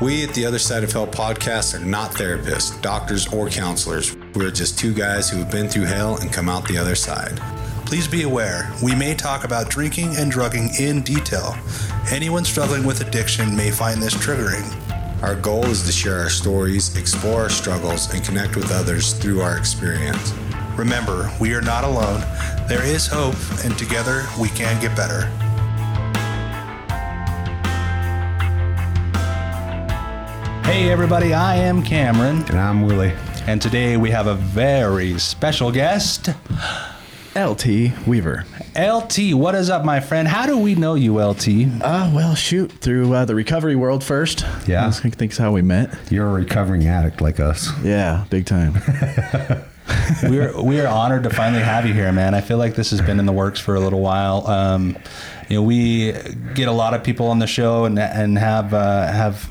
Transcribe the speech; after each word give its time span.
We 0.00 0.22
at 0.22 0.32
the 0.32 0.46
Other 0.46 0.60
Side 0.60 0.84
of 0.84 0.92
Hell 0.92 1.08
podcast 1.08 1.74
are 1.74 1.84
not 1.84 2.12
therapists, 2.12 2.80
doctors, 2.80 3.26
or 3.32 3.48
counselors. 3.48 4.16
We're 4.32 4.52
just 4.52 4.78
two 4.78 4.94
guys 4.94 5.28
who 5.28 5.38
have 5.38 5.50
been 5.50 5.68
through 5.68 5.86
hell 5.86 6.18
and 6.18 6.32
come 6.32 6.48
out 6.48 6.68
the 6.68 6.78
other 6.78 6.94
side. 6.94 7.36
Please 7.84 8.06
be 8.06 8.22
aware, 8.22 8.72
we 8.80 8.94
may 8.94 9.14
talk 9.14 9.42
about 9.42 9.70
drinking 9.70 10.16
and 10.16 10.30
drugging 10.30 10.70
in 10.78 11.02
detail. 11.02 11.56
Anyone 12.12 12.44
struggling 12.44 12.84
with 12.84 13.00
addiction 13.00 13.56
may 13.56 13.72
find 13.72 14.00
this 14.00 14.14
triggering. 14.14 14.72
Our 15.20 15.34
goal 15.34 15.66
is 15.66 15.84
to 15.84 15.90
share 15.90 16.20
our 16.20 16.30
stories, 16.30 16.96
explore 16.96 17.42
our 17.42 17.50
struggles, 17.50 18.14
and 18.14 18.24
connect 18.24 18.54
with 18.54 18.70
others 18.70 19.14
through 19.14 19.40
our 19.40 19.58
experience. 19.58 20.32
Remember, 20.76 21.28
we 21.40 21.54
are 21.54 21.62
not 21.62 21.82
alone. 21.82 22.20
There 22.68 22.84
is 22.84 23.08
hope, 23.08 23.34
and 23.64 23.76
together 23.76 24.24
we 24.38 24.48
can 24.50 24.80
get 24.80 24.96
better. 24.96 25.28
Hey, 30.68 30.90
everybody, 30.90 31.32
I 31.32 31.56
am 31.56 31.82
Cameron, 31.82 32.44
And 32.48 32.58
I'm 32.60 32.82
Willie. 32.82 33.14
and 33.46 33.60
today 33.60 33.96
we 33.96 34.10
have 34.10 34.26
a 34.26 34.34
very 34.34 35.18
special 35.18 35.72
guest. 35.72 36.28
LT 37.34 37.66
Weaver. 38.06 38.44
LT, 38.78 39.32
what 39.32 39.54
is 39.54 39.70
up, 39.70 39.86
my 39.86 39.98
friend? 39.98 40.28
How 40.28 40.44
do 40.44 40.58
we 40.58 40.74
know 40.74 40.94
you, 40.94 41.18
LT? 41.22 41.48
Uh, 41.80 42.10
well, 42.14 42.34
shoot, 42.34 42.70
through 42.70 43.14
uh, 43.14 43.24
the 43.24 43.34
recovery 43.34 43.76
world 43.76 44.04
first. 44.04 44.44
Yeah. 44.66 44.86
I 44.86 44.90
think 44.90 45.16
that's 45.16 45.38
how 45.38 45.52
we 45.52 45.62
met. 45.62 45.96
You're 46.10 46.28
a 46.28 46.32
recovering 46.32 46.86
addict 46.86 47.22
like 47.22 47.40
us. 47.40 47.70
Yeah, 47.82 48.26
big 48.28 48.44
time. 48.44 48.74
we're 50.24 50.60
we 50.62 50.80
are 50.80 50.86
honored 50.86 51.22
to 51.22 51.30
finally 51.30 51.62
have 51.62 51.86
you 51.86 51.94
here, 51.94 52.12
man. 52.12 52.34
I 52.34 52.42
feel 52.42 52.58
like 52.58 52.74
this 52.74 52.90
has 52.90 53.00
been 53.00 53.18
in 53.18 53.24
the 53.24 53.32
works 53.32 53.58
for 53.58 53.74
a 53.74 53.80
little 53.80 54.00
while. 54.00 54.46
Um, 54.46 54.98
you 55.48 55.56
know, 55.56 55.62
we 55.62 56.12
get 56.54 56.68
a 56.68 56.72
lot 56.72 56.92
of 56.92 57.02
people 57.02 57.28
on 57.28 57.38
the 57.38 57.46
show 57.46 57.86
and 57.86 57.98
and 57.98 58.36
have 58.38 58.74
uh, 58.74 59.06
have 59.10 59.50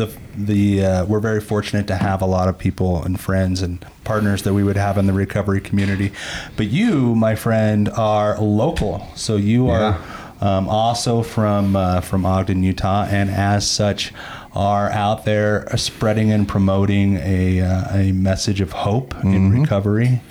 the 0.00 0.08
the 0.36 0.84
uh, 0.84 1.04
we're 1.04 1.20
very 1.20 1.40
fortunate 1.40 1.86
to 1.86 1.96
have 1.96 2.22
a 2.22 2.26
lot 2.26 2.48
of 2.48 2.58
people 2.58 3.02
and 3.04 3.18
friends 3.20 3.62
and 3.62 3.84
partners 4.04 4.42
that 4.42 4.54
we 4.54 4.62
would 4.64 4.76
have 4.76 4.98
in 4.98 5.06
the 5.06 5.12
recovery 5.12 5.60
community. 5.60 6.12
But 6.56 6.66
you, 6.66 7.14
my 7.14 7.34
friend, 7.36 7.88
are 7.90 8.38
local, 8.40 9.06
so 9.14 9.36
you 9.36 9.68
are. 9.70 9.98
Um, 10.42 10.70
also 10.70 11.22
from 11.22 11.76
uh, 11.76 12.00
from 12.00 12.24
Ogden, 12.24 12.62
Utah, 12.62 13.04
and 13.10 13.28
as 13.28 13.68
such, 13.70 14.10
are 14.54 14.88
out 14.90 15.26
there 15.26 15.68
spreading 15.76 16.32
and 16.32 16.48
promoting 16.48 17.18
a 17.18 17.60
uh, 17.60 17.98
a 17.98 18.12
message 18.12 18.62
of 18.62 18.72
hope 18.72 19.14
in 19.22 19.52
recovery, 19.60 20.22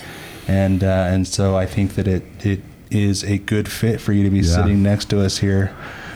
and 0.48 0.83
uh, 0.83 1.14
and 1.14 1.28
so 1.28 1.56
I 1.56 1.67
think 1.67 1.94
that 1.94 2.08
it 2.08 2.23
it 2.44 2.61
is 2.89 3.23
a 3.23 3.38
good 3.38 3.67
fit 3.70 4.02
for 4.02 4.11
you 4.11 4.23
to 4.23 4.31
be 4.31 4.39
Yeah. 4.39 4.56
sitting 4.56 4.81
next 4.81 5.11
to 5.11 5.22
us 5.23 5.38
here, 5.38 5.70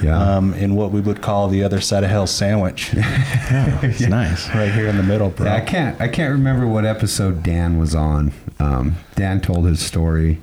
Yeah. 0.04 0.36
um, 0.38 0.54
in 0.56 0.76
what 0.76 0.92
we 0.92 1.00
would 1.02 1.22
call 1.22 1.48
the 1.48 1.64
other 1.64 1.80
side 1.82 2.04
of 2.04 2.10
hell 2.10 2.28
sandwich, 2.28 2.92
It's 2.96 4.02
nice. 4.08 4.48
right 4.50 4.72
here 4.72 4.88
in 4.88 4.98
the 4.98 5.04
middle, 5.04 5.30
bro. 5.30 5.46
Yeah, 5.46 5.56
I 5.56 5.62
can't 5.62 6.00
I 6.02 6.08
can't 6.08 6.32
remember 6.32 6.68
what 6.68 6.86
episode 6.86 7.42
Dan 7.44 7.78
was 7.80 7.96
on. 7.96 8.34
Um, 8.60 8.96
Dan 9.16 9.40
told 9.42 9.66
his 9.66 9.80
story 9.84 10.40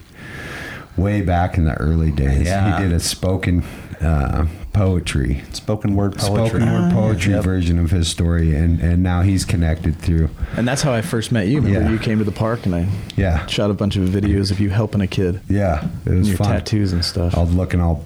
way 0.97 1.20
back 1.22 1.56
in 1.56 1.64
the 1.64 1.75
early 1.75 2.11
days. 2.11 2.47
Yeah. 2.47 2.77
He 2.78 2.84
did 2.84 2.92
a 2.92 3.00
spoken 3.00 3.62
uh, 4.00 4.47
poetry. 4.72 5.42
Spoken 5.52 5.94
word 5.96 6.16
poetry. 6.16 6.60
Spoken 6.60 6.72
word 6.72 6.90
ah. 6.90 6.92
poetry 6.92 7.32
Yep. 7.34 7.44
version 7.44 7.78
of 7.78 7.90
his 7.90 8.08
story, 8.08 8.54
and, 8.54 8.80
and 8.80 9.02
now 9.02 9.22
he's 9.22 9.44
connected 9.44 9.96
through. 9.98 10.30
And 10.56 10.66
that's 10.66 10.82
how 10.82 10.92
I 10.92 11.02
first 11.02 11.32
met 11.32 11.48
you. 11.48 11.60
Remember, 11.60 11.88
Yeah. 11.88 11.92
you 11.92 11.98
came 11.98 12.18
to 12.18 12.24
the 12.24 12.32
park 12.32 12.66
and 12.66 12.74
I 12.74 12.86
Yeah, 13.16 13.46
shot 13.46 13.70
a 13.70 13.74
bunch 13.74 13.96
of 13.96 14.08
videos 14.08 14.50
of 14.50 14.60
you 14.60 14.70
helping 14.70 15.00
a 15.00 15.06
kid. 15.06 15.40
yeah, 15.48 15.84
it 15.84 16.10
And 16.10 16.18
was 16.20 16.28
your 16.28 16.36
fun. 16.38 16.48
tattoos 16.52 16.92
and 16.92 17.04
stuff. 17.04 17.36
I 17.36 17.40
was 17.42 17.52
looking 17.54 17.80
all 17.80 18.04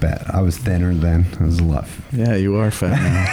bad. 0.00 0.24
I 0.32 0.42
was 0.42 0.56
thinner 0.56 0.94
then. 0.94 1.26
I 1.40 1.44
was 1.44 1.58
a 1.58 1.64
lot. 1.64 1.86
yeah, 2.12 2.34
you 2.36 2.56
are 2.56 2.70
fat 2.70 2.90
now. 2.90 3.24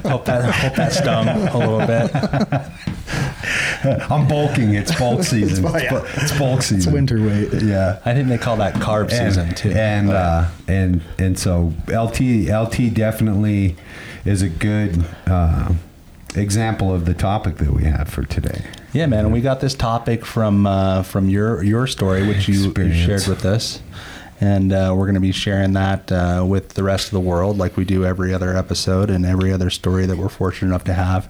hope 0.10 0.24
that 0.26 0.44
hope 0.54 0.74
that 0.76 0.92
stung 0.92 1.28
a 1.28 1.58
little 1.58 1.86
bit. 1.86 2.62
I'm 4.10 4.28
bulking. 4.28 4.74
It's 4.74 4.96
bulk 4.98 5.22
season. 5.22 5.64
Oh, 5.66 5.76
yeah. 5.76 6.02
it's, 6.02 6.22
it's 6.22 6.38
bulk 6.38 6.62
season. 6.62 6.92
winter 6.92 7.20
weight. 7.20 7.62
Yeah. 7.62 8.00
I 8.04 8.14
think 8.14 8.28
they 8.28 8.38
call 8.38 8.56
that 8.58 8.74
carb 8.74 9.10
and, 9.10 9.34
season 9.34 9.54
too. 9.54 9.70
And 9.70 10.10
uh, 10.10 10.48
and 10.68 11.02
and 11.18 11.38
so 11.38 11.72
LT 11.88 12.48
LT 12.48 12.92
definitely 12.94 13.76
is 14.24 14.42
a 14.42 14.48
good 14.48 15.04
uh, 15.26 15.72
example 16.34 16.92
of 16.94 17.04
the 17.04 17.14
topic 17.14 17.56
that 17.56 17.70
we 17.70 17.84
have 17.84 18.08
for 18.08 18.24
today. 18.24 18.64
Yeah, 18.92 19.06
man, 19.06 19.24
and 19.26 19.32
we 19.32 19.40
got 19.40 19.60
this 19.60 19.74
topic 19.74 20.26
from 20.26 20.66
uh, 20.66 21.02
from 21.02 21.28
your 21.28 21.62
your 21.62 21.86
story, 21.86 22.26
which 22.26 22.48
you, 22.48 22.72
you 22.76 22.92
shared 22.92 23.26
with 23.26 23.44
us, 23.44 23.80
and 24.40 24.72
uh, 24.72 24.94
we're 24.96 25.04
going 25.04 25.14
to 25.14 25.20
be 25.20 25.32
sharing 25.32 25.74
that 25.74 26.10
uh, 26.10 26.44
with 26.46 26.70
the 26.70 26.82
rest 26.82 27.06
of 27.06 27.12
the 27.12 27.20
world, 27.20 27.58
like 27.58 27.76
we 27.76 27.84
do 27.84 28.04
every 28.04 28.32
other 28.32 28.56
episode 28.56 29.10
and 29.10 29.26
every 29.26 29.52
other 29.52 29.70
story 29.70 30.06
that 30.06 30.16
we're 30.16 30.28
fortunate 30.28 30.68
enough 30.68 30.84
to 30.84 30.94
have, 30.94 31.28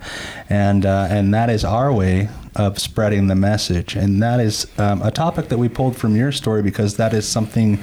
and 0.48 0.86
uh, 0.86 1.08
and 1.10 1.34
that 1.34 1.50
is 1.50 1.64
our 1.64 1.92
way 1.92 2.28
of 2.56 2.78
spreading 2.78 3.26
the 3.26 3.34
message, 3.34 3.94
and 3.96 4.22
that 4.22 4.40
is 4.40 4.66
um, 4.78 5.02
a 5.02 5.10
topic 5.10 5.48
that 5.48 5.58
we 5.58 5.68
pulled 5.68 5.96
from 5.96 6.16
your 6.16 6.32
story 6.32 6.62
because 6.62 6.96
that 6.96 7.12
is 7.12 7.26
something 7.26 7.78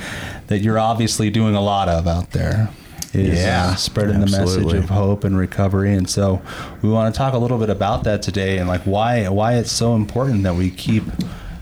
that 0.48 0.60
you're 0.60 0.80
obviously 0.80 1.30
doing 1.30 1.56
a 1.56 1.62
lot 1.62 1.90
of 1.90 2.08
out 2.08 2.32
there. 2.32 2.70
Is, 3.14 3.40
Yeah, 3.40 3.70
uh, 3.72 3.76
spreading 3.76 4.20
the 4.20 4.28
message 4.28 4.74
of 4.74 4.90
hope 4.90 5.24
and 5.24 5.38
recovery. 5.38 5.94
And 5.94 6.10
so 6.10 6.42
we 6.82 6.90
want 6.90 7.14
to 7.14 7.18
talk 7.18 7.34
a 7.34 7.38
little 7.38 7.58
bit 7.58 7.70
about 7.70 8.04
that 8.04 8.22
today 8.22 8.58
and 8.58 8.68
like 8.68 8.82
why 8.82 9.28
why 9.30 9.56
it's 9.56 9.72
so 9.72 9.96
important 9.96 10.44
that 10.44 10.56
we 10.56 10.70
keep 10.70 11.04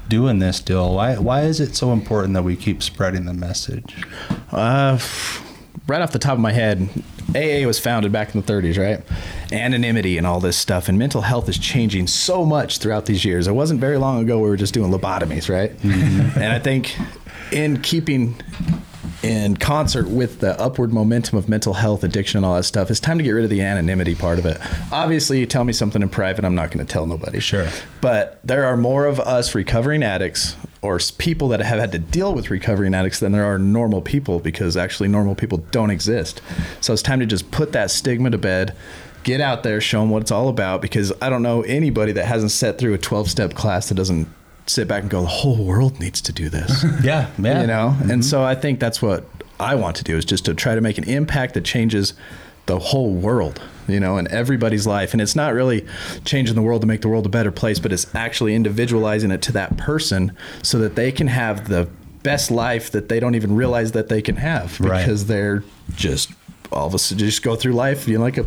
doing 0.08 0.40
this 0.40 0.60
deal 0.60 0.94
why 0.96 1.18
why 1.18 1.42
is 1.42 1.60
it 1.60 1.76
so 1.76 1.92
important 1.92 2.34
that 2.34 2.44
we 2.44 2.56
keep 2.56 2.82
spreading 2.84 3.26
the 3.26 3.34
message 3.34 4.04
Uh, 4.52 4.98
right 5.88 6.02
off 6.02 6.12
the 6.12 6.20
top 6.20 6.34
of 6.34 6.40
my 6.40 6.52
head, 6.52 6.88
AA 7.36 7.66
was 7.68 7.80
founded 7.80 8.12
back 8.12 8.34
in 8.34 8.42
the 8.42 8.52
30s, 8.54 8.78
right? 8.80 9.04
Anonymity 9.52 10.18
and 10.18 10.26
all 10.26 10.40
this 10.40 10.58
stuff, 10.58 10.88
and 10.90 10.98
mental 10.98 11.22
health 11.22 11.48
is 11.50 11.58
changing 11.60 12.08
so 12.08 12.46
much 12.46 12.80
throughout 12.80 13.06
these 13.06 13.24
years. 13.26 13.46
It 13.48 13.52
wasn't 13.52 13.80
very 13.82 13.98
long 13.98 14.22
ago 14.22 14.40
we 14.40 14.50
were 14.50 14.58
just 14.58 14.74
doing 14.74 14.92
lobotomies, 14.92 15.48
right? 15.50 15.72
And 15.84 16.52
I 16.54 16.60
think 16.60 16.96
in 17.52 17.82
keeping 17.82 18.36
in 19.26 19.58
concert 19.58 20.08
with 20.08 20.40
the 20.40 20.60
upward 20.62 20.94
momentum 20.94 21.38
of 21.38 21.50
mental 21.50 21.74
health, 21.74 22.04
addiction, 22.04 22.38
and 22.38 22.46
all 22.46 22.56
that 22.56 22.64
stuff, 22.64 22.92
it's 22.92 23.00
time 23.00 23.18
to 23.18 23.24
get 23.24 23.32
rid 23.32 23.44
of 23.44 23.50
the 23.50 23.62
anonymity 23.62 24.14
part 24.14 24.38
of 24.38 24.46
it. 24.46 24.62
Obviously, 24.92 25.40
you 25.40 25.48
tell 25.48 25.64
me 25.64 25.74
something 25.74 26.04
in 26.04 26.10
private, 26.10 26.46
I'm 26.46 26.54
not 26.54 26.70
going 26.70 26.86
to 26.86 26.92
tell 26.92 27.08
nobody. 27.08 27.40
Sure. 27.40 27.68
But 28.02 28.40
there 28.44 28.66
are 28.66 28.78
more 28.78 29.06
of 29.06 29.20
us 29.20 29.56
recovering 29.56 30.04
addicts 30.04 30.56
or 30.84 31.00
people 31.18 31.48
that 31.48 31.60
have 31.60 31.80
had 31.80 31.92
to 31.94 32.00
deal 32.00 32.36
with 32.36 32.52
recovering 32.52 32.94
addicts 32.94 33.20
than 33.20 33.32
there 33.32 33.46
are 33.46 33.58
normal 33.58 34.02
people 34.02 34.40
because 34.40 34.78
actually 34.78 35.10
normal 35.10 35.34
people 35.34 35.58
don't 35.72 35.90
exist. 35.90 36.42
So 36.80 36.94
it's 36.94 37.02
time 37.02 37.20
to 37.20 37.26
just 37.26 37.50
put 37.50 37.72
that 37.72 37.90
stigma 37.90 38.30
to 38.30 38.38
bed. 38.38 38.76
Get 39.24 39.42
out 39.42 39.64
there, 39.64 39.82
show 39.82 40.02
them 40.02 40.12
what 40.12 40.22
it's 40.22 40.30
all 40.30 40.50
about 40.50 40.84
because 40.84 41.12
I 41.20 41.32
don't 41.32 41.42
know 41.42 41.64
anybody 41.64 42.12
that 42.12 42.26
hasn't 42.26 42.52
sat 42.52 42.78
through 42.78 42.94
a 42.94 43.00
12 43.00 43.28
step 43.28 43.56
class 43.56 43.90
that 43.90 43.96
doesn't 43.96 44.28
sit 44.68 44.88
back 44.88 45.02
and 45.02 45.10
go, 45.12 45.22
the 45.22 45.28
whole 45.28 45.64
world 45.64 46.00
needs 46.00 46.22
to 46.22 46.32
do 46.32 46.50
this. 46.50 46.84
yeah 47.04 47.30
yeah 47.38 47.62
You 47.62 47.68
know? 47.68 47.96
And 48.00 48.10
mm-hmm. 48.10 48.22
so 48.22 48.44
I 48.44 48.56
think 48.56 48.80
that's 48.80 49.02
what 49.02 49.26
I 49.60 49.76
want 49.76 49.96
to 49.98 50.04
do 50.04 50.18
is 50.18 50.26
just 50.26 50.46
to 50.46 50.54
try 50.54 50.76
to 50.76 50.82
make 50.82 50.98
an 50.98 51.04
impact 51.06 51.54
that 51.54 51.64
changes 51.64 52.14
the 52.66 52.80
whole 52.80 53.14
world, 53.14 53.62
you 53.88 54.00
know, 54.00 54.18
and 54.18 54.28
everybody's 54.30 54.88
life. 54.88 55.14
And 55.14 55.22
it's 55.22 55.36
not 55.36 55.54
really 55.54 55.86
changing 56.26 56.56
the 56.56 56.62
world 56.64 56.82
to 56.82 56.88
make 56.88 57.02
the 57.02 57.08
world 57.08 57.26
a 57.26 57.30
better 57.30 57.52
place, 57.52 57.78
but 57.80 57.94
it's 57.94 58.14
actually 58.16 58.56
individualizing 58.56 59.30
it 59.32 59.42
to 59.44 59.52
that 59.54 59.78
person 59.78 60.36
so 60.64 60.80
that 60.80 60.96
they 60.96 61.12
can 61.12 61.28
have 61.28 61.70
the 61.70 61.88
best 62.24 62.50
life 62.50 62.90
that 62.92 63.08
they 63.08 63.20
don't 63.20 63.36
even 63.36 63.56
realize 63.56 63.92
that 63.92 64.10
they 64.10 64.20
can 64.22 64.38
have 64.38 64.80
Right. 64.82 65.06
because 65.06 65.28
they're 65.28 65.64
just 65.96 66.32
all 66.72 66.88
of 66.88 66.94
a 66.94 67.00
sudden 67.00 67.26
just 67.26 67.44
go 67.44 67.56
through 67.56 67.74
life, 67.74 68.08
you 68.08 68.18
know, 68.18 68.24
like 68.24 68.38
a 68.38 68.46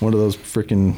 one 0.00 0.14
of 0.14 0.20
those 0.20 0.36
freaking 0.36 0.94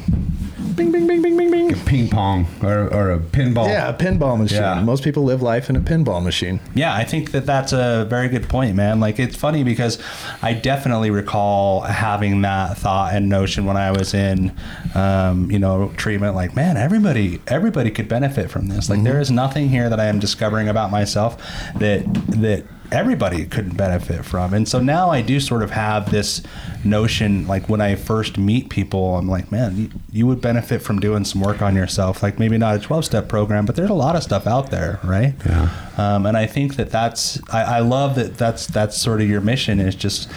bing, 0.75 0.91
bing, 0.91 1.07
bing, 1.07 1.21
bing, 1.21 1.37
bing, 1.37 1.51
bing. 1.51 1.75
Ping 1.85 2.07
pong 2.07 2.45
or, 2.61 2.93
or 2.93 3.11
a 3.11 3.19
pinball. 3.19 3.67
Yeah, 3.67 3.89
a 3.89 3.93
pinball 3.93 4.37
machine. 4.37 4.59
Yeah. 4.59 4.81
Most 4.81 5.03
people 5.03 5.23
live 5.23 5.41
life 5.41 5.69
in 5.69 5.75
a 5.75 5.79
pinball 5.79 6.23
machine. 6.23 6.59
Yeah, 6.75 6.93
I 6.93 7.03
think 7.03 7.31
that 7.31 7.45
that's 7.45 7.73
a 7.73 8.05
very 8.09 8.29
good 8.29 8.47
point, 8.47 8.75
man. 8.75 8.99
Like 8.99 9.19
it's 9.19 9.35
funny 9.35 9.63
because 9.63 10.01
I 10.41 10.53
definitely 10.53 11.09
recall 11.09 11.81
having 11.81 12.41
that 12.41 12.77
thought 12.77 13.13
and 13.13 13.27
notion 13.27 13.65
when 13.65 13.77
I 13.77 13.91
was 13.91 14.13
in, 14.13 14.55
um, 14.93 15.49
you 15.49 15.59
know, 15.59 15.91
treatment. 15.97 16.35
Like, 16.35 16.55
man, 16.55 16.77
everybody, 16.77 17.41
everybody 17.47 17.89
could 17.89 18.07
benefit 18.07 18.51
from 18.51 18.67
this. 18.67 18.89
Like, 18.89 19.03
there 19.03 19.19
is 19.19 19.31
nothing 19.31 19.69
here 19.69 19.89
that 19.89 19.99
I 19.99 20.05
am 20.05 20.19
discovering 20.19 20.69
about 20.69 20.91
myself 20.91 21.37
that 21.75 22.01
that 22.27 22.65
everybody 22.91 23.45
could 23.45 23.77
benefit 23.77 24.25
from. 24.25 24.53
And 24.53 24.67
so 24.67 24.79
now 24.79 25.09
I 25.09 25.21
do 25.21 25.39
sort 25.39 25.63
of 25.63 25.71
have 25.71 26.11
this 26.11 26.41
notion. 26.83 27.47
Like 27.47 27.69
when 27.69 27.81
I 27.81 27.95
first 27.95 28.37
meet 28.37 28.69
people, 28.69 29.15
I'm 29.15 29.27
like, 29.27 29.51
man, 29.51 29.77
you, 29.77 29.89
you 30.11 30.27
would 30.27 30.41
benefit 30.41 30.81
from 30.81 30.99
doing 30.99 31.23
some 31.23 31.41
work 31.41 31.61
on 31.61 31.75
yourself. 31.75 32.21
Like 32.21 32.37
maybe 32.39 32.57
not 32.57 32.75
a 32.75 32.79
12 32.79 33.05
step 33.05 33.29
program, 33.29 33.65
but 33.65 33.75
there's 33.75 33.89
a 33.89 33.95
lot 33.95 34.15
of 34.15 34.23
stuff 34.23 34.45
out 34.45 34.71
there, 34.71 34.99
right? 35.03 35.33
Yeah. 35.45 35.69
Um, 35.97 36.25
and 36.25 36.35
I 36.35 36.47
think 36.47 36.75
that 36.75 36.89
that's 36.89 37.39
I, 37.51 37.77
I 37.77 37.79
love 37.79 38.15
that 38.15 38.37
that's 38.37 38.67
that's 38.67 38.97
sort 38.97 39.21
of 39.21 39.29
your 39.29 39.41
mission 39.41 39.79
is 39.79 39.95
just 39.95 40.29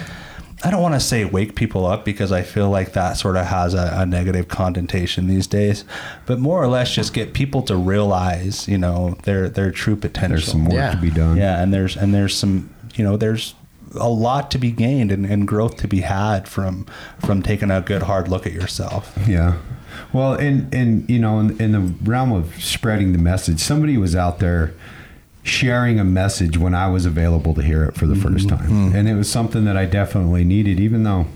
I 0.65 0.71
don't 0.71 0.81
want 0.83 0.95
to 0.95 1.01
say 1.01 1.25
wake 1.27 1.55
people 1.55 1.85
up 1.87 2.05
because 2.05 2.33
I 2.33 2.43
feel 2.43 2.71
like 2.71 2.93
that 2.95 3.19
sort 3.19 3.37
of 3.37 3.47
has 3.47 3.75
a, 3.75 3.91
a 3.99 4.07
negative 4.07 4.49
connotation 4.49 5.27
these 5.27 5.47
days, 5.47 5.85
but 6.27 6.39
more 6.39 6.63
or 6.63 6.69
less 6.69 6.95
just 6.95 7.13
get 7.13 7.35
people 7.35 7.61
to 7.63 7.77
realize 7.77 8.67
you 8.67 8.79
know 8.79 9.17
their 9.25 9.49
their 9.49 9.71
true 9.71 9.97
potential. 9.97 10.37
There's 10.37 10.47
some 10.51 10.65
work 10.65 10.75
Yeah. 10.75 10.91
to 10.93 10.97
be 10.97 11.11
done. 11.11 11.37
Yeah, 11.37 11.63
and 11.63 11.73
there's 11.73 11.97
and 11.97 12.15
there's 12.15 12.35
some 12.37 12.75
you 12.95 13.05
know 13.05 13.17
there's 13.17 13.55
a 13.97 14.09
lot 14.09 14.51
to 14.51 14.59
be 14.59 14.73
gained 14.73 15.13
and, 15.13 15.25
and 15.25 15.47
growth 15.47 15.77
to 15.77 15.87
be 15.87 16.01
had 16.01 16.49
from 16.49 16.87
from 17.25 17.43
taking 17.43 17.71
a 17.71 17.81
good 17.81 18.03
hard 18.05 18.29
look 18.29 18.47
at 18.47 18.53
yourself. 18.53 19.17
Yeah. 19.29 19.59
Well, 20.13 20.35
in 20.35 20.69
in 20.73 21.05
you 21.09 21.19
know 21.19 21.39
in, 21.41 21.61
in 21.61 21.73
the 21.73 21.81
realm 22.11 22.33
of 22.33 22.55
spreading 22.63 23.13
the 23.13 23.19
message, 23.19 23.61
somebody 23.61 23.97
was 23.97 24.17
out 24.17 24.39
there 24.39 24.73
sharing 25.44 26.00
a 26.00 26.05
message 26.05 26.56
when 26.56 26.75
I 26.75 26.88
was 26.88 27.05
available 27.05 27.55
to 27.55 27.62
hear 27.62 27.85
it 27.85 27.94
for 27.94 28.06
the 28.06 28.17
first 28.17 28.49
mm-hmm. 28.49 28.56
time, 28.56 28.70
mm. 28.70 28.94
and 28.94 29.08
it 29.08 29.14
was 29.14 29.31
something 29.31 29.64
that 29.67 29.76
I 29.76 29.85
definitely 29.85 30.43
needed, 30.43 30.81
even 30.81 31.05
though 31.05 31.26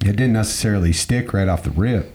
it 0.00 0.16
didn't 0.16 0.32
necessarily 0.32 0.92
stick 0.92 1.32
right 1.34 1.48
off 1.48 1.64
the 1.64 1.70
rip. 1.70 2.14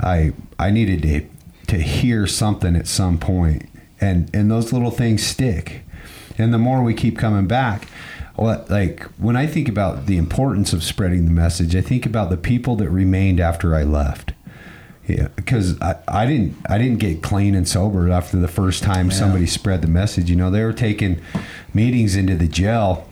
I 0.00 0.34
I 0.58 0.70
needed 0.70 1.02
to 1.02 1.26
to 1.68 1.82
hear 1.82 2.26
something 2.26 2.76
at 2.76 2.86
some 2.86 3.18
point, 3.18 3.68
and 4.00 4.30
and 4.34 4.50
those 4.50 4.72
little 4.72 4.90
things 4.90 5.26
stick, 5.26 5.82
and 6.36 6.52
the 6.52 6.58
more 6.58 6.82
we 6.82 6.94
keep 6.94 7.18
coming 7.18 7.46
back. 7.46 7.88
Well, 8.36 8.66
like 8.68 9.04
when 9.16 9.36
I 9.36 9.46
think 9.46 9.68
about 9.68 10.06
the 10.06 10.18
importance 10.18 10.72
of 10.72 10.82
spreading 10.82 11.24
the 11.24 11.30
message, 11.30 11.74
I 11.74 11.80
think 11.80 12.04
about 12.04 12.30
the 12.30 12.36
people 12.36 12.76
that 12.76 12.90
remained 12.90 13.40
after 13.40 13.74
I 13.74 13.84
left. 13.84 14.32
Yeah, 15.06 15.28
because 15.36 15.80
I, 15.82 15.96
I 16.08 16.24
didn't 16.26 16.56
I 16.68 16.78
didn't 16.78 16.98
get 16.98 17.22
clean 17.22 17.54
and 17.54 17.68
sober 17.68 18.10
after 18.10 18.38
the 18.38 18.48
first 18.48 18.82
time 18.82 19.10
somebody 19.10 19.46
spread 19.46 19.82
the 19.82 19.88
message. 19.88 20.30
You 20.30 20.36
know, 20.36 20.50
they 20.50 20.64
were 20.64 20.72
taking 20.72 21.20
meetings 21.74 22.16
into 22.16 22.36
the 22.36 22.48
jail, 22.48 23.06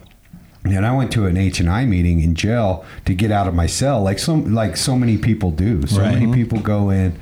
and 0.64 0.86
I 0.86 0.96
went 0.96 1.12
to 1.12 1.26
an 1.26 1.36
H 1.36 1.60
and 1.60 1.68
I 1.68 1.84
meeting 1.84 2.22
in 2.22 2.34
jail 2.34 2.84
to 3.04 3.14
get 3.14 3.30
out 3.30 3.46
of 3.46 3.54
my 3.54 3.66
cell, 3.66 4.02
like 4.02 4.18
so 4.18 4.34
like 4.36 4.78
so 4.78 4.96
many 4.96 5.18
people 5.18 5.50
do. 5.50 5.86
So 5.86 6.00
Right. 6.00 6.18
many 6.18 6.32
people 6.32 6.60
go 6.60 6.88
in, 6.88 6.98
and 7.12 7.18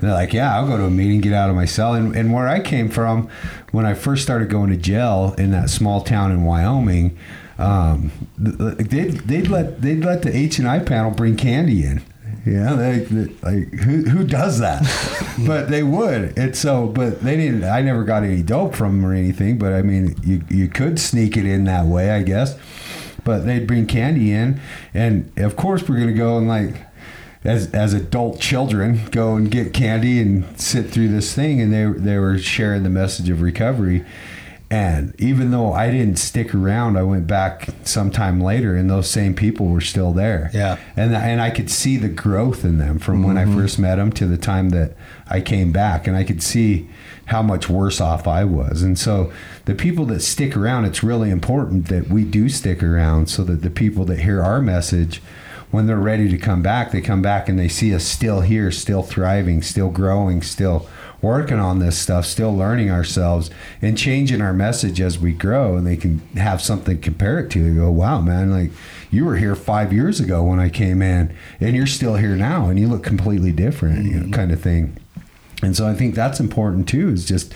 they're 0.00 0.12
like, 0.12 0.32
"Yeah, 0.32 0.54
I'll 0.56 0.68
go 0.68 0.76
to 0.76 0.84
a 0.84 0.90
meeting, 0.90 1.20
get 1.20 1.32
out 1.32 1.50
of 1.50 1.56
my 1.56 1.64
cell." 1.64 1.94
And, 1.94 2.14
and 2.14 2.32
where 2.32 2.46
I 2.46 2.60
came 2.60 2.90
from, 2.90 3.28
when 3.72 3.86
I 3.86 3.94
first 3.94 4.22
started 4.22 4.48
going 4.50 4.70
to 4.70 4.76
jail 4.76 5.34
in 5.36 5.50
that 5.50 5.68
small 5.68 6.00
town 6.00 6.30
in 6.30 6.44
Wyoming, 6.44 7.16
um, 7.58 8.12
th- 8.42 8.56
th- 8.56 8.76
they'd, 8.88 9.10
they'd 9.26 9.48
let 9.48 9.82
they'd 9.82 10.04
let 10.04 10.22
the 10.22 10.36
H 10.36 10.60
and 10.60 10.68
I 10.68 10.78
panel 10.78 11.10
bring 11.10 11.36
candy 11.36 11.84
in. 11.84 12.02
Yeah, 12.44 12.74
they, 12.74 12.98
they, 13.00 13.32
like 13.42 13.72
who 13.72 14.02
who 14.02 14.26
does 14.26 14.58
that? 14.58 14.82
but 15.46 15.68
they 15.68 15.82
would. 15.82 16.36
And 16.36 16.56
so, 16.56 16.88
but 16.88 17.20
they 17.22 17.36
didn't. 17.36 17.62
I 17.62 17.82
never 17.82 18.02
got 18.02 18.24
any 18.24 18.42
dope 18.42 18.74
from 18.74 19.00
them 19.00 19.10
or 19.10 19.14
anything. 19.14 19.58
But 19.58 19.72
I 19.72 19.82
mean, 19.82 20.16
you 20.24 20.42
you 20.48 20.68
could 20.68 20.98
sneak 20.98 21.36
it 21.36 21.46
in 21.46 21.64
that 21.64 21.86
way, 21.86 22.10
I 22.10 22.22
guess. 22.22 22.58
But 23.24 23.46
they'd 23.46 23.66
bring 23.66 23.86
candy 23.86 24.32
in, 24.32 24.60
and 24.92 25.30
of 25.36 25.54
course 25.56 25.88
we're 25.88 26.00
gonna 26.00 26.12
go 26.12 26.36
and 26.38 26.48
like 26.48 26.84
as 27.44 27.72
as 27.72 27.92
adult 27.92 28.40
children 28.40 29.00
go 29.10 29.36
and 29.36 29.50
get 29.50 29.72
candy 29.72 30.20
and 30.20 30.58
sit 30.60 30.90
through 30.90 31.08
this 31.08 31.34
thing 31.34 31.60
and 31.60 31.72
they 31.72 31.86
they 31.98 32.18
were 32.18 32.38
sharing 32.38 32.82
the 32.82 32.90
message 32.90 33.28
of 33.28 33.42
recovery 33.42 34.04
and 34.72 35.14
even 35.20 35.50
though 35.50 35.74
I 35.74 35.90
didn't 35.90 36.16
stick 36.16 36.54
around 36.54 36.96
I 36.96 37.02
went 37.02 37.26
back 37.26 37.68
sometime 37.84 38.40
later 38.40 38.74
and 38.74 38.88
those 38.88 39.08
same 39.08 39.34
people 39.34 39.66
were 39.66 39.82
still 39.82 40.12
there. 40.12 40.50
Yeah. 40.54 40.78
and 40.96 41.14
and 41.14 41.42
I 41.42 41.50
could 41.50 41.70
see 41.70 41.98
the 41.98 42.08
growth 42.08 42.64
in 42.64 42.78
them 42.78 42.98
from 42.98 43.22
when 43.22 43.36
I 43.36 43.44
mm-hmm. 43.44 43.54
first 43.54 43.78
met 43.78 43.96
them 43.96 44.10
to 44.12 44.26
the 44.26 44.38
time 44.38 44.70
that 44.70 44.96
I 45.28 45.42
came 45.42 45.72
back. 45.72 46.06
And 46.06 46.16
I 46.16 46.24
could 46.24 46.42
see 46.42 46.88
how 47.26 47.42
much 47.42 47.68
worse 47.68 48.00
off 48.00 48.26
I 48.26 48.44
was. 48.44 48.82
And 48.82 48.98
so 48.98 49.30
the 49.66 49.74
people 49.74 50.06
that 50.06 50.20
stick 50.20 50.56
around 50.56 50.86
it's 50.86 51.02
really 51.02 51.28
important 51.28 51.88
that 51.88 52.08
we 52.08 52.24
do 52.24 52.48
stick 52.48 52.82
around 52.82 53.28
so 53.28 53.44
that 53.44 53.60
the 53.60 53.70
people 53.70 54.06
that 54.06 54.20
hear 54.20 54.42
our 54.42 54.62
message 54.62 55.20
when 55.70 55.86
they're 55.86 55.96
ready 55.96 56.30
to 56.30 56.38
come 56.38 56.62
back, 56.62 56.92
they 56.92 57.00
come 57.02 57.20
back 57.20 57.48
and 57.48 57.58
they 57.58 57.68
see 57.68 57.94
us 57.94 58.04
still 58.04 58.40
here, 58.40 58.70
still 58.70 59.02
thriving, 59.02 59.60
still 59.60 59.90
growing, 59.90 60.40
still 60.40 60.88
working 61.22 61.58
on 61.58 61.78
this 61.78 61.96
stuff, 61.96 62.26
still 62.26 62.54
learning 62.54 62.90
ourselves 62.90 63.50
and 63.80 63.96
changing 63.96 64.42
our 64.42 64.52
message 64.52 65.00
as 65.00 65.18
we 65.18 65.32
grow. 65.32 65.76
And 65.76 65.86
they 65.86 65.96
can 65.96 66.18
have 66.36 66.60
something 66.60 66.96
to 66.96 67.02
compare 67.02 67.38
it 67.38 67.50
to. 67.52 67.70
They 67.70 67.80
go, 67.80 67.90
wow, 67.90 68.20
man, 68.20 68.50
like 68.50 68.72
you 69.10 69.24
were 69.24 69.36
here 69.36 69.54
five 69.54 69.92
years 69.92 70.20
ago 70.20 70.42
when 70.42 70.58
I 70.58 70.68
came 70.68 71.00
in 71.00 71.34
and 71.60 71.76
you're 71.76 71.86
still 71.86 72.16
here 72.16 72.36
now 72.36 72.68
and 72.68 72.78
you 72.78 72.88
look 72.88 73.04
completely 73.04 73.52
different, 73.52 74.04
you 74.04 74.14
know, 74.14 74.22
mm-hmm. 74.22 74.32
kind 74.32 74.52
of 74.52 74.60
thing. 74.60 74.98
And 75.62 75.76
so 75.76 75.86
I 75.86 75.94
think 75.94 76.14
that's 76.14 76.40
important 76.40 76.88
too, 76.88 77.08
is 77.10 77.24
just 77.24 77.54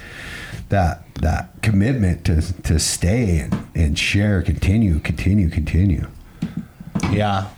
that 0.68 1.02
that 1.14 1.50
commitment 1.62 2.24
to, 2.26 2.40
to 2.62 2.78
stay 2.78 3.38
and, 3.38 3.66
and 3.74 3.98
share, 3.98 4.42
continue, 4.42 5.00
continue, 5.00 5.48
continue. 5.48 6.06
Yeah, 7.10 7.48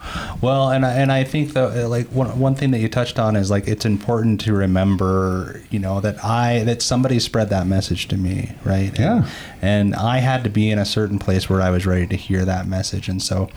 well, 0.40 0.70
and 0.70 0.86
I, 0.86 0.92
and 0.94 1.10
I 1.10 1.24
think 1.24 1.52
that 1.54 1.84
uh, 1.84 1.88
like 1.88 2.06
one 2.08 2.38
one 2.38 2.54
thing 2.54 2.70
that 2.70 2.78
you 2.78 2.88
touched 2.88 3.18
on 3.18 3.36
is 3.36 3.50
like 3.50 3.66
it's 3.66 3.84
important 3.84 4.40
to 4.42 4.52
remember, 4.52 5.62
you 5.70 5.78
know, 5.78 6.00
that 6.00 6.24
I 6.24 6.64
that 6.64 6.82
somebody 6.82 7.18
spread 7.18 7.50
that 7.50 7.66
message 7.66 8.08
to 8.08 8.16
me, 8.16 8.52
right? 8.64 8.96
Yeah. 8.98 9.28
and, 9.62 9.94
and 9.94 9.94
I 9.94 10.18
had 10.18 10.44
to 10.44 10.50
be 10.50 10.70
in 10.70 10.78
a 10.78 10.84
certain 10.84 11.18
place 11.18 11.48
where 11.50 11.60
I 11.60 11.70
was 11.70 11.86
ready 11.86 12.06
to 12.06 12.16
hear 12.16 12.44
that 12.44 12.66
message, 12.66 13.08
and 13.08 13.22
so, 13.22 13.48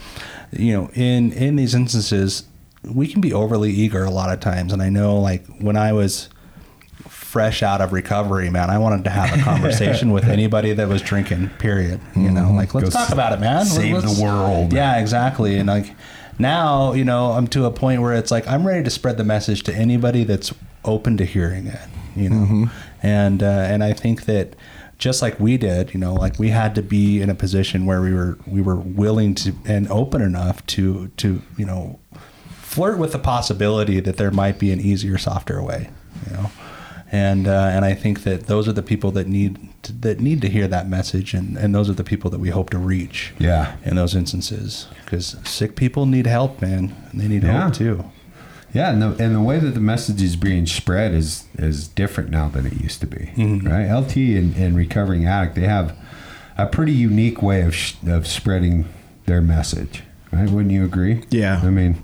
you 0.51 0.74
know, 0.74 0.89
in 0.94 1.31
in 1.33 1.56
these 1.56 1.75
instances, 1.75 2.45
we 2.84 3.07
can 3.07 3.22
be 3.22 3.34
overly 3.34 3.72
eager 3.72 4.04
a 4.04 4.12
lot 4.12 4.31
of 4.34 4.39
times, 4.39 4.74
and 4.74 4.81
I 4.81 4.89
know 4.89 5.19
like 5.19 5.45
when 5.60 5.77
I 5.77 5.94
was 5.94 6.30
fresh 7.31 7.63
out 7.63 7.80
of 7.80 7.94
recovery, 7.94 8.50
man, 8.50 8.69
I 8.69 8.78
wanted 8.78 9.06
to 9.06 9.10
have 9.10 9.39
a 9.39 9.42
conversation 9.42 10.12
with 10.12 10.25
anybody 10.38 10.74
that 10.74 10.89
was 10.89 11.01
drinking. 11.01 11.50
Period. 11.60 12.01
You 12.16 12.30
know, 12.30 12.51
like 12.51 12.74
let's 12.74 12.89
Go 12.89 13.00
talk 13.00 13.12
about 13.13 13.31
it, 13.31 13.39
man. 13.39 13.66
save 13.66 13.95
Let's- 14.04 14.18
the 14.18 14.22
world. 14.22 14.74
Yeah, 14.74 15.00
exactly. 15.00 15.56
And 15.57 15.68
like 15.69 15.95
now, 16.38 16.92
you 16.92 17.06
know, 17.06 17.31
I'm 17.31 17.48
to 17.48 17.66
a 17.66 17.72
point 17.72 18.01
where 18.01 18.13
it's 18.13 18.31
like 18.31 18.45
I'm 18.48 18.68
ready 18.68 18.83
to 18.83 18.89
spread 18.89 19.16
the 19.18 19.24
message 19.24 19.63
to 19.63 19.74
anybody 19.74 20.25
that's 20.25 20.54
open 20.83 21.16
to 21.18 21.25
hearing 21.25 21.68
it. 21.68 21.80
You 22.18 22.30
know, 22.30 22.69
and 23.01 23.42
uh, 23.42 23.45
and 23.45 23.81
I 23.81 23.94
think 23.94 24.25
that 24.25 24.57
just 24.98 25.22
like 25.22 25.39
we 25.39 25.56
did, 25.57 25.94
you 25.94 26.00
know, 26.01 26.13
like 26.13 26.38
we 26.38 26.50
had 26.50 26.75
to 26.75 26.81
be 26.84 27.22
in 27.22 27.30
a 27.30 27.36
position 27.36 27.86
where 27.86 28.01
we 28.01 28.13
were 28.13 28.38
we 28.45 28.62
were 28.62 28.75
willing 28.75 29.36
to 29.36 29.54
and 29.66 29.89
open 29.89 30.22
enough 30.22 30.66
to 30.68 31.07
to 31.16 31.42
you 31.57 31.66
know 31.66 31.98
flirt 32.60 32.98
with 32.98 33.13
the 33.13 33.19
possibility 33.19 34.01
that 34.01 34.18
there 34.18 34.31
might 34.31 34.60
be 34.60 34.72
an 34.72 34.81
easier, 34.81 35.18
softer 35.18 35.63
way. 35.63 35.89
You 36.27 36.34
know. 36.34 36.51
And 37.13 37.46
uh, 37.46 37.69
and 37.74 37.84
I 37.84 37.94
think 37.94 38.24
that 38.24 38.48
those 38.48 38.69
are 38.69 38.72
the 38.74 38.81
people 38.81 39.12
that 39.12 39.28
need 39.28 39.60
to, 39.84 39.92
that 40.00 40.22
need 40.22 40.42
to 40.44 40.48
hear 40.50 40.66
that 40.69 40.88
message, 40.88 41.34
and, 41.34 41.58
and 41.58 41.75
those 41.75 41.90
are 41.90 41.94
the 41.94 42.06
people 42.06 42.30
that 42.31 42.40
we 42.40 42.50
hope 42.52 42.69
to 42.69 42.78
reach 42.78 43.34
Yeah. 43.38 43.75
in 43.84 43.96
those 43.98 44.16
instances 44.16 44.88
because 45.04 45.36
sick 45.44 45.75
people 45.75 46.06
need 46.06 46.25
help, 46.25 46.62
man, 46.62 46.96
and 47.12 47.19
they 47.19 47.28
need 47.28 47.44
Yeah. 47.44 47.63
help 47.63 47.74
too. 47.74 48.06
Yeah, 48.74 48.92
and 48.94 49.02
the, 49.02 49.08
and 49.22 49.36
the 49.36 49.42
way 49.42 49.60
that 49.60 49.72
the 49.74 49.81
message 49.81 50.22
is 50.22 50.38
being 50.38 50.66
spread 50.66 51.13
is 51.13 51.44
is 51.58 51.90
different 51.90 52.30
now 52.30 52.48
than 52.48 52.66
it 52.66 52.80
used 52.80 53.02
to 53.02 53.08
be, 53.08 53.31
Mm-hmm. 53.36 53.68
right? 53.68 53.92
LT 53.94 54.16
and, 54.38 54.56
and 54.56 54.78
recovering 54.78 55.25
addict 55.25 55.56
they 55.56 55.68
have 55.68 55.94
a 56.58 56.66
pretty 56.66 56.94
unique 56.94 57.42
way 57.42 57.62
of 57.63 57.75
sh- 57.75 57.96
of 58.08 58.25
spreading 58.25 58.86
their 59.25 59.42
message, 59.42 60.04
right? 60.31 60.50
Wouldn't 60.50 60.72
you 60.72 60.86
agree? 60.86 61.24
Yeah. 61.30 61.60
I 61.62 61.69
mean, 61.72 62.02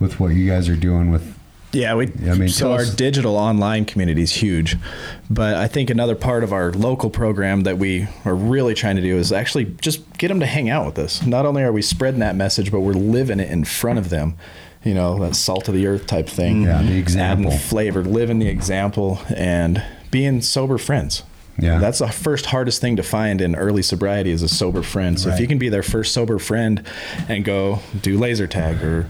with 0.00 0.18
what 0.18 0.28
you 0.34 0.48
guys 0.50 0.68
are 0.68 0.74
doing 0.74 1.12
with 1.12 1.38
Yeah, 1.72 1.94
we. 1.94 2.06
I 2.28 2.34
mean, 2.34 2.48
so 2.48 2.72
our 2.72 2.80
us- 2.80 2.94
digital 2.94 3.36
online 3.36 3.84
community 3.84 4.22
is 4.22 4.32
huge, 4.32 4.76
but 5.30 5.54
I 5.54 5.68
think 5.68 5.90
another 5.90 6.14
part 6.14 6.44
of 6.44 6.52
our 6.52 6.70
local 6.72 7.08
program 7.10 7.62
that 7.62 7.78
we 7.78 8.08
are 8.24 8.34
really 8.34 8.74
trying 8.74 8.96
to 8.96 9.02
do 9.02 9.16
is 9.16 9.32
actually 9.32 9.64
just 9.80 10.18
get 10.18 10.28
them 10.28 10.40
to 10.40 10.46
hang 10.46 10.68
out 10.68 10.84
with 10.86 10.98
us. 10.98 11.24
Not 11.24 11.46
only 11.46 11.62
are 11.62 11.72
we 11.72 11.82
spreading 11.82 12.20
that 12.20 12.36
message, 12.36 12.70
but 12.70 12.80
we're 12.80 12.92
living 12.92 13.40
it 13.40 13.50
in 13.50 13.64
front 13.64 13.98
of 13.98 14.10
them. 14.10 14.36
You 14.84 14.94
know, 14.94 15.18
that 15.20 15.36
salt 15.36 15.68
of 15.68 15.74
the 15.74 15.86
earth 15.86 16.06
type 16.06 16.28
thing. 16.28 16.62
Yeah, 16.62 16.82
the 16.82 16.98
example. 16.98 17.52
Adding 17.52 17.58
flavor, 17.60 18.02
living 18.02 18.38
the 18.40 18.48
example, 18.48 19.20
and 19.34 19.82
being 20.10 20.42
sober 20.42 20.76
friends. 20.76 21.22
Yeah. 21.58 21.78
That's 21.78 21.98
the 22.00 22.08
first 22.08 22.46
hardest 22.46 22.80
thing 22.80 22.96
to 22.96 23.02
find 23.02 23.40
in 23.40 23.54
early 23.54 23.82
sobriety 23.82 24.30
is 24.30 24.42
a 24.42 24.48
sober 24.48 24.82
friend. 24.82 25.20
So 25.20 25.28
if 25.28 25.38
you 25.38 25.46
can 25.46 25.58
be 25.58 25.68
their 25.68 25.82
first 25.82 26.12
sober 26.12 26.38
friend 26.38 26.84
and 27.28 27.44
go 27.44 27.80
do 28.00 28.18
laser 28.18 28.46
tag 28.46 28.82
or 28.82 29.08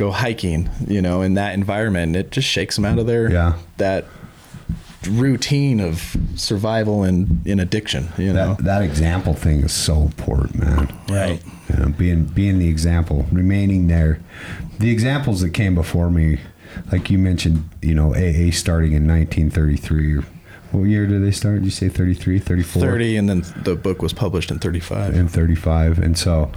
go 0.00 0.10
hiking, 0.10 0.68
you 0.88 1.02
know, 1.02 1.20
in 1.20 1.34
that 1.34 1.52
environment, 1.52 2.16
it 2.16 2.30
just 2.30 2.48
shakes 2.48 2.74
them 2.76 2.86
out 2.86 2.98
of 2.98 3.06
their 3.06 3.30
Yeah. 3.30 3.52
that 3.76 4.06
routine 5.08 5.78
of 5.80 6.16
survival 6.36 7.02
and 7.04 7.40
in 7.46 7.60
addiction, 7.60 8.08
you 8.18 8.32
know. 8.32 8.54
that 8.54 8.64
that 8.64 8.82
example 8.82 9.34
thing 9.34 9.60
is 9.60 9.72
so 9.72 10.02
important, 10.02 10.58
man. 10.64 10.92
Right. 11.08 11.42
You 11.68 11.76
know, 11.76 11.88
being 11.96 12.24
being 12.24 12.58
the 12.58 12.68
example, 12.68 13.26
remaining 13.30 13.86
there. 13.88 14.18
The 14.78 14.90
examples 14.90 15.40
that 15.42 15.50
came 15.50 15.74
before 15.74 16.10
me, 16.10 16.38
like 16.90 17.10
you 17.10 17.18
mentioned, 17.18 17.68
you 17.82 17.94
know, 17.94 18.14
AA 18.14 18.50
starting 18.50 18.92
in 18.92 19.06
1933. 19.06 20.20
What 20.72 20.84
year 20.84 21.06
did 21.06 21.22
they 21.24 21.32
start? 21.32 21.56
Did 21.56 21.64
you 21.64 21.70
say 21.70 21.88
33, 21.88 22.38
34? 22.38 22.80
30 22.82 23.16
and 23.16 23.28
then 23.28 23.42
the 23.64 23.74
book 23.76 24.00
was 24.02 24.12
published 24.12 24.50
in 24.50 24.58
35. 24.58 25.14
and 25.14 25.30
35 25.30 25.98
and 25.98 26.16
so 26.16 26.50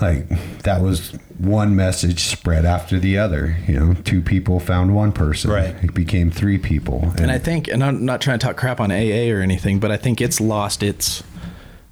like 0.00 0.28
that 0.62 0.80
was 0.82 1.12
one 1.38 1.74
message 1.76 2.24
spread 2.24 2.64
after 2.64 2.98
the 2.98 3.16
other 3.18 3.56
you 3.66 3.78
know 3.78 3.94
two 4.04 4.20
people 4.22 4.58
found 4.60 4.94
one 4.94 5.12
person 5.12 5.50
Right. 5.50 5.74
it 5.82 5.94
became 5.94 6.30
three 6.30 6.58
people 6.58 7.12
And 7.18 7.30
I 7.30 7.38
think, 7.38 7.68
and 7.68 7.82
I'm 7.84 8.04
not 8.04 8.20
trying 8.20 8.38
to 8.38 8.46
talk 8.46 8.56
crap 8.56 8.80
on 8.80 8.90
AA 8.90 9.30
or 9.30 9.40
anything, 9.40 9.78
but 9.78 9.90
I 9.90 9.96
think 9.96 10.20
it's 10.20 10.40
lost 10.40 10.82
its 10.82 11.22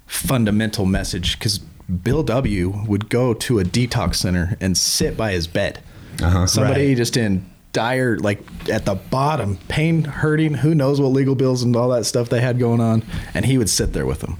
fundamental 0.07 0.85
message 0.85 1.37
because 1.37 1.59
Bill 1.59 2.23
W. 2.23 2.73
would 2.87 3.09
go 3.09 3.33
to 3.33 3.59
a 3.59 3.63
detox 3.63 4.15
center 4.15 4.57
and 4.59 4.77
sit 4.77 5.15
by 5.15 5.31
his 5.33 5.47
bed. 5.47 5.79
Uh-huh. 6.21 6.47
Somebody 6.47 6.89
Right. 6.89 6.97
just 6.97 7.17
in 7.17 7.45
dire, 7.73 8.17
like 8.17 8.39
at 8.71 8.85
the 8.85 8.95
bottom, 8.95 9.57
pain, 9.67 10.03
hurting, 10.05 10.55
who 10.55 10.73
knows 10.73 10.99
what 11.01 11.09
legal 11.09 11.35
bills 11.35 11.61
and 11.61 11.75
all 11.75 11.89
that 11.89 12.05
stuff 12.05 12.29
they 12.29 12.41
had 12.41 12.57
going 12.57 12.79
on, 12.81 13.03
and 13.33 13.45
he 13.45 13.57
would 13.57 13.69
sit 13.69 13.93
there 13.93 14.05
with 14.05 14.21
them. 14.21 14.37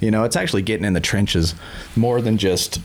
You 0.00 0.10
know, 0.10 0.24
it's 0.24 0.34
actually 0.36 0.62
getting 0.62 0.86
in 0.86 0.94
the 0.94 1.00
trenches 1.00 1.54
more 1.94 2.22
than 2.22 2.38
just 2.38 2.80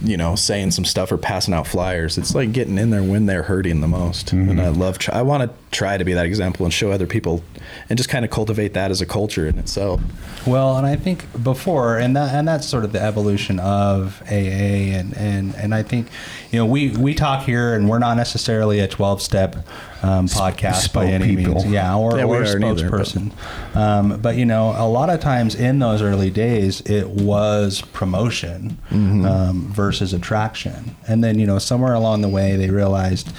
you 0.00 0.16
know, 0.16 0.34
saying 0.34 0.70
some 0.70 0.84
stuff 0.84 1.10
or 1.10 1.16
passing 1.16 1.54
out 1.54 1.66
flyers. 1.66 2.18
It's 2.18 2.34
like 2.34 2.52
getting 2.52 2.78
in 2.78 2.90
there 2.90 3.02
when 3.02 3.26
they're 3.26 3.42
hurting 3.42 3.80
the 3.80 3.88
most. 3.88 4.26
Mm-hmm. 4.28 4.50
And 4.50 4.60
I 4.60 4.68
love, 4.68 4.98
I 5.10 5.22
want 5.22 5.50
to 5.50 5.67
try 5.70 5.98
to 5.98 6.04
be 6.04 6.14
that 6.14 6.26
example 6.26 6.64
and 6.64 6.72
show 6.72 6.90
other 6.90 7.06
people 7.06 7.42
and 7.88 7.96
just 7.96 8.08
kind 8.08 8.24
of 8.24 8.30
cultivate 8.30 8.74
that 8.74 8.90
as 8.90 9.00
a 9.00 9.06
culture 9.06 9.46
in 9.46 9.58
itself. 9.58 10.00
Well, 10.46 10.76
and 10.76 10.86
I 10.86 10.96
think 10.96 11.26
before, 11.42 11.98
and 11.98 12.16
that, 12.16 12.34
and 12.34 12.48
that's 12.48 12.66
sort 12.66 12.84
of 12.84 12.92
the 12.92 13.02
evolution 13.02 13.60
of 13.60 14.22
AA. 14.30 14.96
And, 14.96 15.16
and, 15.16 15.54
and 15.56 15.74
I 15.74 15.82
think, 15.82 16.08
you 16.50 16.58
know, 16.58 16.64
we, 16.64 16.96
we 16.96 17.14
talk 17.14 17.42
here 17.44 17.74
and 17.74 17.88
we're 17.88 17.98
not 17.98 18.16
necessarily 18.16 18.80
a 18.80 18.88
12 18.88 19.20
step 19.20 19.56
um, 20.02 20.26
podcast 20.26 20.92
by 20.92 21.06
any 21.06 21.36
people. 21.36 21.54
means. 21.54 21.66
Yeah, 21.66 21.96
or, 21.96 22.16
yeah, 22.16 22.24
or 22.24 22.42
a 22.42 22.46
spokesperson. 22.46 23.32
but. 23.74 23.80
Um, 23.80 24.20
but. 24.20 24.36
you 24.36 24.46
know, 24.46 24.74
a 24.76 24.88
lot 24.88 25.10
of 25.10 25.20
times 25.20 25.54
in 25.54 25.80
those 25.80 26.00
early 26.00 26.30
days, 26.30 26.80
it 26.82 27.08
was 27.08 27.82
promotion 27.92 28.78
mm-hmm. 28.90 29.24
um, 29.26 29.72
versus 29.72 30.12
attraction. 30.12 30.96
And 31.08 31.24
then, 31.24 31.38
you 31.38 31.46
know, 31.46 31.58
somewhere 31.58 31.94
along 31.94 32.22
the 32.22 32.28
way, 32.28 32.56
they 32.56 32.70
realized, 32.70 33.32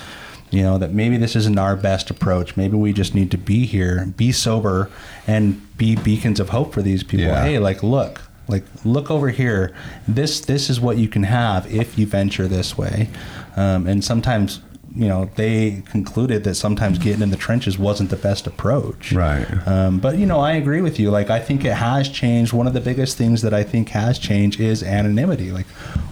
you 0.51 0.63
know, 0.63 0.77
that 0.77 0.91
maybe 0.91 1.17
this 1.17 1.35
isn't 1.35 1.59
our 1.59 1.75
best 1.75 2.09
approach. 2.09 2.57
Maybe 2.57 2.75
we 2.75 2.93
just 2.93 3.13
need 3.13 3.31
to 3.31 3.37
be 3.37 3.65
here, 3.65 4.05
be 4.17 4.31
sober, 4.31 4.89
and 5.27 5.77
be 5.77 5.95
beacons 5.95 6.39
of 6.39 6.49
hope 6.49 6.73
for 6.73 6.81
these 6.81 7.03
people. 7.03 7.27
Yeah. 7.27 7.43
Hey, 7.43 7.59
like, 7.59 7.83
look, 7.83 8.21
like 8.49 8.63
look 8.83 9.11
over 9.11 9.29
here. 9.29 9.73
This 10.07 10.41
this 10.41 10.69
is 10.69 10.81
what 10.81 10.97
you 10.97 11.07
can 11.07 11.23
have 11.23 11.71
if 11.71 11.97
you 11.97 12.05
venture 12.05 12.47
this 12.47 12.77
way. 12.77 13.09
Um, 13.55 13.87
and 13.87 14.03
sometimes 14.03 14.61
you 14.95 15.07
know 15.07 15.29
they 15.35 15.83
concluded 15.85 16.43
that 16.45 16.55
sometimes 16.55 16.97
getting 16.97 17.21
in 17.21 17.29
the 17.29 17.37
trenches 17.37 17.77
wasn't 17.77 18.09
the 18.09 18.15
best 18.15 18.47
approach. 18.47 19.13
Right. 19.13 19.45
Um, 19.67 19.99
but 19.99 20.17
you 20.17 20.25
know 20.25 20.39
i 20.39 20.53
agree 20.53 20.81
with 20.81 20.99
you. 20.99 21.11
Like 21.11 21.29
i 21.29 21.39
think 21.39 21.63
it 21.63 21.73
has 21.73 22.09
changed. 22.09 22.51
One 22.51 22.67
of 22.67 22.73
the 22.73 22.81
biggest 22.81 23.17
things 23.17 23.43
that 23.43 23.53
i 23.53 23.63
think 23.63 23.89
has 23.89 24.17
changed 24.17 24.59
is 24.59 24.81
anonymity. 24.81 25.51
Like 25.51 25.67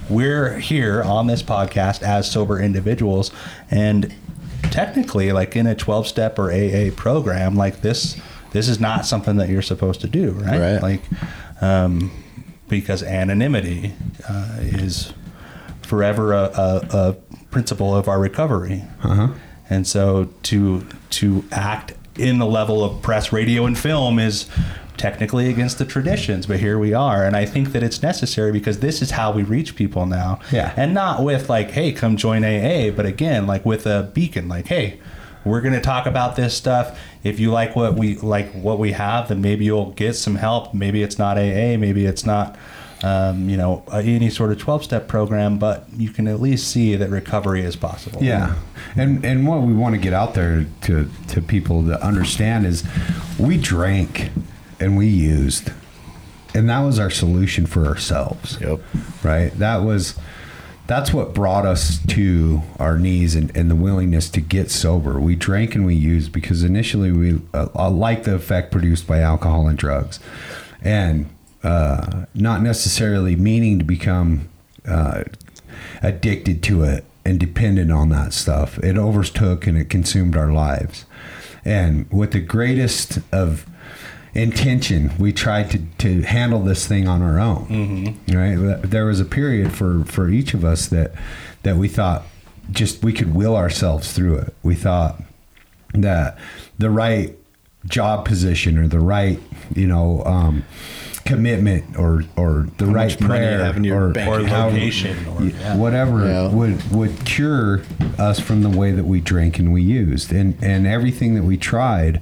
we're 0.09 0.59
here 0.59 1.01
on 1.01 1.27
this 1.27 1.41
podcast 1.41 2.03
as 2.03 2.29
sober 2.31 2.59
individuals 2.59 3.31
and 3.71 4.13
technically 4.63 5.31
like 5.31 5.55
in 5.55 5.67
a 5.67 5.75
12 5.75 6.07
step 6.07 6.37
or 6.37 6.51
aa 6.51 6.91
program 6.95 7.55
like 7.55 7.81
this 7.81 8.19
this 8.51 8.67
is 8.67 8.79
not 8.79 9.05
something 9.05 9.37
that 9.37 9.49
you're 9.49 9.61
supposed 9.61 10.01
to 10.01 10.07
do 10.07 10.31
right, 10.31 10.59
right. 10.59 10.81
like 10.81 11.01
um, 11.61 12.11
because 12.67 13.03
anonymity 13.03 13.93
uh, 14.27 14.57
is 14.59 15.13
forever 15.81 16.33
a, 16.33 16.43
a, 16.43 16.87
a 16.91 17.13
principle 17.49 17.95
of 17.95 18.07
our 18.07 18.19
recovery. 18.19 18.83
Uh-huh. 19.03 19.29
And 19.69 19.87
so 19.87 20.29
to 20.43 20.85
to 21.11 21.43
act 21.51 21.93
in 22.17 22.39
the 22.39 22.45
level 22.45 22.83
of 22.83 23.01
press, 23.01 23.31
radio, 23.31 23.65
and 23.65 23.77
film 23.77 24.19
is 24.19 24.47
technically 24.97 25.49
against 25.49 25.77
the 25.77 25.85
traditions, 25.85 26.45
but 26.45 26.59
here 26.59 26.79
we 26.79 26.93
are. 26.93 27.23
And 27.23 27.35
I 27.35 27.45
think 27.45 27.71
that 27.71 27.83
it's 27.83 28.01
necessary 28.01 28.51
because 28.51 28.79
this 28.79 29.01
is 29.01 29.11
how 29.11 29.31
we 29.31 29.43
reach 29.43 29.75
people 29.75 30.05
now. 30.05 30.39
Yeah. 30.51 30.73
And 30.75 30.93
not 30.93 31.23
with 31.23 31.49
like, 31.49 31.71
hey, 31.71 31.91
come 31.91 32.17
join 32.17 32.43
AA, 32.43 32.91
but 32.91 33.05
again, 33.05 33.47
like 33.47 33.65
with 33.65 33.85
a 33.85 34.11
beacon, 34.13 34.47
like, 34.47 34.67
hey, 34.67 34.99
we're 35.45 35.61
going 35.61 35.73
to 35.73 35.81
talk 35.81 36.05
about 36.05 36.35
this 36.35 36.55
stuff. 36.55 36.99
If 37.23 37.39
you 37.39 37.51
like 37.51 37.75
what 37.75 37.95
we 37.95 38.15
like 38.17 38.51
what 38.53 38.79
we 38.79 38.91
have, 38.93 39.29
then 39.29 39.41
maybe 39.41 39.65
you'll 39.65 39.91
get 39.91 40.15
some 40.15 40.35
help. 40.35 40.73
Maybe 40.73 41.03
it's 41.03 41.17
not 41.17 41.37
AA, 41.37 41.77
maybe 41.77 42.05
it's 42.05 42.25
not 42.25 42.57
um, 43.03 43.49
you 43.49 43.57
know, 43.57 43.83
any 43.91 44.29
sort 44.29 44.51
of 44.51 44.57
12 44.57 44.83
step 44.83 45.07
program, 45.07 45.59
but 45.59 45.85
you 45.95 46.09
can 46.09 46.27
at 46.27 46.41
least 46.41 46.69
see 46.69 46.95
that 46.95 47.09
recovery 47.09 47.61
is 47.61 47.75
possible. 47.75 48.23
Yeah. 48.23 48.55
And, 48.95 49.23
and 49.23 49.47
what 49.47 49.61
we 49.61 49.73
want 49.73 49.95
to 49.95 50.01
get 50.01 50.13
out 50.13 50.33
there 50.33 50.65
to, 50.81 51.09
to 51.27 51.41
people 51.41 51.85
to 51.85 52.03
understand 52.03 52.65
is 52.65 52.83
we 53.37 53.57
drank 53.57 54.31
and 54.79 54.97
we 54.97 55.07
used, 55.07 55.71
and 56.53 56.69
that 56.69 56.79
was 56.79 56.99
our 56.99 57.09
solution 57.09 57.65
for 57.65 57.85
ourselves. 57.85 58.59
Yep. 58.61 58.81
Right. 59.23 59.49
That 59.57 59.77
was, 59.77 60.17
that's 60.87 61.13
what 61.13 61.33
brought 61.33 61.65
us 61.65 61.99
to 62.07 62.61
our 62.79 62.97
knees 62.97 63.35
and, 63.35 63.55
and 63.55 63.69
the 63.69 63.75
willingness 63.75 64.29
to 64.31 64.41
get 64.41 64.71
sober. 64.71 65.19
We 65.19 65.35
drank 65.35 65.75
and 65.75 65.85
we 65.85 65.95
used 65.95 66.31
because 66.31 66.63
initially 66.63 67.11
we 67.11 67.41
uh, 67.53 67.89
like 67.89 68.23
the 68.23 68.35
effect 68.35 68.71
produced 68.71 69.07
by 69.07 69.19
alcohol 69.19 69.67
and 69.67 69.77
drugs. 69.77 70.19
And 70.81 71.29
uh, 71.63 72.25
not 72.33 72.61
necessarily 72.61 73.35
meaning 73.35 73.79
to 73.79 73.85
become 73.85 74.47
uh, 74.87 75.23
addicted 76.01 76.63
to 76.63 76.83
it 76.83 77.03
and 77.25 77.39
dependent 77.39 77.91
on 77.91 78.09
that 78.09 78.31
stuff. 78.31 78.79
It 78.79 78.97
overtook 78.97 79.67
and 79.67 79.77
it 79.77 79.89
consumed 79.89 80.37
our 80.37 80.51
lives. 80.51 81.05
And 81.65 82.09
with 82.09 82.31
the 82.31 82.39
greatest 82.39 83.19
of 83.33 83.65
intention, 84.37 85.11
we 85.17 85.33
tried 85.33 85.71
to, 85.71 85.79
to 85.97 86.21
handle 86.21 86.61
this 86.61 86.87
thing 86.87 87.07
on 87.07 87.21
our 87.21 87.39
own. 87.39 87.67
Mm-hmm. 87.67 88.37
Right? 88.37 88.81
There 88.83 89.05
was 89.05 89.19
a 89.19 89.25
period 89.25 89.73
for, 89.73 90.05
for 90.05 90.29
each 90.29 90.53
of 90.53 90.63
us 90.63 90.87
that 90.87 91.13
that 91.63 91.75
we 91.75 91.87
thought 91.87 92.23
just 92.71 93.03
we 93.03 93.11
could 93.11 93.33
will 93.33 93.55
ourselves 93.55 94.13
through 94.13 94.37
it. 94.37 94.55
We 94.63 94.75
thought 94.75 95.21
that 95.93 96.37
the 96.77 96.89
right 96.89 97.35
job 97.85 98.25
position 98.25 98.77
or 98.77 98.87
the 98.87 98.99
right, 98.99 99.39
you 99.75 99.87
know, 99.87 100.23
um, 100.23 100.63
commitment 101.25 101.97
or 101.97 102.23
or 102.37 102.67
the 102.77 102.85
how 102.85 102.93
right 102.93 103.19
prayer 103.19 103.73
or, 103.91 104.11
or 104.11 104.41
location 104.43 105.27
or 105.27 105.43
yeah. 105.43 105.75
whatever 105.75 106.25
yeah. 106.25 106.47
would 106.47 106.91
would 106.91 107.25
cure 107.25 107.81
us 108.17 108.39
from 108.39 108.61
the 108.61 108.69
way 108.69 108.91
that 108.91 109.03
we 109.03 109.19
drink 109.19 109.59
and 109.59 109.73
we 109.73 109.81
used 109.81 110.31
and 110.31 110.57
and 110.63 110.87
everything 110.87 111.35
that 111.35 111.43
we 111.43 111.57
tried 111.57 112.21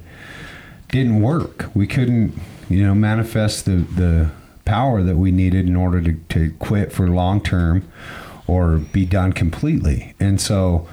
didn't 0.90 1.20
work 1.20 1.70
we 1.74 1.86
couldn't 1.86 2.32
you 2.68 2.82
know 2.82 2.94
manifest 2.94 3.64
the 3.64 3.76
the 3.76 4.30
power 4.64 5.02
that 5.02 5.16
we 5.16 5.30
needed 5.30 5.66
in 5.66 5.76
order 5.76 6.00
to, 6.00 6.14
to 6.28 6.52
quit 6.58 6.92
for 6.92 7.08
long 7.08 7.40
term 7.40 7.88
or 8.46 8.78
be 8.78 9.04
done 9.04 9.32
completely 9.32 10.14
and 10.18 10.40
so 10.40 10.88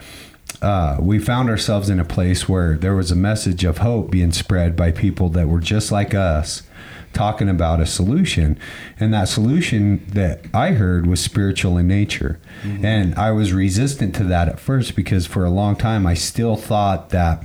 uh, 0.61 0.97
we 1.01 1.19
found 1.19 1.49
ourselves 1.49 1.89
in 1.89 1.99
a 1.99 2.05
place 2.05 2.47
where 2.47 2.77
there 2.77 2.95
was 2.95 3.11
a 3.11 3.15
message 3.15 3.65
of 3.65 3.79
hope 3.79 4.09
being 4.09 4.31
spread 4.31 4.77
by 4.77 4.91
people 4.91 5.27
that 5.27 5.49
were 5.49 5.59
just 5.59 5.91
like 5.91 6.13
us 6.13 6.63
talking 7.13 7.47
about 7.47 7.79
a 7.79 7.85
solution. 7.85 8.57
And 8.99 9.13
that 9.13 9.27
solution 9.27 10.05
that 10.09 10.45
I 10.53 10.71
heard 10.71 11.05
was 11.05 11.21
spiritual 11.21 11.77
in 11.77 11.87
nature. 11.87 12.39
Mm-hmm. 12.63 12.85
And 12.85 13.15
I 13.15 13.31
was 13.31 13.53
resistant 13.53 14.15
to 14.15 14.23
that 14.25 14.49
at 14.49 14.59
first 14.59 14.95
because 14.95 15.25
for 15.25 15.45
a 15.45 15.49
long 15.49 15.75
time 15.75 16.05
I 16.05 16.15
still 16.15 16.55
thought 16.55 17.09
that 17.09 17.43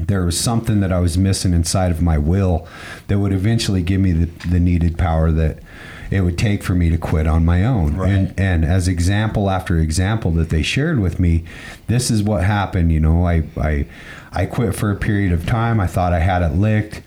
there 0.00 0.24
was 0.24 0.38
something 0.38 0.80
that 0.80 0.92
I 0.92 1.00
was 1.00 1.16
missing 1.16 1.52
inside 1.52 1.90
of 1.90 2.02
my 2.02 2.18
will 2.18 2.66
that 3.08 3.18
would 3.18 3.32
eventually 3.32 3.82
give 3.82 4.00
me 4.00 4.12
the, 4.12 4.48
the 4.48 4.60
needed 4.60 4.98
power 4.98 5.30
that 5.32 5.58
it 6.10 6.20
would 6.20 6.38
take 6.38 6.62
for 6.62 6.74
me 6.74 6.88
to 6.90 6.98
quit 6.98 7.26
on 7.26 7.44
my 7.44 7.64
own. 7.64 7.96
Right. 7.96 8.10
And 8.10 8.34
and 8.38 8.64
as 8.64 8.88
example 8.88 9.50
after 9.50 9.78
example 9.78 10.30
that 10.32 10.50
they 10.50 10.62
shared 10.62 11.00
with 11.00 11.18
me, 11.18 11.44
this 11.88 12.10
is 12.10 12.22
what 12.22 12.44
happened. 12.44 12.92
You 12.92 13.00
know, 13.00 13.26
I 13.26 13.44
I 13.56 13.86
I 14.32 14.46
quit 14.46 14.74
for 14.74 14.90
a 14.90 14.96
period 14.96 15.32
of 15.32 15.46
time. 15.46 15.80
I 15.80 15.86
thought 15.86 16.12
I 16.12 16.20
had 16.20 16.42
it 16.42 16.54
licked 16.54 17.02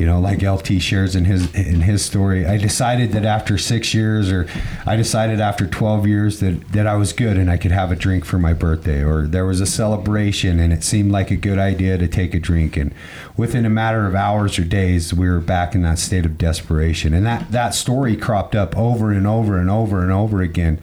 you 0.00 0.06
know 0.06 0.18
like 0.18 0.42
lt 0.42 0.80
shares 0.80 1.14
in 1.14 1.26
his 1.26 1.54
in 1.54 1.82
his 1.82 2.02
story. 2.02 2.46
I 2.46 2.56
decided 2.56 3.12
that 3.12 3.26
after 3.26 3.58
six 3.58 3.92
years 3.92 4.32
or 4.32 4.48
i 4.86 4.96
decided 4.96 5.40
after 5.40 5.66
12 5.66 6.06
years 6.06 6.40
that 6.40 6.72
that 6.72 6.86
i 6.86 6.96
was 6.96 7.12
good 7.12 7.36
and 7.36 7.50
i 7.50 7.58
could 7.58 7.70
have 7.70 7.92
a 7.92 7.96
drink 7.96 8.24
for 8.24 8.38
my 8.38 8.54
birthday 8.54 9.04
or 9.04 9.26
there 9.26 9.44
was 9.44 9.60
a 9.60 9.66
celebration 9.66 10.58
and 10.58 10.72
it 10.72 10.82
seemed 10.82 11.12
like 11.12 11.30
a 11.30 11.36
good 11.36 11.58
idea 11.58 11.98
to 11.98 12.08
take 12.08 12.34
a 12.34 12.40
drink. 12.40 12.76
And 12.78 12.94
within 13.36 13.66
a 13.66 13.70
matter 13.70 14.06
of 14.06 14.14
hours 14.14 14.58
or 14.58 14.64
days 14.64 15.12
we 15.12 15.28
were 15.28 15.40
back 15.40 15.74
in 15.74 15.82
that 15.82 15.98
state 15.98 16.24
of 16.24 16.38
desperation. 16.38 17.12
And 17.12 17.26
that 17.26 17.52
that 17.52 17.74
story 17.74 18.16
cropped 18.16 18.54
up 18.54 18.76
over 18.78 19.12
and 19.12 19.26
over 19.26 19.58
and 19.58 19.70
over 19.70 20.02
and 20.02 20.10
over 20.10 20.40
again. 20.40 20.80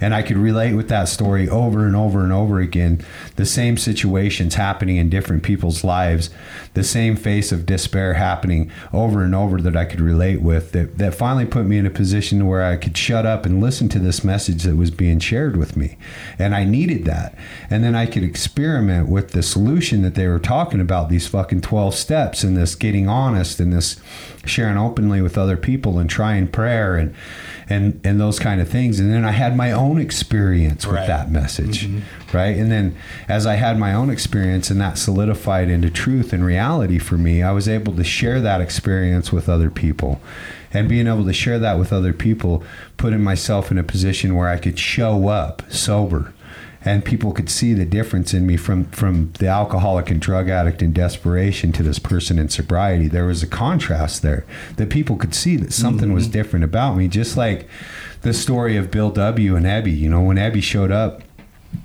And 0.00 0.14
i 0.14 0.22
could 0.22 0.36
relate 0.36 0.74
with 0.74 0.88
that 0.88 1.08
story 1.08 1.48
over 1.48 1.86
and 1.86 1.96
over 1.96 2.22
and 2.22 2.32
over 2.32 2.60
again. 2.60 3.04
The 3.34 3.46
same 3.46 3.76
situations 3.76 4.54
happening 4.54 4.96
in 4.96 5.10
different 5.10 5.42
people's 5.42 5.82
lives. 5.82 6.30
The 6.74 6.84
same 6.84 7.16
face 7.16 7.50
of 7.50 7.66
despair 7.66 8.14
happening 8.14 8.59
over 8.92 9.22
and 9.22 9.34
over 9.34 9.60
that 9.60 9.76
I 9.76 9.84
could 9.84 10.00
relate 10.00 10.42
with 10.42 10.72
that, 10.72 10.98
that 10.98 11.14
finally 11.14 11.46
put 11.46 11.66
me 11.66 11.78
in 11.78 11.86
a 11.86 11.90
position 11.90 12.46
where 12.46 12.62
I 12.62 12.76
could 12.76 12.96
shut 12.96 13.24
up 13.24 13.46
and 13.46 13.60
listen 13.60 13.88
to 13.90 13.98
this 14.00 14.24
message 14.24 14.64
that 14.64 14.76
was 14.76 14.90
being 14.90 15.20
shared 15.20 15.56
with 15.56 15.76
me. 15.76 15.96
And 16.38 16.54
I 16.54 16.64
needed 16.64 17.04
that. 17.04 17.36
And 17.68 17.84
then 17.84 17.94
I 17.94 18.06
could 18.06 18.24
experiment 18.24 19.08
with 19.08 19.30
the 19.30 19.42
solution 19.42 20.02
that 20.02 20.14
they 20.14 20.26
were 20.26 20.40
talking 20.40 20.80
about 20.80 21.08
these 21.08 21.28
fucking 21.28 21.60
12 21.60 21.94
steps 21.94 22.42
and 22.42 22.56
this 22.56 22.74
getting 22.74 23.08
honest 23.08 23.60
and 23.60 23.72
this 23.72 24.00
sharing 24.46 24.78
openly 24.78 25.20
with 25.20 25.36
other 25.36 25.56
people 25.56 25.98
and 25.98 26.08
trying 26.08 26.48
prayer 26.48 26.96
and 26.96 27.14
and 27.68 28.00
and 28.04 28.18
those 28.18 28.38
kind 28.38 28.60
of 28.60 28.68
things 28.68 28.98
and 28.98 29.12
then 29.12 29.24
i 29.24 29.30
had 29.30 29.56
my 29.56 29.70
own 29.70 30.00
experience 30.00 30.86
with 30.86 30.96
right. 30.96 31.06
that 31.06 31.30
message 31.30 31.86
mm-hmm. 31.86 32.36
right 32.36 32.56
and 32.56 32.72
then 32.72 32.96
as 33.28 33.46
i 33.46 33.54
had 33.54 33.78
my 33.78 33.92
own 33.92 34.08
experience 34.08 34.70
and 34.70 34.80
that 34.80 34.96
solidified 34.96 35.68
into 35.68 35.90
truth 35.90 36.32
and 36.32 36.44
reality 36.44 36.98
for 36.98 37.18
me 37.18 37.42
i 37.42 37.52
was 37.52 37.68
able 37.68 37.94
to 37.94 38.04
share 38.04 38.40
that 38.40 38.60
experience 38.60 39.30
with 39.30 39.48
other 39.48 39.70
people 39.70 40.20
and 40.72 40.88
being 40.88 41.06
able 41.06 41.24
to 41.24 41.32
share 41.32 41.58
that 41.58 41.78
with 41.78 41.92
other 41.92 42.12
people 42.12 42.62
putting 42.96 43.22
myself 43.22 43.70
in 43.70 43.76
a 43.76 43.84
position 43.84 44.34
where 44.34 44.48
i 44.48 44.56
could 44.56 44.78
show 44.78 45.28
up 45.28 45.62
sober 45.70 46.32
and 46.82 47.04
people 47.04 47.32
could 47.32 47.50
see 47.50 47.74
the 47.74 47.84
difference 47.84 48.32
in 48.32 48.46
me 48.46 48.56
from 48.56 48.84
from 48.86 49.32
the 49.38 49.46
alcoholic 49.46 50.10
and 50.10 50.20
drug 50.20 50.48
addict 50.48 50.82
in 50.82 50.92
desperation 50.92 51.72
to 51.72 51.82
this 51.82 51.98
person 51.98 52.38
in 52.38 52.48
sobriety 52.48 53.08
there 53.08 53.26
was 53.26 53.42
a 53.42 53.46
contrast 53.46 54.22
there 54.22 54.44
that 54.76 54.88
people 54.88 55.16
could 55.16 55.34
see 55.34 55.56
that 55.56 55.72
something 55.72 56.12
was 56.12 56.24
mm-hmm. 56.24 56.32
different 56.32 56.64
about 56.64 56.96
me 56.96 57.08
just 57.08 57.36
like 57.36 57.68
the 58.22 58.32
story 58.32 58.76
of 58.76 58.90
bill 58.90 59.10
w 59.10 59.56
and 59.56 59.66
Ebby. 59.66 59.96
you 59.96 60.08
know 60.08 60.22
when 60.22 60.36
Ebby 60.36 60.62
showed 60.62 60.90
up 60.90 61.22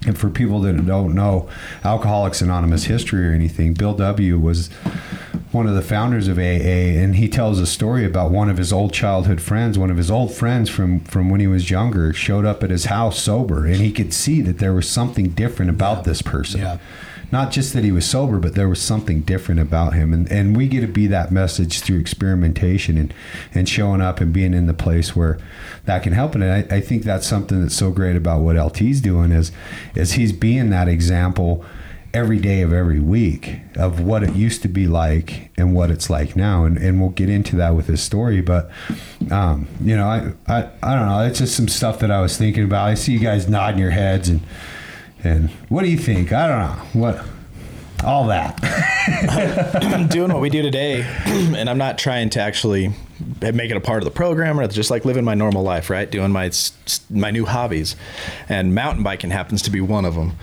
and 0.06 0.18
for 0.18 0.30
people 0.30 0.60
that 0.62 0.86
don't 0.86 1.14
know 1.14 1.50
Alcoholics 1.84 2.42
Anonymous 2.42 2.86
history 2.86 3.28
or 3.28 3.32
anything, 3.32 3.74
Bill 3.74 3.94
W. 3.94 4.38
was 4.40 4.70
one 5.56 5.68
of 5.68 5.74
the 5.74 5.82
founders 5.82 6.28
of 6.28 6.38
AA, 6.38 7.00
and 7.02 7.16
he 7.16 7.30
tells 7.30 7.60
a 7.60 7.66
story 7.66 8.06
about 8.06 8.30
one 8.30 8.50
of 8.50 8.58
his 8.58 8.74
old 8.74 8.94
childhood 8.94 9.42
friends. 9.42 9.80
One 9.80 9.90
of 9.90 9.98
his 9.98 10.12
old 10.12 10.34
friends 10.34 10.70
from 10.70 11.00
from 11.00 11.30
when 11.30 11.40
he 11.40 11.48
was 11.48 11.72
younger 11.72 12.14
showed 12.14 12.46
up 12.46 12.62
at 12.62 12.70
his 12.70 12.86
house 12.86 13.20
sober, 13.20 13.66
and 13.66 13.78
he 13.78 13.92
could 13.92 14.14
see 14.14 14.42
that 14.42 14.60
there 14.60 14.74
was 14.74 14.88
something 14.88 15.30
different 15.30 15.72
about 15.72 16.04
this 16.04 16.22
person. 16.22 16.62
Yeah. 16.62 16.78
Not 17.32 17.52
just 17.52 17.74
that 17.74 17.84
he 17.84 17.92
was 17.92 18.06
sober, 18.06 18.38
but 18.38 18.54
there 18.54 18.70
was 18.70 18.80
something 18.80 19.22
different 19.22 19.60
about 19.60 19.94
him, 19.94 20.14
and 20.14 20.32
and 20.32 20.56
we 20.56 20.68
get 20.68 20.82
to 20.82 20.88
be 20.88 21.08
that 21.08 21.32
message 21.32 21.80
through 21.80 22.00
experimentation 22.00 22.98
and 22.98 23.14
and 23.54 23.68
showing 23.68 24.02
up 24.02 24.20
and 24.20 24.32
being 24.32 24.54
in 24.54 24.68
the 24.68 24.74
place 24.74 25.16
where 25.16 25.40
that 25.86 26.04
can 26.04 26.14
help. 26.14 26.36
And 26.36 26.44
I, 26.44 26.66
I 26.70 26.82
think 26.82 27.04
that's 27.04 27.26
something 27.26 27.62
that's 27.62 27.76
so 27.76 27.92
great 27.92 28.16
about 28.16 28.42
what 28.42 28.58
LT's 28.58 29.02
doing 29.02 29.32
is 29.32 29.52
is 29.96 30.14
he's 30.14 30.34
being 30.34 30.70
that 30.70 30.88
example 30.88 31.66
every 32.16 32.40
day 32.40 32.62
of 32.62 32.72
every 32.72 33.00
week 33.00 33.60
of 33.76 34.00
what 34.00 34.24
it 34.24 34.34
used 34.34 34.62
to 34.62 34.70
be 34.70 34.88
like 34.88 35.52
and 35.58 35.76
what 35.76 35.92
it's 35.92 36.10
like 36.10 36.34
now. 36.34 36.64
And, 36.64 36.78
and 36.78 37.02
we'll 37.02 37.10
get 37.10 37.30
into 37.30 37.58
that 37.58 37.76
with 37.76 37.88
his 37.88 38.02
story 38.02 38.40
but 38.40 38.72
um, 39.32 39.68
you 39.82 39.98
know 39.98 40.08
I, 40.08 40.34
I 40.48 40.70
I 40.82 40.96
don't 40.96 41.08
know. 41.08 41.20
It's 41.26 41.40
just 41.40 41.56
some 41.56 41.68
stuff 41.68 42.00
that 42.00 42.12
I 42.12 42.22
was 42.22 42.38
thinking 42.38 42.64
about. 42.64 42.88
I 42.88 42.94
see 42.94 43.12
you 43.12 43.20
guys 43.20 43.50
nodding 43.50 43.80
your 43.80 43.92
heads 43.92 44.30
and 44.30 44.42
and 45.24 45.50
what 45.70 45.84
do 45.84 45.90
you 45.90 45.98
think? 45.98 46.32
I 46.32 46.48
don't 46.48 46.60
know. 46.60 47.02
What 47.02 47.26
all 48.04 48.28
that 48.28 48.60
I'm 49.92 50.08
doing 50.10 50.32
what 50.32 50.42
we 50.42 50.50
do 50.50 50.62
today, 50.62 51.02
and 51.26 51.70
I'm 51.70 51.78
not 51.78 51.98
trying 51.98 52.30
to 52.32 52.42
actually 52.42 52.94
make 53.42 53.72
it 53.72 53.78
a 53.78 53.82
part 53.82 54.00
of 54.00 54.06
the 54.06 54.12
program 54.12 54.60
or 54.60 54.68
just 54.68 54.92
like 54.92 55.06
living 55.06 55.24
my 55.24 55.36
normal 55.36 55.64
life, 55.64 55.90
right? 55.90 56.10
Doing 56.10 56.32
my 56.32 56.52
my 57.10 57.32
new 57.32 57.46
hobbies, 57.46 57.96
and 58.50 58.76
mountain 58.76 59.04
biking 59.04 59.32
happens 59.32 59.62
to 59.64 59.72
be 59.72 59.82
one 59.82 60.06
of 60.06 60.16
them. 60.16 60.34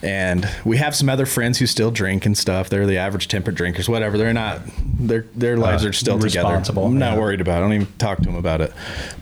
And 0.00 0.48
we 0.64 0.76
have 0.76 0.94
some 0.94 1.08
other 1.08 1.26
friends 1.26 1.58
who 1.58 1.66
still 1.66 1.90
drink 1.90 2.24
and 2.24 2.38
stuff. 2.38 2.68
They're 2.68 2.86
the 2.86 2.98
average 2.98 3.26
temperate 3.26 3.56
drinkers, 3.56 3.88
whatever. 3.88 4.16
They're 4.16 4.32
not. 4.32 4.60
Their 4.98 5.22
their 5.34 5.56
lives 5.56 5.84
Uh, 5.84 5.88
are 5.88 5.92
still 5.92 6.18
together. 6.18 6.62
I'm 6.76 6.98
not 6.98 7.14
yeah. 7.14 7.18
worried 7.18 7.40
about. 7.40 7.54
it. 7.54 7.58
I 7.58 7.60
don't 7.62 7.72
even 7.72 7.88
talk 7.98 8.18
to 8.18 8.24
them 8.24 8.36
about 8.36 8.60
it. 8.60 8.72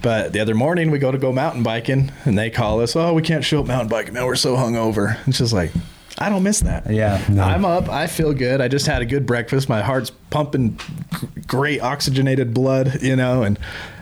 But 0.02 0.32
the 0.32 0.40
other 0.40 0.54
morning 0.54 0.90
we 0.90 0.98
go 0.98 1.10
to 1.10 1.18
go 1.18 1.32
mountain 1.32 1.62
biking, 1.62 2.12
and 2.24 2.36
they 2.36 2.50
call 2.50 2.80
us. 2.82 2.94
Oh, 2.96 3.14
we 3.14 3.22
can't 3.22 3.44
show 3.44 3.60
up 3.60 3.66
mountain 3.66 3.88
biking. 3.88 4.12
Man, 4.14 4.26
we're 4.26 4.36
so 4.36 4.56
hungover. 4.56 5.16
It's 5.26 5.38
just 5.38 5.52
like. 5.52 5.70
I 6.18 6.30
don't 6.30 6.42
miss 6.42 6.60
that. 6.60 6.90
Yeah. 6.90 7.22
I'm 7.40 7.64
up. 7.64 7.88
I 7.88 8.06
feel 8.06 8.32
good. 8.32 8.60
I 8.60 8.68
just 8.68 8.86
had 8.86 9.02
a 9.02 9.06
good 9.06 9.26
breakfast. 9.26 9.68
My 9.68 9.82
heart's 9.82 10.10
pumping 10.30 10.78
great 11.46 11.80
oxygenated 11.82 12.54
blood, 12.54 13.02
you 13.02 13.16
know, 13.16 13.42
and 13.42 13.58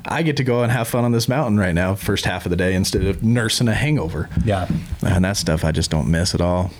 I 0.06 0.22
get 0.22 0.36
to 0.36 0.44
go 0.44 0.62
and 0.62 0.70
have 0.70 0.86
fun 0.86 1.04
on 1.04 1.12
this 1.12 1.28
mountain 1.28 1.58
right 1.58 1.74
now, 1.74 1.94
first 1.94 2.24
half 2.24 2.46
of 2.46 2.50
the 2.50 2.56
day, 2.56 2.74
instead 2.74 3.04
of 3.04 3.22
nursing 3.22 3.66
a 3.68 3.74
hangover. 3.74 4.28
Yeah. 4.44 4.68
And 5.02 5.24
that 5.24 5.36
stuff 5.36 5.64
I 5.64 5.72
just 5.72 5.90
don't 5.90 6.10
miss 6.10 6.34
at 6.34 6.40
all. 6.40 6.70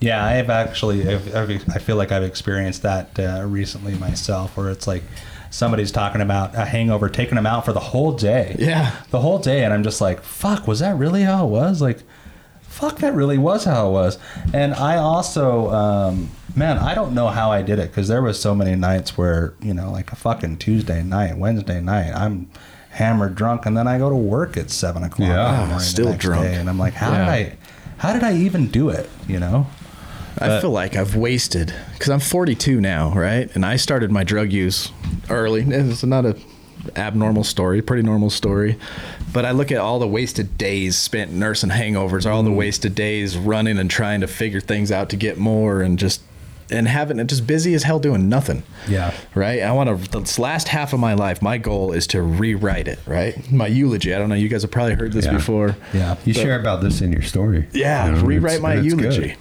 Yeah, 0.00 0.24
I 0.24 0.32
have 0.32 0.50
actually. 0.50 1.08
I've, 1.08 1.34
I've, 1.34 1.50
I 1.70 1.78
feel 1.78 1.96
like 1.96 2.12
I've 2.12 2.24
experienced 2.24 2.82
that 2.82 3.18
uh, 3.18 3.44
recently 3.46 3.94
myself, 3.94 4.56
where 4.56 4.70
it's 4.70 4.86
like 4.86 5.02
somebody's 5.50 5.92
talking 5.92 6.20
about 6.20 6.54
a 6.54 6.64
hangover, 6.66 7.08
taking 7.08 7.36
them 7.36 7.46
out 7.46 7.64
for 7.64 7.72
the 7.72 7.80
whole 7.80 8.12
day. 8.12 8.54
Yeah. 8.58 8.94
the 9.10 9.20
whole 9.20 9.38
day, 9.38 9.64
and 9.64 9.72
I'm 9.72 9.82
just 9.82 10.00
like, 10.02 10.22
"Fuck, 10.22 10.66
was 10.66 10.80
that 10.80 10.96
really 10.96 11.22
how 11.22 11.46
it 11.46 11.50
was?" 11.50 11.80
Like, 11.80 12.00
fuck, 12.74 12.98
that 12.98 13.14
really 13.14 13.38
was 13.38 13.64
how 13.64 13.88
it 13.88 13.92
was. 13.92 14.18
And 14.52 14.74
I 14.74 14.96
also, 14.96 15.70
um, 15.70 16.30
man, 16.56 16.78
I 16.78 16.94
don't 16.94 17.14
know 17.14 17.28
how 17.28 17.50
I 17.52 17.62
did 17.62 17.78
it 17.78 17.90
because 17.90 18.08
there 18.08 18.22
was 18.22 18.40
so 18.40 18.54
many 18.54 18.74
nights 18.74 19.16
where 19.16 19.54
you 19.60 19.72
know, 19.74 19.90
like 19.90 20.12
a 20.12 20.16
fucking 20.16 20.58
Tuesday 20.58 21.02
night, 21.02 21.36
Wednesday 21.38 21.80
night, 21.80 22.12
I'm 22.14 22.50
hammered 22.90 23.34
drunk, 23.34 23.66
and 23.66 23.76
then 23.76 23.86
I 23.88 23.98
go 23.98 24.08
to 24.10 24.16
work 24.16 24.56
at 24.56 24.70
seven 24.70 25.02
o'clock. 25.04 25.28
Yeah. 25.28 25.46
in 25.48 25.52
the 25.52 25.58
morning 25.58 25.78
the 25.78 25.80
Still 25.84 26.14
drunk. 26.14 26.42
day, 26.46 26.54
and 26.56 26.68
I'm 26.68 26.78
like, 26.78 26.94
how 26.94 27.12
Yeah. 27.12 27.18
did 27.18 27.28
I? 27.28 27.56
How 27.98 28.12
did 28.12 28.22
I 28.24 28.34
even 28.36 28.66
do 28.68 28.88
it? 28.90 29.08
You 29.28 29.38
know? 29.40 29.66
I 30.36 30.60
feel 30.60 30.70
like 30.72 30.96
I've 30.96 31.14
wasted 31.14 31.72
because 31.92 32.08
I'm 32.10 32.18
42 32.18 32.80
now, 32.80 33.12
right? 33.14 33.48
And 33.54 33.64
I 33.64 33.76
started 33.76 34.10
my 34.10 34.24
drug 34.24 34.52
use 34.52 34.90
early. 35.30 35.62
It's 35.62 36.02
not 36.02 36.26
a 36.26 36.36
abnormal 36.96 37.44
story, 37.44 37.80
pretty 37.80 38.02
normal 38.02 38.30
story. 38.30 38.76
But 39.34 39.44
I 39.44 39.50
look 39.50 39.72
at 39.72 39.78
all 39.78 39.98
the 39.98 40.06
wasted 40.06 40.56
days 40.56 40.96
spent 40.96 41.32
nursing 41.32 41.70
hangovers, 41.70 42.24
all 42.24 42.44
the 42.44 42.50
mm-hmm. 42.50 42.56
wasted 42.56 42.94
days 42.94 43.36
running 43.36 43.78
and 43.78 43.90
trying 43.90 44.20
to 44.20 44.28
figure 44.28 44.60
things 44.60 44.92
out 44.92 45.10
to 45.10 45.16
get 45.16 45.36
more, 45.36 45.82
and 45.82 45.98
just 45.98 46.22
and 46.70 46.88
having 46.88 47.18
it 47.18 47.26
just 47.26 47.44
busy 47.46 47.74
as 47.74 47.82
hell 47.82 47.98
doing 47.98 48.28
nothing. 48.28 48.62
Yeah. 48.88 49.12
Right. 49.34 49.60
I 49.60 49.72
want 49.72 49.90
to. 49.90 50.20
This 50.20 50.38
last 50.38 50.68
half 50.68 50.92
of 50.92 51.00
my 51.00 51.14
life, 51.14 51.42
my 51.42 51.58
goal 51.58 51.92
is 51.92 52.06
to 52.08 52.22
rewrite 52.22 52.86
it. 52.86 53.00
Right. 53.06 53.50
My 53.52 53.66
eulogy. 53.66 54.14
I 54.14 54.18
don't 54.18 54.28
know. 54.28 54.36
You 54.36 54.48
guys 54.48 54.62
have 54.62 54.70
probably 54.70 54.94
heard 54.94 55.12
this 55.12 55.24
Yeah. 55.26 55.32
before. 55.32 55.76
Yeah. 55.92 56.16
you 56.24 56.32
share 56.32 56.58
about 56.58 56.80
this 56.80 57.00
in 57.00 57.12
your 57.12 57.22
story 57.22 57.66
Yeah, 57.72 58.06
You 58.06 58.12
know, 58.12 58.22
rewrite 58.22 58.60
my 58.60 58.74
it's 58.76 58.94
good. 58.94 59.14
eulogy. 59.14 59.36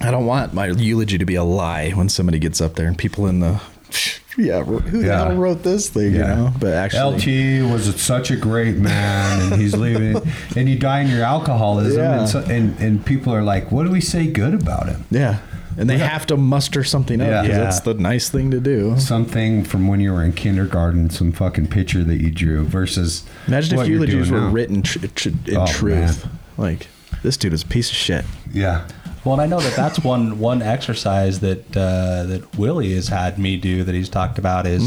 I 0.00 0.10
don't 0.10 0.26
want 0.26 0.52
my 0.52 0.66
eulogy 0.66 1.16
to 1.18 1.24
be 1.24 1.36
a 1.36 1.44
lie 1.44 1.90
when 1.90 2.08
somebody 2.08 2.38
gets 2.38 2.60
up 2.60 2.74
there 2.74 2.86
and 2.86 2.98
people 2.98 3.26
in 3.26 3.40
the 3.40 3.60
yeah, 4.38 4.62
who 4.62 4.80
the 5.00 5.06
Yeah. 5.06 5.28
hell 5.28 5.36
wrote 5.36 5.62
this 5.62 5.88
thing? 5.88 6.12
You 6.12 6.18
Yeah. 6.20 6.34
know, 6.34 6.52
but 6.58 6.72
actually, 6.74 7.60
LT 7.62 7.72
was 7.72 7.94
such 8.00 8.30
a 8.30 8.36
great 8.36 8.76
man, 8.76 9.52
and 9.52 9.60
he's 9.60 9.76
leaving, 9.76 10.20
and 10.56 10.68
you 10.68 10.76
die 10.78 11.00
in 11.00 11.08
your 11.08 11.22
alcoholism, 11.24 12.02
Yeah. 12.02 12.20
and, 12.20 12.28
so, 12.28 12.40
and 12.40 12.78
and 12.80 13.04
people 13.04 13.34
are 13.34 13.42
like, 13.42 13.70
"What 13.72 13.84
do 13.84 13.90
we 13.90 14.00
say 14.00 14.26
good 14.26 14.54
about 14.54 14.88
him?" 14.88 15.04
yeah, 15.10 15.38
and 15.76 15.88
they 15.88 15.98
have 15.98 16.26
to 16.26 16.36
muster 16.36 16.84
something 16.84 17.20
up 17.20 17.28
Yeah. 17.28 17.42
because 17.42 17.56
Yeah. 17.58 17.64
that's 17.64 17.80
the 17.80 17.94
nice 17.94 18.28
thing 18.28 18.50
to 18.50 18.60
do. 18.60 18.94
Something 18.98 19.64
from 19.64 19.88
when 19.88 20.00
you 20.00 20.12
were 20.12 20.22
in 20.24 20.32
kindergarten, 20.32 21.10
some 21.10 21.32
fucking 21.32 21.68
picture 21.68 22.04
that 22.04 22.20
you 22.20 22.30
drew 22.30 22.64
versus 22.64 23.22
Imagine 23.48 23.78
if 23.80 23.88
eulogies 23.88 24.30
were 24.30 24.40
now. 24.40 24.48
written 24.50 24.82
tr- 24.82 25.06
tr- 25.14 25.28
in 25.46 25.56
Oh, 25.56 25.66
truth. 25.66 26.24
man. 26.26 26.30
Like 26.58 26.88
this 27.22 27.36
dude 27.36 27.52
is 27.52 27.62
a 27.62 27.66
piece 27.66 27.90
of 27.90 27.96
shit. 27.96 28.24
Yeah, 28.52 28.82
Well, 29.24 29.34
and 29.34 29.42
I 29.42 29.46
know 29.46 29.60
that 29.60 29.76
that's 29.76 29.98
one 30.04 30.38
one 30.38 30.62
exercise 30.62 31.40
that 31.40 31.76
uh, 31.76 32.24
that 32.24 32.56
Willie 32.58 32.94
has 32.94 33.08
had 33.08 33.38
me 33.38 33.56
do 33.56 33.84
that 33.84 33.94
he's 33.94 34.08
talked 34.08 34.38
about 34.38 34.66
is 34.66 34.82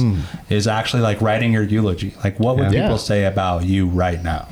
is 0.49 0.67
actually 0.67 1.01
like 1.03 1.21
writing 1.21 1.53
your 1.53 1.63
eulogy. 1.63 2.15
Like, 2.23 2.39
what 2.39 2.57
would 2.57 2.71
Yeah. 2.71 2.83
people 2.83 2.97
say 2.97 3.25
about 3.25 3.63
you 3.65 3.87
right 3.87 4.23
now? 4.23 4.47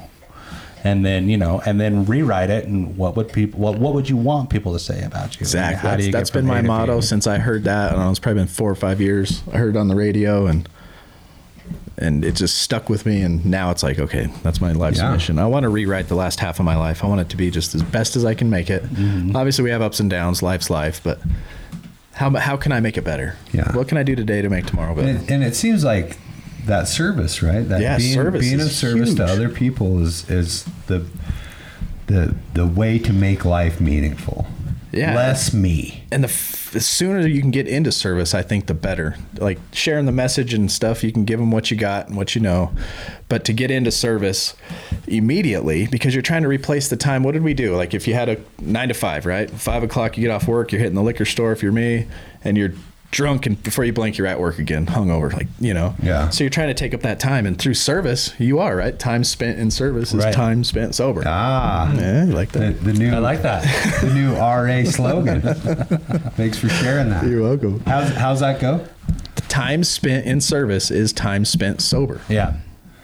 And 0.83 1.05
then 1.05 1.29
you 1.29 1.37
know, 1.37 1.61
and 1.65 1.79
then 1.79 2.05
rewrite 2.05 2.49
it. 2.49 2.65
And 2.65 2.97
what 2.97 3.15
would 3.15 3.31
people? 3.31 3.59
What 3.59 3.77
what 3.79 3.93
would 3.93 4.09
you 4.09 4.17
want 4.17 4.49
people 4.49 4.73
to 4.73 4.79
say 4.79 5.03
about 5.03 5.35
you? 5.35 5.41
Exactly. 5.41 5.87
How 5.89 5.95
do 5.95 6.03
you 6.05 6.11
that's 6.11 6.31
been 6.31 6.45
my 6.45 6.55
A 6.55 6.57
to 6.57 6.63
B? 6.63 6.67
motto 6.67 7.01
since 7.01 7.27
I 7.27 7.37
heard 7.37 7.63
that. 7.65 7.89
I 7.91 7.95
don't 7.95 8.05
know, 8.05 8.09
it's 8.09 8.19
probably 8.19 8.41
been 8.41 8.47
four 8.47 8.69
or 8.71 8.75
five 8.75 8.99
years. 8.99 9.43
I 9.53 9.57
heard 9.57 9.75
it 9.75 9.79
on 9.79 9.87
the 9.89 9.95
radio 9.95 10.47
and 10.47 10.67
and 11.97 12.23
it 12.25 12.35
just 12.35 12.59
stuck 12.59 12.89
with 12.89 13.05
me. 13.05 13.21
And 13.21 13.45
now 13.45 13.71
it's 13.71 13.83
like, 13.83 13.99
okay, 13.99 14.27
that's 14.43 14.59
my 14.61 14.71
life's 14.71 14.99
Yeah. 14.99 15.11
mission. 15.13 15.37
I 15.39 15.45
want 15.45 15.63
to 15.63 15.69
rewrite 15.69 16.07
the 16.07 16.15
last 16.15 16.39
half 16.39 16.59
of 16.59 16.65
my 16.65 16.75
life. 16.75 17.03
I 17.03 17.07
want 17.07 17.21
it 17.21 17.29
to 17.29 17.37
be 17.37 17.51
just 17.51 17.75
as 17.75 17.83
best 17.83 18.15
as 18.15 18.25
I 18.25 18.33
can 18.33 18.49
make 18.49 18.69
it. 18.69 18.83
Mm-hmm. 18.83 19.35
Obviously, 19.35 19.63
we 19.63 19.69
have 19.71 19.81
ups 19.81 19.99
and 19.99 20.09
downs. 20.09 20.41
Life's 20.41 20.69
life, 20.69 21.01
but 21.03 21.19
how 22.13 22.29
how 22.31 22.57
can 22.57 22.71
I 22.71 22.79
make 22.79 22.97
it 22.97 23.03
better? 23.03 23.35
Yeah. 23.53 23.71
What 23.75 23.87
can 23.87 23.97
I 23.97 24.03
do 24.03 24.15
today 24.15 24.41
to 24.41 24.49
make 24.49 24.65
tomorrow 24.65 24.93
better? 24.95 25.07
and, 25.09 25.29
and 25.31 25.43
it 25.43 25.55
seems 25.55 25.83
like 25.83 26.17
that 26.65 26.87
service, 26.87 27.41
right? 27.41 27.67
That 27.67 27.81
Yeah, 27.81 27.97
being, 27.97 28.13
service 28.13 28.41
being 28.41 28.61
of 28.61 28.71
service 28.71 29.13
to 29.15 29.25
other 29.25 29.49
people 29.49 30.01
is 30.01 30.29
is 30.29 30.65
the 30.87 31.05
the 32.07 32.35
the 32.53 32.65
way 32.67 32.99
to 32.99 33.13
make 33.13 33.45
life 33.45 33.79
meaningful. 33.81 34.47
Yeah. 34.91 35.15
less 35.15 35.53
me. 35.53 36.00
And 36.11 36.23
the, 36.23 36.27
sooner 36.27 37.25
you 37.25 37.41
can 37.41 37.51
get 37.51 37.67
into 37.67 37.91
service, 37.91 38.33
I 38.33 38.41
think 38.41 38.65
the 38.65 38.73
better. 38.73 39.15
Like 39.37 39.59
sharing 39.71 40.05
the 40.05 40.11
message 40.11 40.53
and 40.53 40.71
stuff, 40.71 41.03
you 41.03 41.11
can 41.11 41.25
give 41.25 41.39
them 41.39 41.51
what 41.51 41.71
you 41.71 41.77
got 41.77 42.07
and 42.07 42.17
what 42.17 42.35
you 42.35 42.41
know. 42.41 42.73
But 43.29 43.45
to 43.45 43.53
get 43.53 43.71
into 43.71 43.91
service 43.91 44.55
immediately, 45.07 45.87
because 45.87 46.13
you're 46.13 46.21
trying 46.21 46.43
to 46.43 46.49
replace 46.49 46.89
the 46.89 46.97
time. 46.97 47.23
What 47.23 47.31
did 47.31 47.43
we 47.43 47.53
do? 47.53 47.75
Like 47.75 47.93
if 47.93 48.07
you 48.07 48.13
had 48.13 48.29
a 48.29 48.41
nine 48.59 48.89
to 48.89 48.93
five, 48.93 49.25
right? 49.25 49.49
Five 49.49 49.83
o'clock, 49.83 50.17
you 50.17 50.23
get 50.23 50.31
off 50.31 50.47
work, 50.47 50.71
you're 50.71 50.79
hitting 50.79 50.95
the 50.95 51.03
liquor 51.03 51.25
store 51.25 51.51
if 51.51 51.63
you're 51.63 51.71
me, 51.71 52.07
and 52.43 52.57
you're 52.57 52.73
drunk 53.11 53.45
and 53.45 53.61
before 53.61 53.83
you 53.83 53.91
blink 53.91 54.17
you're 54.17 54.25
at 54.27 54.39
work 54.39 54.57
again 54.57 54.85
hungover 54.85 55.33
like 55.33 55.47
you 55.59 55.73
know 55.73 55.93
Yeah. 56.01 56.29
so 56.29 56.43
you're 56.45 56.49
trying 56.49 56.69
to 56.69 56.73
take 56.73 56.93
up 56.93 57.01
that 57.01 57.19
time 57.19 57.45
and 57.45 57.57
through 57.59 57.73
service 57.73 58.33
you 58.39 58.59
are 58.59 58.75
right 58.75 58.97
time 58.97 59.23
spent 59.25 59.59
in 59.59 59.69
service 59.69 60.13
is 60.13 60.23
Right. 60.23 60.33
time 60.33 60.63
spent 60.63 60.95
sober 60.95 61.23
Ah, 61.25 61.93
yeah 61.93 62.23
you 62.25 62.31
like 62.31 62.51
the, 62.53 62.59
that 62.59 62.83
the 62.85 62.93
new 62.93 63.13
I 63.13 63.17
like 63.19 63.41
that. 63.41 63.63
the 64.01 64.13
new 64.13 64.33
RA 64.35 64.83
slogan. 64.89 65.41
Thanks 66.35 66.57
for 66.57 66.69
sharing 66.69 67.09
that. 67.09 67.25
you're 67.27 67.41
welcome 67.41 67.81
How's 67.85 68.11
how's 68.13 68.39
that 68.39 68.61
go? 68.61 68.85
time 69.49 69.83
spent 69.83 70.25
in 70.25 70.39
service 70.39 70.89
is 70.89 71.11
time 71.11 71.43
spent 71.43 71.81
sober 71.81 72.21
Yeah. 72.29 72.53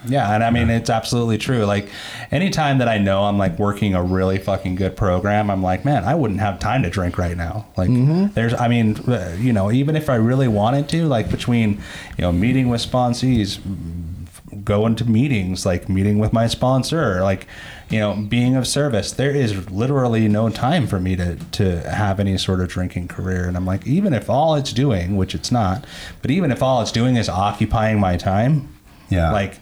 Yeah, 0.08 0.34
and 0.34 0.44
I 0.44 0.50
mean 0.50 0.70
it's 0.70 0.90
absolutely 0.90 1.38
true. 1.38 1.66
Like 1.66 1.90
anytime 2.32 2.78
that 2.80 2.88
I 2.88 2.98
know 2.98 3.24
I'm 3.24 3.38
like 3.38 3.58
working 3.60 3.94
a 3.96 4.02
really 4.04 4.38
fucking 4.38 4.76
good 4.76 4.96
program, 4.98 5.50
I'm 5.50 5.62
like, 5.64 5.86
man, 5.86 6.04
I 6.04 6.16
wouldn't 6.16 6.40
have 6.40 6.60
time 6.60 6.84
to 6.84 6.90
drink 6.90 7.18
right 7.18 7.38
now. 7.38 7.66
Like 7.78 7.90
there's 8.34 8.54
I 8.54 8.68
mean, 8.68 8.98
uh, 9.10 9.36
you 9.40 9.54
know, 9.54 9.72
even 9.72 9.96
if 9.96 10.10
I 10.10 10.16
really 10.16 10.48
wanted 10.48 10.90
to, 10.90 11.06
like 11.08 11.30
between, 11.32 11.72
you 12.18 12.22
know, 12.22 12.32
meeting 12.32 12.70
with 12.70 12.82
sponsees, 12.82 13.60
going 14.64 14.96
to 14.96 15.06
meetings, 15.06 15.66
like 15.66 15.90
meeting 15.90 16.20
with 16.20 16.32
my 16.34 16.48
sponsor, 16.48 17.22
like 17.22 17.48
you 17.90 18.00
know, 18.00 18.16
being 18.16 18.56
of 18.58 18.68
service, 18.68 19.14
there 19.14 19.32
is 19.32 19.70
literally 19.72 20.28
no 20.28 20.50
time 20.50 20.88
for 20.88 21.00
me 21.00 21.16
to 21.16 21.36
to 21.54 21.80
have 21.90 22.20
any 22.20 22.38
sort 22.38 22.60
of 22.62 22.68
drinking 22.68 23.08
career. 23.08 23.46
And 23.48 23.56
I'm 23.56 23.66
like, 23.66 23.86
even 23.88 24.14
if 24.14 24.30
all 24.30 24.56
it's 24.56 24.74
doing, 24.74 25.16
which 25.18 25.34
it's 25.36 25.52
not, 25.52 25.86
but 26.22 26.32
even 26.32 26.52
if 26.52 26.62
all 26.62 26.82
it's 26.82 26.92
doing 26.92 27.16
is 27.16 27.30
occupying 27.30 28.00
my 28.00 28.18
time, 28.18 28.68
Yeah. 29.10 29.32
like 29.32 29.60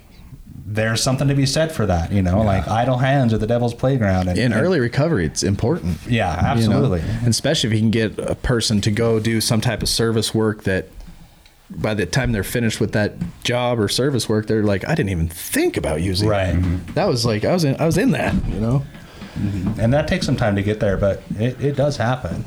there's 0.67 1.01
something 1.03 1.27
to 1.27 1.35
be 1.35 1.45
said 1.45 1.71
for 1.71 1.85
that, 1.85 2.11
you 2.11 2.23
know, 2.23 2.41
like 2.41 2.67
idle 2.67 2.97
hands 2.97 3.33
are 3.33 3.37
the 3.37 3.45
devil's 3.47 3.73
playground. 3.75 4.27
And, 4.29 4.37
In 4.39 4.51
and- 4.51 4.61
early 4.61 4.79
recovery, 4.79 5.25
it's 5.25 5.43
important. 5.43 5.97
yeah, 6.07 6.35
you 6.35 6.41
know? 6.41 6.47
absolutely. 6.75 7.01
And 7.19 7.27
especially 7.27 7.69
if 7.69 7.73
you 7.75 7.79
can 7.81 7.91
get 7.91 8.17
a 8.17 8.33
person 8.35 8.81
to 8.81 8.91
go 8.91 9.19
do 9.19 9.39
some 9.41 9.61
type 9.61 9.83
of 9.83 9.89
service 9.89 10.33
work 10.33 10.63
that 10.63 10.87
by 11.69 11.93
the 11.93 12.05
time 12.07 12.31
they're 12.31 12.43
finished 12.43 12.79
with 12.79 12.93
that 12.93 13.13
job 13.43 13.79
or 13.79 13.87
service 13.87 14.27
work, 14.27 14.47
they're 14.47 14.63
like, 14.63 14.87
I 14.87 14.95
didn't 14.95 15.09
even 15.09 15.27
think 15.29 15.77
about 15.77 16.01
using 16.01 16.27
Right. 16.29 16.55
it. 16.55 16.87
That 16.95 17.07
was 17.07 17.25
like 17.25 17.45
I 17.45 17.53
was 17.53 17.63
in 17.63 17.75
I 17.79 17.85
was 17.85 17.97
in 17.97 18.11
that, 18.11 18.33
you 18.47 18.59
know? 18.59 18.83
Mm-hmm. 19.37 19.79
and 19.81 19.93
that 19.93 20.07
takes 20.07 20.25
some 20.25 20.37
time 20.37 20.55
to 20.55 20.63
get 20.63 20.79
there, 20.79 20.95
but 20.95 21.21
it, 21.37 21.59
it 21.61 21.75
does 21.75 21.97
happen. 21.97 22.45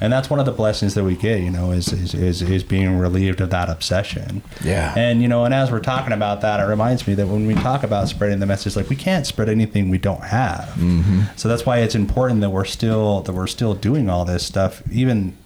And 0.00 0.10
that's 0.10 0.30
one 0.30 0.40
of 0.40 0.46
the 0.46 0.52
blessings 0.52 0.94
that 0.94 1.04
we 1.04 1.14
get, 1.14 1.40
you 1.40 1.50
know, 1.50 1.72
is, 1.72 1.92
is, 1.92 2.14
is, 2.14 2.40
is 2.40 2.62
being 2.62 2.98
relieved 2.98 3.40
of 3.42 3.50
that 3.50 3.68
obsession. 3.68 4.42
Yeah. 4.64 4.94
And, 4.96 5.20
you 5.20 5.28
know, 5.28 5.44
and 5.44 5.52
as 5.52 5.70
we're 5.70 5.80
talking 5.80 6.14
about 6.14 6.40
that, 6.40 6.58
it 6.58 6.64
reminds 6.64 7.06
me 7.06 7.12
that 7.14 7.26
when 7.26 7.46
we 7.46 7.54
talk 7.54 7.82
about 7.82 8.08
spreading 8.08 8.38
the 8.40 8.46
message, 8.46 8.76
like 8.76 8.88
we 8.88 8.96
can't 8.96 9.26
spread 9.26 9.50
anything 9.50 9.90
we 9.90 9.98
don't 9.98 10.24
have. 10.24 10.70
Mm-hmm. 10.76 11.22
So 11.36 11.48
that's 11.48 11.66
why 11.66 11.80
it's 11.80 11.94
important 11.94 12.40
that 12.40 12.50
we're 12.50 12.64
still, 12.64 13.20
that 13.22 13.32
we're 13.34 13.46
still 13.46 13.74
doing 13.74 14.08
all 14.08 14.24
this 14.24 14.46
stuff, 14.46 14.82
even 14.90 15.36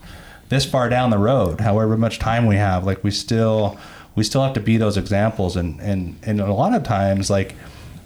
this 0.50 0.64
far 0.64 0.88
down 0.88 1.10
the 1.10 1.18
road, 1.18 1.60
however 1.60 1.96
much 1.96 2.20
time 2.20 2.46
we 2.46 2.54
have, 2.54 2.84
like 2.84 3.02
we 3.02 3.10
still, 3.10 3.76
we 4.14 4.22
still 4.22 4.44
have 4.44 4.54
to 4.54 4.60
be 4.60 4.76
those 4.76 4.96
examples. 4.96 5.56
And, 5.56 5.80
and, 5.80 6.16
and 6.22 6.40
a 6.40 6.52
lot 6.52 6.74
of 6.74 6.84
times, 6.84 7.28
like, 7.28 7.56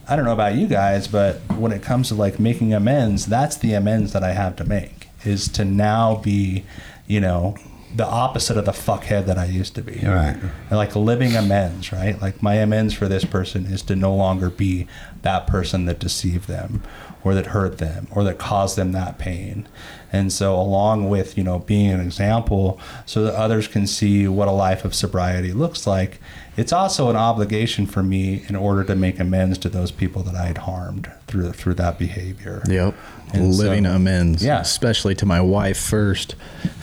I 0.08 0.16
don't 0.16 0.24
know 0.24 0.32
about 0.32 0.54
you 0.54 0.66
guys, 0.66 1.06
but 1.08 1.36
when 1.58 1.72
it 1.72 1.82
comes 1.82 2.08
to 2.08 2.14
like 2.14 2.40
making 2.40 2.72
amends, 2.72 3.26
that's 3.26 3.58
the 3.58 3.74
amends 3.74 4.14
that 4.14 4.24
I 4.24 4.32
have 4.32 4.56
to 4.56 4.64
make 4.64 4.97
is 5.24 5.48
to 5.48 5.64
now 5.64 6.16
be, 6.16 6.64
you 7.06 7.20
know, 7.20 7.56
the 7.94 8.06
opposite 8.06 8.56
of 8.56 8.66
the 8.66 8.72
fuckhead 8.72 9.26
that 9.26 9.38
I 9.38 9.46
used 9.46 9.74
to 9.76 9.82
be. 9.82 10.00
Right. 10.04 10.36
And, 10.36 10.52
Like 10.70 10.94
living 10.94 11.34
amends, 11.34 11.92
right? 11.92 12.20
Like 12.20 12.42
my 12.42 12.54
amends 12.56 12.94
for 12.94 13.08
this 13.08 13.24
person 13.24 13.66
is 13.66 13.82
to 13.82 13.96
no 13.96 14.14
longer 14.14 14.50
be 14.50 14.86
that 15.22 15.46
person 15.46 15.86
that 15.86 15.98
deceived 15.98 16.48
them 16.48 16.82
or 17.24 17.34
that 17.34 17.46
hurt 17.46 17.78
them 17.78 18.06
or 18.10 18.24
that 18.24 18.38
caused 18.38 18.76
them 18.76 18.92
that 18.92 19.18
pain. 19.18 19.66
And 20.12 20.32
so 20.32 20.54
along 20.54 21.08
with, 21.08 21.36
you 21.36 21.44
know, 21.44 21.58
being 21.60 21.90
an 21.90 22.00
example 22.00 22.78
so 23.06 23.24
that 23.24 23.34
others 23.34 23.66
can 23.68 23.86
see 23.86 24.28
what 24.28 24.48
a 24.48 24.52
life 24.52 24.84
of 24.84 24.94
sobriety 24.94 25.52
looks 25.52 25.86
like, 25.86 26.20
it's 26.56 26.72
also 26.72 27.08
an 27.08 27.16
obligation 27.16 27.86
for 27.86 28.02
me 28.02 28.44
in 28.48 28.56
order 28.56 28.84
to 28.84 28.94
make 28.94 29.18
amends 29.18 29.58
to 29.58 29.68
those 29.68 29.90
people 29.90 30.22
that 30.24 30.34
I 30.34 30.46
had 30.46 30.58
harmed 30.58 31.10
through 31.26 31.52
through 31.52 31.74
that 31.74 31.98
behavior. 31.98 32.62
Yep. 32.68 32.94
And 33.34 33.54
Living 33.54 33.84
so- 33.84 33.92
amends. 33.92 34.42
Yeah. 34.44 34.60
Especially 34.60 35.14
to 35.16 35.26
my 35.26 35.40
wife 35.40 35.78
first, 35.78 36.34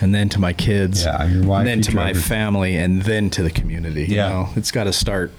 and 0.01 0.13
then 0.13 0.29
to 0.29 0.39
my 0.39 0.53
kids. 0.53 1.03
Yeah, 1.03 1.25
your 1.27 1.43
wife, 1.43 1.60
And 1.62 1.67
then 1.67 1.77
you 1.79 1.84
to 1.86 1.95
my 1.95 2.13
family, 2.13 2.75
and 2.77 3.01
then 3.01 3.29
to 3.31 3.43
the 3.43 3.49
community. 3.51 4.05
You 4.05 4.15
Yeah. 4.17 4.29
know, 4.29 4.49
it's 4.55 4.71
got 4.71 4.84
to 4.86 4.93
start, 4.93 5.31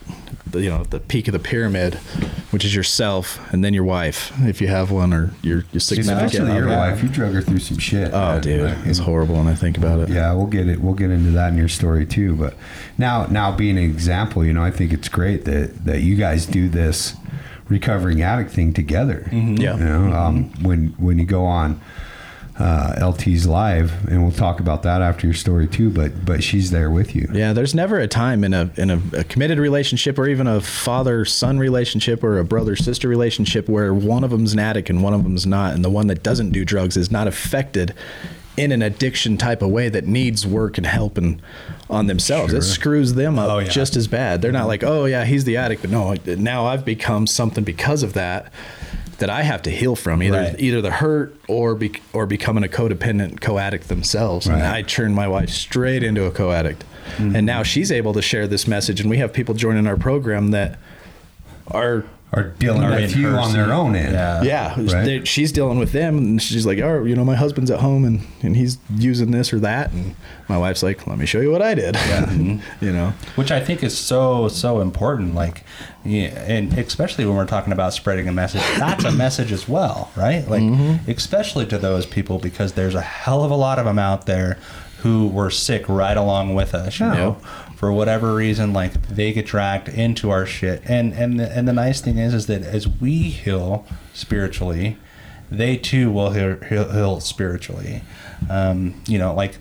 you 0.55 0.69
know, 0.71 0.83
the 0.85 0.99
peak 1.01 1.29
of 1.29 1.33
the 1.33 1.39
pyramid, 1.39 1.95
which 2.51 2.65
is 2.65 2.75
yourself, 2.75 3.39
and 3.53 3.63
then 3.65 3.73
your 3.75 3.85
wife, 3.85 4.33
if 4.47 4.61
you 4.61 4.67
have 4.69 4.91
one, 4.91 5.13
or 5.13 5.31
your, 5.43 5.65
your 5.73 5.81
significant 5.81 6.25
Especially 6.33 6.55
your 6.57 6.69
other. 6.69 6.77
wife. 6.93 7.03
You 7.03 7.09
drug 7.09 7.35
her 7.35 7.43
through 7.43 7.59
some 7.61 7.79
shit. 7.79 8.11
Oh, 8.13 8.19
man. 8.33 8.41
dude, 8.41 8.63
Like, 8.63 8.87
it's 8.87 8.99
horrible 9.01 9.37
when 9.37 9.47
I 9.47 9.55
think 9.55 9.77
about 9.79 10.01
it. 10.01 10.09
Yeah, 10.09 10.33
we'll 10.33 10.47
get 10.47 10.69
it. 10.69 10.81
We'll 10.81 10.95
get 10.95 11.11
into 11.11 11.31
that 11.33 11.53
in 11.53 11.59
your 11.59 11.69
story 11.69 12.05
too. 12.07 12.35
But 12.35 12.55
now, 12.99 13.27
now 13.27 13.53
being 13.53 13.79
an 13.79 13.85
example, 13.85 14.45
you 14.45 14.53
know, 14.53 14.63
I 14.63 14.71
think 14.73 14.93
it's 14.93 15.09
great 15.09 15.45
that 15.45 15.85
that 15.85 16.01
you 16.03 16.17
guys 16.17 16.47
do 16.47 16.69
this 16.69 17.15
recovering 17.69 18.23
addict 18.23 18.51
thing 18.51 18.73
together. 18.73 19.29
Yeah. 19.33 19.77
You 19.77 19.85
know, 19.85 20.13
um, 20.13 20.51
when 20.63 20.89
when 20.99 21.19
you 21.19 21.25
go 21.25 21.45
on 21.45 21.81
uh, 22.59 22.95
LT's 22.99 23.47
live, 23.47 24.09
and 24.09 24.23
we'll 24.23 24.33
talk 24.33 24.61
about 24.61 24.83
that 24.85 25.03
after 25.03 25.27
your 25.27 25.35
story 25.35 25.67
too. 25.67 25.91
But 25.91 26.25
but 26.25 26.43
she's 26.43 26.71
there 26.71 26.91
with 26.91 27.15
you. 27.15 27.29
Yeah, 27.33 27.53
there's 27.53 27.75
never 27.75 27.99
a 27.99 28.09
time 28.09 28.45
in 28.45 28.55
a 28.55 28.71
in 28.77 28.91
a, 28.91 29.01
a 29.13 29.25
committed 29.25 29.59
relationship 29.59 30.19
or 30.19 30.27
even 30.27 30.47
a 30.47 30.61
father 30.61 31.25
son 31.25 31.59
relationship 31.59 32.25
or 32.25 32.39
a 32.39 32.45
brother 32.45 32.75
sister 32.77 33.09
relationship 33.09 33.69
where 33.69 33.93
one 33.93 34.25
of 34.25 34.31
them's 34.31 34.53
an 34.53 34.59
addict 34.59 34.89
and 34.89 35.03
one 35.03 35.13
of 35.13 35.23
them's 35.23 35.47
not, 35.47 35.75
and 35.75 35.85
the 35.85 35.91
one 35.91 36.07
that 36.07 36.23
doesn't 36.23 36.51
do 36.51 36.65
drugs 36.65 36.97
is 36.97 37.11
not 37.11 37.27
affected 37.27 37.95
in 38.57 38.73
an 38.73 38.83
addiction 38.83 39.37
type 39.37 39.63
of 39.63 39.71
way 39.71 39.89
that 39.89 40.07
needs 40.07 40.47
work 40.47 40.79
and 40.79 40.87
help 40.87 41.19
and 41.19 41.41
on 41.91 42.07
themselves. 42.07 42.53
It 42.53 42.63
screws 42.63 43.15
them 43.15 43.39
up 43.39 43.51
Oh, 43.51 43.59
yeah. 43.59 43.69
just 43.69 43.97
as 43.97 44.09
bad. 44.09 44.43
They're 44.43 44.53
not 44.53 44.67
like, 44.67 44.83
oh 44.83 45.05
yeah, 45.05 45.25
he's 45.25 45.45
the 45.45 45.57
addict, 45.57 45.83
but 45.83 45.91
no, 45.91 46.15
now 46.25 46.67
I've 46.67 46.85
become 46.85 47.27
something 47.27 47.65
because 47.65 48.03
of 48.03 48.15
that 48.15 48.53
that 49.19 49.31
I 49.31 49.43
have 49.43 49.63
to 49.63 49.71
heal 49.71 49.97
from 49.97 50.23
either 50.23 50.37
Right. 50.39 50.61
either 50.61 50.83
the 50.83 50.91
hurt 50.91 51.35
or 51.49 51.75
be, 51.75 51.93
or 52.13 52.27
becoming 52.27 52.65
a 52.65 52.69
codependent 52.69 53.41
co-addict 53.41 53.89
themselves. 53.89 54.47
And 54.47 54.63
I 54.63 54.83
turned 54.83 55.15
my 55.15 55.27
wife 55.29 55.51
straight 55.51 56.03
into 56.03 56.25
a 56.25 56.31
co-addict, 56.31 56.85
and 57.19 57.33
mm-hmm. 57.33 57.45
now 57.47 57.63
she's 57.63 57.91
able 57.91 58.13
to 58.13 58.21
share 58.21 58.47
this 58.47 58.67
message. 58.67 59.01
And 59.01 59.09
we 59.09 59.17
have 59.19 59.33
people 59.33 59.55
joining 59.55 59.87
our 59.87 59.97
program 59.97 60.51
that 60.51 60.79
are 61.69 62.05
Are 62.33 62.43
dealing 62.59 62.83
Are 62.83 62.91
with 62.91 63.15
you 63.17 63.29
on 63.29 63.53
their 63.53 63.73
own 63.73 63.95
end. 63.95 64.13
Yeah. 64.13 64.43
yeah, 64.43 64.75
Right. 64.77 65.05
they- 65.05 65.25
she's 65.25 65.53
dealing 65.53 65.79
with 65.79 65.93
them, 65.93 66.19
and 66.19 66.43
she's 66.43 66.67
like, 66.67 66.79
oh, 66.81 67.05
you 67.05 67.15
know, 67.15 67.25
my 67.25 67.37
husband's 67.37 67.71
at 67.71 67.79
home 67.81 68.05
and 68.05 68.27
and 68.43 68.57
he's 68.57 68.79
using 68.95 69.31
this 69.31 69.53
or 69.53 69.61
that, 69.61 69.93
and 69.93 70.17
my 70.49 70.59
wife's 70.59 70.83
like, 70.83 71.07
let 71.07 71.19
me 71.19 71.25
show 71.25 71.41
you 71.41 71.51
what 71.53 71.63
I 71.63 71.75
did. 71.75 71.95
Yeah, 71.95 72.31
you 72.81 72.93
know. 72.93 73.15
which 73.37 73.51
I 73.53 73.61
think 73.61 73.83
is 73.85 73.97
so 73.97 74.49
so 74.49 74.81
important. 74.81 75.35
Like, 75.37 75.63
yeah, 76.05 76.29
and 76.47 76.77
especially 76.77 77.25
when 77.27 77.37
we're 77.37 77.47
talking 77.47 77.73
about 77.73 77.95
spreading 77.95 78.27
a 78.29 78.33
message, 78.33 78.63
that's 78.77 79.05
a 79.05 79.13
message 79.13 79.53
as 79.53 79.69
well, 79.69 80.11
right? 80.17 80.47
Like, 80.51 80.63
mm-hmm. 80.63 81.09
especially 81.11 81.65
to 81.67 81.79
those 81.79 82.07
people 82.07 82.39
because 82.41 82.73
there's 82.73 82.97
a 82.97 83.03
hell 83.03 83.45
of 83.45 83.51
a 83.53 83.57
lot 83.57 83.79
of 83.79 83.85
them 83.85 84.01
out 84.01 84.27
there 84.27 84.59
who 85.01 85.29
were 85.29 85.51
sick 85.51 85.89
right 85.89 86.17
along 86.17 86.55
with 86.55 86.75
us. 86.75 86.99
You 86.99 87.07
Yeah. 87.07 87.15
know, 87.15 87.37
for 87.77 87.93
whatever 87.93 88.35
reason, 88.35 88.73
like 88.73 89.07
they 89.09 89.33
get 89.33 89.47
dragged 89.47 89.89
into 89.89 90.31
our 90.31 90.47
shit. 90.47 90.83
And 90.87 91.13
and 91.13 91.39
the, 91.39 91.51
and 91.51 91.69
the 91.69 91.73
nice 91.73 92.01
thing 92.01 92.19
is, 92.19 92.35
is 92.35 92.47
that 92.47 92.63
as 92.63 92.89
we 92.89 93.25
heal 93.25 93.87
spiritually, 94.15 94.97
they 95.51 95.77
too 95.77 96.11
will 96.11 96.31
heal, 96.31 96.59
heal, 96.69 96.91
heal 96.91 97.21
spiritually. 97.21 98.03
Um, 98.51 99.01
you 99.07 99.19
know, 99.19 99.35
like 99.35 99.55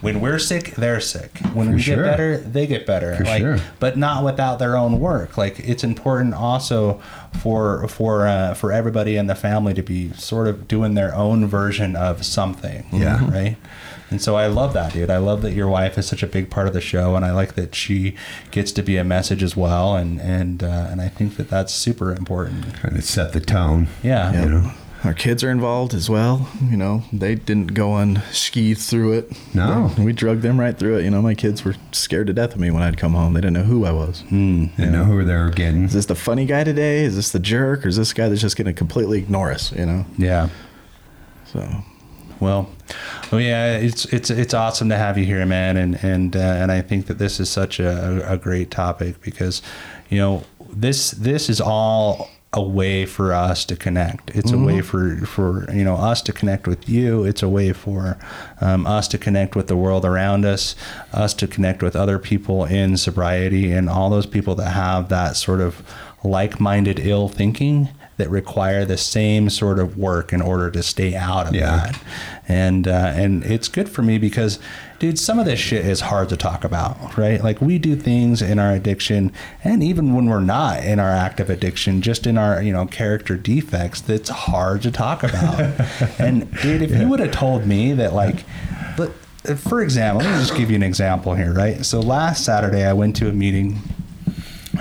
when 0.00 0.20
we're 0.20 0.38
sick, 0.38 0.74
they're 0.76 1.00
sick. 1.00 1.38
When 1.54 1.68
For 1.68 1.74
we 1.74 1.80
sure. 1.80 1.96
get 1.96 2.02
better, 2.04 2.36
they 2.38 2.66
get 2.66 2.86
better. 2.86 3.16
For 3.16 3.24
like, 3.24 3.40
sure. 3.40 3.58
but 3.78 3.96
not 3.96 4.24
without 4.24 4.58
their 4.58 4.76
own 4.76 5.00
work. 5.00 5.38
Like 5.38 5.60
it's 5.60 5.84
important 5.84 6.34
also 6.34 7.00
for 7.40 7.86
for 7.88 8.26
uh, 8.26 8.54
for 8.54 8.72
everybody 8.72 9.16
in 9.16 9.26
the 9.28 9.34
family 9.34 9.74
to 9.74 9.82
be 9.82 10.12
sort 10.14 10.48
of 10.48 10.68
doing 10.68 10.94
their 10.94 11.14
own 11.14 11.46
version 11.46 11.96
of 11.96 12.24
something. 12.24 12.86
Yeah. 12.92 13.30
Right. 13.30 13.56
And 14.10 14.20
so 14.20 14.36
I 14.36 14.48
love 14.48 14.72
that, 14.74 14.92
dude. 14.92 15.08
I 15.10 15.18
love 15.18 15.42
that 15.42 15.52
your 15.52 15.68
wife 15.68 15.96
is 15.96 16.06
such 16.06 16.22
a 16.22 16.26
big 16.26 16.50
part 16.50 16.66
of 16.66 16.74
the 16.74 16.80
show, 16.80 17.14
and 17.16 17.24
I 17.24 17.30
like 17.30 17.54
that 17.54 17.74
she 17.74 18.16
gets 18.50 18.72
to 18.72 18.82
be 18.82 18.96
a 18.96 19.04
message 19.04 19.42
as 19.42 19.56
well. 19.56 19.94
And 19.96 20.20
and 20.20 20.62
uh, 20.62 20.88
and 20.90 21.00
I 21.00 21.08
think 21.08 21.36
that 21.36 21.48
that's 21.48 21.72
super 21.72 22.12
important. 22.12 22.74
Trying 22.76 22.94
to 22.96 23.02
set 23.02 23.32
the 23.32 23.40
tone. 23.40 23.86
Yeah. 24.02 24.42
You 24.42 24.48
know. 24.48 24.72
Our 25.02 25.14
kids 25.14 25.42
are 25.42 25.50
involved 25.50 25.94
as 25.94 26.10
well. 26.10 26.46
You 26.62 26.76
know, 26.76 27.04
they 27.10 27.34
didn't 27.34 27.72
go 27.72 27.90
on 27.92 28.20
ski 28.32 28.74
through 28.74 29.12
it. 29.14 29.32
No. 29.54 29.90
we 29.98 30.12
drugged 30.12 30.42
them 30.42 30.60
right 30.60 30.76
through 30.78 30.98
it. 30.98 31.04
You 31.04 31.10
know, 31.10 31.22
my 31.22 31.32
kids 31.34 31.64
were 31.64 31.74
scared 31.92 32.26
to 32.26 32.34
death 32.34 32.52
of 32.52 32.60
me 32.60 32.70
when 32.70 32.82
I'd 32.82 32.98
come 32.98 33.14
home. 33.14 33.32
They 33.32 33.40
didn't 33.40 33.54
know 33.54 33.62
who 33.62 33.86
I 33.86 33.92
was. 33.92 34.20
Hmm. 34.28 34.66
You 34.76 34.90
know 34.90 35.04
who 35.04 35.24
they 35.24 35.34
were 35.36 35.48
getting. 35.48 35.84
Is 35.84 35.94
this 35.94 36.04
the 36.04 36.14
funny 36.14 36.44
guy 36.44 36.64
today? 36.64 37.02
Is 37.04 37.16
this 37.16 37.30
the 37.30 37.38
jerk? 37.38 37.86
Or 37.86 37.88
is 37.88 37.96
this 37.96 38.12
guy 38.12 38.28
that's 38.28 38.42
just 38.42 38.58
going 38.58 38.66
to 38.66 38.74
completely 38.74 39.16
ignore 39.16 39.50
us? 39.50 39.72
You 39.72 39.86
know, 39.86 40.04
Yeah. 40.18 40.50
so 41.46 41.66
Well, 42.40 42.70
well, 43.30 43.40
yeah, 43.40 43.76
it's 43.76 44.06
it's 44.06 44.30
it's 44.30 44.54
awesome 44.54 44.88
to 44.88 44.96
have 44.96 45.18
you 45.18 45.26
here, 45.26 45.44
man, 45.44 45.76
and 45.76 46.02
and 46.02 46.34
uh, 46.34 46.40
and 46.40 46.72
I 46.72 46.80
think 46.80 47.06
that 47.06 47.18
this 47.18 47.38
is 47.38 47.50
such 47.50 47.78
a, 47.78 48.32
a 48.32 48.38
great 48.38 48.70
topic 48.70 49.20
because, 49.20 49.60
you 50.08 50.18
know, 50.18 50.42
this 50.68 51.10
this 51.10 51.50
is 51.50 51.60
all 51.60 52.30
a 52.52 52.62
way 52.62 53.06
for 53.06 53.32
us 53.32 53.64
to 53.64 53.76
connect. 53.76 54.30
It's 54.30 54.50
a 54.50 54.58
way 54.58 54.80
for 54.80 55.18
for 55.18 55.70
you 55.72 55.84
know 55.84 55.96
us 55.96 56.20
to 56.22 56.32
connect 56.32 56.66
with 56.66 56.88
you. 56.88 57.24
It's 57.24 57.42
a 57.42 57.48
way 57.48 57.72
for 57.72 58.18
um, 58.60 58.86
us 58.86 59.06
to 59.08 59.18
connect 59.18 59.54
with 59.54 59.68
the 59.68 59.76
world 59.76 60.04
around 60.04 60.44
us, 60.44 60.74
us 61.12 61.34
to 61.34 61.46
connect 61.46 61.82
with 61.82 61.94
other 61.94 62.18
people 62.18 62.64
in 62.64 62.96
sobriety, 62.96 63.70
and 63.70 63.88
all 63.88 64.10
those 64.10 64.26
people 64.26 64.54
that 64.56 64.70
have 64.70 65.10
that 65.10 65.36
sort 65.36 65.60
of 65.60 65.82
like-minded 66.24 66.98
ill 66.98 67.28
thinking 67.28 67.88
that 68.20 68.30
require 68.30 68.84
the 68.84 68.96
same 68.96 69.50
sort 69.50 69.78
of 69.78 69.96
work 69.98 70.32
in 70.32 70.40
order 70.40 70.70
to 70.70 70.82
stay 70.82 71.16
out 71.16 71.48
of 71.48 71.54
Yeah. 71.54 71.76
that. 71.76 72.00
And 72.46 72.86
uh, 72.86 73.12
and 73.14 73.44
it's 73.44 73.68
good 73.68 73.88
for 73.88 74.02
me 74.02 74.18
because, 74.18 74.58
dude, 74.98 75.18
some 75.18 75.38
of 75.38 75.46
this 75.46 75.58
shit 75.58 75.86
is 75.86 76.00
hard 76.02 76.28
to 76.28 76.36
talk 76.36 76.64
about, 76.64 77.16
right? 77.16 77.42
Like 77.42 77.60
we 77.60 77.78
do 77.78 77.94
things 77.96 78.42
in 78.42 78.58
our 78.58 78.72
addiction, 78.72 79.32
and 79.64 79.82
even 79.82 80.14
when 80.14 80.26
we're 80.26 80.40
not 80.40 80.84
in 80.84 80.98
our 80.98 81.10
active 81.10 81.48
addiction, 81.48 82.02
just 82.02 82.26
in 82.26 82.36
our 82.38 82.60
you 82.62 82.72
know 82.72 82.86
character 82.86 83.36
defects, 83.36 84.00
that's 84.00 84.30
hard 84.30 84.82
to 84.82 84.90
talk 84.90 85.22
about. 85.22 85.60
and 86.18 86.50
dude, 86.60 86.82
if 86.82 86.90
you 86.96 87.08
would 87.08 87.20
have 87.20 87.32
told 87.32 87.66
me 87.66 87.92
that, 87.92 88.12
like, 88.14 88.44
but 88.96 89.12
for 89.56 89.80
example, 89.80 90.22
let 90.24 90.32
me 90.34 90.40
just 90.44 90.56
give 90.56 90.70
you 90.70 90.76
an 90.76 90.82
example 90.82 91.34
here, 91.34 91.52
right? 91.52 91.84
So 91.86 92.00
last 92.00 92.44
Saturday, 92.44 92.84
I 92.84 92.92
went 92.94 93.14
to 93.16 93.28
a 93.28 93.32
meeting 93.32 93.78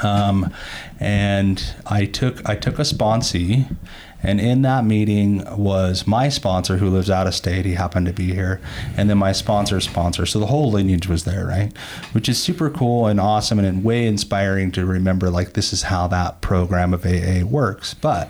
um, 0.03 0.51
and 0.99 1.75
I 1.85 2.05
took 2.05 2.47
I 2.47 2.55
took 2.55 2.77
a 2.77 2.83
sponsee, 2.83 3.75
And 4.21 4.41
in 4.41 4.63
that 4.63 4.83
meeting 4.83 5.43
was 5.57 6.05
my 6.05 6.27
sponsor 6.27 6.77
who 6.77 6.89
lives 6.89 7.09
out 7.09 7.25
of 7.25 7.33
state. 7.33 7.65
He 7.65 7.73
happened 7.73 8.05
to 8.07 8.13
be 8.13 8.33
here. 8.33 8.59
And 8.97 9.09
then 9.09 9.17
my 9.17 9.31
sponsor's 9.31 9.85
sponsor. 9.85 10.25
So 10.25 10.39
the 10.39 10.47
whole 10.47 10.71
lineage 10.71 11.07
was 11.07 11.23
there, 11.23 11.45
right? 11.45 11.75
Which 12.11 12.27
is 12.27 12.41
super 12.41 12.69
cool 12.69 13.07
and 13.07 13.19
awesome 13.19 13.59
and 13.59 13.83
way 13.83 14.05
inspiring 14.05 14.71
to 14.73 14.85
remember 14.85 15.29
like 15.29 15.53
this 15.53 15.71
is 15.71 15.83
how 15.83 16.07
that 16.07 16.41
program 16.41 16.93
of 16.93 17.05
AA 17.05 17.45
works. 17.45 17.93
But 17.93 18.29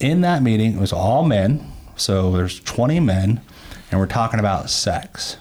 in 0.00 0.22
that 0.22 0.42
meeting, 0.42 0.74
it 0.74 0.80
was 0.80 0.92
all 0.92 1.24
men. 1.24 1.70
So 1.96 2.32
there's 2.32 2.60
20 2.60 3.00
men, 3.00 3.40
and 3.90 4.00
we're 4.00 4.06
talking 4.06 4.40
about 4.40 4.70
sex. 4.70 5.36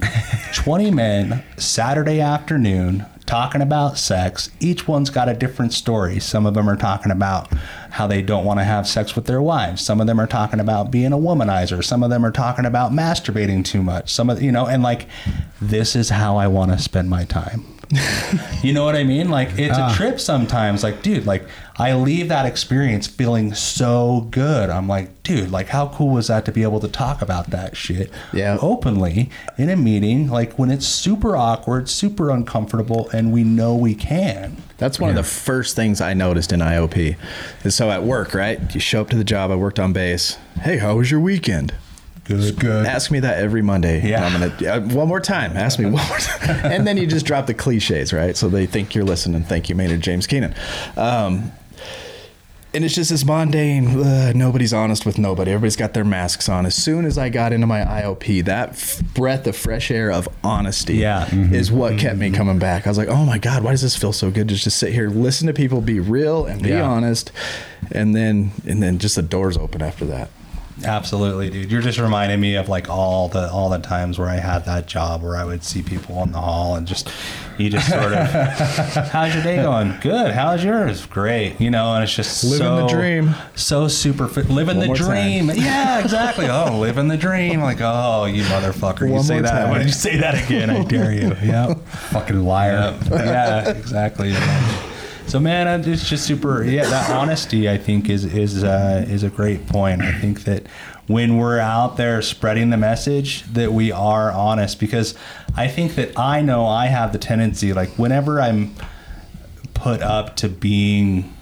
20 0.54 0.90
men, 0.90 1.42
Saturday 1.56 2.20
afternoon, 2.20 3.06
talking 3.26 3.62
about 3.62 3.98
sex. 3.98 4.50
Each 4.60 4.88
one's 4.88 5.10
got 5.10 5.28
a 5.28 5.34
different 5.34 5.72
story. 5.72 6.18
Some 6.18 6.46
of 6.46 6.54
them 6.54 6.68
are 6.68 6.76
talking 6.76 7.12
about 7.12 7.48
how 7.90 8.06
they 8.06 8.22
don't 8.22 8.44
want 8.44 8.60
to 8.60 8.64
have 8.64 8.86
sex 8.86 9.14
with 9.14 9.26
their 9.26 9.40
wives. 9.40 9.82
Some 9.82 10.00
of 10.00 10.06
them 10.06 10.20
are 10.20 10.26
talking 10.26 10.60
about 10.60 10.90
being 10.90 11.12
a 11.12 11.18
womanizer. 11.18 11.84
Some 11.84 12.02
of 12.02 12.10
them 12.10 12.24
are 12.24 12.32
talking 12.32 12.66
about 12.66 12.92
masturbating 12.92 13.64
too 13.64 13.82
much. 13.82 14.12
Some 14.12 14.30
of, 14.30 14.42
you 14.42 14.52
know, 14.52 14.66
and 14.66 14.82
like, 14.82 15.06
this 15.60 15.94
is 15.94 16.10
how 16.10 16.36
I 16.36 16.48
want 16.48 16.72
to 16.72 16.78
spend 16.78 17.08
my 17.08 17.24
time. 17.24 17.64
you 18.62 18.72
know 18.72 18.84
what 18.84 18.94
I 18.94 19.02
mean? 19.02 19.30
Like 19.30 19.58
it's 19.58 19.76
a 19.76 19.82
ah. 19.82 19.94
trip 19.94 20.20
sometimes. 20.20 20.82
Like, 20.82 21.02
dude, 21.02 21.26
like 21.26 21.46
I 21.80 21.94
leave 21.94 22.28
that 22.28 22.44
experience 22.44 23.06
feeling 23.06 23.54
so 23.54 24.28
good. 24.30 24.68
I'm 24.68 24.86
like, 24.86 25.22
dude, 25.22 25.50
like 25.50 25.68
how 25.68 25.88
cool 25.88 26.10
was 26.10 26.26
that 26.26 26.44
to 26.44 26.52
be 26.52 26.62
able 26.62 26.78
to 26.80 26.88
talk 26.88 27.22
about 27.22 27.50
that 27.50 27.74
shit 27.76 28.10
Yeah. 28.34 28.58
openly 28.60 29.30
in 29.56 29.70
a 29.70 29.76
meeting, 29.76 30.28
like 30.28 30.58
when 30.58 30.70
it's 30.70 30.86
super 30.86 31.34
awkward, 31.36 31.88
super 31.88 32.30
uncomfortable, 32.30 33.08
and 33.14 33.32
we 33.32 33.44
know 33.44 33.74
we 33.74 33.94
can. 33.94 34.58
That's 34.76 35.00
one 35.00 35.08
of 35.08 35.16
the 35.16 35.22
first 35.22 35.74
things 35.74 36.02
I 36.02 36.12
noticed 36.12 36.52
in 36.52 36.60
IOP. 36.60 37.16
Is 37.64 37.74
so 37.74 37.90
at 37.90 38.02
work, 38.02 38.34
right? 38.34 38.60
You 38.74 38.80
show 38.80 39.00
up 39.00 39.08
to 39.10 39.16
the 39.16 39.24
job. 39.24 39.50
I 39.50 39.56
worked 39.56 39.78
on 39.78 39.92
base. 39.94 40.36
Hey, 40.60 40.76
how 40.78 40.96
was 40.96 41.10
your 41.10 41.20
weekend? 41.20 41.72
Good. 42.24 42.86
Ask 42.86 43.10
me 43.10 43.18
that 43.20 43.38
every 43.38 43.62
Monday. 43.62 44.06
Yeah. 44.08 44.24
I'm 44.24 44.32
gonna 44.32 44.54
yeah, 44.60 44.78
one 44.78 45.08
more 45.08 45.18
time. 45.20 45.56
Ask 45.56 45.78
me 45.78 45.86
one 45.86 46.06
more 46.06 46.18
time, 46.18 46.60
and 46.72 46.86
then 46.86 46.96
you 46.96 47.06
just 47.06 47.26
drop 47.26 47.46
the 47.46 47.54
cliches, 47.54 48.12
right? 48.12 48.36
So 48.36 48.48
they 48.48 48.66
think 48.66 48.94
you're 48.94 49.04
listening. 49.04 49.42
Thank 49.42 49.68
you, 49.68 49.74
Maynard 49.74 50.00
James 50.00 50.26
Keenan. 50.28 50.54
Um, 50.96 51.50
and 52.72 52.84
it's 52.84 52.94
just 52.94 53.10
this 53.10 53.24
mundane. 53.24 54.00
Uh, 54.00 54.32
nobody's 54.34 54.72
honest 54.72 55.04
with 55.04 55.18
nobody. 55.18 55.50
Everybody's 55.50 55.76
got 55.76 55.94
their 55.94 56.04
masks 56.04 56.48
on. 56.48 56.66
As 56.66 56.74
soon 56.74 57.04
as 57.04 57.18
I 57.18 57.28
got 57.28 57.52
into 57.52 57.66
my 57.66 57.80
IOP, 57.80 58.44
that 58.44 58.70
f- 58.70 59.02
breath 59.14 59.46
of 59.46 59.56
fresh 59.56 59.90
air 59.90 60.10
of 60.12 60.28
honesty, 60.44 60.96
Yeah. 60.96 61.28
is 61.34 61.70
what 61.72 61.98
kept 61.98 62.18
me 62.18 62.30
coming 62.30 62.58
back. 62.58 62.86
I 62.86 62.90
was 62.90 62.98
like, 62.98 63.08
oh 63.08 63.24
my 63.24 63.38
god, 63.38 63.64
why 63.64 63.72
does 63.72 63.82
this 63.82 63.96
feel 63.96 64.12
so 64.12 64.30
good 64.30 64.48
Just 64.48 64.62
to 64.62 64.64
just 64.70 64.78
sit 64.78 64.92
here, 64.92 65.08
listen 65.08 65.46
to 65.48 65.52
people, 65.52 65.80
be 65.80 65.98
real 66.00 66.46
and 66.46 66.62
be 66.62 66.70
Yeah. 66.70 66.82
honest, 66.82 67.32
and 67.92 68.14
then 68.14 68.52
and 68.66 68.82
then 68.82 68.98
just 68.98 69.16
the 69.16 69.22
doors 69.22 69.56
open 69.56 69.82
after 69.82 70.04
that. 70.06 70.30
Absolutely, 70.84 71.50
dude. 71.50 71.70
You're 71.70 71.82
just 71.82 71.98
reminding 71.98 72.40
me 72.40 72.56
of 72.56 72.68
like 72.68 72.88
all 72.88 73.28
the 73.28 73.50
all 73.50 73.68
the 73.68 73.78
times 73.78 74.18
where 74.18 74.28
I 74.28 74.36
had 74.36 74.64
that 74.64 74.86
job 74.86 75.22
where 75.22 75.36
I 75.36 75.44
would 75.44 75.62
see 75.64 75.82
people 75.82 76.22
in 76.22 76.32
the 76.32 76.40
hall 76.40 76.74
and 76.76 76.86
just 76.86 77.10
you 77.58 77.68
just 77.68 77.88
sort 77.88 78.12
of 78.12 78.26
how's 79.10 79.34
your 79.34 79.42
day 79.42 79.56
going? 79.56 79.98
Good. 80.00 80.32
How's 80.32 80.64
yours? 80.64 81.04
Great. 81.06 81.60
You 81.60 81.70
know, 81.70 81.94
and 81.94 82.04
it's 82.04 82.14
just 82.14 82.42
Living 82.44 82.58
so, 82.58 82.76
the 82.76 82.86
dream. 82.88 83.34
So 83.54 83.88
super 83.88 84.28
fit. 84.28 84.48
Living 84.48 84.78
One 84.78 84.80
the 84.80 84.86
more 84.86 84.96
time. 84.96 85.46
dream. 85.46 85.50
Yeah, 85.56 86.00
exactly. 86.00 86.46
oh, 86.50 86.78
living 86.78 87.08
the 87.08 87.16
dream. 87.18 87.60
Like, 87.60 87.78
oh, 87.80 88.24
you 88.24 88.42
motherfucker. 88.44 89.10
You 89.12 89.22
say 89.22 89.40
that. 89.40 89.50
time. 89.50 89.70
When 89.70 89.82
you 89.82 89.92
say 89.92 90.16
that 90.16 90.44
again, 90.44 90.70
I 90.70 90.84
dare 90.84 91.12
you. 91.12 91.30
Yep. 91.50 91.80
Fucking 91.88 92.44
liar. 92.44 92.96
Yeah, 93.10 93.24
yeah, 93.24 93.70
exactly. 93.70 94.32
So 95.30 95.38
man, 95.38 95.88
it's 95.88 96.08
just 96.08 96.26
super. 96.26 96.64
Yeah, 96.64 96.90
that 96.90 97.08
honesty 97.08 97.70
I 97.70 97.78
think 97.78 98.10
is 98.10 98.24
is 98.24 98.64
uh, 98.64 99.06
is 99.08 99.22
a 99.22 99.30
great 99.30 99.68
point. 99.68 100.02
I 100.02 100.10
think 100.10 100.42
that 100.42 100.66
when 101.06 101.36
we're 101.36 101.60
out 101.60 101.96
there 101.96 102.20
spreading 102.20 102.70
the 102.70 102.76
message, 102.76 103.44
that 103.44 103.72
we 103.72 103.92
are 103.92 104.32
honest 104.32 104.80
because 104.80 105.16
I 105.56 105.68
think 105.68 105.94
that 105.94 106.18
I 106.18 106.42
know 106.42 106.66
I 106.66 106.86
have 106.86 107.12
the 107.12 107.18
tendency 107.18 107.72
like 107.72 107.90
whenever 107.90 108.40
I'm 108.40 108.74
put 109.72 110.02
up 110.02 110.34
to 110.38 110.48
being 110.48 111.32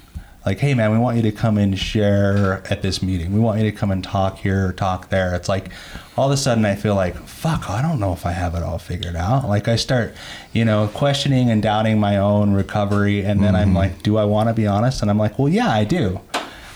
like, 0.49 0.61
hey 0.61 0.73
man, 0.73 0.91
we 0.91 0.97
want 0.97 1.15
you 1.15 1.23
to 1.23 1.31
come 1.31 1.59
and 1.59 1.79
share 1.79 2.63
at 2.71 2.81
this 2.81 3.03
meeting. 3.03 3.35
We 3.35 3.39
want 3.39 3.61
you 3.61 3.71
to 3.71 3.77
come 3.77 3.91
and 3.91 4.03
talk 4.03 4.39
here 4.39 4.69
or 4.69 4.73
talk 4.73 5.11
there. 5.11 5.35
It's 5.35 5.47
like 5.47 5.69
all 6.17 6.25
of 6.25 6.33
a 6.33 6.39
sudden 6.39 6.65
I 6.65 6.75
feel 6.75 6.95
like, 6.95 7.15
fuck, 7.17 7.69
I 7.69 7.83
don't 7.83 8.01
know 8.01 8.15
if 8.15 8.25
I 8.25 8.33
have 8.33 8.55
it 8.55 8.63
all 8.63 8.79
figured 8.79 9.15
out. 9.15 9.47
Like 9.47 9.69
I 9.69 9.77
start, 9.77 10.15
you 10.55 10.65
know, 10.65 10.89
questioning 10.95 11.51
and 11.51 11.63
doubting 11.63 12.01
my 12.01 12.17
own 12.17 12.55
recovery. 12.55 13.27
And 13.27 13.45
then 13.45 13.55
I'm 13.55 13.69
mm-hmm. 13.69 13.77
like, 13.77 14.03
do 14.03 14.17
I 14.17 14.25
want 14.25 14.49
to 14.49 14.55
be 14.55 14.67
honest? 14.67 15.03
And 15.03 15.11
I'm 15.11 15.19
like, 15.19 15.39
well, 15.39 15.51
yeah, 15.51 15.69
I 15.69 15.85
do. 15.85 16.19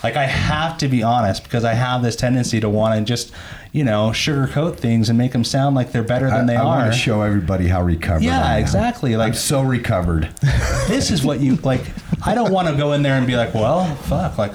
Like 0.02 0.16
I 0.16 0.26
have 0.26 0.76
to 0.76 0.86
be 0.86 1.02
honest 1.02 1.42
because 1.42 1.64
I 1.64 1.72
have 1.72 2.02
this 2.02 2.14
tendency 2.14 2.60
to 2.60 2.68
want 2.68 2.98
to 2.98 3.02
just, 3.02 3.32
you 3.72 3.82
know, 3.84 4.10
sugarcoat 4.10 4.76
things 4.76 5.08
and 5.08 5.16
make 5.18 5.32
them 5.32 5.44
sound 5.44 5.74
like 5.74 5.92
they're 5.92 6.02
better 6.02 6.28
than 6.28 6.44
I, 6.48 6.52
they 6.52 6.56
I 6.56 6.62
are. 6.62 6.66
want 6.66 6.92
to 6.92 6.98
show 6.98 7.22
everybody 7.22 7.68
how 7.68 7.82
recovered. 7.82 8.22
Yeah, 8.22 8.44
I 8.46 8.56
am. 8.56 8.60
exactly. 8.60 9.16
Like- 9.16 9.28
I'm 9.28 9.34
so 9.34 9.62
recovered. 9.62 10.28
this 10.88 11.10
is 11.10 11.24
what 11.24 11.40
you 11.40 11.56
like. 11.56 11.80
I 12.24 12.34
don't 12.34 12.52
want 12.52 12.68
to 12.68 12.76
go 12.76 12.92
in 12.92 13.02
there 13.02 13.14
and 13.16 13.26
be 13.26 13.36
like, 13.36 13.54
well, 13.54 13.94
fuck, 13.96 14.38
like. 14.38 14.52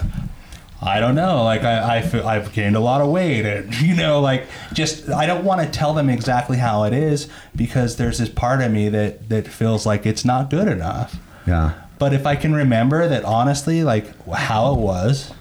I 0.79 0.99
don't 0.99 1.15
know. 1.15 1.43
Like 1.43 1.63
I, 1.63 1.97
I 1.97 2.01
feel 2.03 2.25
I've 2.27 2.53
gained 2.53 2.75
a 2.75 2.79
lot 2.79 3.01
of 3.01 3.09
weight, 3.09 3.47
and 3.47 3.73
you 3.81 3.95
know, 3.95 4.21
like 4.21 4.45
just 4.73 5.09
I 5.09 5.25
don't 5.25 5.43
want 5.43 5.61
to 5.61 5.67
tell 5.67 5.95
them 5.95 6.07
exactly 6.07 6.57
how 6.57 6.83
it 6.83 6.93
is 6.93 7.27
because 7.55 7.97
there's 7.97 8.19
this 8.19 8.29
part 8.29 8.61
of 8.61 8.71
me 8.71 8.87
that 8.89 9.27
that 9.29 9.47
feels 9.47 9.87
like 9.87 10.05
it's 10.05 10.23
not 10.23 10.51
good 10.51 10.67
enough. 10.67 11.17
Yeah. 11.47 11.73
But 11.97 12.13
if 12.13 12.27
I 12.27 12.35
can 12.35 12.53
remember 12.53 13.07
that 13.07 13.25
honestly, 13.25 13.83
like 13.83 14.13
how 14.29 14.71
it 14.75 14.79
was 14.79 15.33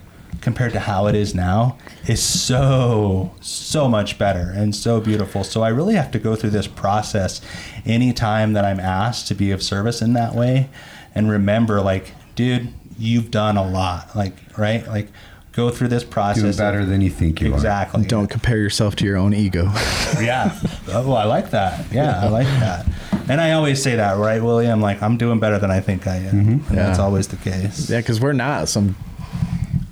compared 0.46 0.72
to 0.72 0.78
how 0.78 1.08
it 1.08 1.14
is 1.16 1.34
now 1.34 1.76
is 2.06 2.22
so, 2.22 3.32
so 3.40 3.88
much 3.88 4.16
better 4.16 4.52
and 4.54 4.76
so 4.76 5.00
beautiful. 5.00 5.42
So 5.42 5.62
I 5.62 5.70
really 5.70 5.96
have 5.96 6.12
to 6.12 6.20
go 6.20 6.36
through 6.36 6.50
this 6.50 6.68
process 6.68 7.40
anytime 7.84 8.52
that 8.52 8.64
I'm 8.64 8.78
asked 8.78 9.26
to 9.26 9.34
be 9.34 9.50
of 9.50 9.60
service 9.60 10.00
in 10.00 10.12
that 10.12 10.36
way 10.36 10.68
and 11.16 11.28
remember, 11.28 11.80
like, 11.80 12.12
dude, 12.36 12.68
you've 12.96 13.32
done 13.32 13.56
a 13.56 13.68
lot. 13.68 14.14
Like, 14.14 14.34
right? 14.56 14.86
Like, 14.86 15.08
go 15.50 15.68
through 15.70 15.88
this 15.88 16.04
process. 16.04 16.42
Doing 16.42 16.56
better 16.56 16.84
than 16.84 17.00
you 17.00 17.10
think 17.10 17.40
you 17.40 17.50
are. 17.50 17.54
Exactly. 17.54 18.04
Don't 18.04 18.28
compare 18.28 18.58
yourself 18.58 18.94
to 18.96 19.04
your 19.04 19.16
own 19.16 19.34
ego. 19.34 19.68
Yeah. 20.20 20.56
Oh, 20.88 21.12
I 21.12 21.24
like 21.24 21.50
that. 21.50 21.92
Yeah, 21.92 22.20
I 22.22 22.28
like 22.28 22.46
that. 22.46 22.86
And 23.28 23.40
I 23.40 23.52
always 23.52 23.82
say 23.82 23.96
that, 23.96 24.16
right, 24.16 24.40
William? 24.40 24.80
Like, 24.80 25.02
I'm 25.02 25.16
doing 25.16 25.40
better 25.40 25.58
than 25.58 25.70
I 25.72 25.80
think 25.80 26.06
I 26.06 26.16
am. 26.18 26.34
Mm-hmm. 26.34 26.68
And 26.68 26.78
that's 26.78 26.98
Yeah. 26.98 27.04
always 27.04 27.26
the 27.28 27.36
case. 27.36 27.90
Yeah, 27.90 27.98
because 27.98 28.20
we're 28.20 28.32
not 28.32 28.68
some 28.68 28.94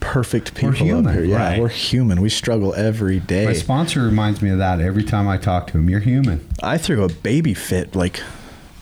perfect 0.05 0.55
people 0.55 0.73
human, 0.73 1.07
up 1.07 1.15
here. 1.15 1.25
Yeah, 1.25 1.37
right. 1.37 1.61
we're 1.61 1.69
human. 1.69 2.21
We 2.21 2.29
struggle 2.29 2.75
every 2.75 3.21
day. 3.21 3.47
My 3.47 3.53
sponsor 3.55 4.03
reminds 4.03 4.43
me 4.43 4.51
of 4.51 4.59
that 4.59 4.81
every 4.81 5.03
time 5.03 5.27
I 5.27 5.39
talk 5.39 5.67
to 5.69 5.79
him. 5.79 5.89
You're 5.89 6.01
human. 6.01 6.47
I 6.63 6.79
threw 6.79 7.05
a 7.05 7.09
baby 7.09 7.55
fit 7.55 7.97
like 7.97 8.21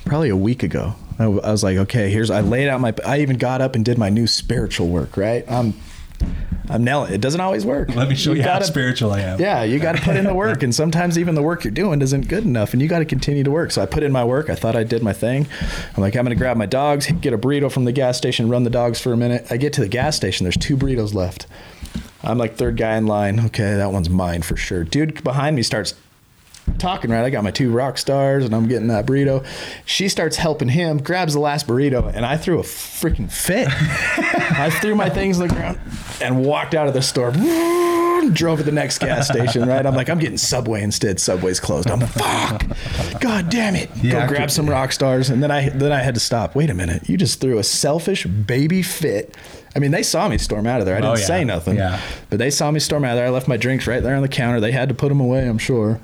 probably 0.05 0.29
a 0.29 0.37
week 0.37 0.63
ago. 0.63 0.95
I 1.19 1.29
was 1.29 1.63
like, 1.63 1.77
okay, 1.77 2.11
here's. 2.11 2.31
I 2.31 2.41
laid 2.41 2.69
out 2.69 2.81
my. 2.81 2.93
I 3.07 3.21
even 3.21 3.39
got 3.39 3.61
up 3.61 3.77
and 3.77 3.85
did 3.85 3.99
my 3.99 4.09
new 4.09 4.27
spiritual 4.27 4.89
work. 4.89 5.17
Right. 5.17 5.45
I'm. 5.51 5.75
I'm 6.69 6.85
nailing. 6.85 7.13
It 7.13 7.21
doesn't 7.21 7.41
always 7.41 7.67
work. 7.67 7.95
Let 7.95 8.09
me 8.09 8.15
show 8.15 8.33
you, 8.33 8.43
how 8.43 8.55
gotta- 8.55 8.65
spiritual 8.65 9.13
I 9.13 9.21
am. 9.21 9.41
Yeah, 9.41 9.63
you 9.65 9.79
got 9.79 9.97
to 9.97 10.01
put 10.03 10.17
in 10.17 10.25
the 10.25 10.33
work, 10.33 10.63
and 10.63 10.75
sometimes 10.75 11.19
even 11.19 11.35
the 11.35 11.43
work 11.43 11.65
you're 11.65 11.73
doing 11.73 12.01
isn't 12.01 12.29
good 12.29 12.45
enough, 12.45 12.73
and 12.73 12.81
you 12.81 12.89
got 12.89 13.01
to 13.01 13.05
continue 13.05 13.43
to 13.45 13.51
work. 13.51 13.73
So 13.73 13.83
I 13.83 13.87
put 13.87 14.03
in 14.03 14.13
my 14.13 14.25
work. 14.25 14.49
I 14.49 14.55
thought 14.55 14.77
I 14.77 14.85
did 14.85 15.03
my 15.03 15.13
thing. 15.13 15.47
I'm 15.97 16.01
like, 16.01 16.17
I'm 16.17 16.25
gonna 16.25 16.35
grab 16.37 16.57
my 16.57 16.67
dogs, 16.67 17.11
get 17.21 17.33
a 17.33 17.39
burrito 17.39 17.71
from 17.71 17.85
the 17.85 17.93
gas 17.93 18.17
station, 18.17 18.49
run 18.49 18.63
the 18.63 18.71
dogs 18.71 19.01
for 19.01 19.13
a 19.13 19.17
minute. 19.17 19.47
I 19.51 19.57
get 19.57 19.73
to 19.75 19.81
the 19.81 19.89
gas 19.89 20.17
station. 20.17 20.45
There's 20.45 20.57
two 20.57 20.77
burritos 20.77 21.13
left. 21.15 21.47
I'm 22.23 22.39
like 22.39 22.55
third 22.57 22.77
guy 22.77 22.97
in 22.97 23.07
line. 23.07 23.41
Okay, 23.47 23.75
that 23.75 23.93
one's 23.93 24.09
mine 24.09 24.43
for 24.43 24.57
sure. 24.57 24.85
Dude 24.85 25.23
behind 25.25 25.57
me 25.57 25.63
starts 25.63 25.95
talking 26.79 27.11
right. 27.11 27.25
I 27.25 27.31
got 27.31 27.45
my 27.45 27.51
two 27.51 27.71
rock 27.71 27.99
stars 27.99 28.45
and 28.45 28.55
I'm 28.55 28.69
getting 28.69 28.89
that 28.89 29.07
burrito. 29.07 29.45
She 29.85 30.09
starts 30.09 30.37
helping 30.37 30.69
him, 30.69 30.99
grabs 30.99 31.35
the 31.35 31.41
last 31.41 31.67
burrito, 31.67 32.13
and 32.15 32.25
I 32.27 32.37
threw 32.37 32.59
a 32.59 32.63
freaking 32.63 33.31
fit. 33.31 33.69
I 33.71 34.71
threw 34.71 34.95
my 34.95 35.09
things 35.09 35.41
on 35.41 35.49
the 35.49 35.55
ground 35.55 35.79
and 36.21 36.45
walked 36.45 36.75
out 36.75 36.89
of 36.89 36.95
the 36.95 37.03
store. 37.03 37.33
Drove 38.33 38.59
to 38.59 38.65
the 38.65 38.71
next 38.71 38.99
gas 38.99 39.27
station, 39.29 39.67
right? 39.69 39.85
I'm 39.85 39.97
like, 39.97 40.09
I'm 40.09 40.21
getting 40.21 40.39
Subway 40.39 40.83
instead. 40.83 41.19
Subway's 41.19 41.59
closed. 41.59 41.91
I'm 41.91 41.99
fuck. 42.01 42.63
God 43.21 43.51
damn 43.51 43.75
it. 43.75 43.91
Yeah, 43.97 44.13
Go 44.13 44.19
I 44.21 44.27
grab 44.29 44.41
could- 44.43 44.51
some 44.53 44.71
rock 44.71 44.93
stars. 44.93 45.29
And 45.29 45.43
then 45.43 45.51
I 45.51 45.71
then 45.71 45.91
I 45.91 45.99
had 46.03 46.15
to 46.15 46.21
stop. 46.21 46.55
Wait 46.55 46.71
a 46.71 46.75
minute. 46.75 47.09
You 47.09 47.17
just 47.17 47.41
threw 47.41 47.59
a 47.59 47.65
selfish 47.65 48.25
baby 48.25 48.81
fit. 48.81 49.37
I 49.75 49.81
mean, 49.81 49.91
they 49.91 50.05
saw 50.05 50.29
me 50.29 50.39
storm 50.39 50.69
out 50.69 50.79
of 50.79 50.87
there. 50.87 50.95
I 50.95 51.01
didn't 51.01 51.17
Oh, 51.17 51.19
yeah. 51.19 51.27
say 51.27 51.43
nothing. 51.45 51.77
Yeah. 51.79 52.01
But 52.31 52.39
they 52.39 52.51
saw 52.51 52.71
me 52.71 52.79
storm 52.79 53.05
out 53.05 53.11
of 53.13 53.17
there. 53.17 53.27
I 53.27 53.31
left 53.31 53.49
my 53.49 53.57
drinks 53.57 53.89
right 53.89 54.03
there 54.03 54.15
on 54.15 54.23
the 54.23 54.29
counter. 54.29 54.61
They 54.61 54.71
had 54.73 54.89
to 54.91 54.95
put 54.95 55.09
them 55.09 55.19
away, 55.21 55.49
I'm 55.49 55.59
sure. 55.59 55.99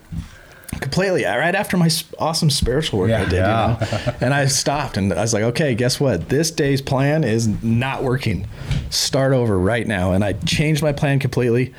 Completely. 0.81 1.25
Uh, 1.25 1.37
right 1.39 1.55
after 1.55 1.77
my 1.77 1.89
awesome 2.19 2.51
spiritual 2.51 2.99
work 3.01 3.11
I 3.11 3.25
did, 3.25 3.33
Yeah. 3.33 3.79
you 3.81 3.87
know? 4.07 4.15
and 4.21 4.35
I 4.35 4.47
stopped 4.47 4.97
and 4.97 5.13
I 5.13 5.21
was 5.23 5.33
like, 5.33 5.43
okay, 5.45 5.75
guess 5.75 5.99
what? 5.99 6.29
This 6.29 6.51
day's 6.51 6.81
plan 6.83 7.25
is 7.25 7.49
not 7.63 8.03
working. 8.03 8.47
Start 8.91 9.33
over 9.33 9.59
right 9.59 9.87
now. 9.87 10.13
And 10.13 10.23
I 10.23 10.35
changed 10.35 10.83
my 10.83 10.93
plan 10.93 11.19
completely. 11.19 11.75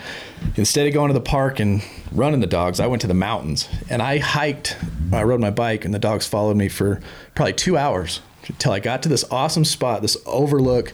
Instead 0.55 0.87
of 0.87 0.93
going 0.93 1.09
to 1.09 1.13
the 1.13 1.21
park 1.21 1.59
and 1.59 1.83
running 2.11 2.39
the 2.39 2.47
dogs, 2.47 2.79
I 2.79 2.87
went 2.87 3.01
to 3.01 3.07
the 3.07 3.13
mountains 3.13 3.69
and 3.89 4.01
I 4.01 4.17
hiked. 4.17 4.75
I 5.13 5.23
rode 5.23 5.39
my 5.39 5.51
bike 5.51 5.85
and 5.85 5.93
the 5.93 5.99
dogs 5.99 6.25
followed 6.27 6.57
me 6.57 6.67
for 6.67 6.99
probably 7.35 7.53
two 7.53 7.77
hours 7.77 8.21
until 8.47 8.71
I 8.71 8.79
got 8.79 9.03
to 9.03 9.09
this 9.09 9.23
awesome 9.29 9.65
spot, 9.65 10.01
this 10.01 10.17
overlook. 10.25 10.93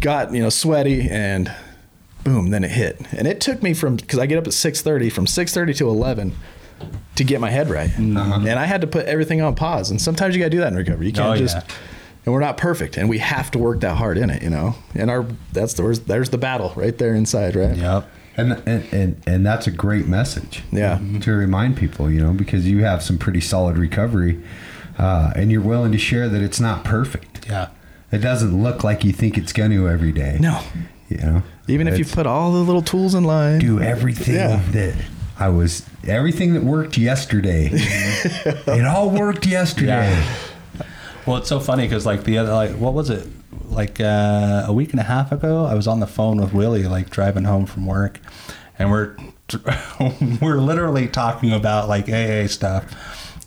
Got 0.00 0.32
you 0.34 0.42
know 0.42 0.48
sweaty 0.50 1.08
and 1.08 1.52
boom, 2.24 2.50
then 2.50 2.64
it 2.64 2.70
hit. 2.70 3.00
And 3.12 3.26
it 3.26 3.40
took 3.40 3.62
me 3.62 3.72
from 3.74 3.96
because 3.96 4.18
I 4.18 4.26
get 4.26 4.38
up 4.38 4.46
at 4.46 4.52
six 4.52 4.80
thirty, 4.82 5.08
from 5.10 5.26
six 5.26 5.52
thirty 5.54 5.74
to 5.74 5.88
eleven 5.88 6.34
to 7.16 7.24
get 7.24 7.40
my 7.40 7.50
head 7.50 7.68
right. 7.70 7.90
Mm-hmm. 7.90 8.46
And 8.46 8.58
I 8.58 8.64
had 8.66 8.80
to 8.82 8.86
put 8.86 9.06
everything 9.06 9.40
on 9.42 9.54
pause. 9.54 9.90
And 9.90 10.00
sometimes 10.00 10.34
you 10.34 10.40
gotta 10.40 10.50
do 10.50 10.58
that 10.58 10.68
in 10.72 10.76
recovery. 10.76 11.06
You 11.06 11.12
can't 11.12 11.34
Oh, 11.34 11.36
just 11.36 11.56
yeah. 11.56 11.74
and 12.24 12.32
we're 12.34 12.40
not 12.40 12.56
perfect 12.56 12.96
and 12.96 13.08
we 13.08 13.18
have 13.18 13.50
to 13.52 13.58
work 13.58 13.80
that 13.80 13.96
hard 13.96 14.16
in 14.18 14.30
it, 14.30 14.42
you 14.42 14.50
know. 14.50 14.74
And 14.94 15.10
our 15.10 15.26
that's 15.52 15.74
the 15.74 16.00
there's 16.06 16.30
the 16.30 16.38
battle 16.38 16.72
right 16.76 16.96
there 16.96 17.14
inside, 17.14 17.54
right? 17.56 17.76
Yep. 17.76 18.08
And, 18.36 18.52
and 18.66 18.84
and 18.94 19.22
and 19.26 19.46
that's 19.46 19.66
a 19.66 19.70
great 19.70 20.06
message. 20.08 20.62
Yeah. 20.72 20.98
To 21.20 21.32
remind 21.32 21.76
people, 21.76 22.10
you 22.10 22.20
know, 22.22 22.32
because 22.32 22.66
you 22.66 22.82
have 22.82 23.02
some 23.02 23.18
pretty 23.18 23.42
solid 23.42 23.76
recovery, 23.76 24.40
uh, 24.98 25.32
and 25.36 25.52
you're 25.52 25.60
willing 25.60 25.92
to 25.92 25.98
share 25.98 26.28
that 26.30 26.40
it's 26.42 26.58
not 26.60 26.82
perfect. 26.82 27.46
Yeah. 27.46 27.68
It 28.10 28.18
doesn't 28.18 28.62
look 28.62 28.82
like 28.84 29.04
you 29.04 29.12
think 29.12 29.36
it's 29.36 29.52
going 29.52 29.70
to 29.72 29.88
every 29.88 30.12
day. 30.12 30.38
No. 30.40 30.60
You 31.10 31.18
know, 31.18 31.42
Even 31.68 31.88
if 31.88 31.98
you 31.98 32.06
put 32.06 32.26
all 32.26 32.52
the 32.52 32.58
little 32.60 32.80
tools 32.80 33.14
in 33.14 33.24
line. 33.24 33.58
do 33.58 33.80
everything 33.80 34.34
Yeah. 34.34 34.62
that 34.72 34.94
I 35.42 35.48
was 35.48 35.84
everything 36.06 36.54
that 36.54 36.62
worked 36.62 36.96
yesterday. 36.96 37.68
it 37.72 38.86
all 38.86 39.10
worked 39.10 39.44
yesterday. 39.44 40.08
Yeah. 40.08 40.36
Well, 41.26 41.38
it's 41.38 41.48
so 41.48 41.58
funny 41.58 41.82
because 41.82 42.06
like 42.06 42.22
the 42.22 42.38
other, 42.38 42.52
like 42.52 42.70
what 42.76 42.94
was 42.94 43.10
it? 43.10 43.26
Like 43.64 43.98
uh, 44.00 44.66
a 44.68 44.72
week 44.72 44.92
and 44.92 45.00
a 45.00 45.02
half 45.02 45.32
ago, 45.32 45.64
I 45.64 45.74
was 45.74 45.88
on 45.88 45.98
the 45.98 46.06
phone 46.06 46.36
with 46.40 46.52
Willie, 46.52 46.84
like 46.84 47.10
driving 47.10 47.42
home 47.42 47.66
from 47.66 47.86
work, 47.86 48.20
and 48.78 48.92
we're 48.92 49.16
we're 50.40 50.60
literally 50.60 51.08
talking 51.08 51.52
about 51.52 51.88
like 51.88 52.08
AA 52.08 52.46
stuff. 52.46 52.94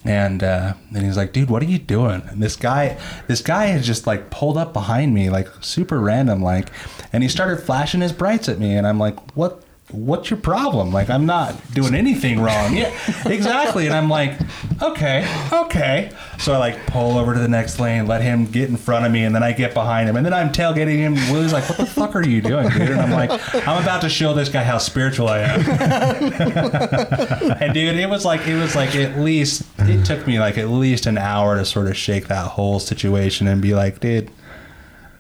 And 0.03 0.43
uh, 0.43 0.73
and 0.93 1.05
he's 1.05 1.15
like, 1.15 1.31
dude, 1.31 1.49
what 1.49 1.61
are 1.63 1.65
you 1.65 1.79
doing? 1.79 2.23
And 2.27 2.43
this 2.43 2.57
guy, 2.57 2.97
this 3.27 3.41
guy 3.41 3.67
has 3.67 3.87
just 3.87 4.05
like 4.05 4.31
pulled 4.31 4.57
up 4.57 4.73
behind 4.73 5.13
me, 5.13 5.29
like 5.29 5.47
super 5.61 6.01
random, 6.01 6.43
like, 6.43 6.71
and 7.13 7.23
he 7.23 7.29
started 7.29 7.61
flashing 7.61 8.01
his 8.01 8.11
brights 8.11 8.49
at 8.49 8.59
me, 8.59 8.75
and 8.75 8.85
I'm 8.85 8.99
like, 8.99 9.17
what? 9.37 9.61
What's 9.91 10.31
your 10.31 10.39
problem? 10.39 10.91
Like, 10.91 11.11
I'm 11.11 11.27
not 11.27 11.55
doing 11.73 11.93
anything 11.93 12.41
wrong. 12.41 12.75
Yeah, 12.75 12.91
exactly. 13.27 13.85
And 13.85 13.95
I'm 13.95 14.09
like, 14.09 14.33
okay, 14.81 15.27
okay. 15.53 16.11
So 16.39 16.53
I 16.53 16.57
like 16.57 16.87
pull 16.87 17.19
over 17.19 17.35
to 17.35 17.39
the 17.39 17.47
next 17.47 17.79
lane, 17.79 18.07
let 18.07 18.23
him 18.23 18.47
get 18.47 18.67
in 18.67 18.77
front 18.77 19.05
of 19.05 19.11
me, 19.11 19.23
and 19.23 19.35
then 19.35 19.43
I 19.43 19.51
get 19.51 19.75
behind 19.75 20.09
him, 20.09 20.15
and 20.15 20.25
then 20.25 20.33
I'm 20.33 20.51
tailgating 20.51 20.97
him. 20.97 21.13
Willie's 21.31 21.53
like, 21.53 21.69
"What 21.69 21.77
the 21.77 21.85
fuck 21.85 22.15
are 22.15 22.27
you 22.27 22.41
doing, 22.41 22.67
dude?" 22.69 22.89
And 22.89 22.99
I'm 22.99 23.11
like, 23.11 23.29
"I'm 23.67 23.81
about 23.81 24.01
to 24.01 24.09
show 24.09 24.33
this 24.33 24.49
guy 24.49 24.63
how 24.63 24.79
spiritual 24.79 25.27
I 25.27 25.39
am." 25.41 25.59
and 27.61 27.73
dude, 27.73 27.95
it 27.95 28.09
was 28.09 28.25
like 28.25 28.47
it 28.47 28.55
was 28.55 28.75
like 28.75 28.95
at 28.95 29.19
least 29.19 29.63
it 29.79 30.03
took 30.03 30.25
me 30.25 30.39
like 30.39 30.57
at 30.57 30.69
least 30.69 31.05
an 31.05 31.19
hour 31.19 31.57
to 31.57 31.63
sort 31.65 31.85
of 31.87 31.95
shake 31.95 32.27
that 32.27 32.47
whole 32.47 32.79
situation 32.79 33.47
and 33.47 33.61
be 33.61 33.75
like, 33.75 33.99
dude, 33.99 34.31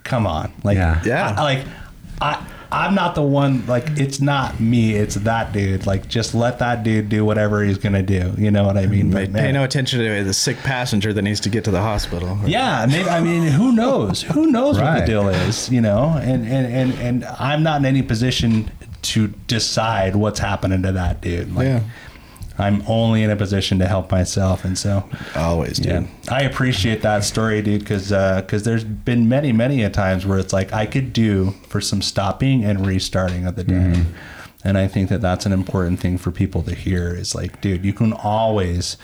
come 0.03 0.25
on, 0.25 0.51
like, 0.63 0.77
Yeah. 0.77 1.01
Yeah. 1.05 1.35
I, 1.37 1.43
like 1.43 1.65
I. 2.19 2.47
I'm 2.71 2.95
not 2.95 3.15
the 3.15 3.21
one. 3.21 3.65
Like, 3.67 3.85
it's 3.97 4.19
not 4.21 4.59
me. 4.59 4.95
It's 4.95 5.15
that 5.15 5.53
dude. 5.53 5.85
Like, 5.85 6.07
just 6.07 6.33
let 6.35 6.59
that 6.59 6.83
dude 6.83 7.09
do 7.09 7.23
whatever 7.25 7.63
he's 7.63 7.77
gonna 7.77 8.03
do. 8.03 8.33
You 8.37 8.51
know 8.51 8.63
what 8.65 8.77
I 8.77 8.85
mean? 8.85 9.11
But, 9.11 9.33
Pay 9.33 9.51
no 9.51 9.63
attention 9.63 9.99
to 9.99 10.23
the 10.23 10.33
sick 10.33 10.57
passenger 10.57 11.13
that 11.13 11.21
needs 11.21 11.39
to 11.41 11.49
get 11.49 11.63
to 11.65 11.71
the 11.71 11.81
hospital. 11.81 12.37
yeah, 12.45 12.85
maybe, 12.89 13.09
I 13.09 13.19
mean, 13.21 13.43
who 13.43 13.71
knows? 13.71 14.21
Who 14.23 14.47
knows 14.47 14.79
what 14.79 14.99
the 14.99 15.05
deal 15.05 15.29
is? 15.29 15.69
You 15.69 15.81
know, 15.81 16.17
and 16.21 16.45
and 16.45 16.65
and 16.73 16.93
and 16.99 17.25
I'm 17.39 17.63
not 17.63 17.79
in 17.79 17.85
any 17.85 18.01
position 18.01 18.69
to 19.03 19.27
decide 19.47 20.15
what's 20.15 20.39
happening 20.39 20.81
to 20.83 20.91
that 20.93 21.21
dude. 21.21 21.53
Like, 21.53 21.65
Yeah. 21.65 21.81
I'm 22.57 22.83
only 22.87 23.23
in 23.23 23.29
a 23.29 23.35
position 23.35 23.79
to 23.79 23.87
help 23.87 24.11
myself, 24.11 24.63
and 24.63 24.77
so 24.77 25.09
Always, 25.35 25.77
dude. 25.77 25.87
yeah, 25.87 26.07
I 26.29 26.43
appreciate 26.43 27.01
that 27.01 27.23
story, 27.23 27.61
dude, 27.61 27.81
because 27.81 28.09
because 28.09 28.61
uh, 28.61 28.65
there's 28.65 28.83
been 28.83 29.27
many 29.27 29.51
many 29.51 29.83
a 29.83 29.89
times 29.89 30.25
where 30.25 30.39
it's 30.39 30.53
like 30.53 30.71
I 30.73 30.85
could 30.85 31.11
do 31.13 31.51
for 31.67 31.81
some 31.81 32.01
stopping 32.01 32.63
and 32.63 32.85
restarting 32.85 33.45
of 33.45 33.55
the 33.55 33.63
day. 33.63 33.73
Mm-hmm. 33.73 34.11
And 34.63 34.79
I 34.79 34.87
think 34.87 35.09
that 35.09 35.21
that's 35.21 35.45
an 35.45 35.51
important 35.51 35.99
thing 35.99 36.17
for 36.17 36.31
people 36.31 36.63
to 36.63 36.73
hear 36.73 37.13
is 37.13 37.35
like, 37.35 37.61
dude, 37.61 37.85
you 37.85 37.93
can 37.93 38.13
always 38.13 38.97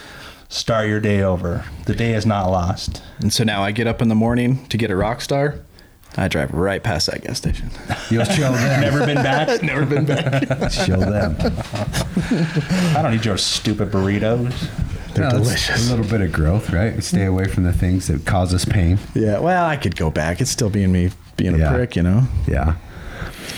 start 0.49 0.87
your 0.87 0.99
day 0.99 1.21
over. 1.21 1.63
The 1.85 1.93
day 1.93 2.13
is 2.13 2.25
not 2.25 2.49
lost. 2.49 3.03
And 3.19 3.31
so 3.31 3.43
now 3.43 3.63
I 3.63 3.71
get 3.71 3.85
up 3.85 4.01
in 4.01 4.07
the 4.07 4.15
morning 4.15 4.65
to 4.67 4.77
get 4.77 4.89
a 4.89 4.95
rock 4.95 5.21
star. 5.21 5.59
I 6.17 6.27
drive 6.27 6.51
right 6.53 6.83
past 6.83 7.07
that 7.07 7.21
gas 7.23 7.37
station. 7.37 7.69
You'll 8.09 8.25
show 8.25 8.51
them. 8.51 8.81
Never 8.81 9.05
been 9.05 9.15
back. 9.23 9.61
Never 9.63 9.85
been 9.85 10.05
back. 10.05 10.71
show 10.71 10.97
them. 10.97 11.35
I 12.95 13.01
don't 13.01 13.11
need 13.13 13.25
your 13.25 13.37
stupid 13.37 13.91
burritos. 13.91 14.53
They're 15.13 15.25
No, 15.29 15.37
delicious. 15.39 15.87
A 15.89 15.95
little 15.95 16.09
bit 16.09 16.21
of 16.21 16.31
growth, 16.31 16.71
right? 16.71 17.01
Stay 17.03 17.25
away 17.25 17.45
from 17.45 17.63
the 17.63 17.73
things 17.73 18.07
that 18.07 18.25
cause 18.25 18.53
us 18.53 18.65
pain. 18.65 18.97
Yeah, 19.13 19.39
well, 19.39 19.65
I 19.65 19.77
could 19.77 19.95
go 19.95 20.09
back. 20.09 20.41
It's 20.41 20.51
still 20.51 20.69
being 20.69 20.91
me 20.91 21.11
being 21.37 21.59
a 21.59 21.69
prick, 21.69 21.95
you 21.95 22.03
know. 22.03 22.23
Yeah. 22.47 22.75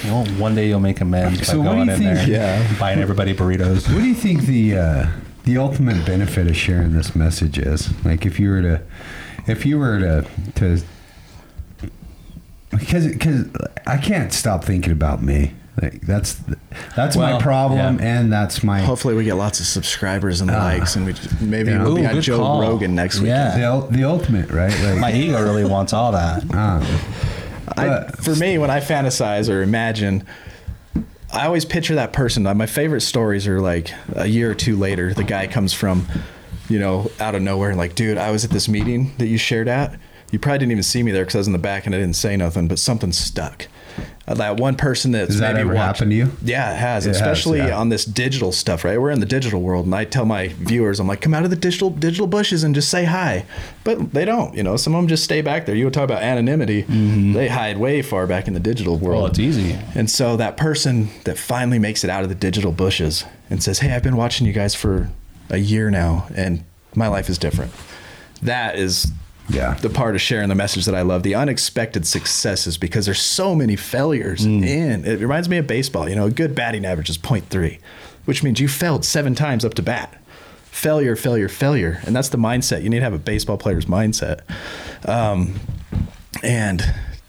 Well, 0.06 0.26
one 0.38 0.54
day 0.56 0.68
you'll 0.68 0.80
make 0.80 1.02
amends 1.02 1.40
by 1.40 1.46
So 1.46 1.58
what 1.60 1.64
do 1.72 1.76
going 1.78 1.90
in 1.90 1.98
think- 1.98 2.16
there, 2.16 2.28
Yeah. 2.30 2.80
buying 2.80 3.00
everybody 3.00 3.34
burritos. 3.34 3.88
What 3.94 4.02
do 4.02 4.08
you 4.08 4.16
think 4.16 4.44
the 4.44 4.78
uh, 4.78 5.08
the 5.46 5.58
ultimate 5.58 6.06
benefit 6.06 6.48
of 6.48 6.56
sharing 6.56 6.94
this 6.94 7.16
message 7.16 7.58
is? 7.58 7.90
Like, 8.06 8.26
if 8.26 8.40
you 8.40 8.50
were 8.50 8.62
to, 8.62 8.82
if 9.48 9.66
you 9.66 9.78
were 9.80 10.00
to 10.00 10.26
to, 10.56 10.82
because 12.84 13.08
because 13.08 13.46
I 13.88 13.98
can't 13.98 14.32
stop 14.34 14.64
thinking 14.64 14.92
about 14.92 15.22
me. 15.24 15.54
Like 15.82 16.02
that's 16.02 16.40
that's 16.96 17.16
Well, 17.18 17.34
my 17.38 17.42
problem, 17.42 17.98
yeah. 18.00 18.06
and 18.20 18.32
that's 18.32 18.64
my 18.64 18.82
Hopefully, 18.82 19.16
we 19.16 19.24
get 19.24 19.34
lots 19.36 19.60
of 19.60 19.66
subscribers 19.66 20.40
and 20.40 20.52
likes, 20.52 20.96
and 20.96 21.04
we 21.06 21.14
just, 21.14 21.42
maybe 21.42 21.72
Yeah. 21.72 21.82
we'll 21.84 21.96
be 21.96 22.04
Ooh, 22.04 22.08
on 22.08 22.22
Joe 22.22 22.38
call. 22.38 22.62
Rogan 22.62 22.94
next 22.94 23.20
week. 23.20 23.30
Yeah. 23.30 23.58
the, 23.58 23.88
the 23.98 24.04
ultimate, 24.04 24.52
right? 24.52 24.72
Like, 24.84 25.00
My 25.00 25.12
ego 25.14 25.42
really 25.44 25.66
wants 25.66 25.92
all 25.92 26.12
that. 26.12 26.44
uh, 26.54 26.86
I, 27.76 28.12
for 28.22 28.36
me, 28.36 28.60
when 28.60 28.70
I 28.70 28.82
fantasize 28.82 29.50
or 29.52 29.64
imagine, 29.64 30.28
I 31.34 31.48
always 31.48 31.66
picture 31.66 31.96
that 31.96 32.14
person. 32.14 32.44
My 32.44 32.68
favorite 32.68 33.02
stories 33.02 33.48
are 33.48 33.60
like 33.60 33.92
a 34.16 34.28
year 34.28 34.52
or 34.52 34.56
two 34.56 34.76
later, 34.78 35.12
the 35.16 35.24
guy 35.24 35.48
comes 35.48 35.74
from, 35.74 36.06
you 36.70 36.78
know, 36.78 37.10
out 37.20 37.34
of 37.34 37.42
nowhere 37.42 37.70
and 37.70 37.80
like, 37.80 37.96
dude, 37.96 38.20
I 38.20 38.30
was 38.30 38.46
at 38.46 38.52
this 38.52 38.70
meeting 38.70 39.14
that 39.18 39.26
you 39.28 39.40
shared 39.40 39.68
at. 39.68 39.98
You 40.34 40.40
probably 40.40 40.58
didn't 40.60 40.72
even 40.72 40.84
see 40.84 41.04
me 41.04 41.12
there 41.12 41.22
because 41.24 41.36
I 41.36 41.38
was 41.38 41.48
in 41.48 41.54
the 41.54 41.60
back 41.60 41.86
and 41.86 41.94
I 41.94 42.00
didn't 42.00 42.16
say 42.16 42.36
nothing, 42.36 42.68
but 42.68 42.80
something 42.80 43.12
stuck. 43.12 43.68
Uh, 44.28 44.34
that 44.34 44.58
one 44.60 44.76
person 44.76 45.12
that's 45.12 45.28
Does 45.30 45.40
that 45.42 45.54
maybe 45.54 45.62
ever 45.62 45.76
watched- 45.76 46.00
happen 46.00 46.10
to 46.10 46.16
you? 46.16 46.32
Yeah, 46.44 46.74
it 46.74 46.78
has, 46.78 47.06
It 47.06 47.10
has, 47.10 47.18
especially 47.18 47.60
yeah. 47.60 47.78
on 47.78 47.90
this 47.90 48.04
digital 48.04 48.52
stuff, 48.52 48.84
right? 48.84 49.00
We're 49.00 49.12
in 49.12 49.20
the 49.20 49.28
digital 49.28 49.62
world, 49.62 49.86
and 49.86 49.94
I 49.94 50.06
tell 50.06 50.26
my 50.26 50.48
viewers, 50.48 51.00
I'm 51.00 51.06
like, 51.08 51.22
come 51.22 51.36
out 51.36 51.44
of 51.44 51.52
the 51.52 51.56
digital 51.56 51.92
digital 51.92 52.26
bushes 52.26 52.64
and 52.64 52.74
just 52.74 52.90
say 52.90 53.04
hi, 53.04 53.46
but 53.84 54.12
they 54.14 54.26
don't. 54.26 54.56
You 54.56 54.64
know, 54.64 54.76
some 54.76 54.96
of 54.96 55.02
them 55.02 55.08
just 55.08 55.24
stay 55.24 55.42
back 55.42 55.68
there. 55.68 55.76
You 55.76 55.86
would 55.86 55.94
talk 55.94 56.06
about 56.06 56.24
anonymity; 56.24 56.82
they 56.82 57.48
hide 57.50 57.78
way 57.78 58.02
far 58.02 58.26
back 58.26 58.48
in 58.48 58.56
the 58.56 58.60
digital 58.60 58.98
world. 58.98 59.18
Well, 59.22 59.26
it's 59.28 59.38
easy. 59.40 59.78
And 59.94 60.10
so 60.10 60.36
that 60.38 60.58
person 60.58 61.10
that 61.26 61.38
finally 61.38 61.78
makes 61.78 62.04
it 62.04 62.10
out 62.10 62.24
of 62.24 62.30
the 62.30 62.36
digital 62.36 62.72
bushes 62.72 63.26
and 63.52 63.62
says, 63.62 63.78
"Hey, 63.80 63.92
I've 63.94 64.02
been 64.04 64.18
watching 64.18 64.48
you 64.48 64.54
guys 64.54 64.74
for 64.74 65.10
a 65.52 65.58
year 65.58 65.92
now, 65.92 66.26
and 66.34 66.64
my 66.96 67.08
life 67.08 67.30
is 67.30 67.38
different." 67.38 67.72
That 68.42 68.80
is 68.80 69.12
Yeah. 69.50 69.74
the 69.76 69.90
part 69.90 70.16
of 70.16 70.22
sharing 70.22 70.50
the 70.50 70.56
message 70.56 70.86
that 70.86 70.96
I 70.96 71.02
love. 71.02 71.24
The 71.24 71.36
unexpected 71.36 72.08
successes 72.08 72.78
because 72.78 73.06
there's 73.06 73.22
so 73.22 73.54
many 73.56 73.76
failures 73.76 74.46
in. 74.46 75.06
It 75.06 75.20
reminds 75.20 75.50
me 75.50 75.58
of 75.58 75.68
baseball. 75.68 76.08
You 76.10 76.16
know, 76.16 76.26
a 76.28 76.32
good 76.32 76.56
batting 76.56 76.86
average 76.86 77.10
is 77.10 77.18
0.3, 77.18 77.80
which 78.26 78.42
means 78.44 78.60
you 78.60 78.68
failed 78.68 79.04
seven 79.06 79.36
times 79.36 79.66
up 79.66 79.74
to 79.76 79.82
bat. 79.82 80.20
Failure, 80.66 81.16
failure, 81.16 81.50
failure, 81.50 82.00
and 82.06 82.16
that's 82.16 82.30
the 82.30 82.38
mindset. 82.38 82.84
You 82.84 82.90
need 82.90 83.00
to 83.00 83.04
have 83.04 83.14
a 83.14 83.20
baseball 83.20 83.58
player's 83.58 83.86
mindset. 83.86 84.40
Um, 85.08 85.60
and 86.42 86.82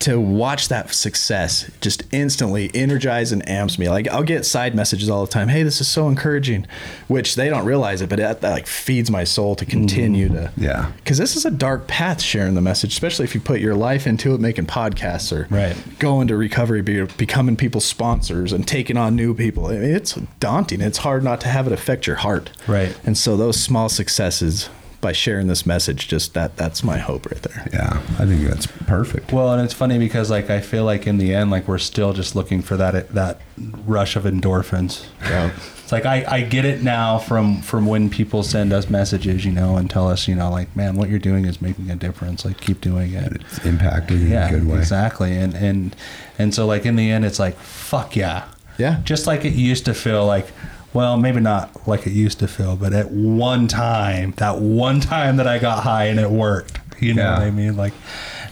to 0.05 0.21
watch 0.21 0.69
that 0.69 0.93
success 0.93 1.71
just 1.81 2.03
instantly 2.13 2.71
energize 2.75 3.33
and 3.33 3.47
amps 3.49 3.79
me. 3.79 3.89
Like 3.89 4.07
I'll 4.09 4.23
get 4.23 4.45
side 4.45 4.75
messages 4.75 5.09
all 5.09 5.25
the 5.25 5.33
time. 5.33 5.49
Hey, 5.49 5.63
this 5.63 5.81
is 5.81 5.89
so 5.89 6.09
encouraging, 6.09 6.67
which 7.09 7.37
they 7.37 7.49
don't 7.49 7.65
realize 7.65 8.03
it, 8.03 8.11
but 8.11 8.19
that, 8.19 8.43
that 8.43 8.51
like 8.51 8.67
feeds 8.67 9.11
my 9.11 9.25
soul 9.25 9.57
to 9.57 9.65
continue 9.65 10.29
mm-hmm. 10.29 10.55
to. 10.57 10.61
Yeah. 10.61 10.93
Because 10.99 11.17
this 11.17 11.37
is 11.37 11.47
a 11.47 11.51
dark 11.51 11.87
path 11.87 12.21
sharing 12.21 12.55
the 12.55 12.61
message, 12.61 12.93
especially 12.93 13.25
if 13.25 13.35
you 13.35 13.41
put 13.41 13.61
your 13.61 13.75
life 13.75 14.07
into 14.07 14.35
it, 14.35 14.41
making 14.43 14.67
podcasts 14.67 15.33
or 15.33 15.47
Right. 15.49 15.75
going 15.99 16.29
to 16.29 16.37
recovery, 16.37 16.83
be, 16.83 17.07
becoming 17.17 17.57
people's 17.57 17.87
sponsors 17.87 18.53
and 18.53 18.69
taking 18.69 18.99
on 18.99 19.17
new 19.17 19.33
people. 19.33 19.69
I 19.69 19.79
mean, 19.79 19.95
it's 19.95 20.15
daunting. 20.39 20.83
It's 20.83 20.99
hard 20.99 21.25
not 21.25 21.41
to 21.43 21.49
have 21.49 21.67
it 21.67 21.73
affect 21.73 22.07
your 22.07 22.17
heart. 22.17 22.51
Right. 22.69 22.95
And 23.05 23.17
so 23.17 23.39
those 23.39 23.59
small 23.59 23.89
successes 23.89 24.69
by 25.05 25.13
sharing 25.13 25.47
this 25.47 25.65
message, 25.67 26.09
just 26.09 26.35
that 26.35 26.57
that's 26.57 26.83
my 26.83 26.99
hope 26.99 27.27
right 27.31 27.41
there. 27.43 27.69
yeah, 27.73 28.01
I 28.19 28.27
think 28.27 28.43
that's 28.49 28.67
perfect. 28.67 29.33
Well, 29.33 29.53
and 29.53 29.63
it's 29.63 29.75
funny 29.75 29.99
because 29.99 30.31
like 30.31 30.51
I 30.51 30.61
feel 30.61 30.85
like 30.85 31.07
in 31.07 31.19
the 31.19 31.33
end, 31.35 31.51
like 31.53 31.69
we're 31.69 31.79
still 31.79 32.13
just 32.13 32.35
looking 32.35 32.61
for 32.63 32.77
that 32.79 33.11
that 33.15 33.41
rush 33.87 34.17
of 34.17 34.25
endorphins. 34.25 35.07
Yeah. 35.23 35.53
It's 35.83 35.93
like 35.93 36.07
I, 36.07 36.25
I 36.27 36.41
get 36.41 36.65
it 36.65 36.83
now 36.83 37.19
from 37.19 37.61
from 37.61 37.87
when 37.87 38.09
people 38.09 38.43
send 38.43 38.73
us 38.73 38.89
messages, 38.89 39.45
you 39.45 39.53
know, 39.53 39.77
and 39.77 39.89
tell 39.91 40.09
us, 40.09 40.27
you 40.27 40.35
know, 40.35 40.51
like, 40.51 40.75
man, 40.75 40.97
what 40.97 41.11
you're 41.11 41.19
doing 41.19 41.45
is 41.45 41.61
making 41.61 41.91
a 41.91 41.97
difference. 41.97 42.45
Like, 42.47 42.59
keep 42.59 42.81
doing 42.81 43.13
it. 43.13 43.35
It's 43.43 43.65
impacted 43.67 44.23
in 44.23 44.31
Yeah, 44.31 44.49
a 44.49 44.51
good 44.53 44.67
way. 44.67 44.79
exactly. 44.79 45.37
And 45.37 45.55
and 45.55 45.95
and 46.39 46.55
so 46.55 46.67
like 46.67 46.87
in 46.87 46.97
the 46.97 47.11
end, 47.11 47.25
it's 47.27 47.39
like, 47.39 47.57
fuck 47.59 48.17
yeah, 48.17 48.49
Yeah. 48.79 49.01
Just 49.05 49.27
like 49.27 49.45
it 49.45 49.53
used 49.53 49.85
to 49.85 49.95
feel 49.95 50.25
like. 50.27 50.47
Well, 50.95 51.17
maybe 51.19 51.41
not 51.41 51.87
like 51.89 52.07
it 52.07 52.13
used 52.13 52.39
to 52.39 52.49
feel, 52.49 52.77
but 52.77 52.93
at 52.95 53.11
one 53.11 53.67
time, 53.69 54.33
that 54.37 54.61
one 54.61 55.01
time 55.01 55.37
that 55.37 55.47
I 55.47 55.59
got 55.59 55.83
high 55.83 56.05
and 56.07 56.19
it 56.21 56.31
worked. 56.31 56.79
You 57.01 57.13
know 57.15 57.23
Yeah. 57.23 57.33
what 57.35 57.43
I 57.43 57.51
mean? 57.51 57.77
Like 57.77 57.93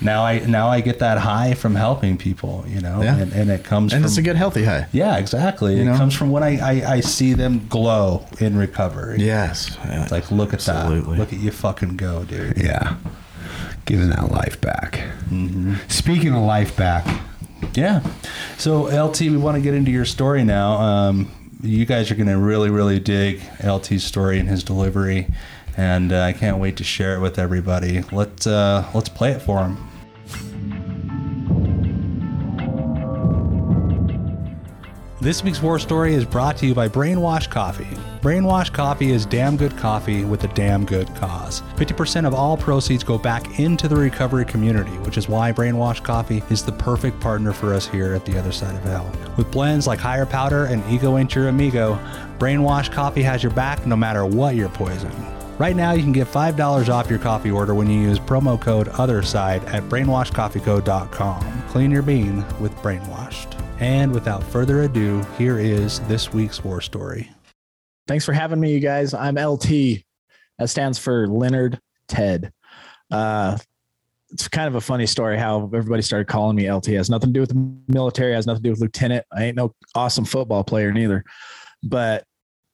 now 0.01 0.25
I 0.25 0.41
now 0.41 0.69
I 0.69 0.81
get 0.81 0.99
that 0.99 1.19
high 1.19 1.55
from 1.55 1.77
helping 1.77 2.19
people, 2.19 2.65
you 2.69 2.81
know, 2.81 3.01
Yeah. 3.01 3.17
and, 3.17 3.33
and 3.33 3.51
it 3.51 3.63
comes 3.63 3.93
And 3.93 4.03
from 4.03 4.07
it's 4.09 4.17
a 4.19 4.23
good 4.23 4.35
healthy 4.37 4.65
high. 4.65 4.89
yeah, 4.93 5.17
exactly. 5.17 5.77
You 5.77 5.83
it 5.83 5.85
know? 5.85 5.97
comes 5.97 6.15
from 6.15 6.31
when 6.33 6.43
I, 6.43 6.59
I 6.59 6.93
I 6.97 7.01
see 7.01 7.33
them 7.35 7.65
glow 7.69 8.27
in 8.41 8.59
recovery. 8.59 9.19
Yes. 9.21 9.77
It's 9.85 10.11
like 10.11 10.31
look 10.33 10.49
at 10.53 10.55
Absolutely. 10.69 11.15
that, 11.15 11.19
look 11.21 11.33
at 11.33 11.39
you 11.39 11.53
fucking 11.53 11.97
go, 11.97 12.25
dude. 12.25 12.59
Yeah. 12.59 12.97
Giving 13.85 14.11
that 14.11 14.31
life 14.33 14.61
back. 14.61 15.01
Speaking 15.89 16.35
of 16.35 16.43
life 16.43 16.77
back, 16.77 17.07
Yeah. 17.75 18.01
So 18.59 18.83
LT, 19.07 19.21
we 19.31 19.37
want 19.37 19.55
to 19.57 19.61
get 19.63 19.73
into 19.75 19.93
your 19.93 20.05
story 20.05 20.43
now. 20.45 20.73
Um, 20.75 21.31
you 21.63 21.87
guys 21.87 22.11
are 22.11 22.17
going 22.17 22.29
to 22.29 22.39
really, 22.39 22.71
really 22.71 22.99
dig 22.99 23.41
LT's 23.63 24.03
story 24.05 24.39
and 24.39 24.49
his 24.49 24.65
delivery, 24.65 25.29
and 25.77 26.13
uh, 26.13 26.21
I 26.21 26.33
can't 26.33 26.59
wait 26.59 26.77
to 26.79 26.85
share 26.85 27.17
it 27.17 27.21
with 27.21 27.39
everybody. 27.39 28.03
Let's 28.13 28.47
uh, 28.47 28.89
let's 28.95 29.09
play 29.09 29.31
it 29.31 29.41
for 29.41 29.63
him. 29.65 29.89
This 35.21 35.45
week's 35.45 35.63
war 35.63 35.79
story 35.79 36.15
is 36.15 36.25
brought 36.25 36.57
to 36.59 36.67
you 36.67 36.75
by 36.75 36.89
Brainwash 36.89 37.49
Coffee. 37.49 37.87
Brainwash 38.23 38.73
Coffee 38.73 39.11
is 39.11 39.27
damn 39.27 39.57
good 39.57 39.77
coffee 39.77 40.25
with 40.25 40.45
a 40.45 40.49
damn 40.55 40.85
good 40.85 41.13
cause. 41.17 41.61
50% 41.75 42.25
of 42.25 42.33
all 42.33 42.57
proceeds 42.57 43.03
go 43.03 43.19
back 43.19 43.59
into 43.59 43.89
the 43.89 43.97
recovery 43.97 44.45
community, 44.45 44.93
which 44.99 45.19
is 45.19 45.29
why 45.29 45.51
Brainwash 45.51 46.05
Coffee 46.05 46.41
is 46.49 46.65
the 46.65 46.71
perfect 46.71 47.19
partner 47.19 47.53
for 47.53 47.75
us 47.75 47.89
here 47.89 48.15
at 48.15 48.25
the 48.25 48.39
other 48.39 48.53
side 48.53 48.77
of 48.77 48.85
hell. 48.85 49.11
With 49.37 49.51
blends 49.51 49.89
like 49.89 49.99
Higher 49.99 50.25
Powder 50.25 50.67
and 50.67 50.89
Ego 50.89 51.19
Ain't 51.19 51.35
Your 51.35 51.49
Amigo, 51.49 51.99
Brainwash 52.39 52.93
Coffee 52.93 53.25
has 53.25 53.43
your 53.43 53.51
back 53.51 53.85
no 53.89 53.97
matter 53.97 54.25
what 54.25 54.55
your 54.55 54.69
poison. 54.69 55.11
Right 55.59 55.75
now, 55.75 55.91
you 55.91 56.05
can 56.05 56.13
get 56.13 56.29
$5 56.29 56.89
off 56.95 57.11
your 57.11 57.19
coffee 57.19 57.51
order 57.51 57.75
when 57.75 57.91
you 57.91 58.01
use 58.01 58.21
promo 58.21 58.61
code 58.61 58.87
OTHERSIDE 58.87 59.65
at 59.65 59.83
brainwashcoffeeco.com. 59.89 61.63
Clean 61.71 61.91
your 61.91 62.03
bean 62.03 62.45
with 62.61 62.73
Brainwashed. 62.77 63.61
And 63.81 64.13
without 64.13 64.45
further 64.45 64.83
ado, 64.83 65.25
here 65.39 65.59
is 65.59 65.99
this 66.03 66.33
week's 66.33 66.63
war 66.63 66.81
story. 66.81 67.29
Thanks 68.07 68.25
for 68.25 68.33
having 68.33 68.59
me, 68.59 68.73
you 68.73 68.81
guys. 68.81 69.15
I'm 69.15 69.37
LT. 69.37 70.03
That 70.59 70.69
stands 70.69 70.99
for 70.99 71.29
Leonard 71.29 71.81
Ted. 72.09 72.53
Uh, 73.11 73.57
it's 74.31 74.49
kind 74.49 74.67
of 74.67 74.75
a 74.75 74.81
funny 74.81 75.07
story 75.07 75.39
how 75.39 75.65
everybody 75.75 76.03
started 76.03 76.27
calling 76.27 76.57
me 76.57 76.71
LT. 76.71 76.89
It 76.89 76.97
has 76.97 77.11
nothing 77.11 77.29
to 77.29 77.33
do 77.33 77.41
with 77.41 77.51
the 77.51 77.93
military, 77.93 78.33
has 78.33 78.47
nothing 78.47 78.63
to 78.63 78.69
do 78.69 78.71
with 78.71 78.81
lieutenant. 78.81 79.25
I 79.33 79.45
ain't 79.45 79.57
no 79.57 79.75
awesome 79.95 80.25
football 80.25 80.65
player 80.65 80.93
neither. 80.93 81.23
But 81.83 82.25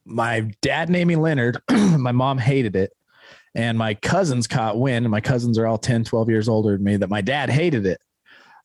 my 0.04 0.50
dad 0.62 0.88
named 0.88 1.08
me 1.08 1.16
Leonard. 1.16 1.58
my 1.70 2.12
mom 2.12 2.38
hated 2.38 2.76
it. 2.76 2.92
And 3.54 3.76
my 3.76 3.94
cousins 3.94 4.46
caught 4.46 4.78
wind. 4.78 5.08
My 5.10 5.20
cousins 5.20 5.58
are 5.58 5.66
all 5.66 5.78
10, 5.78 6.04
12 6.04 6.28
years 6.30 6.48
older 6.48 6.72
than 6.76 6.84
me 6.84 6.96
that 6.96 7.10
my 7.10 7.20
dad 7.20 7.50
hated 7.50 7.86
it 7.86 8.00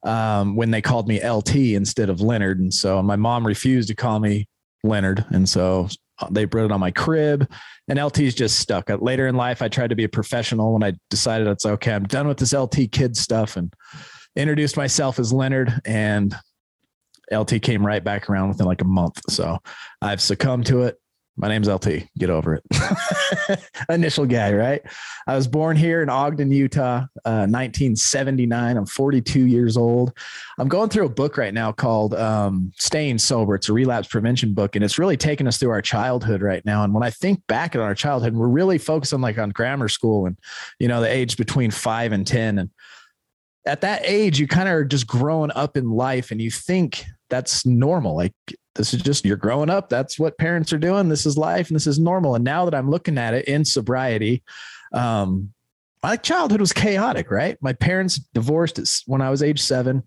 um, 0.03 0.55
when 0.55 0.71
they 0.71 0.81
called 0.81 1.07
me 1.07 1.25
LT 1.27 1.55
instead 1.55 2.09
of 2.09 2.21
Leonard. 2.21 2.59
And 2.59 2.73
so 2.73 3.01
my 3.01 3.15
mom 3.15 3.45
refused 3.45 3.89
to 3.89 3.95
call 3.95 4.19
me 4.19 4.47
Leonard. 4.83 5.25
And 5.29 5.49
so 5.49 5.89
they 6.31 6.45
wrote 6.45 6.65
it 6.65 6.71
on 6.71 6.79
my 6.79 6.91
crib 6.91 7.49
and 7.87 7.99
LT's 7.99 8.35
just 8.35 8.59
stuck. 8.59 8.89
Uh, 8.89 8.97
Later 8.97 9.27
in 9.27 9.35
life, 9.35 9.61
I 9.61 9.67
tried 9.67 9.89
to 9.89 9.95
be 9.95 10.03
a 10.03 10.09
professional 10.09 10.73
when 10.73 10.83
I 10.83 10.93
decided 11.09 11.47
it's 11.47 11.65
okay. 11.65 11.93
I'm 11.93 12.05
done 12.05 12.27
with 12.27 12.37
this 12.37 12.53
LT 12.53 12.91
kid 12.91 13.17
stuff 13.17 13.57
and 13.57 13.73
introduced 14.35 14.77
myself 14.77 15.19
as 15.19 15.33
Leonard 15.33 15.73
and 15.85 16.35
LT 17.31 17.61
came 17.61 17.85
right 17.85 18.03
back 18.03 18.29
around 18.29 18.49
within 18.49 18.65
like 18.65 18.81
a 18.81 18.85
month. 18.85 19.19
So 19.29 19.59
I've 20.01 20.21
succumbed 20.21 20.67
to 20.67 20.83
it. 20.83 20.99
My 21.35 21.47
name's 21.47 21.67
LT. 21.67 22.07
Get 22.17 22.29
over 22.29 22.53
it. 22.55 23.59
Initial 23.89 24.27
guy, 24.27 24.53
right? 24.53 24.81
I 25.25 25.35
was 25.35 25.47
born 25.47 25.75
here 25.75 26.03
in 26.03 26.09
Ogden, 26.09 26.51
Utah, 26.51 27.05
uh, 27.25 27.47
1979. 27.49 28.77
I'm 28.77 28.85
42 28.85 29.47
years 29.47 29.75
old. 29.75 30.15
I'm 30.59 30.67
going 30.67 30.89
through 30.89 31.07
a 31.07 31.09
book 31.09 31.37
right 31.37 31.53
now 31.53 31.71
called 31.71 32.13
um, 32.13 32.71
Staying 32.77 33.17
Sober. 33.17 33.55
It's 33.55 33.67
a 33.67 33.73
relapse 33.73 34.07
prevention 34.07 34.53
book, 34.53 34.75
and 34.75 34.85
it's 34.85 34.99
really 34.99 35.17
taking 35.17 35.47
us 35.47 35.57
through 35.57 35.71
our 35.71 35.81
childhood 35.81 36.43
right 36.43 36.63
now. 36.65 36.83
And 36.83 36.93
when 36.93 37.03
I 37.03 37.09
think 37.09 37.41
back 37.47 37.73
at 37.73 37.81
our 37.81 37.95
childhood, 37.95 38.35
we're 38.35 38.47
really 38.47 38.77
focusing 38.77 39.21
like 39.21 39.39
on 39.39 39.49
grammar 39.49 39.89
school 39.89 40.27
and 40.27 40.37
you 40.79 40.87
know 40.87 41.01
the 41.01 41.11
age 41.11 41.35
between 41.35 41.71
five 41.71 42.11
and 42.11 42.27
ten. 42.27 42.59
And 42.59 42.69
at 43.65 43.81
that 43.81 44.03
age, 44.05 44.39
you 44.39 44.47
kind 44.47 44.69
of 44.69 44.75
are 44.75 44.85
just 44.85 45.07
growing 45.07 45.51
up 45.55 45.77
in 45.77 45.89
life, 45.89 46.29
and 46.29 46.39
you 46.39 46.51
think 46.51 47.05
that's 47.29 47.65
normal. 47.65 48.15
Like 48.15 48.33
this 48.75 48.93
is 48.93 49.01
just 49.01 49.25
you're 49.25 49.37
growing 49.37 49.69
up. 49.69 49.89
That's 49.89 50.17
what 50.17 50.37
parents 50.37 50.73
are 50.73 50.79
doing. 50.79 51.09
This 51.09 51.25
is 51.25 51.37
life, 51.37 51.69
and 51.69 51.75
this 51.75 51.87
is 51.87 51.99
normal. 51.99 52.35
And 52.35 52.43
now 52.43 52.65
that 52.65 52.75
I'm 52.75 52.89
looking 52.89 53.17
at 53.17 53.33
it 53.33 53.45
in 53.45 53.65
sobriety, 53.65 54.43
um, 54.93 55.53
my 56.01 56.15
childhood 56.15 56.59
was 56.59 56.73
chaotic. 56.73 57.31
Right, 57.31 57.57
my 57.61 57.73
parents 57.73 58.17
divorced 58.33 59.03
when 59.05 59.21
I 59.21 59.29
was 59.29 59.43
age 59.43 59.61
seven 59.61 60.03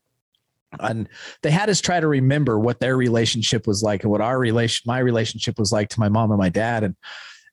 and 0.80 1.08
they 1.42 1.50
had 1.50 1.70
us 1.70 1.80
try 1.80 2.00
to 2.00 2.08
remember 2.08 2.58
what 2.58 2.80
their 2.80 2.96
relationship 2.96 3.66
was 3.66 3.82
like 3.82 4.02
and 4.02 4.10
what 4.10 4.20
our 4.20 4.38
relation 4.38 4.82
my 4.86 4.98
relationship 4.98 5.58
was 5.58 5.72
like 5.72 5.88
to 5.88 6.00
my 6.00 6.08
mom 6.08 6.30
and 6.30 6.38
my 6.38 6.48
dad 6.48 6.82
and 6.84 6.94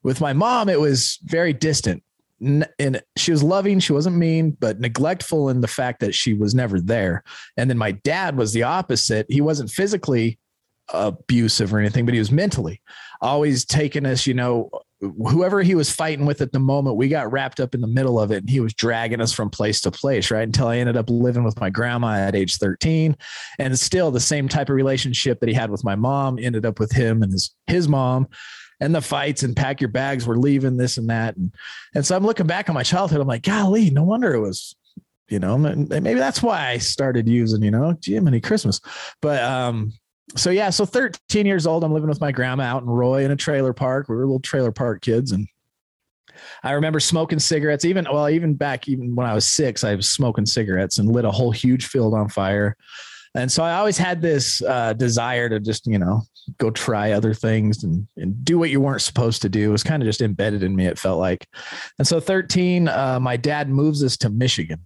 with 0.03 0.21
my 0.21 0.33
mom 0.33 0.69
it 0.69 0.79
was 0.79 1.19
very 1.23 1.53
distant 1.53 2.03
and 2.41 3.01
she 3.15 3.31
was 3.31 3.43
loving 3.43 3.79
she 3.79 3.93
wasn't 3.93 4.15
mean 4.15 4.51
but 4.59 4.79
neglectful 4.79 5.49
in 5.49 5.61
the 5.61 5.67
fact 5.67 5.99
that 5.99 6.13
she 6.13 6.33
was 6.33 6.53
never 6.53 6.81
there 6.81 7.23
and 7.55 7.69
then 7.69 7.77
my 7.77 7.91
dad 7.91 8.35
was 8.35 8.51
the 8.51 8.63
opposite 8.63 9.25
he 9.29 9.41
wasn't 9.41 9.69
physically 9.69 10.37
abusive 10.93 11.73
or 11.73 11.79
anything 11.79 12.05
but 12.05 12.13
he 12.13 12.19
was 12.19 12.31
mentally 12.31 12.81
always 13.21 13.65
taking 13.65 14.05
us 14.05 14.25
you 14.27 14.33
know 14.33 14.69
whoever 15.25 15.61
he 15.61 15.75
was 15.75 15.91
fighting 15.91 16.25
with 16.25 16.41
at 16.41 16.51
the 16.51 16.59
moment, 16.59 16.95
we 16.95 17.07
got 17.07 17.31
wrapped 17.31 17.59
up 17.59 17.75
in 17.75 17.81
the 17.81 17.87
middle 17.87 18.19
of 18.19 18.31
it 18.31 18.37
and 18.37 18.49
he 18.49 18.59
was 18.59 18.73
dragging 18.73 19.21
us 19.21 19.33
from 19.33 19.49
place 19.49 19.81
to 19.81 19.91
place, 19.91 20.31
right? 20.31 20.43
Until 20.43 20.67
I 20.67 20.77
ended 20.77 20.97
up 20.97 21.09
living 21.09 21.43
with 21.43 21.59
my 21.59 21.69
grandma 21.69 22.13
at 22.13 22.35
age 22.35 22.57
13. 22.57 23.15
And 23.59 23.77
still 23.77 24.11
the 24.11 24.19
same 24.19 24.47
type 24.47 24.69
of 24.69 24.75
relationship 24.75 25.39
that 25.39 25.49
he 25.49 25.55
had 25.55 25.69
with 25.69 25.83
my 25.83 25.95
mom 25.95 26.39
ended 26.39 26.65
up 26.65 26.79
with 26.79 26.91
him 26.91 27.21
and 27.23 27.31
his 27.31 27.53
his 27.67 27.87
mom. 27.87 28.27
And 28.79 28.93
the 28.93 29.01
fights 29.01 29.43
and 29.43 29.55
pack 29.55 29.79
your 29.79 29.89
bags, 29.89 30.27
we're 30.27 30.35
leaving 30.35 30.77
this 30.77 30.97
and 30.97 31.09
that. 31.09 31.37
And, 31.37 31.53
and 31.95 32.05
so 32.05 32.15
I'm 32.15 32.25
looking 32.25 32.47
back 32.47 32.69
on 32.69 32.73
my 32.73 32.83
childhood. 32.83 33.21
I'm 33.21 33.27
like, 33.27 33.43
golly, 33.43 33.89
no 33.91 34.03
wonder 34.03 34.33
it 34.33 34.41
was, 34.41 34.75
you 35.29 35.39
know, 35.39 35.57
maybe 35.57 36.15
that's 36.15 36.43
why 36.43 36.69
I 36.69 36.77
started 36.79 37.29
using, 37.29 37.63
you 37.63 37.71
know, 37.71 37.95
Jiminy 38.03 38.41
Christmas. 38.41 38.81
But 39.21 39.41
um, 39.41 39.93
so 40.35 40.49
yeah, 40.49 40.69
so 40.69 40.85
13 40.85 41.45
years 41.45 41.67
old, 41.67 41.83
I'm 41.83 41.93
living 41.93 42.09
with 42.09 42.21
my 42.21 42.31
grandma 42.31 42.63
out 42.63 42.83
in 42.83 42.89
Roy 42.89 43.25
in 43.25 43.31
a 43.31 43.35
trailer 43.35 43.73
park. 43.73 44.07
We 44.09 44.15
were 44.15 44.25
little 44.25 44.39
trailer 44.39 44.71
park 44.71 45.01
kids, 45.01 45.31
and 45.31 45.47
I 46.63 46.71
remember 46.71 46.99
smoking 46.99 47.39
cigarettes. 47.39 47.85
Even 47.85 48.07
well, 48.11 48.29
even 48.29 48.55
back 48.55 48.87
even 48.87 49.15
when 49.15 49.27
I 49.27 49.33
was 49.33 49.47
six, 49.47 49.83
I 49.83 49.95
was 49.95 50.09
smoking 50.09 50.45
cigarettes 50.45 50.97
and 50.97 51.11
lit 51.11 51.25
a 51.25 51.31
whole 51.31 51.51
huge 51.51 51.87
field 51.87 52.13
on 52.13 52.29
fire. 52.29 52.75
And 53.35 53.51
so 53.51 53.63
I 53.63 53.73
always 53.73 53.97
had 53.97 54.21
this 54.21 54.61
uh, 54.61 54.93
desire 54.93 55.49
to 55.49 55.59
just 55.59 55.85
you 55.87 55.99
know 55.99 56.21
go 56.57 56.71
try 56.71 57.11
other 57.11 57.33
things 57.33 57.83
and, 57.83 58.07
and 58.17 58.43
do 58.43 58.57
what 58.57 58.69
you 58.69 58.81
weren't 58.81 59.01
supposed 59.01 59.41
to 59.43 59.49
do. 59.49 59.69
It 59.69 59.71
was 59.71 59.83
kind 59.83 60.01
of 60.01 60.07
just 60.07 60.21
embedded 60.21 60.63
in 60.63 60.75
me. 60.75 60.85
It 60.85 60.99
felt 60.99 61.19
like. 61.19 61.47
And 61.99 62.07
so 62.07 62.19
13, 62.19 62.87
uh, 62.87 63.19
my 63.19 63.37
dad 63.37 63.69
moves 63.69 64.03
us 64.03 64.17
to 64.17 64.29
Michigan. 64.29 64.79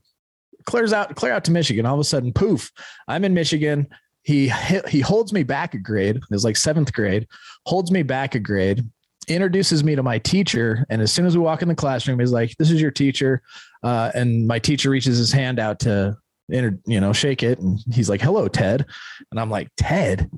Clears 0.65 0.93
out, 0.93 1.15
clear 1.15 1.31
out 1.31 1.45
to 1.45 1.51
Michigan. 1.51 1.85
All 1.85 1.93
of 1.93 1.99
a 1.99 2.03
sudden, 2.03 2.33
poof! 2.33 2.71
I'm 3.07 3.23
in 3.23 3.33
Michigan 3.33 3.87
he 4.27 4.51
he 4.89 4.99
holds 4.99 5.31
me 5.31 5.43
back 5.43 5.73
a 5.73 5.77
grade. 5.77 6.17
It 6.17 6.23
was 6.29 6.43
like 6.43 6.57
seventh 6.57 6.91
grade. 6.91 7.25
Holds 7.65 7.91
me 7.91 8.03
back 8.03 8.35
a 8.35 8.39
grade. 8.39 8.83
Introduces 9.29 9.85
me 9.85 9.95
to 9.95 10.03
my 10.03 10.19
teacher, 10.19 10.85
and 10.89 11.01
as 11.01 11.13
soon 11.13 11.25
as 11.25 11.37
we 11.37 11.41
walk 11.41 11.61
in 11.61 11.69
the 11.69 11.75
classroom, 11.75 12.19
he's 12.19 12.33
like, 12.33 12.53
"This 12.57 12.69
is 12.69 12.81
your 12.81 12.91
teacher." 12.91 13.41
Uh, 13.83 14.11
and 14.13 14.45
my 14.45 14.59
teacher 14.59 14.89
reaches 14.89 15.17
his 15.17 15.31
hand 15.31 15.59
out 15.59 15.79
to, 15.79 16.17
you 16.49 16.99
know, 16.99 17.13
shake 17.13 17.41
it, 17.41 17.59
and 17.59 17.79
he's 17.93 18.09
like, 18.09 18.19
"Hello, 18.19 18.49
Ted." 18.49 18.85
And 19.31 19.39
I'm 19.39 19.49
like, 19.49 19.69
"Ted." 19.77 20.29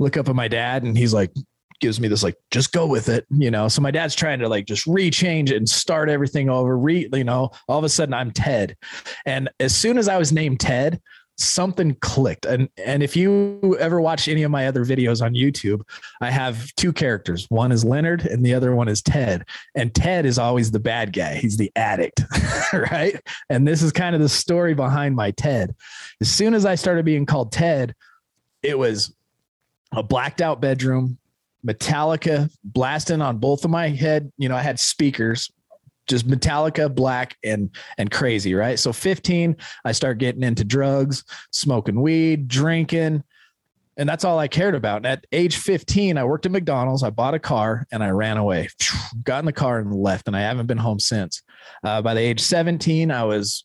Look 0.00 0.16
up 0.16 0.28
at 0.28 0.34
my 0.34 0.48
dad, 0.48 0.82
and 0.82 0.98
he's 0.98 1.14
like, 1.14 1.32
gives 1.80 2.00
me 2.00 2.08
this 2.08 2.24
like, 2.24 2.36
"Just 2.50 2.72
go 2.72 2.86
with 2.86 3.08
it," 3.08 3.24
you 3.30 3.52
know. 3.52 3.68
So 3.68 3.80
my 3.82 3.92
dad's 3.92 4.16
trying 4.16 4.40
to 4.40 4.48
like 4.48 4.66
just 4.66 4.84
rechange 4.86 5.50
it 5.50 5.56
and 5.56 5.68
start 5.68 6.08
everything 6.08 6.50
over. 6.50 6.76
Re, 6.76 7.08
you 7.12 7.24
know, 7.24 7.50
all 7.68 7.78
of 7.78 7.84
a 7.84 7.88
sudden 7.88 8.14
I'm 8.14 8.32
Ted, 8.32 8.76
and 9.26 9.48
as 9.60 9.76
soon 9.76 9.96
as 9.96 10.08
I 10.08 10.18
was 10.18 10.32
named 10.32 10.58
Ted, 10.58 11.00
something 11.38 11.94
clicked. 12.00 12.44
And 12.44 12.68
and 12.84 13.02
if 13.02 13.16
you 13.16 13.76
ever 13.78 14.00
watch 14.00 14.26
any 14.28 14.42
of 14.42 14.50
my 14.50 14.66
other 14.66 14.84
videos 14.84 15.22
on 15.22 15.34
youtube 15.34 15.82
i 16.20 16.30
have 16.30 16.74
two 16.74 16.92
characters. 16.92 17.46
One 17.48 17.70
is 17.70 17.84
leonard 17.84 18.26
and 18.26 18.44
the 18.44 18.54
other 18.54 18.74
one 18.74 18.88
is 18.88 19.00
ted. 19.00 19.44
And 19.74 19.94
ted 19.94 20.26
is 20.26 20.38
always 20.38 20.70
the 20.70 20.80
bad 20.80 21.12
guy. 21.12 21.36
He's 21.36 21.56
the 21.56 21.70
addict 21.76 22.22
right? 22.72 23.20
And 23.48 23.66
this 23.66 23.82
is 23.82 23.92
kind 23.92 24.14
of 24.14 24.20
the 24.20 24.28
story 24.28 24.74
behind 24.74 25.14
my 25.14 25.30
ted. 25.30 25.74
As 26.20 26.30
soon 26.30 26.54
as 26.54 26.66
i 26.66 26.74
started 26.74 27.04
being 27.04 27.24
called 27.24 27.52
ted 27.52 27.94
it 28.62 28.76
was 28.76 29.14
a 29.92 30.02
blacked 30.02 30.40
out 30.40 30.60
bedroom 30.60 31.18
metallica 31.64 32.50
blasting 32.64 33.22
on 33.22 33.38
both 33.38 33.64
of 33.64 33.70
my 33.70 33.88
head. 33.88 34.32
You 34.38 34.48
know 34.48 34.56
i 34.56 34.62
had 34.62 34.80
speakers 34.80 35.52
just 36.08 36.26
Metallica, 36.26 36.92
black, 36.92 37.36
and 37.44 37.70
and 37.98 38.10
crazy, 38.10 38.54
right? 38.54 38.78
So 38.78 38.92
15, 38.92 39.56
I 39.84 39.92
start 39.92 40.18
getting 40.18 40.42
into 40.42 40.64
drugs, 40.64 41.24
smoking 41.50 42.00
weed, 42.00 42.48
drinking, 42.48 43.22
and 43.98 44.08
that's 44.08 44.24
all 44.24 44.38
I 44.38 44.48
cared 44.48 44.76
about. 44.76 44.98
And 44.98 45.06
at 45.06 45.26
age 45.32 45.56
15, 45.56 46.16
I 46.16 46.24
worked 46.24 46.46
at 46.46 46.52
McDonald's. 46.52 47.02
I 47.02 47.10
bought 47.10 47.34
a 47.34 47.38
car 47.38 47.86
and 47.90 48.02
I 48.02 48.10
ran 48.10 48.36
away. 48.36 48.68
Got 49.24 49.40
in 49.40 49.44
the 49.44 49.52
car 49.52 49.80
and 49.80 49.94
left, 49.94 50.28
and 50.28 50.36
I 50.36 50.40
haven't 50.40 50.66
been 50.66 50.78
home 50.78 51.00
since. 51.00 51.42
Uh, 51.82 52.00
by 52.00 52.14
the 52.14 52.20
age 52.20 52.40
17, 52.40 53.10
I 53.10 53.24
was 53.24 53.64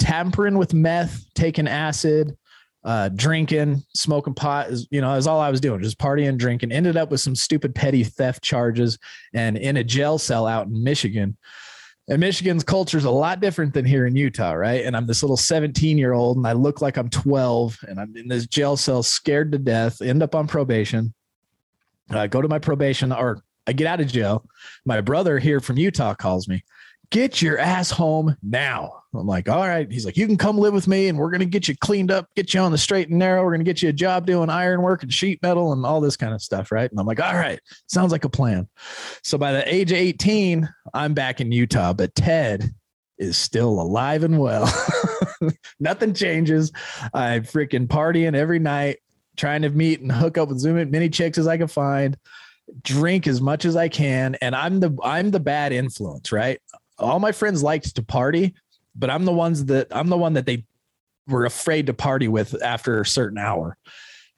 tampering 0.00 0.58
with 0.58 0.74
meth, 0.74 1.24
taking 1.34 1.68
acid, 1.68 2.36
uh, 2.84 3.10
drinking, 3.10 3.82
smoking 3.94 4.34
pot 4.34 4.68
is, 4.68 4.88
you 4.90 5.00
know, 5.00 5.14
is 5.14 5.26
all 5.26 5.40
I 5.40 5.50
was 5.50 5.60
doing, 5.60 5.82
just 5.82 5.98
partying, 5.98 6.38
drinking. 6.38 6.72
Ended 6.72 6.96
up 6.96 7.10
with 7.10 7.20
some 7.20 7.34
stupid 7.34 7.74
petty 7.74 8.04
theft 8.04 8.42
charges 8.42 8.98
and 9.34 9.56
in 9.56 9.76
a 9.76 9.84
jail 9.84 10.18
cell 10.18 10.46
out 10.46 10.66
in 10.66 10.82
Michigan. 10.82 11.36
And 12.08 12.18
Michigan's 12.18 12.64
culture 12.64 12.98
is 12.98 13.04
a 13.04 13.10
lot 13.10 13.40
different 13.40 13.72
than 13.72 13.84
here 13.84 14.06
in 14.06 14.16
Utah, 14.16 14.52
right? 14.52 14.84
And 14.84 14.96
I'm 14.96 15.06
this 15.06 15.22
little 15.22 15.36
17 15.36 15.96
year 15.96 16.12
old 16.12 16.38
and 16.38 16.46
I 16.46 16.52
look 16.52 16.80
like 16.80 16.96
I'm 16.96 17.10
12 17.10 17.78
and 17.86 18.00
I'm 18.00 18.16
in 18.16 18.26
this 18.26 18.46
jail 18.46 18.76
cell, 18.76 19.02
scared 19.02 19.52
to 19.52 19.58
death, 19.58 20.02
end 20.02 20.22
up 20.22 20.34
on 20.34 20.48
probation. 20.48 21.14
I 22.10 22.26
go 22.26 22.42
to 22.42 22.48
my 22.48 22.58
probation 22.58 23.12
or 23.12 23.44
I 23.66 23.72
get 23.72 23.86
out 23.86 24.00
of 24.00 24.08
jail. 24.08 24.44
My 24.84 25.00
brother 25.00 25.38
here 25.38 25.60
from 25.60 25.76
Utah 25.76 26.14
calls 26.14 26.48
me, 26.48 26.64
get 27.10 27.42
your 27.42 27.58
ass 27.58 27.90
home 27.90 28.36
now. 28.42 29.02
I'm 29.12 29.26
like, 29.26 29.48
all 29.48 29.66
right. 29.66 29.90
He's 29.90 30.06
like, 30.06 30.16
you 30.16 30.26
can 30.26 30.36
come 30.36 30.56
live 30.56 30.72
with 30.72 30.86
me 30.86 31.08
and 31.08 31.18
we're 31.18 31.30
going 31.30 31.40
to 31.40 31.46
get 31.46 31.66
you 31.66 31.76
cleaned 31.76 32.12
up, 32.12 32.28
get 32.36 32.54
you 32.54 32.60
on 32.60 32.70
the 32.70 32.78
straight 32.78 33.08
and 33.08 33.18
narrow. 33.18 33.42
We're 33.42 33.50
going 33.50 33.60
to 33.60 33.64
get 33.64 33.82
you 33.82 33.88
a 33.88 33.92
job 33.92 34.24
doing 34.24 34.48
iron 34.48 34.82
work 34.82 35.02
and 35.02 35.12
sheet 35.12 35.42
metal 35.42 35.72
and 35.72 35.84
all 35.84 36.00
this 36.00 36.16
kind 36.16 36.32
of 36.32 36.40
stuff. 36.40 36.70
Right. 36.70 36.88
And 36.88 36.98
I'm 36.98 37.06
like, 37.06 37.20
all 37.20 37.34
right, 37.34 37.60
sounds 37.88 38.12
like 38.12 38.24
a 38.24 38.28
plan. 38.28 38.68
So 39.24 39.36
by 39.36 39.52
the 39.52 39.72
age 39.72 39.90
of 39.90 39.98
18, 39.98 40.68
I'm 40.94 41.14
back 41.14 41.40
in 41.40 41.50
Utah, 41.50 41.92
but 41.92 42.14
Ted 42.14 42.70
is 43.18 43.36
still 43.36 43.80
alive 43.80 44.22
and 44.22 44.38
well. 44.38 44.72
Nothing 45.80 46.14
changes. 46.14 46.70
I'm 47.12 47.42
freaking 47.42 47.88
partying 47.88 48.36
every 48.36 48.60
night, 48.60 48.98
trying 49.36 49.62
to 49.62 49.70
meet 49.70 50.00
and 50.00 50.12
hook 50.12 50.38
up 50.38 50.48
with 50.48 50.58
Zoom 50.58 50.90
many 50.90 51.08
chicks 51.08 51.36
as 51.36 51.48
I 51.48 51.58
can 51.58 51.68
find 51.68 52.16
drink 52.82 53.26
as 53.26 53.40
much 53.40 53.64
as 53.64 53.76
I 53.76 53.88
can 53.88 54.36
and 54.36 54.54
I'm 54.54 54.80
the 54.80 54.96
I'm 55.02 55.30
the 55.30 55.40
bad 55.40 55.72
influence, 55.72 56.32
right? 56.32 56.60
All 57.00 57.18
my 57.18 57.32
friends 57.32 57.62
liked 57.62 57.96
to 57.96 58.02
party, 58.02 58.54
but 58.94 59.10
I'm 59.10 59.24
the 59.24 59.32
ones 59.32 59.64
that 59.66 59.88
I'm 59.90 60.08
the 60.08 60.18
one 60.18 60.34
that 60.34 60.46
they 60.46 60.64
were 61.26 61.44
afraid 61.44 61.86
to 61.86 61.94
party 61.94 62.28
with 62.28 62.60
after 62.62 63.00
a 63.00 63.06
certain 63.06 63.38
hour. 63.38 63.76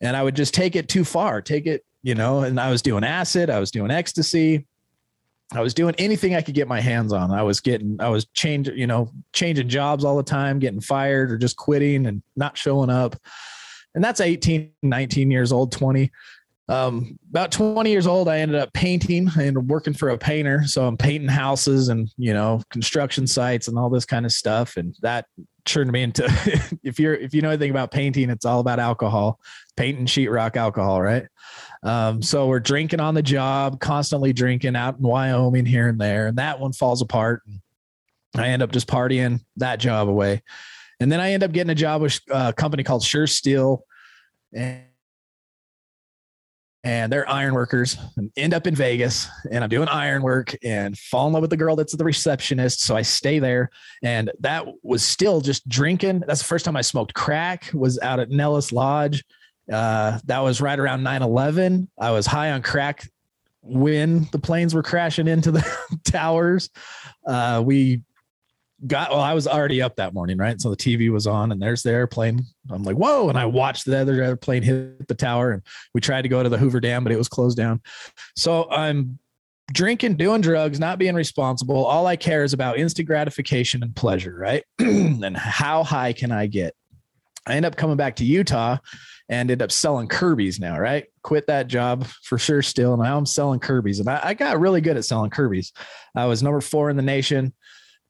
And 0.01 0.17
I 0.17 0.23
would 0.23 0.37
just 0.37 0.55
take 0.55 0.77
it 0.77 0.89
too 0.89 1.05
far, 1.05 1.41
take 1.41 1.67
it, 1.67 1.85
you 2.03 2.15
know, 2.15 2.41
and 2.41 2.59
I 2.59 2.71
was 2.71 2.83
doing 2.83 3.05
acid, 3.05 3.51
I 3.51 3.61
was 3.61 3.71
doing 3.71 3.91
ecstasy. 3.91 4.67
I 5.55 5.61
was 5.61 5.75
doing 5.75 5.95
anything 5.99 6.35
I 6.35 6.41
could 6.41 6.55
get 6.55 6.67
my 6.67 6.81
hands 6.81 7.13
on. 7.13 7.31
I 7.31 7.43
was 7.43 7.61
getting, 7.61 7.99
I 8.01 8.09
was 8.09 8.25
changing, 8.33 8.79
you 8.79 8.87
know, 8.87 9.11
changing 9.35 9.69
jobs 9.69 10.03
all 10.03 10.17
the 10.17 10.23
time, 10.23 10.59
getting 10.59 10.81
fired 10.81 11.31
or 11.31 11.37
just 11.37 11.59
quitting 11.59 12.07
and 12.07 12.23
not 12.37 12.57
showing 12.57 12.89
up. 12.89 13.17
And 13.95 14.03
that's 14.03 14.21
18, 14.21 14.71
19 14.83 15.31
years 15.31 15.53
old, 15.53 15.71
20 15.71 16.11
um, 16.69 17.19
about 17.31 17.53
20 17.53 17.91
years 17.91 18.07
old, 18.07 18.29
I 18.29 18.39
ended 18.39 18.57
up 18.57 18.73
painting 18.73 19.29
and 19.39 19.69
working 19.69 19.95
for 19.95 20.11
a 20.11 20.19
painter. 20.19 20.63
So 20.65 20.87
I'm 20.87 20.97
painting 20.97 21.29
houses 21.29 21.89
and, 21.89 22.09
you 22.17 22.33
know, 22.33 22.63
construction 22.71 23.27
sites 23.27 23.69
and 23.69 23.79
all 23.79 23.91
this 23.91 24.05
kind 24.05 24.25
of 24.25 24.33
stuff. 24.33 24.77
And 24.77 24.95
that 25.03 25.27
turned 25.65 25.91
me 25.91 26.03
into, 26.03 26.25
if 26.83 27.01
you're, 27.01 27.15
if 27.15 27.35
you 27.35 27.43
know 27.43 27.51
anything 27.51 27.71
about 27.71 27.91
painting, 27.91 28.31
it's 28.31 28.45
all 28.45 28.61
about 28.61 28.79
alcohol, 28.79 29.41
painting 29.77 30.07
sheetrock 30.07 30.57
alcohol, 30.57 31.03
right? 31.03 31.27
Um, 31.83 32.23
so 32.23 32.47
we're 32.47 32.61
drinking 32.61 33.01
on 33.01 33.15
the 33.15 33.23
job, 33.23 33.81
constantly 33.81 34.33
drinking 34.33 34.77
out 34.77 34.99
in 34.99 35.03
Wyoming 35.03 35.67
here 35.67 35.89
and 35.89 36.01
there. 36.01 36.29
And 36.29 36.39
that 36.39 36.61
one 36.61 36.73
falls 36.73 37.03
apart. 37.03 37.43
And 37.47 37.61
I 38.41 38.49
end 38.49 38.63
up 38.63 38.71
just 38.71 38.87
partying 38.87 39.41
that 39.57 39.81
job 39.81 40.09
away. 40.09 40.43
And 41.01 41.11
then 41.11 41.21
I 41.21 41.33
end 41.33 41.43
up 41.43 41.51
getting 41.51 41.71
a 41.71 41.75
job 41.75 42.03
with 42.03 42.21
a 42.31 42.53
company 42.53 42.85
called 42.85 43.03
Sure 43.03 43.27
Steel. 43.27 43.85
And 44.55 44.85
and 46.85 47.13
they're 47.13 47.29
iron 47.29 47.55
workers 47.55 47.97
and 48.17 48.31
end 48.37 48.53
up 48.53 48.67
in 48.67 48.75
Vegas 48.75 49.29
and 49.51 49.63
I'm 49.63 49.71
doing 49.71 49.89
iron 49.89 50.23
work 50.23 50.55
and 50.65 50.99
fall 50.99 51.29
in 51.29 51.33
love 51.33 51.43
with 51.43 51.51
the 51.51 51.57
girl 51.57 51.77
that's 51.77 51.95
the 51.95 52.05
receptionist. 52.05 52.81
So 52.81 52.97
I 52.97 53.03
stay 53.03 53.39
there. 53.39 53.71
And 54.03 54.33
that 54.41 54.67
was 54.83 55.05
still 55.05 55.41
just 55.41 55.69
drinking. 55.69 56.25
That's 56.27 56.41
the 56.41 56.47
first 56.47 56.65
time 56.65 56.77
I 56.77 56.81
smoked 56.81 57.15
crack 57.15 57.71
was 57.73 57.99
out 58.01 58.19
at 58.19 58.31
Nellis 58.31 58.73
Lodge. 58.73 59.25
Uh, 59.73 60.19
that 60.25 60.41
was 60.41 60.61
right 60.61 60.79
around 60.79 61.05
9 61.05 61.23
11. 61.23 61.89
I 62.01 62.11
was 62.11 62.27
high 62.27 62.51
on 62.51 62.63
crack 62.63 63.09
when 63.63 64.29
the 64.33 64.41
planes 64.41 64.75
were 64.75 64.83
crashing 64.83 65.29
into 65.29 65.53
the 65.53 65.65
towers. 66.05 66.69
Uh, 67.25 67.63
we 67.65 68.03
got 68.85 69.11
well 69.11 69.21
i 69.21 69.33
was 69.33 69.47
already 69.47 69.81
up 69.81 69.95
that 69.95 70.13
morning 70.13 70.37
right 70.37 70.61
so 70.61 70.69
the 70.69 70.77
tv 70.77 71.09
was 71.09 71.27
on 71.27 71.53
and 71.53 71.63
there's 71.63 71.85
the 71.85 71.91
airplane 71.93 72.45
i'm 72.71 72.83
like 72.85 72.97
whoa 72.97 73.29
and 73.29 73.39
i 73.39 73.45
watched 73.45 73.87
the 73.87 73.99
other 73.99 74.23
airplane 74.23 74.63
hit 74.63 75.09
the 75.09 75.15
tower 75.15 75.51
and 75.51 75.63
we 75.95 76.01
tried 76.01 76.23
to 76.23 76.29
go 76.29 76.43
to 76.43 76.49
the 76.49 76.59
hoover 76.59 76.81
dam 76.81 77.03
but 77.03 77.13
it 77.13 77.19
was 77.19 77.29
closed 77.29 77.57
down. 77.57 77.81
So 78.37 78.71
i'm 78.71 79.19
drinking 79.73 80.17
doing 80.17 80.41
drugs 80.41 80.79
not 80.79 80.99
being 80.99 81.15
responsible. 81.15 81.85
All 81.85 82.07
i 82.07 82.17
care 82.17 82.45
is 82.45 82.53
about 82.53 82.79
instant 82.79 83.09
gratification 83.09 83.83
and 83.83 83.95
pleasure 83.95 84.35
right? 84.35 84.65
And 84.79 85.37
how 85.37 85.83
high 85.85 86.13
can 86.13 86.33
i 86.33 86.47
get? 86.47 86.75
I 87.47 87.55
end 87.55 87.67
up 87.67 87.77
coming 87.77 87.97
back 87.97 88.17
to 88.17 88.25
utah 88.25 88.79
and 89.29 89.51
end 89.51 89.63
up 89.63 89.73
selling 89.73 90.09
kirby's 90.09 90.61
now 90.61 90.79
right? 90.79 91.07
Quit 91.23 91.47
that 91.49 91.69
job 91.69 92.07
for 92.23 92.39
Sure 92.39 92.63
Steel 92.63 92.95
and 92.95 93.03
now 93.03 93.17
i'm 93.17 93.27
selling 93.27 93.61
kirby's. 93.61 93.99
And 93.99 94.09
I, 94.09 94.21
I 94.23 94.35
got 94.35 94.61
really 94.61 94.81
good 94.81 94.97
at 94.97 95.05
selling 95.05 95.31
kirby's. 95.31 95.73
I 96.15 96.27
was 96.27 96.43
number 96.43 96.61
four 96.61 96.91
in 96.91 96.97
the 96.97 97.03
nation. 97.03 97.55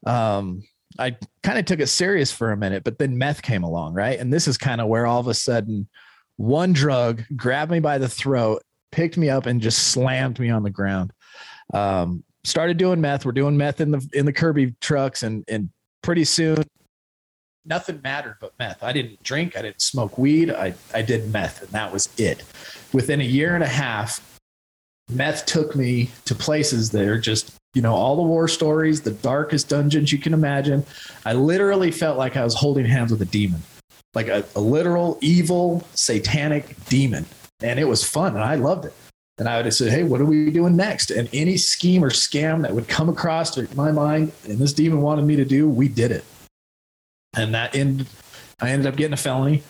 Um, 0.06 0.62
I 0.98 1.16
kind 1.42 1.58
of 1.58 1.64
took 1.64 1.80
it 1.80 1.88
serious 1.88 2.32
for 2.32 2.52
a 2.52 2.56
minute, 2.56 2.84
but 2.84 2.98
then 2.98 3.18
meth 3.18 3.42
came 3.42 3.62
along, 3.62 3.94
right? 3.94 4.18
And 4.18 4.32
this 4.32 4.46
is 4.46 4.58
kind 4.58 4.80
of 4.80 4.88
where 4.88 5.06
all 5.06 5.20
of 5.20 5.28
a 5.28 5.34
sudden 5.34 5.88
one 6.36 6.72
drug 6.72 7.22
grabbed 7.36 7.70
me 7.70 7.80
by 7.80 7.98
the 7.98 8.08
throat, 8.08 8.62
picked 8.90 9.16
me 9.16 9.30
up, 9.30 9.46
and 9.46 9.60
just 9.60 9.88
slammed 9.88 10.38
me 10.38 10.50
on 10.50 10.62
the 10.62 10.70
ground. 10.70 11.12
Um, 11.72 12.24
started 12.44 12.76
doing 12.76 13.00
meth. 13.00 13.24
We're 13.24 13.32
doing 13.32 13.56
meth 13.56 13.80
in 13.80 13.90
the 13.90 14.08
in 14.12 14.26
the 14.26 14.32
Kirby 14.32 14.74
trucks, 14.80 15.22
and 15.22 15.44
and 15.48 15.70
pretty 16.02 16.24
soon 16.24 16.64
nothing 17.64 18.00
mattered 18.02 18.36
but 18.40 18.52
meth. 18.58 18.82
I 18.82 18.92
didn't 18.92 19.22
drink, 19.22 19.56
I 19.56 19.62
didn't 19.62 19.82
smoke 19.82 20.18
weed, 20.18 20.50
I 20.50 20.74
I 20.94 21.02
did 21.02 21.32
meth, 21.32 21.62
and 21.62 21.70
that 21.70 21.92
was 21.92 22.08
it. 22.18 22.42
Within 22.92 23.20
a 23.20 23.24
year 23.24 23.54
and 23.54 23.64
a 23.64 23.68
half, 23.68 24.38
meth 25.10 25.46
took 25.46 25.76
me 25.76 26.10
to 26.24 26.34
places 26.34 26.90
that 26.90 27.06
are 27.06 27.18
just 27.18 27.54
you 27.74 27.82
know, 27.82 27.94
all 27.94 28.16
the 28.16 28.22
war 28.22 28.48
stories, 28.48 29.02
the 29.02 29.10
darkest 29.12 29.68
dungeons 29.68 30.12
you 30.12 30.18
can 30.18 30.34
imagine. 30.34 30.84
I 31.24 31.32
literally 31.32 31.90
felt 31.90 32.18
like 32.18 32.36
I 32.36 32.44
was 32.44 32.54
holding 32.54 32.84
hands 32.84 33.10
with 33.10 33.22
a 33.22 33.26
demon, 33.26 33.62
like 34.14 34.28
a, 34.28 34.44
a 34.54 34.60
literal 34.60 35.18
evil 35.20 35.86
satanic 35.94 36.76
demon. 36.86 37.26
And 37.60 37.78
it 37.78 37.84
was 37.84 38.04
fun 38.06 38.34
and 38.34 38.44
I 38.44 38.56
loved 38.56 38.86
it. 38.86 38.94
And 39.38 39.48
I 39.48 39.60
would 39.60 39.72
say, 39.72 39.88
hey, 39.88 40.02
what 40.02 40.20
are 40.20 40.26
we 40.26 40.50
doing 40.50 40.76
next? 40.76 41.10
And 41.10 41.28
any 41.32 41.56
scheme 41.56 42.04
or 42.04 42.10
scam 42.10 42.62
that 42.62 42.74
would 42.74 42.88
come 42.88 43.08
across 43.08 43.56
my 43.74 43.90
mind 43.90 44.32
and 44.46 44.58
this 44.58 44.72
demon 44.72 45.00
wanted 45.00 45.24
me 45.24 45.36
to 45.36 45.44
do, 45.44 45.68
we 45.68 45.88
did 45.88 46.10
it. 46.10 46.24
And 47.34 47.54
that 47.54 47.74
ended, 47.74 48.06
I 48.60 48.70
ended 48.70 48.86
up 48.86 48.96
getting 48.96 49.14
a 49.14 49.18
felony. 49.18 49.62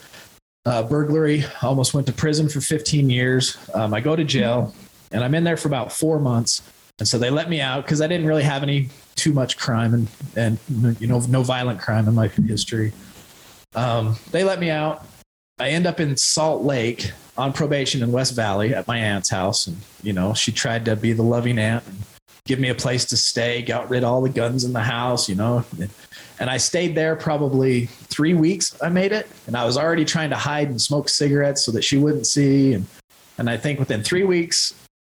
Uh, 0.64 0.82
burglary, 0.82 1.44
almost 1.62 1.94
went 1.94 2.06
to 2.06 2.12
prison 2.12 2.48
for 2.48 2.60
15 2.60 3.10
years. 3.10 3.56
Um, 3.74 3.94
I 3.94 4.00
go 4.00 4.16
to 4.16 4.24
jail 4.24 4.74
and 5.12 5.22
I'm 5.22 5.34
in 5.34 5.44
there 5.44 5.56
for 5.56 5.68
about 5.68 5.92
four 5.92 6.18
months. 6.18 6.62
And 7.02 7.08
so 7.08 7.18
they 7.18 7.30
let 7.30 7.50
me 7.50 7.60
out 7.60 7.84
because 7.84 8.00
I 8.00 8.06
didn't 8.06 8.28
really 8.28 8.44
have 8.44 8.62
any 8.62 8.88
too 9.16 9.32
much 9.32 9.58
crime 9.58 9.92
and 9.92 10.06
and 10.36 10.96
you 11.00 11.08
know 11.08 11.18
no 11.28 11.42
violent 11.42 11.80
crime 11.80 12.06
in 12.06 12.14
my 12.14 12.28
history. 12.28 12.92
Um, 13.74 14.14
they 14.30 14.44
let 14.44 14.60
me 14.60 14.70
out. 14.70 15.04
I 15.58 15.70
end 15.70 15.84
up 15.84 15.98
in 15.98 16.16
Salt 16.16 16.62
Lake 16.62 17.10
on 17.36 17.52
probation 17.52 18.04
in 18.04 18.12
West 18.12 18.36
Valley 18.36 18.72
at 18.72 18.86
my 18.86 18.98
aunt's 18.98 19.30
house, 19.30 19.66
and 19.66 19.78
you 20.04 20.12
know 20.12 20.32
she 20.32 20.52
tried 20.52 20.84
to 20.84 20.94
be 20.94 21.12
the 21.12 21.24
loving 21.24 21.58
aunt 21.58 21.84
and 21.88 21.98
give 22.46 22.60
me 22.60 22.68
a 22.68 22.74
place 22.76 23.04
to 23.06 23.16
stay. 23.16 23.62
Got 23.62 23.90
rid 23.90 24.04
of 24.04 24.08
all 24.08 24.22
the 24.22 24.28
guns 24.28 24.62
in 24.62 24.72
the 24.72 24.82
house, 24.84 25.28
you 25.28 25.34
know. 25.34 25.64
And 26.38 26.48
I 26.48 26.56
stayed 26.56 26.94
there 26.94 27.16
probably 27.16 27.86
three 27.86 28.34
weeks. 28.34 28.80
I 28.80 28.90
made 28.90 29.10
it, 29.10 29.26
and 29.48 29.56
I 29.56 29.64
was 29.64 29.76
already 29.76 30.04
trying 30.04 30.30
to 30.30 30.36
hide 30.36 30.68
and 30.68 30.80
smoke 30.80 31.08
cigarettes 31.08 31.64
so 31.64 31.72
that 31.72 31.82
she 31.82 31.96
wouldn't 31.96 32.28
see. 32.28 32.74
And 32.74 32.86
and 33.38 33.50
I 33.50 33.56
think 33.56 33.80
within 33.80 34.04
three 34.04 34.22
weeks, 34.22 34.72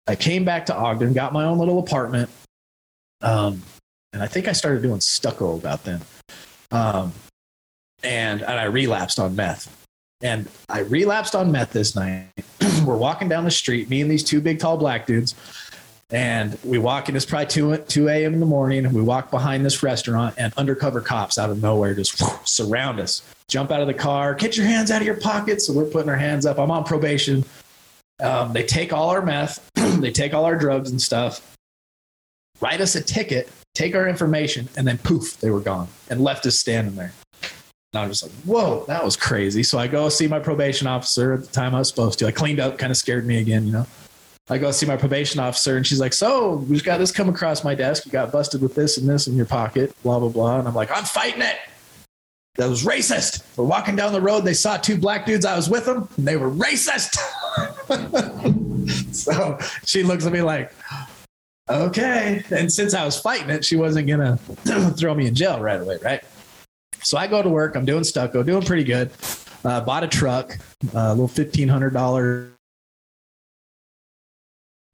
I 0.07 0.15
came 0.15 0.45
back 0.45 0.65
to 0.67 0.75
Ogden, 0.75 1.13
got 1.13 1.33
my 1.33 1.45
own 1.45 1.57
little 1.57 1.79
apartment. 1.79 2.29
Um, 3.21 3.61
and 4.13 4.23
I 4.23 4.27
think 4.27 4.47
I 4.47 4.53
started 4.53 4.81
doing 4.81 5.01
stucco 5.01 5.55
about 5.55 5.83
then. 5.83 6.01
Um, 6.71 7.13
and, 8.03 8.41
and 8.41 8.59
I 8.59 8.65
relapsed 8.65 9.19
on 9.19 9.35
meth. 9.35 9.73
And 10.21 10.47
I 10.69 10.79
relapsed 10.79 11.35
on 11.35 11.51
meth 11.51 11.73
this 11.73 11.95
night. 11.95 12.29
We're 12.85 12.97
walking 12.97 13.29
down 13.29 13.43
the 13.43 13.51
street, 13.51 13.89
me 13.89 14.01
and 14.01 14.09
these 14.09 14.23
two 14.23 14.41
big, 14.41 14.59
tall 14.59 14.77
black 14.77 15.05
dudes. 15.05 15.35
And 16.09 16.57
we 16.63 16.77
walk 16.77 17.09
in, 17.09 17.17
it's 17.17 17.25
probably 17.25 17.47
2, 17.47 17.77
2 17.77 18.07
a.m. 18.07 18.33
in 18.33 18.39
the 18.39 18.45
morning. 18.45 18.91
We 18.93 19.01
walk 19.01 19.29
behind 19.29 19.65
this 19.65 19.83
restaurant, 19.83 20.35
and 20.37 20.53
undercover 20.55 21.01
cops 21.01 21.37
out 21.37 21.49
of 21.49 21.61
nowhere 21.61 21.93
just 21.93 22.21
whoosh, 22.21 22.31
surround 22.45 23.01
us, 23.01 23.21
jump 23.49 23.71
out 23.71 23.81
of 23.81 23.87
the 23.87 23.93
car, 23.93 24.33
get 24.33 24.55
your 24.55 24.65
hands 24.65 24.89
out 24.89 25.01
of 25.01 25.05
your 25.05 25.19
pockets. 25.19 25.67
So 25.67 25.73
we're 25.73 25.85
putting 25.85 26.09
our 26.09 26.15
hands 26.15 26.45
up. 26.45 26.59
I'm 26.59 26.71
on 26.71 26.85
probation. 26.85 27.43
Um, 28.19 28.53
they 28.53 28.63
take 28.63 28.91
all 28.93 29.09
our 29.09 29.21
meth, 29.21 29.69
they 29.75 30.11
take 30.11 30.33
all 30.33 30.45
our 30.45 30.55
drugs 30.55 30.89
and 30.89 31.01
stuff, 31.01 31.55
write 32.59 32.81
us 32.81 32.95
a 32.95 33.01
ticket, 33.01 33.49
take 33.75 33.95
our 33.95 34.07
information, 34.07 34.67
and 34.75 34.87
then 34.87 34.97
poof, 34.97 35.37
they 35.39 35.51
were 35.51 35.59
gone 35.59 35.87
and 36.09 36.21
left 36.21 36.45
us 36.45 36.59
standing 36.59 36.95
there. 36.95 37.13
And 37.93 38.01
I 38.01 38.07
was 38.07 38.21
just 38.21 38.31
like, 38.31 38.43
whoa, 38.43 38.85
that 38.87 39.03
was 39.03 39.15
crazy. 39.15 39.63
So 39.63 39.77
I 39.77 39.87
go 39.87 40.09
see 40.09 40.27
my 40.27 40.39
probation 40.39 40.87
officer 40.87 41.33
at 41.33 41.41
the 41.41 41.51
time 41.51 41.75
I 41.75 41.79
was 41.79 41.87
supposed 41.87 42.19
to. 42.19 42.27
I 42.27 42.31
cleaned 42.31 42.59
up, 42.59 42.77
kind 42.77 42.91
of 42.91 42.97
scared 42.97 43.25
me 43.25 43.39
again, 43.39 43.65
you 43.65 43.71
know. 43.71 43.85
I 44.49 44.57
go 44.57 44.71
see 44.71 44.85
my 44.85 44.95
probation 44.95 45.41
officer, 45.41 45.75
and 45.75 45.85
she's 45.85 45.99
like, 45.99 46.13
"So 46.13 46.55
we 46.55 46.75
just 46.75 46.85
got 46.85 46.99
this 46.99 47.11
come 47.11 47.27
across 47.27 47.65
my 47.65 47.75
desk. 47.75 48.05
You 48.05 48.13
got 48.13 48.31
busted 48.31 48.61
with 48.61 48.75
this 48.75 48.97
and 48.97 49.07
this 49.07 49.27
in 49.27 49.35
your 49.35 49.45
pocket, 49.45 49.93
blah 50.03 50.19
blah 50.19 50.29
blah." 50.29 50.59
And 50.59 50.67
I'm 50.69 50.73
like, 50.73 50.89
"I'm 50.89 51.03
fighting 51.03 51.41
it." 51.41 51.57
that 52.57 52.67
was 52.67 52.83
racist. 52.83 53.43
We're 53.55 53.65
walking 53.65 53.95
down 53.95 54.11
the 54.13 54.21
road. 54.21 54.41
They 54.41 54.53
saw 54.53 54.77
two 54.77 54.97
black 54.97 55.25
dudes. 55.25 55.45
I 55.45 55.55
was 55.55 55.69
with 55.69 55.85
them. 55.85 56.09
And 56.17 56.27
they 56.27 56.37
were 56.37 56.49
racist. 56.49 57.17
so 59.11 59.57
she 59.85 60.03
looks 60.03 60.25
at 60.25 60.33
me 60.33 60.41
like, 60.41 60.73
okay. 61.69 62.43
And 62.51 62.71
since 62.71 62.93
I 62.93 63.05
was 63.05 63.19
fighting 63.19 63.49
it, 63.49 63.65
she 63.65 63.75
wasn't 63.75 64.07
going 64.07 64.19
to 64.19 64.91
throw 64.97 65.13
me 65.13 65.27
in 65.27 65.35
jail 65.35 65.59
right 65.59 65.79
away. 65.79 65.97
Right. 66.01 66.23
So 67.01 67.17
I 67.17 67.27
go 67.27 67.41
to 67.41 67.49
work. 67.49 67.75
I'm 67.75 67.85
doing 67.85 68.03
stucco, 68.03 68.43
doing 68.43 68.63
pretty 68.63 68.83
good. 68.83 69.11
Uh, 69.63 69.81
bought 69.81 70.03
a 70.03 70.07
truck, 70.07 70.57
uh, 70.95 70.99
a 70.99 71.15
little 71.15 71.27
$1,500 71.27 72.51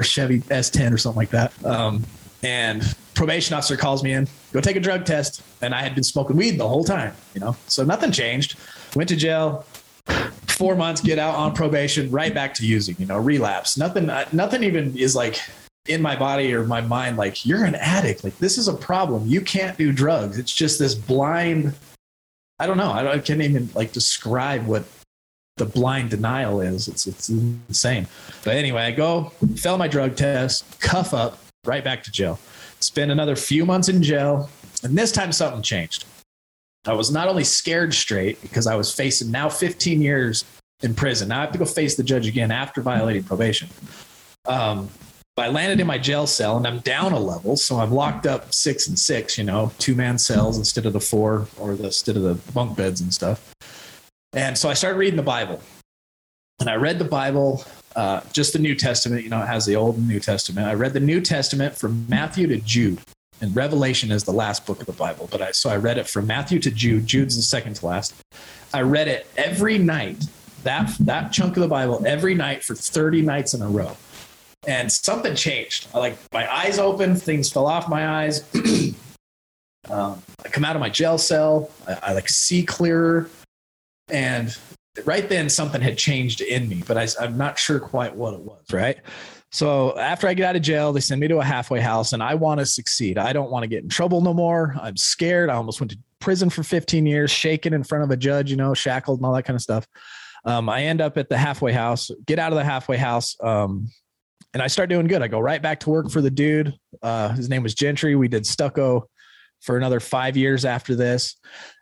Chevy 0.02 0.40
S10 0.40 0.94
or 0.94 0.98
something 0.98 1.18
like 1.18 1.30
that. 1.30 1.54
Um, 1.66 2.04
and 2.42 2.96
probation 3.14 3.56
officer 3.56 3.78
calls 3.78 4.04
me 4.04 4.14
in, 4.14 4.28
go 4.52 4.60
take 4.60 4.76
a 4.76 4.80
drug 4.80 5.06
test. 5.06 5.42
And 5.62 5.74
I 5.74 5.82
had 5.82 5.96
been 5.96 6.04
smoking 6.04 6.36
weed 6.36 6.58
the 6.58 6.68
whole 6.68 6.84
time, 6.84 7.14
you 7.34 7.40
know, 7.40 7.56
so 7.68 7.84
nothing 7.84 8.12
changed. 8.12 8.58
Went 8.96 9.10
to 9.10 9.16
jail, 9.16 9.66
four 10.64 10.78
months, 10.78 11.02
get 11.02 11.20
out 11.20 11.36
on 11.36 11.54
probation, 11.54 12.10
right 12.10 12.34
back 12.34 12.54
to 12.54 12.66
using, 12.66 12.96
you 12.98 13.06
know, 13.06 13.18
relapse. 13.18 13.78
Nothing, 13.78 14.10
uh, 14.10 14.26
nothing 14.32 14.64
even 14.64 14.96
is 14.98 15.14
like 15.14 15.42
in 15.90 16.02
my 16.02 16.16
body 16.16 16.54
or 16.54 16.64
my 16.64 16.80
mind, 16.80 17.18
like 17.18 17.46
you're 17.46 17.66
an 17.66 17.76
addict. 17.76 18.24
Like 18.24 18.38
this 18.38 18.58
is 18.58 18.70
a 18.70 18.74
problem. 18.74 19.28
You 19.28 19.42
can't 19.42 19.78
do 19.78 19.92
drugs. 19.92 20.38
It's 20.38 20.56
just 20.56 20.80
this 20.80 20.96
blind, 20.96 21.74
I 22.60 22.66
don't 22.66 22.78
know. 22.78 22.94
I, 22.94 23.16
I 23.16 23.20
can't 23.20 23.42
even 23.42 23.72
like 23.76 23.92
describe 23.92 24.66
what 24.66 24.86
the 25.58 25.66
blind 25.66 26.12
denial 26.12 26.62
is. 26.62 26.88
It's, 26.88 27.08
it's 27.08 27.28
insane. 27.28 28.08
But 28.46 28.56
anyway, 28.56 28.84
I 28.84 28.92
go, 28.92 29.34
fail 29.58 29.78
my 29.78 29.90
drug 29.90 30.16
test, 30.16 30.80
cuff 30.80 31.14
up, 31.14 31.40
right 31.66 31.84
back 31.84 32.06
to 32.06 32.12
jail. 32.12 32.40
Spend 32.80 33.12
another 33.12 33.36
few 33.36 33.66
months 33.66 33.90
in 33.90 34.02
jail. 34.02 34.50
And 34.82 34.98
this 34.98 35.12
time 35.12 35.34
something 35.34 35.62
changed. 35.62 36.06
I 36.86 36.94
was 36.94 37.12
not 37.12 37.28
only 37.28 37.44
scared 37.44 37.94
straight 37.94 38.42
because 38.42 38.68
I 38.68 38.76
was 38.76 38.94
facing 38.94 39.32
now 39.32 39.50
15 39.50 40.02
years 40.02 40.44
in 40.82 40.94
prison. 40.94 41.30
Now 41.30 41.40
I 41.40 41.42
have 41.42 41.52
to 41.54 41.58
go 41.58 41.66
face 41.66 41.96
the 41.96 42.04
judge 42.04 42.28
again 42.28 42.52
after 42.52 42.82
violating 42.82 43.24
probation. 43.24 43.70
Um, 44.46 44.90
but 45.36 45.46
I 45.46 45.50
landed 45.50 45.80
in 45.80 45.88
my 45.88 45.98
jail 45.98 46.28
cell 46.28 46.58
and 46.58 46.68
I'm 46.68 46.80
down 46.80 47.14
a 47.14 47.20
level. 47.20 47.56
So 47.56 47.78
I'm 47.78 47.92
locked 47.92 48.28
up 48.28 48.54
six 48.54 48.88
and 48.88 49.00
six, 49.00 49.38
you 49.38 49.44
know, 49.44 49.72
two 49.80 49.96
man 49.96 50.18
cells 50.18 50.58
instead 50.58 50.86
of 50.86 50.94
the 50.94 51.00
four 51.00 51.48
or 51.58 51.76
the, 51.76 51.86
instead 51.86 52.18
of 52.18 52.24
the 52.24 52.36
bunk 52.52 52.78
beds 52.78 53.02
and 53.02 53.14
stuff. 53.14 53.54
And 54.34 54.58
so 54.58 54.70
I 54.70 54.74
started 54.74 54.98
reading 54.98 55.18
the 55.18 55.24
Bible. 55.24 55.62
And 56.60 56.70
I 56.70 56.76
read 56.76 57.00
the 57.00 57.06
Bible, 57.06 57.66
uh, 57.96 58.22
just 58.32 58.54
the 58.54 58.60
New 58.60 58.76
Testament. 58.76 59.24
You 59.24 59.30
know, 59.30 59.42
it 59.42 59.48
has 59.48 59.66
the 59.66 59.76
Old 59.76 59.98
and 59.98 60.08
New 60.08 60.20
Testament. 60.20 60.68
I 60.68 60.74
read 60.74 60.94
the 60.94 61.00
New 61.00 61.20
Testament 61.20 61.76
from 61.76 62.06
Matthew 62.08 62.48
to 62.48 62.58
Jude. 62.58 63.00
And 63.44 63.54
Revelation 63.54 64.10
is 64.10 64.24
the 64.24 64.32
last 64.32 64.66
book 64.66 64.80
of 64.80 64.86
the 64.86 64.94
Bible. 64.94 65.28
But 65.30 65.42
I 65.42 65.52
so 65.52 65.70
I 65.70 65.76
read 65.76 65.98
it 65.98 66.08
from 66.08 66.26
Matthew 66.26 66.60
to 66.60 66.72
Jude. 66.72 67.06
Jude's 67.06 67.36
the 67.36 67.42
second 67.42 67.74
to 67.74 67.86
last. 67.86 68.16
I 68.74 68.84
read 68.84 69.10
it 69.10 69.28
every 69.36 69.78
night, 69.78 70.24
that 70.64 70.96
that 71.02 71.34
chunk 71.34 71.58
of 71.58 71.62
the 71.62 71.68
Bible 71.68 72.02
every 72.08 72.36
night 72.36 72.64
for 72.64 72.74
30 72.74 73.22
nights 73.22 73.54
in 73.54 73.62
a 73.62 73.68
row. 73.68 73.98
And 74.66 74.90
something 74.90 75.36
changed. 75.36 75.90
I 75.94 76.00
like 76.00 76.18
my 76.32 76.52
eyes 76.56 76.80
opened, 76.80 77.22
things 77.22 77.52
fell 77.52 77.68
off 77.68 77.90
my 77.90 78.24
eyes. 78.24 78.46
um, 79.90 80.24
I 80.46 80.48
come 80.48 80.64
out 80.64 80.78
of 80.78 80.80
my 80.80 80.90
jail 80.90 81.18
cell. 81.18 81.70
I, 81.86 81.98
I 82.02 82.14
like 82.14 82.30
see 82.30 82.64
clearer. 82.64 83.30
And 84.08 84.58
right 85.04 85.28
then 85.28 85.50
something 85.50 85.82
had 85.82 85.98
changed 85.98 86.40
in 86.40 86.70
me, 86.70 86.82
but 86.88 86.98
I, 86.98 87.10
I'm 87.20 87.38
not 87.38 87.60
sure 87.60 87.82
quite 87.82 88.16
what 88.16 88.36
it 88.36 88.40
was. 88.40 88.64
Right. 88.72 89.00
So 89.54 89.96
after 90.00 90.28
I 90.28 90.34
get 90.34 90.50
out 90.50 90.56
of 90.56 90.64
jail, 90.64 90.92
they 90.92 91.00
send 91.00 91.22
me 91.22 91.28
to 91.28 91.38
a 91.38 91.44
halfway 91.44 91.80
house 91.80 92.14
and 92.14 92.24
I 92.24 92.34
want 92.34 92.60
to 92.60 92.66
succeed. 92.66 93.20
I 93.20 93.34
don't 93.34 93.52
want 93.52 93.62
to 93.62 93.68
get 93.68 93.84
in 93.84 93.90
trouble 93.90 94.20
no 94.20 94.34
more. 94.34 94.76
I'm 94.82 94.98
scared. 94.98 95.52
I 95.52 95.54
almost 95.54 95.80
went 95.80 95.92
to 95.92 95.98
prison 96.20 96.50
for 96.50 96.64
15 96.64 97.06
years, 97.06 97.30
shaking 97.30 97.72
in 97.72 97.84
front 97.84 98.04
of 98.04 98.10
a 98.10 98.18
judge, 98.18 98.50
you 98.50 98.58
know, 98.58 98.74
shackled 98.74 99.20
and 99.20 99.26
all 99.28 99.34
that 99.34 99.44
kind 99.44 99.54
of 99.54 99.62
stuff. 99.62 99.86
Um, 100.44 100.70
I 100.70 100.86
end 100.86 101.02
up 101.02 101.20
at 101.20 101.30
the 101.30 101.38
halfway 101.38 101.72
house, 101.72 102.10
get 102.26 102.40
out 102.40 102.52
of 102.52 102.58
the 102.58 102.64
halfway 102.64 102.98
house. 102.98 103.38
Um, 103.44 103.90
and 104.56 104.64
I 104.64 104.66
start 104.66 104.90
doing 104.90 105.06
good. 105.06 105.22
I 105.22 105.28
go 105.28 105.40
right 105.40 105.62
back 105.62 105.80
to 105.82 105.92
work 105.92 106.10
for 106.10 106.22
the 106.22 106.32
dude. 106.32 106.74
Uh, 107.04 107.30
his 107.30 107.48
name 107.48 107.62
was 107.62 107.76
Gentry. 107.76 108.16
We 108.16 108.28
did 108.28 108.48
stucco 108.48 109.08
for 109.62 109.78
another 109.78 110.00
five 110.00 110.36
years 110.36 110.66
after 110.66 110.96
this. 110.96 111.36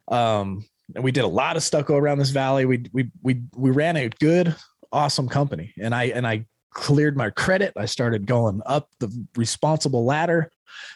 Um, 0.10 0.66
and 0.94 1.06
we 1.06 1.14
did 1.14 1.24
a 1.24 1.28
lot 1.28 1.56
of 1.56 1.64
stucco 1.64 1.96
around 1.96 2.18
this 2.18 2.32
valley. 2.32 2.66
We 2.66 2.84
we 2.92 3.10
we 3.24 3.44
we 3.56 3.72
ran 3.72 3.96
a 3.96 4.10
good, 4.10 4.54
awesome 4.92 5.30
company, 5.30 5.74
and 5.80 5.96
I 5.96 6.06
and 6.06 6.28
I 6.28 6.46
cleared 6.74 7.18
my 7.18 7.30
credit. 7.30 7.74
I 7.76 7.86
started 7.86 8.26
going 8.26 8.62
up 8.66 8.90
the 9.00 9.28
responsible 9.36 10.06
ladder. 10.06 10.52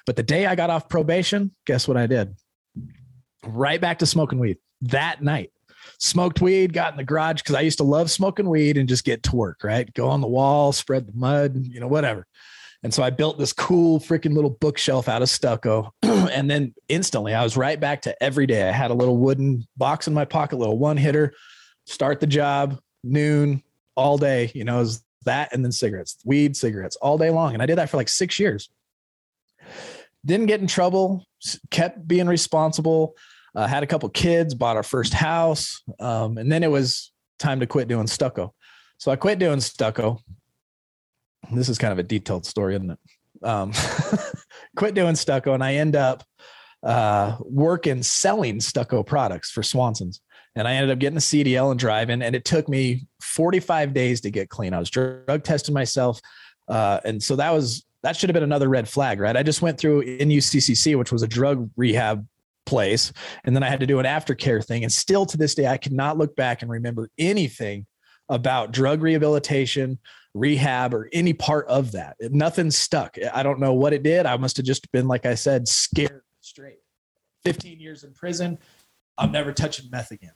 But 0.06 0.16
the 0.16 0.24
day 0.24 0.46
I 0.46 0.56
got 0.56 0.70
off 0.70 0.90
probation, 0.90 1.52
guess 1.66 1.88
what 1.88 1.98
I 1.98 2.08
did? 2.08 2.36
Right 3.46 3.80
back 3.80 4.00
to 4.00 4.06
smoking 4.06 4.40
weed 4.40 4.58
that 4.82 5.22
night. 5.22 5.52
Smoked 6.00 6.42
weed, 6.42 6.74
got 6.74 6.94
in 6.94 6.98
the 6.98 7.04
garage 7.04 7.42
because 7.42 7.56
I 7.56 7.62
used 7.62 7.78
to 7.78 7.84
love 7.84 8.10
smoking 8.10 8.50
weed 8.50 8.78
and 8.78 8.90
just 8.90 9.04
get 9.04 9.24
to 9.24 9.36
work, 9.36 9.64
right? 9.64 9.92
Go 9.94 10.10
on 10.10 10.22
the 10.22 10.28
wall, 10.28 10.72
spread 10.72 11.08
the 11.08 11.14
mud, 11.14 11.56
you 11.56 11.80
know, 11.80 11.88
whatever. 11.88 12.26
And 12.84 12.94
so 12.94 13.04
I 13.04 13.10
built 13.10 13.38
this 13.38 13.54
cool 13.54 14.00
freaking 14.00 14.34
little 14.34 14.50
bookshelf 14.50 15.08
out 15.08 15.22
of 15.22 15.30
stucco. 15.30 15.94
and 16.04 16.50
then 16.50 16.74
instantly 16.90 17.34
I 17.34 17.44
was 17.44 17.56
right 17.56 17.80
back 17.80 18.02
to 18.04 18.24
every 18.24 18.46
day. 18.46 18.68
I 18.68 18.72
had 18.72 18.92
a 18.92 18.96
little 18.96 19.18
wooden 19.18 19.66
box 19.78 20.08
in 20.08 20.14
my 20.14 20.26
pocket, 20.26 20.58
little 20.58 20.78
one 20.78 20.98
hitter, 20.98 21.34
start 21.86 22.20
the 22.20 22.28
job, 22.28 22.80
noon, 23.04 23.64
all 23.96 24.18
day, 24.18 24.52
you 24.54 24.64
know, 24.64 24.82
is 24.82 25.04
that 25.26 25.54
and 25.54 25.64
then 25.64 25.72
cigarettes, 25.72 26.18
weed, 26.26 26.56
cigarettes 26.56 26.96
all 26.98 27.18
day 27.18 27.30
long. 27.30 27.54
And 27.54 27.62
I 27.62 27.66
did 27.66 27.78
that 27.78 27.90
for 27.90 27.98
like 27.98 28.10
six 28.10 28.40
years. 28.40 28.70
Didn't 30.26 30.48
get 30.48 30.62
in 30.62 30.68
trouble, 30.68 31.26
kept 31.70 32.08
being 32.08 32.28
responsible. 32.28 33.16
Uh, 33.56 33.68
had 33.68 33.84
a 33.84 33.88
couple 33.88 34.10
kids, 34.10 34.54
bought 34.54 34.76
our 34.76 34.84
first 34.84 35.14
house. 35.14 35.82
Um, 36.00 36.38
and 36.38 36.52
then 36.52 36.64
it 36.64 36.70
was 36.70 37.12
time 37.40 37.60
to 37.62 37.68
quit 37.68 37.88
doing 37.88 38.08
stucco. 38.08 38.54
So 38.98 39.12
I 39.12 39.16
quit 39.16 39.40
doing 39.40 39.62
stucco 39.62 40.20
this 41.52 41.70
is 41.70 41.78
kind 41.78 41.92
of 41.92 42.00
a 42.00 42.04
detailed 42.04 42.46
story, 42.46 42.76
isn't 42.76 42.92
it? 42.92 43.00
Um, 43.44 43.74
quit 44.76 44.96
doing 44.96 45.16
stucco, 45.16 45.54
and 45.54 45.64
I 45.64 45.76
end 45.76 45.96
up 45.96 46.24
uh, 46.84 47.38
working 47.42 48.04
selling 48.04 48.60
stucco 48.60 49.04
products 49.04 49.52
for 49.52 49.64
Swanson's. 49.64 50.22
And 50.56 50.68
I 50.68 50.74
ended 50.74 50.92
up 50.92 51.00
getting 51.00 51.18
a 51.18 51.22
CDL 51.22 51.72
and 51.72 51.80
driving, 51.80 52.22
and 52.22 52.36
it 52.36 52.46
took 52.46 52.70
me 52.70 53.08
45 53.22 53.94
days 53.94 54.22
to 54.22 54.32
get 54.32 54.50
clean. 54.50 54.74
I 54.74 54.80
was 54.80 54.90
drug 54.90 55.44
testing 55.44 55.74
myself, 55.74 56.22
uh, 56.68 57.02
and 57.04 57.22
so 57.22 57.36
that 57.36 57.52
was 57.52 57.86
that 58.04 58.16
should 58.16 58.30
have 58.30 58.36
been 58.36 58.44
another 58.44 58.70
red 58.70 58.88
flag, 58.88 59.20
right? 59.20 59.36
I 59.36 59.44
just 59.44 59.62
went 59.62 59.80
through 59.80 60.06
NUCCC, 60.06 60.98
which 60.98 61.12
was 61.12 61.24
a 61.24 61.28
drug 61.28 61.70
rehab 61.76 62.26
place, 62.66 63.12
and 63.44 63.56
then 63.56 63.64
I 63.64 63.70
had 63.70 63.80
to 63.82 63.88
do 63.88 64.00
an 64.00 64.06
aftercare 64.06 64.64
thing. 64.64 64.84
And 64.84 64.94
still 64.94 65.26
to 65.26 65.38
this 65.38 65.56
day, 65.56 65.68
I 65.68 65.78
cannot 65.78 66.18
look 66.18 66.36
back 66.36 66.62
and 66.62 66.72
remember 66.72 67.10
anything 67.18 67.86
about 68.30 68.72
drug 68.72 69.02
rehabilitation 69.02 70.00
rehab 70.36 70.94
or 70.94 71.10
any 71.14 71.34
part 71.34 71.68
of 71.68 71.94
that. 71.94 72.18
Nothing 72.20 72.70
stuck. 72.70 73.18
I 73.34 73.42
don't 73.42 73.60
know 73.60 73.74
what 73.74 73.94
it 73.94 74.04
did. 74.04 74.26
I 74.26 74.38
must 74.38 74.58
have 74.58 74.66
just 74.66 74.92
been, 74.92 75.08
like 75.08 75.26
I 75.26 75.36
said, 75.36 75.68
scared 75.68 76.22
straight. 76.42 76.80
15 77.44 77.80
years 77.80 78.04
in 78.04 78.14
prison. 78.14 78.60
I'm 79.18 79.32
never 79.32 79.54
touching 79.54 79.90
meth 79.90 80.12
again. 80.12 80.34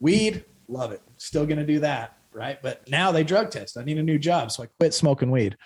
Weed, 0.00 0.44
love 0.68 0.92
it. 0.92 1.00
Still 1.16 1.46
going 1.46 1.58
to 1.58 1.66
do 1.66 1.80
that. 1.80 2.16
Right. 2.32 2.58
But 2.62 2.88
now 2.88 3.12
they 3.12 3.24
drug 3.24 3.50
test. 3.50 3.78
I 3.78 3.84
need 3.84 3.98
a 3.98 4.02
new 4.02 4.18
job. 4.18 4.50
So 4.50 4.62
I 4.62 4.66
quit 4.78 4.92
smoking 4.92 5.30
weed. 5.30 5.56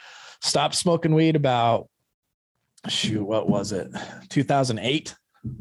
Stopped 0.41 0.77
smoking 0.77 1.15
weed 1.15 1.35
about, 1.35 1.89
shoot, 2.89 3.25
what 3.25 3.49
was 3.49 3.73
it? 3.73 3.91
2008. 4.29 5.15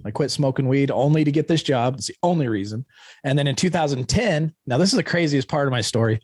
I 0.06 0.12
quit 0.12 0.30
smoking 0.30 0.68
weed 0.68 0.92
only 0.92 1.24
to 1.24 1.32
get 1.32 1.48
this 1.48 1.64
job. 1.64 1.96
It's 1.96 2.08
the 2.08 2.16
only 2.22 2.48
reason. 2.48 2.86
And 3.24 3.40
then 3.40 3.48
in 3.48 3.56
2010, 3.56 4.54
now 4.68 4.78
this 4.78 4.90
is 4.90 4.98
the 4.98 5.04
craziest 5.04 5.48
part 5.48 5.68
of 5.68 5.72
my 5.72 5.82
story. 5.82 6.20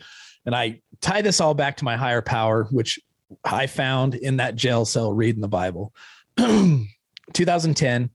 And 0.45 0.53
I 0.53 0.81
tie 1.01 1.21
this 1.21 1.41
all 1.41 1.55
back 1.55 1.77
to 1.77 1.85
my 1.85 1.97
higher 1.97 2.21
power, 2.21 2.65
which 2.69 2.99
I 3.43 3.65
found 3.65 4.13
in 4.13 4.37
that 4.37 4.55
jail 4.55 4.85
cell 4.85 5.11
reading 5.11 5.41
the 5.41 5.47
Bible. 5.47 5.93
2010, 6.37 8.09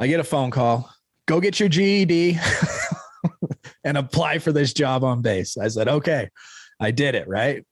I 0.00 0.06
get 0.08 0.20
a 0.20 0.24
phone 0.24 0.50
call 0.50 0.90
go 1.26 1.40
get 1.40 1.60
your 1.60 1.68
GED 1.68 2.38
and 3.84 3.96
apply 3.96 4.38
for 4.38 4.52
this 4.52 4.72
job 4.72 5.04
on 5.04 5.22
base. 5.22 5.56
I 5.56 5.68
said, 5.68 5.88
okay, 5.88 6.28
I 6.80 6.90
did 6.90 7.14
it, 7.14 7.28
right? 7.28 7.64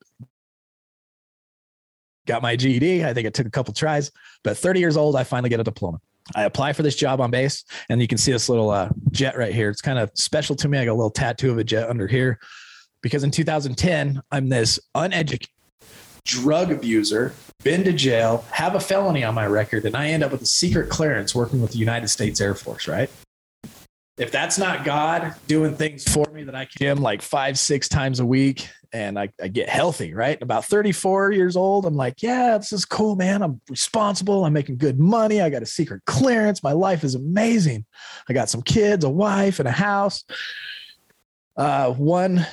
Got 2.26 2.42
my 2.42 2.56
GED. 2.56 3.04
I 3.04 3.14
think 3.14 3.26
it 3.26 3.34
took 3.34 3.46
a 3.46 3.50
couple 3.50 3.74
tries, 3.74 4.11
but 4.44 4.56
30 4.56 4.80
years 4.80 4.96
old, 4.96 5.16
I 5.16 5.24
finally 5.24 5.50
get 5.50 5.61
a 5.61 5.64
diploma. 5.64 6.00
I 6.34 6.44
apply 6.44 6.74
for 6.74 6.82
this 6.82 6.94
job 6.94 7.20
on 7.20 7.30
base, 7.30 7.64
and 7.88 8.00
you 8.00 8.06
can 8.06 8.18
see 8.18 8.30
this 8.30 8.48
little 8.48 8.70
uh, 8.70 8.90
jet 9.11 9.36
right 9.36 9.52
here. 9.52 9.68
It's 9.68 9.80
kind 9.80 9.98
of 9.98 10.11
special 10.14 10.54
to 10.56 10.68
me. 10.68 10.78
I 10.78 10.84
got 10.84 10.92
a 10.92 10.94
little 10.94 11.11
tattoo 11.11 11.50
of 11.50 11.58
a 11.58 11.64
jet 11.64 11.88
under 11.88 12.06
here 12.06 12.38
because 13.02 13.24
in 13.24 13.30
2010, 13.30 14.20
I'm 14.30 14.48
this 14.48 14.78
uneducated 14.94 15.48
drug 16.24 16.70
abuser, 16.70 17.34
been 17.64 17.82
to 17.84 17.92
jail, 17.92 18.44
have 18.52 18.74
a 18.74 18.80
felony 18.80 19.24
on 19.24 19.34
my 19.34 19.46
record, 19.46 19.84
and 19.84 19.96
I 19.96 20.08
end 20.08 20.22
up 20.22 20.32
with 20.32 20.42
a 20.42 20.46
secret 20.46 20.88
clearance 20.88 21.34
working 21.34 21.61
with 21.61 21.72
the 21.72 21.78
United 21.78 22.08
States 22.08 22.40
Air 22.40 22.54
Force, 22.54 22.86
right? 22.86 23.11
If 24.20 24.30
that's 24.30 24.58
not 24.58 24.84
God 24.84 25.34
doing 25.46 25.74
things 25.74 26.04
for 26.04 26.26
me 26.30 26.44
that 26.44 26.54
I 26.54 26.66
can 26.66 26.98
like 26.98 27.22
five, 27.22 27.58
six 27.58 27.88
times 27.88 28.20
a 28.20 28.26
week 28.26 28.68
and 28.92 29.18
I, 29.18 29.30
I 29.42 29.48
get 29.48 29.70
healthy, 29.70 30.12
right? 30.12 30.40
About 30.42 30.66
34 30.66 31.32
years 31.32 31.56
old, 31.56 31.86
I'm 31.86 31.94
like, 31.94 32.22
yeah, 32.22 32.58
this 32.58 32.70
is 32.70 32.84
cool, 32.84 33.16
man. 33.16 33.42
I'm 33.42 33.62
responsible. 33.70 34.44
I'm 34.44 34.52
making 34.52 34.76
good 34.76 35.00
money. 35.00 35.40
I 35.40 35.48
got 35.48 35.62
a 35.62 35.66
secret 35.66 36.02
clearance. 36.04 36.62
My 36.62 36.72
life 36.72 37.02
is 37.02 37.14
amazing. 37.14 37.86
I 38.28 38.34
got 38.34 38.50
some 38.50 38.60
kids, 38.60 39.06
a 39.06 39.10
wife, 39.10 39.58
and 39.58 39.66
a 39.66 39.72
house. 39.72 40.22
Uh, 41.56 41.90
one 41.92 42.46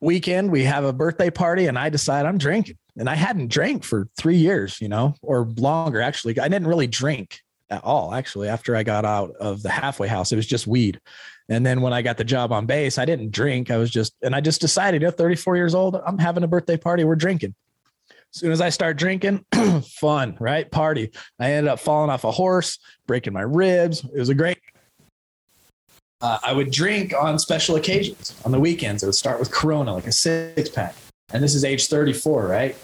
weekend, 0.00 0.50
we 0.50 0.64
have 0.64 0.82
a 0.82 0.92
birthday 0.92 1.30
party, 1.30 1.66
and 1.66 1.78
I 1.78 1.90
decide 1.90 2.26
I'm 2.26 2.38
drinking. 2.38 2.78
And 2.96 3.08
I 3.08 3.14
hadn't 3.14 3.48
drank 3.48 3.84
for 3.84 4.08
three 4.16 4.38
years, 4.38 4.80
you 4.80 4.88
know, 4.88 5.14
or 5.22 5.46
longer. 5.56 6.00
Actually, 6.00 6.40
I 6.40 6.48
didn't 6.48 6.66
really 6.66 6.88
drink 6.88 7.43
at 7.70 7.84
all. 7.84 8.14
Actually, 8.14 8.48
after 8.48 8.76
I 8.76 8.82
got 8.82 9.04
out 9.04 9.32
of 9.40 9.62
the 9.62 9.70
halfway 9.70 10.08
house, 10.08 10.32
it 10.32 10.36
was 10.36 10.46
just 10.46 10.66
weed. 10.66 11.00
And 11.48 11.64
then 11.64 11.82
when 11.82 11.92
I 11.92 12.02
got 12.02 12.16
the 12.16 12.24
job 12.24 12.52
on 12.52 12.66
base, 12.66 12.98
I 12.98 13.04
didn't 13.04 13.30
drink. 13.30 13.70
I 13.70 13.76
was 13.76 13.90
just, 13.90 14.14
and 14.22 14.34
I 14.34 14.40
just 14.40 14.60
decided, 14.60 15.02
at 15.02 15.18
34 15.18 15.56
years 15.56 15.74
old, 15.74 15.96
I'm 16.06 16.18
having 16.18 16.42
a 16.42 16.48
birthday 16.48 16.76
party. 16.76 17.04
We're 17.04 17.16
drinking. 17.16 17.54
As 18.10 18.40
soon 18.40 18.50
as 18.50 18.60
I 18.60 18.70
start 18.70 18.96
drinking, 18.96 19.44
fun, 20.00 20.36
right? 20.40 20.70
Party. 20.70 21.10
I 21.38 21.52
ended 21.52 21.70
up 21.70 21.78
falling 21.78 22.10
off 22.10 22.24
a 22.24 22.32
horse, 22.32 22.78
breaking 23.06 23.32
my 23.32 23.42
ribs. 23.42 24.04
It 24.04 24.18
was 24.18 24.30
a 24.30 24.34
great. 24.34 24.58
Uh, 26.20 26.38
I 26.42 26.52
would 26.52 26.70
drink 26.70 27.12
on 27.12 27.38
special 27.38 27.76
occasions. 27.76 28.34
On 28.44 28.50
the 28.50 28.58
weekends, 28.58 29.02
it 29.02 29.06
would 29.06 29.14
start 29.14 29.38
with 29.38 29.50
Corona, 29.50 29.94
like 29.94 30.06
a 30.06 30.12
six 30.12 30.70
pack. 30.70 30.96
And 31.32 31.42
this 31.44 31.54
is 31.54 31.64
age 31.64 31.88
34, 31.88 32.46
right? 32.46 32.76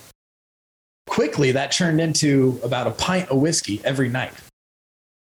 Quickly, 1.07 1.53
that 1.53 1.73
turned 1.73 2.01
into 2.01 2.61
about 2.63 2.87
a 2.87 2.93
pint 2.93 3.31
of 3.31 3.39
whiskey 3.39 3.81
every 3.85 4.09
night 4.09 4.33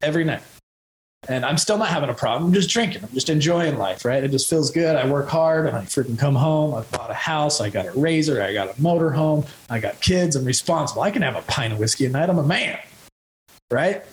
every 0.02 0.24
night. 0.24 0.42
And 1.28 1.44
I'm 1.44 1.58
still 1.58 1.78
not 1.78 1.88
having 1.88 2.10
a 2.10 2.14
problem. 2.14 2.48
I'm 2.48 2.54
just 2.54 2.70
drinking. 2.70 3.02
I'm 3.02 3.12
just 3.12 3.28
enjoying 3.28 3.76
life, 3.76 4.04
right? 4.04 4.22
It 4.22 4.30
just 4.30 4.48
feels 4.48 4.70
good. 4.70 4.94
I 4.94 5.06
work 5.10 5.28
hard 5.28 5.66
and 5.66 5.76
I 5.76 5.82
freaking 5.82 6.18
come 6.18 6.36
home. 6.36 6.74
I 6.74 6.82
bought 6.96 7.10
a 7.10 7.14
house. 7.14 7.60
I 7.60 7.70
got 7.70 7.86
a 7.86 7.92
razor. 7.92 8.40
I 8.40 8.52
got 8.52 8.78
a 8.78 8.80
motor 8.80 9.10
home. 9.10 9.44
I 9.68 9.80
got 9.80 10.00
kids. 10.00 10.36
I'm 10.36 10.44
responsible. 10.44 11.02
I 11.02 11.10
can 11.10 11.22
have 11.22 11.36
a 11.36 11.42
pint 11.42 11.72
of 11.72 11.80
whiskey 11.80 12.06
a 12.06 12.08
night. 12.08 12.30
I'm 12.30 12.38
a 12.38 12.44
man, 12.44 12.78
right? 13.70 14.04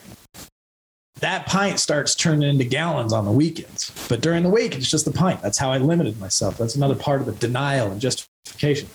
That 1.20 1.46
pint 1.46 1.78
starts 1.78 2.14
turning 2.14 2.50
into 2.50 2.64
gallons 2.64 3.12
on 3.12 3.24
the 3.24 3.32
weekends. 3.32 3.90
But 4.08 4.20
during 4.20 4.42
the 4.42 4.50
week, 4.50 4.74
it's 4.74 4.90
just 4.90 5.06
a 5.06 5.12
pint. 5.12 5.40
That's 5.40 5.56
how 5.56 5.70
I 5.70 5.78
limited 5.78 6.20
myself. 6.20 6.58
That's 6.58 6.74
another 6.74 6.96
part 6.96 7.20
of 7.20 7.26
the 7.26 7.32
denial 7.32 7.90
and 7.90 8.00
justification. 8.00 8.88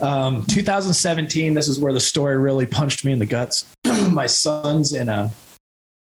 Um, 0.00 0.44
2017, 0.46 1.54
this 1.54 1.68
is 1.68 1.78
where 1.78 1.92
the 1.92 2.00
story 2.00 2.38
really 2.38 2.66
punched 2.66 3.04
me 3.04 3.12
in 3.12 3.18
the 3.18 3.26
guts. 3.26 3.66
My 4.10 4.26
son's 4.26 4.94
in 4.94 5.08
a 5.08 5.30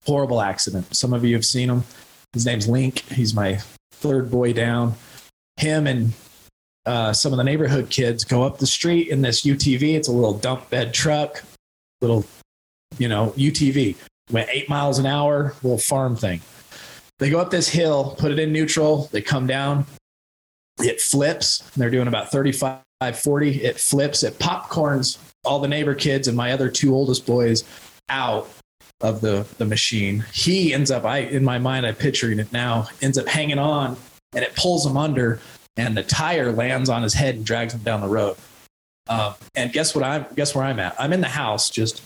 horrible 0.06 0.40
accident. 0.40 0.94
Some 0.94 1.12
of 1.12 1.24
you 1.24 1.34
have 1.34 1.44
seen 1.44 1.68
him. 1.68 1.84
His 2.32 2.46
name's 2.46 2.68
Link. 2.68 3.00
He's 3.10 3.34
my 3.34 3.58
third 3.92 4.30
boy 4.30 4.52
down. 4.52 4.94
Him 5.56 5.86
and 5.86 6.12
uh, 6.84 7.12
some 7.12 7.32
of 7.32 7.36
the 7.38 7.44
neighborhood 7.44 7.90
kids 7.90 8.24
go 8.24 8.44
up 8.44 8.58
the 8.58 8.66
street 8.66 9.08
in 9.08 9.22
this 9.22 9.42
UTV. 9.42 9.96
It's 9.96 10.08
a 10.08 10.12
little 10.12 10.38
dump 10.38 10.70
bed 10.70 10.94
truck, 10.94 11.42
little, 12.00 12.24
you 12.98 13.08
know, 13.08 13.34
UTV. 13.36 13.96
Went 14.30 14.48
eight 14.52 14.68
miles 14.68 14.98
an 14.98 15.06
hour, 15.06 15.54
little 15.62 15.78
farm 15.78 16.16
thing. 16.16 16.40
They 17.18 17.30
go 17.30 17.40
up 17.40 17.50
this 17.50 17.68
hill, 17.68 18.14
put 18.18 18.32
it 18.32 18.38
in 18.38 18.52
neutral. 18.52 19.08
They 19.12 19.22
come 19.22 19.46
down. 19.46 19.86
It 20.78 21.00
flips. 21.00 21.58
They're 21.70 21.90
doing 21.90 22.08
about 22.08 22.30
35, 22.30 22.82
40. 23.14 23.62
It 23.62 23.80
flips. 23.80 24.22
It 24.22 24.38
popcorns 24.38 25.18
all 25.44 25.58
the 25.60 25.68
neighbor 25.68 25.94
kids 25.94 26.28
and 26.28 26.36
my 26.36 26.52
other 26.52 26.68
two 26.68 26.94
oldest 26.94 27.24
boys 27.24 27.64
out 28.08 28.48
of 29.00 29.20
the 29.20 29.46
the 29.58 29.64
machine. 29.64 30.24
He 30.32 30.72
ends 30.72 30.90
up, 30.90 31.04
I 31.04 31.18
in 31.18 31.44
my 31.44 31.58
mind, 31.58 31.86
I'm 31.86 31.94
picturing 31.94 32.38
it 32.38 32.52
now, 32.52 32.88
ends 33.02 33.18
up 33.18 33.26
hanging 33.26 33.58
on, 33.58 33.96
and 34.34 34.44
it 34.44 34.54
pulls 34.56 34.86
him 34.86 34.96
under, 34.96 35.40
and 35.76 35.96
the 35.96 36.02
tire 36.02 36.52
lands 36.52 36.88
on 36.88 37.02
his 37.02 37.14
head 37.14 37.36
and 37.36 37.44
drags 37.44 37.74
him 37.74 37.80
down 37.80 38.00
the 38.00 38.08
road. 38.08 38.36
Um, 39.08 39.34
and 39.54 39.72
guess 39.72 39.94
what? 39.94 40.04
I'm 40.04 40.26
guess 40.34 40.54
where 40.54 40.64
I'm 40.64 40.80
at. 40.80 40.94
I'm 40.98 41.12
in 41.12 41.20
the 41.20 41.28
house, 41.28 41.70
just 41.70 42.02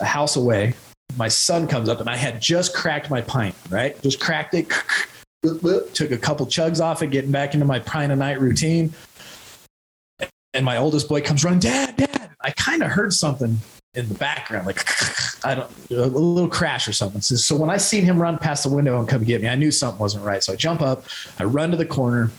a 0.00 0.04
house 0.04 0.36
away. 0.36 0.74
My 1.16 1.28
son 1.28 1.66
comes 1.66 1.88
up, 1.88 2.00
and 2.00 2.08
I 2.08 2.16
had 2.16 2.40
just 2.40 2.74
cracked 2.74 3.10
my 3.10 3.20
pint. 3.20 3.54
Right, 3.70 4.00
just 4.02 4.20
cracked 4.20 4.54
it. 4.54 4.70
Took 5.94 6.10
a 6.10 6.16
couple 6.16 6.46
chugs 6.46 6.80
off 6.82 7.02
it, 7.02 7.10
getting 7.10 7.30
back 7.30 7.54
into 7.54 7.66
my 7.66 7.78
pint 7.78 8.12
a 8.12 8.16
night 8.16 8.40
routine. 8.40 8.92
And 10.54 10.64
my 10.64 10.76
oldest 10.76 11.08
boy 11.08 11.20
comes 11.20 11.44
running, 11.44 11.58
Dad, 11.58 11.96
Dad. 11.96 12.30
I 12.40 12.52
kind 12.52 12.82
of 12.82 12.90
heard 12.90 13.12
something 13.12 13.58
in 13.94 14.08
the 14.08 14.14
background, 14.14 14.66
like 14.66 14.84
I 15.44 15.54
don't 15.54 15.70
a 15.90 16.06
little 16.06 16.48
crash 16.48 16.88
or 16.88 16.92
something. 16.92 17.20
So, 17.20 17.56
when 17.56 17.70
I 17.70 17.76
seen 17.76 18.04
him 18.04 18.20
run 18.20 18.38
past 18.38 18.64
the 18.64 18.70
window 18.70 18.98
and 18.98 19.08
come 19.08 19.24
get 19.24 19.42
me, 19.42 19.48
I 19.48 19.54
knew 19.54 19.70
something 19.70 20.00
wasn't 20.00 20.24
right. 20.24 20.42
So 20.42 20.52
I 20.52 20.56
jump 20.56 20.82
up, 20.82 21.04
I 21.38 21.44
run 21.44 21.70
to 21.70 21.76
the 21.76 21.86
corner, 21.86 22.30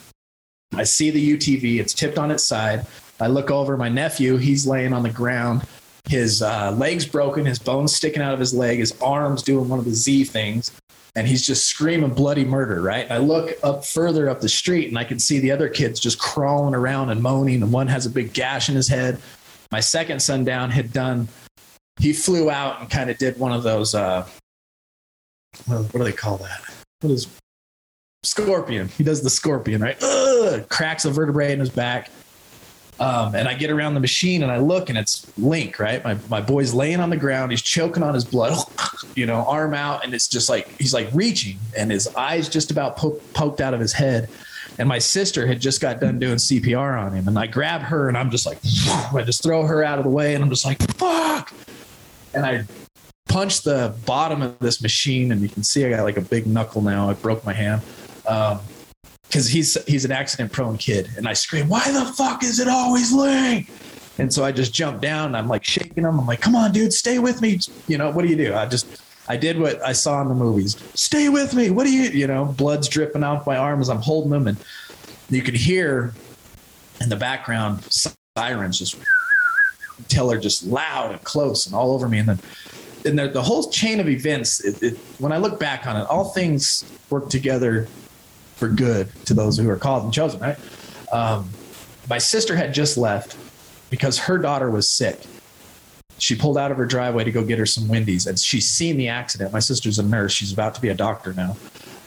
I 0.73 0.83
see 0.83 1.09
the 1.09 1.37
UTV, 1.37 1.79
it's 1.79 1.93
tipped 1.93 2.17
on 2.17 2.31
its 2.31 2.43
side. 2.43 2.85
I 3.19 3.27
look 3.27 3.49
over 3.49 3.77
my 3.77 3.89
nephew, 3.89 4.37
he's 4.37 4.67
laying 4.67 4.93
on 4.93 5.03
the 5.03 5.09
ground. 5.09 5.65
His 6.07 6.41
uh, 6.41 6.71
leg's 6.71 7.05
broken, 7.05 7.45
his 7.45 7.57
bones 7.57 7.95
sticking 7.95 8.21
out 8.21 8.33
of 8.33 8.39
his 8.39 8.53
leg, 8.53 8.79
his 8.79 8.99
arms 9.01 9.41
doing 9.41 9.67
one 9.69 9.79
of 9.79 9.85
the 9.85 9.93
Z 9.93 10.25
things, 10.25 10.71
and 11.15 11.27
he's 11.27 11.45
just 11.45 11.65
screaming 11.65 12.11
bloody 12.11 12.45
murder, 12.45 12.81
right? 12.81 13.09
I 13.09 13.17
look 13.17 13.57
up 13.63 13.85
further 13.85 14.29
up 14.29 14.41
the 14.41 14.49
street 14.49 14.89
and 14.89 14.99
I 14.99 15.03
can 15.03 15.17
see 15.17 15.39
the 15.39 15.51
other 15.51 15.69
kids 15.69 15.99
just 15.99 16.19
crawling 16.19 16.75
around 16.75 17.09
and 17.09 17.23
moaning, 17.23 17.63
and 17.63 17.71
one 17.71 17.87
has 17.87 18.05
a 18.05 18.09
big 18.09 18.33
gash 18.33 18.69
in 18.69 18.75
his 18.75 18.87
head. 18.87 19.19
My 19.71 19.79
second 19.79 20.21
son 20.21 20.43
down 20.43 20.69
had 20.69 20.93
done 20.93 21.27
he 21.99 22.13
flew 22.13 22.49
out 22.49 22.81
and 22.81 22.89
kind 22.89 23.09
of 23.09 23.17
did 23.17 23.39
one 23.39 23.53
of 23.53 23.63
those 23.63 23.95
uh, 23.95 24.27
what, 25.65 25.91
do 25.91 26.03
they 26.03 26.11
call 26.11 26.37
that? 26.37 26.61
What 27.01 27.11
is 27.11 27.27
scorpion? 28.23 28.89
He 28.89 29.03
does 29.03 29.21
the 29.21 29.29
scorpion, 29.29 29.81
right? 29.81 29.97
Ugh, 30.01 30.67
cracks 30.69 31.05
a 31.05 31.11
vertebrae 31.11 31.53
in 31.53 31.59
his 31.59 31.69
back. 31.69 32.09
Um, 32.97 33.35
and 33.35 33.47
I 33.47 33.53
get 33.53 33.69
around 33.69 33.93
the 33.93 33.99
machine 33.99 34.41
and 34.41 34.51
I 34.51 34.57
look 34.57 34.89
and 34.89 34.97
it's 34.97 35.29
Link, 35.37 35.79
right? 35.79 36.01
My, 36.03 36.17
my 36.29 36.39
boy's 36.39 36.73
laying 36.73 37.01
on 37.01 37.09
the 37.09 37.17
ground. 37.17 37.51
He's 37.51 37.61
choking 37.61 38.03
on 38.03 38.13
his 38.13 38.23
blood, 38.23 38.57
you 39.15 39.25
know, 39.25 39.45
arm 39.47 39.73
out. 39.73 40.05
And 40.05 40.13
it's 40.13 40.29
just 40.29 40.47
like, 40.47 40.69
he's 40.79 40.93
like 40.93 41.09
reaching 41.13 41.59
and 41.75 41.91
his 41.91 42.07
eyes 42.15 42.47
just 42.47 42.71
about 42.71 42.95
po- 42.95 43.19
poked 43.33 43.59
out 43.59 43.73
of 43.73 43.81
his 43.81 43.91
head. 43.91 44.29
And 44.77 44.89
my 44.89 44.99
sister 44.99 45.47
had 45.47 45.61
just 45.61 45.79
got 45.79 45.99
done 46.01 46.19
doing 46.19 46.35
CPR 46.35 46.99
on 46.99 47.13
him. 47.13 47.27
And 47.27 47.39
I 47.39 47.47
grab 47.47 47.81
her 47.81 48.07
and 48.09 48.17
I'm 48.17 48.29
just 48.29 48.45
like, 48.45 48.57
I 49.13 49.23
just 49.23 49.41
throw 49.41 49.65
her 49.65 49.83
out 49.83 49.99
of 49.99 50.03
the 50.03 50.11
way 50.11 50.35
and 50.35 50.43
I'm 50.43 50.49
just 50.49 50.65
like, 50.65 50.81
fuck. 50.93 51.53
And 52.33 52.45
I 52.45 52.65
punched 53.29 53.63
the 53.63 53.93
bottom 54.05 54.41
of 54.41 54.57
this 54.59 54.81
machine, 54.81 55.31
and 55.31 55.41
you 55.41 55.49
can 55.49 55.63
see 55.63 55.85
I 55.85 55.89
got 55.89 56.03
like 56.03 56.17
a 56.17 56.21
big 56.21 56.47
knuckle 56.47 56.81
now. 56.81 57.09
I 57.09 57.13
broke 57.13 57.45
my 57.45 57.53
hand. 57.53 57.81
Um, 58.27 58.59
because 59.27 59.47
he's 59.47 59.83
he's 59.85 60.05
an 60.05 60.11
accident 60.11 60.51
prone 60.51 60.77
kid. 60.77 61.09
And 61.17 61.27
i 61.27 61.33
scream 61.33 61.67
why 61.67 61.91
the 61.91 62.05
fuck 62.13 62.43
is 62.43 62.59
it 62.59 62.69
always 62.69 63.11
link 63.11 63.69
and 64.17 64.31
so 64.31 64.45
i 64.45 64.51
just 64.51 64.73
jump 64.73 65.01
down. 65.01 65.27
And 65.27 65.37
i'm 65.37 65.49
like 65.49 65.65
shaking 65.65 66.03
him. 66.05 66.19
I'm 66.19 66.25
like 66.25 66.39
come 66.39 66.55
on 66.55 66.71
dude 66.71 66.93
stay 66.93 67.19
with 67.19 67.41
me. 67.41 67.59
You 67.87 67.97
know 67.97 68.11
what 68.11 68.21
do 68.21 68.29
you 68.29 68.37
do? 68.37 68.53
I 68.53 68.65
just 68.65 69.01
i 69.27 69.37
did 69.37 69.59
what 69.59 69.81
i 69.83 69.91
saw 69.91 70.21
in 70.21 70.27
the 70.27 70.35
movies 70.35 70.77
stay 70.93 71.29
with 71.29 71.53
me 71.53 71.69
what 71.69 71.85
do 71.85 71.91
you 71.91 72.09
you 72.09 72.27
know 72.27 72.45
blood's 72.45 72.87
dripping 72.87 73.23
off 73.23 73.45
my 73.45 73.57
arm 73.57 73.81
as 73.81 73.89
i'm 73.89 74.01
holding 74.01 74.31
them. 74.31 74.47
and 74.47 74.57
you 75.29 75.41
can 75.41 75.55
hear 75.55 76.13
in 77.01 77.09
the 77.09 77.15
background 77.15 77.83
sirens 78.35 78.79
just 78.79 78.97
until 79.97 80.27
they're 80.27 80.39
just 80.39 80.65
loud 80.65 81.11
and 81.11 81.23
close 81.23 81.65
and 81.65 81.75
all 81.75 81.93
over 81.93 82.07
me. 82.07 82.19
And 82.19 82.29
then 82.29 82.39
and 83.05 83.19
the, 83.19 83.27
the 83.27 83.41
whole 83.41 83.69
chain 83.69 83.99
of 83.99 84.09
events, 84.09 84.63
it, 84.65 84.81
it, 84.81 84.97
when 85.19 85.31
I 85.31 85.37
look 85.37 85.59
back 85.59 85.85
on 85.85 85.95
it, 85.95 86.05
all 86.09 86.25
things 86.25 86.83
work 87.11 87.29
together 87.29 87.87
for 88.55 88.67
good 88.67 89.09
to 89.25 89.33
those 89.33 89.57
who 89.57 89.69
are 89.69 89.75
called 89.75 90.05
and 90.05 90.13
chosen, 90.13 90.39
right? 90.39 90.57
Um, 91.11 91.49
my 92.09 92.17
sister 92.17 92.55
had 92.55 92.73
just 92.73 92.97
left 92.97 93.37
because 93.91 94.17
her 94.17 94.39
daughter 94.39 94.71
was 94.71 94.89
sick. 94.89 95.21
She 96.17 96.35
pulled 96.35 96.57
out 96.57 96.71
of 96.71 96.77
her 96.77 96.85
driveway 96.85 97.25
to 97.25 97.31
go 97.31 97.43
get 97.43 97.59
her 97.59 97.65
some 97.65 97.87
Wendy's, 97.87 98.27
and 98.27 98.39
she's 98.39 98.69
seen 98.69 98.97
the 98.97 99.09
accident. 99.09 99.51
My 99.51 99.59
sister's 99.59 99.99
a 99.99 100.03
nurse; 100.03 100.31
she's 100.31 100.53
about 100.53 100.75
to 100.75 100.81
be 100.81 100.89
a 100.89 100.95
doctor 100.95 101.33
now. 101.33 101.57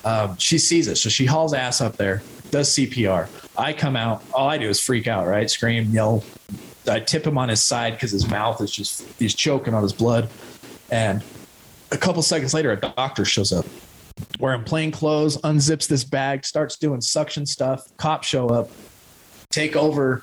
Um, 0.05 0.37
she 0.39 0.59
sees 0.59 0.89
it, 0.89 0.97
so 0.97 1.09
she 1.09 1.27
hauls 1.27 1.53
ass 1.53 1.81
up 1.81 1.97
there, 1.97 2.23
does 2.51 2.75
CPR. 2.75 3.29
I 3.59 3.73
come 3.73 3.97
out. 3.97 4.23
All 4.33 4.49
I 4.49 4.57
do 4.57 4.69
is 4.69 4.81
freak 4.81 5.07
out, 5.07 5.27
right? 5.27 5.51
Scream, 5.51 5.91
yell, 5.91 6.25
I 6.87 7.01
tip 7.01 7.27
him 7.27 7.37
on 7.37 7.49
his 7.49 7.63
side 7.63 7.95
because 7.95 8.13
his 8.13 8.29
mouth 8.29 8.61
is 8.61 8.71
just 8.71 9.07
he's 9.19 9.35
choking 9.35 9.75
on 9.75 9.83
his 9.83 9.93
blood. 9.93 10.31
And 10.91 11.23
a 11.91 11.99
couple 11.99 12.23
seconds 12.23 12.55
later, 12.55 12.73
a 12.73 12.77
doctor 12.77 13.25
shows 13.25 13.53
up 13.53 13.67
wearing 14.39 14.65
plain 14.65 14.91
clothes, 14.91 15.37
unzips 15.39 15.87
this 15.87 16.05
bag, 16.05 16.45
starts 16.45 16.77
doing 16.77 17.01
suction 17.01 17.47
stuff. 17.47 17.87
Cops 17.97 18.27
show 18.27 18.49
up, 18.49 18.71
take 19.51 19.77
over, 19.77 20.23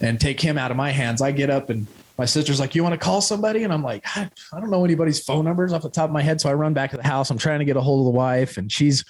and 0.00 0.20
take 0.20 0.40
him 0.40 0.58
out 0.58 0.70
of 0.70 0.76
my 0.76 0.90
hands. 0.90 1.20
I 1.20 1.32
get 1.32 1.50
up 1.50 1.70
and 1.70 1.86
my 2.18 2.24
sister's 2.24 2.58
like, 2.58 2.74
"You 2.74 2.82
want 2.82 2.92
to 2.92 2.98
call 2.98 3.20
somebody?" 3.20 3.62
And 3.62 3.72
I'm 3.72 3.82
like, 3.82 4.04
I, 4.16 4.28
don't 4.52 4.70
know 4.70 4.84
anybody's 4.84 5.20
phone 5.20 5.44
numbers 5.44 5.72
off 5.72 5.82
the 5.82 5.88
top 5.90 6.10
of 6.10 6.12
my 6.12 6.22
head. 6.22 6.40
So 6.40 6.50
I 6.50 6.54
run 6.54 6.74
back 6.74 6.90
to 6.90 6.96
the 6.96 7.06
house. 7.06 7.30
I'm 7.30 7.38
trying 7.38 7.60
to 7.60 7.64
get 7.64 7.76
a 7.76 7.80
hold 7.80 8.00
of 8.00 8.12
the 8.12 8.18
wife, 8.18 8.58
and 8.58 8.70
she's 8.70 9.04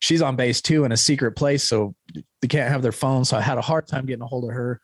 she's 0.00 0.22
on 0.22 0.34
base 0.34 0.62
too 0.62 0.84
in 0.84 0.92
a 0.92 0.96
secret 0.96 1.32
place, 1.32 1.62
so 1.62 1.94
they 2.40 2.48
can't 2.48 2.70
have 2.70 2.82
their 2.82 2.92
phone. 2.92 3.24
So 3.24 3.36
I 3.36 3.42
had 3.42 3.58
a 3.58 3.62
hard 3.62 3.86
time 3.86 4.06
getting 4.06 4.22
a 4.22 4.26
hold 4.26 4.44
of 4.44 4.50
her. 4.50 4.80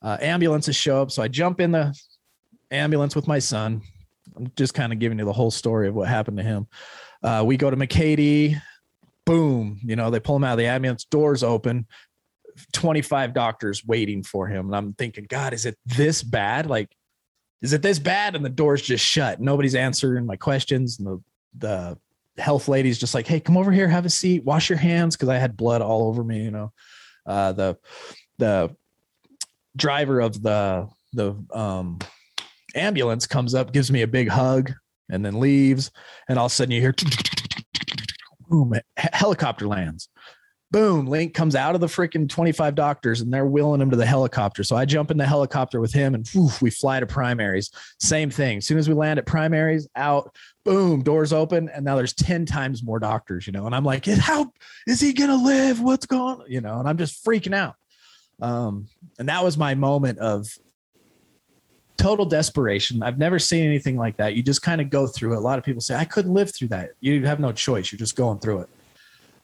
Uh, 0.00 0.18
ambulances 0.20 0.76
show 0.76 1.02
up, 1.02 1.10
so 1.10 1.22
I 1.22 1.28
jump 1.28 1.60
in 1.60 1.72
the 1.72 1.98
ambulance 2.70 3.16
with 3.16 3.26
my 3.26 3.38
son. 3.38 3.82
I'm 4.36 4.50
just 4.56 4.74
kind 4.74 4.92
of 4.92 4.98
giving 4.98 5.18
you 5.18 5.24
the 5.24 5.32
whole 5.32 5.50
story 5.50 5.88
of 5.88 5.94
what 5.94 6.08
happened 6.08 6.36
to 6.38 6.42
him. 6.42 6.66
Uh, 7.22 7.42
we 7.46 7.56
go 7.56 7.70
to 7.70 7.76
McKay-Dee. 7.76 8.56
boom, 9.24 9.80
you 9.82 9.96
know, 9.96 10.10
they 10.10 10.20
pull 10.20 10.36
him 10.36 10.44
out 10.44 10.52
of 10.52 10.58
the 10.58 10.66
ambulance, 10.66 11.04
doors 11.04 11.42
open, 11.42 11.86
25 12.72 13.32
doctors 13.32 13.84
waiting 13.84 14.22
for 14.22 14.46
him. 14.46 14.66
And 14.66 14.76
I'm 14.76 14.92
thinking, 14.92 15.24
God, 15.26 15.54
is 15.54 15.64
it 15.64 15.78
this 15.86 16.22
bad? 16.22 16.66
Like, 16.66 16.94
is 17.64 17.72
it 17.72 17.80
this 17.80 17.98
bad? 17.98 18.36
And 18.36 18.44
the 18.44 18.50
door's 18.50 18.82
just 18.82 19.02
shut. 19.02 19.40
Nobody's 19.40 19.74
answering 19.74 20.26
my 20.26 20.36
questions. 20.36 20.98
And 20.98 21.08
the, 21.08 21.22
the 21.56 21.98
health 22.42 22.68
lady's 22.68 22.98
just 22.98 23.14
like, 23.14 23.26
Hey, 23.26 23.40
come 23.40 23.56
over 23.56 23.72
here, 23.72 23.88
have 23.88 24.04
a 24.04 24.10
seat, 24.10 24.44
wash 24.44 24.68
your 24.68 24.78
hands. 24.78 25.16
Cause 25.16 25.30
I 25.30 25.38
had 25.38 25.56
blood 25.56 25.80
all 25.80 26.06
over 26.06 26.22
me, 26.22 26.42
you 26.44 26.50
know, 26.50 26.72
uh, 27.24 27.52
the, 27.52 27.78
the 28.36 28.76
driver 29.76 30.20
of 30.20 30.42
the, 30.42 30.88
the, 31.14 31.34
um, 31.54 32.00
ambulance 32.74 33.26
comes 33.26 33.54
up, 33.54 33.72
gives 33.72 33.90
me 33.90 34.02
a 34.02 34.06
big 34.06 34.28
hug 34.28 34.70
and 35.08 35.24
then 35.24 35.40
leaves. 35.40 35.90
And 36.28 36.38
all 36.38 36.46
of 36.46 36.52
a 36.52 36.54
sudden 36.54 36.72
you 36.72 36.82
hear 36.82 36.94
boom, 38.48 38.74
helicopter 38.96 39.66
lands. 39.66 40.10
Boom, 40.74 41.06
Link 41.06 41.34
comes 41.34 41.54
out 41.54 41.76
of 41.76 41.80
the 41.80 41.86
freaking 41.86 42.28
25 42.28 42.74
doctors 42.74 43.20
and 43.20 43.32
they're 43.32 43.46
wheeling 43.46 43.80
him 43.80 43.90
to 43.90 43.96
the 43.96 44.04
helicopter. 44.04 44.64
So 44.64 44.74
I 44.74 44.84
jump 44.84 45.12
in 45.12 45.16
the 45.16 45.24
helicopter 45.24 45.80
with 45.80 45.92
him 45.92 46.16
and 46.16 46.28
we 46.60 46.68
fly 46.68 46.98
to 46.98 47.06
primaries. 47.06 47.70
Same 48.00 48.28
thing. 48.28 48.58
As 48.58 48.66
soon 48.66 48.78
as 48.78 48.88
we 48.88 48.94
land 48.96 49.20
at 49.20 49.24
primaries, 49.24 49.86
out, 49.94 50.34
boom, 50.64 51.04
doors 51.04 51.32
open. 51.32 51.68
And 51.68 51.84
now 51.84 51.94
there's 51.94 52.12
10 52.12 52.44
times 52.44 52.82
more 52.82 52.98
doctors, 52.98 53.46
you 53.46 53.52
know. 53.52 53.66
And 53.66 53.74
I'm 53.74 53.84
like, 53.84 54.04
how 54.06 54.50
is 54.84 55.00
he 55.00 55.12
going 55.12 55.30
to 55.30 55.36
live? 55.36 55.80
What's 55.80 56.06
going 56.06 56.40
on? 56.40 56.44
You 56.48 56.60
know, 56.60 56.80
and 56.80 56.88
I'm 56.88 56.98
just 56.98 57.24
freaking 57.24 57.54
out. 57.54 57.76
Um, 58.42 58.88
and 59.20 59.28
that 59.28 59.44
was 59.44 59.56
my 59.56 59.76
moment 59.76 60.18
of 60.18 60.48
total 61.98 62.26
desperation. 62.26 63.00
I've 63.00 63.18
never 63.18 63.38
seen 63.38 63.64
anything 63.64 63.96
like 63.96 64.16
that. 64.16 64.34
You 64.34 64.42
just 64.42 64.62
kind 64.62 64.80
of 64.80 64.90
go 64.90 65.06
through 65.06 65.34
it. 65.34 65.36
A 65.36 65.40
lot 65.40 65.56
of 65.56 65.64
people 65.64 65.82
say, 65.82 65.94
I 65.94 66.04
couldn't 66.04 66.34
live 66.34 66.52
through 66.52 66.68
that. 66.68 66.94
You 66.98 67.24
have 67.26 67.38
no 67.38 67.52
choice. 67.52 67.92
You're 67.92 68.00
just 68.00 68.16
going 68.16 68.40
through 68.40 68.62
it. 68.62 68.68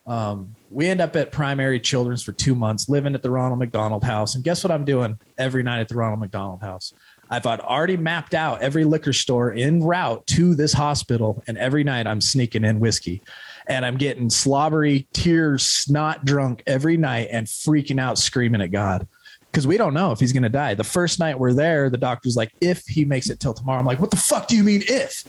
Um, 0.09 0.57
we 0.71 0.87
end 0.87 1.01
up 1.01 1.17
at 1.17 1.33
primary 1.33 1.81
children's 1.81 2.23
for 2.23 2.33
two 2.33 2.55
months, 2.55 2.89
living 2.89 3.15
at 3.15 3.23
the 3.23 3.31
Ronald 3.31 3.59
McDonald 3.59 4.05
house. 4.05 4.37
And 4.37 4.45
guess 4.45 4.63
what 4.63 4.71
I'm 4.71 4.85
doing 4.85 5.19
every 5.37 5.63
night 5.63 5.81
at 5.81 5.89
the 5.89 5.97
Ronald 5.97 6.21
McDonald 6.21 6.63
house? 6.63 6.95
I've 7.29 7.47
already 7.47 7.97
mapped 7.97 8.35
out 8.35 8.63
every 8.63 8.85
liquor 8.85 9.13
store 9.13 9.53
in 9.53 9.83
route 9.83 10.27
to 10.29 10.55
this 10.55 10.73
hospital. 10.73 11.43
And 11.47 11.59
every 11.59 11.85
night 11.85 12.07
I'm 12.07 12.21
sneaking 12.21 12.65
in 12.65 12.81
whiskey 12.81 13.23
and 13.67 13.85
I'm 13.85 13.97
getting 13.97 14.31
slobbery, 14.31 15.07
tears, 15.13 15.67
snot 15.67 16.25
drunk 16.25 16.63
every 16.67 16.97
night 16.97 17.29
and 17.31 17.47
freaking 17.47 18.01
out, 18.01 18.19
screaming 18.19 18.63
at 18.63 18.73
God 18.73 19.07
because 19.51 19.67
we 19.67 19.77
don't 19.77 19.95
know 19.95 20.13
if 20.13 20.21
he's 20.21 20.33
going 20.33 20.45
to 20.45 20.49
die. 20.49 20.75
The 20.75 20.85
first 20.85 21.19
night 21.19 21.39
we're 21.39 21.53
there, 21.53 21.91
the 21.91 21.99
doctor's 21.99 22.37
like, 22.37 22.53
if 22.61 22.87
he 22.87 23.05
makes 23.05 23.31
it 23.31 23.41
till 23.41 23.55
tomorrow. 23.55 23.81
I'm 23.81 23.87
like, 23.87 24.01
what 24.01 24.11
the 24.11 24.17
fuck 24.17 24.47
do 24.47 24.57
you 24.57 24.63
mean 24.63 24.83
if? 24.87 25.25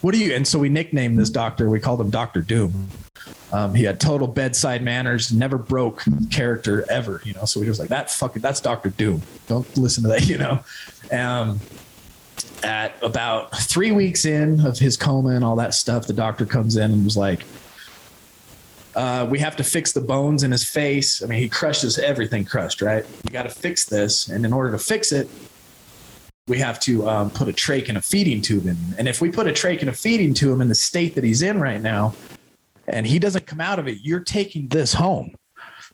What 0.00 0.12
do 0.12 0.18
you? 0.18 0.34
And 0.34 0.46
so 0.46 0.58
we 0.58 0.68
nicknamed 0.68 1.18
this 1.18 1.30
doctor. 1.30 1.68
We 1.68 1.80
called 1.80 2.00
him 2.00 2.10
Doctor 2.10 2.40
Doom. 2.40 2.88
Um, 3.52 3.74
he 3.74 3.84
had 3.84 4.00
total 4.00 4.26
bedside 4.26 4.82
manners, 4.82 5.32
never 5.32 5.58
broke 5.58 6.04
character 6.30 6.84
ever. 6.90 7.20
You 7.24 7.34
know, 7.34 7.44
so 7.44 7.60
he 7.60 7.68
was 7.68 7.78
like, 7.78 7.88
that 7.88 8.10
fucking 8.10 8.40
that's 8.40 8.60
Doctor 8.60 8.90
Doom. 8.90 9.22
Don't 9.48 9.76
listen 9.76 10.02
to 10.04 10.08
that. 10.08 10.20
You 10.30 10.38
know. 10.38 10.60
Um, 11.10 11.60
at 12.62 12.94
about 13.02 13.56
three 13.58 13.90
weeks 13.90 14.24
in 14.24 14.64
of 14.64 14.78
his 14.78 14.96
coma 14.96 15.30
and 15.30 15.44
all 15.44 15.56
that 15.56 15.74
stuff, 15.74 16.06
the 16.06 16.12
doctor 16.12 16.46
comes 16.46 16.76
in 16.76 16.90
and 16.92 17.04
was 17.04 17.16
like, 17.16 17.42
uh, 18.94 19.26
we 19.28 19.38
have 19.38 19.56
to 19.56 19.64
fix 19.64 19.92
the 19.92 20.00
bones 20.00 20.42
in 20.42 20.50
his 20.50 20.68
face. 20.68 21.22
I 21.22 21.26
mean, 21.26 21.38
he 21.38 21.48
crushes 21.48 21.98
everything 21.98 22.44
crushed, 22.44 22.82
right? 22.82 23.04
We 23.24 23.30
got 23.30 23.44
to 23.44 23.50
fix 23.50 23.86
this. 23.86 24.28
And 24.28 24.44
in 24.44 24.52
order 24.52 24.72
to 24.72 24.78
fix 24.78 25.12
it, 25.12 25.28
we 26.50 26.58
have 26.58 26.80
to 26.80 27.08
um, 27.08 27.30
put 27.30 27.48
a 27.48 27.52
trach 27.52 27.88
and 27.88 27.96
a 27.96 28.02
feeding 28.02 28.42
tube 28.42 28.66
in. 28.66 28.76
And 28.98 29.06
if 29.06 29.20
we 29.20 29.30
put 29.30 29.46
a 29.46 29.52
trach 29.52 29.80
and 29.80 29.88
a 29.88 29.92
feeding 29.92 30.34
tube 30.34 30.60
in 30.60 30.68
the 30.68 30.74
state 30.74 31.14
that 31.14 31.22
he's 31.22 31.42
in 31.42 31.60
right 31.60 31.80
now, 31.80 32.12
and 32.88 33.06
he 33.06 33.20
doesn't 33.20 33.46
come 33.46 33.60
out 33.60 33.78
of 33.78 33.86
it, 33.86 33.98
you're 34.02 34.18
taking 34.18 34.66
this 34.66 34.92
home. 34.92 35.32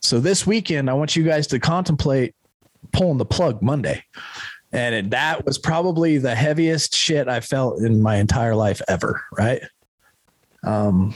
So 0.00 0.18
this 0.18 0.46
weekend, 0.46 0.88
I 0.88 0.94
want 0.94 1.14
you 1.14 1.24
guys 1.24 1.46
to 1.48 1.60
contemplate 1.60 2.34
pulling 2.92 3.18
the 3.18 3.26
plug 3.26 3.60
Monday. 3.60 4.02
And 4.72 4.94
it, 4.94 5.10
that 5.10 5.44
was 5.44 5.58
probably 5.58 6.16
the 6.16 6.34
heaviest 6.34 6.96
shit 6.96 7.28
I 7.28 7.40
felt 7.40 7.82
in 7.82 8.00
my 8.00 8.16
entire 8.16 8.54
life 8.54 8.80
ever, 8.88 9.22
right? 9.36 9.60
Um, 10.64 11.14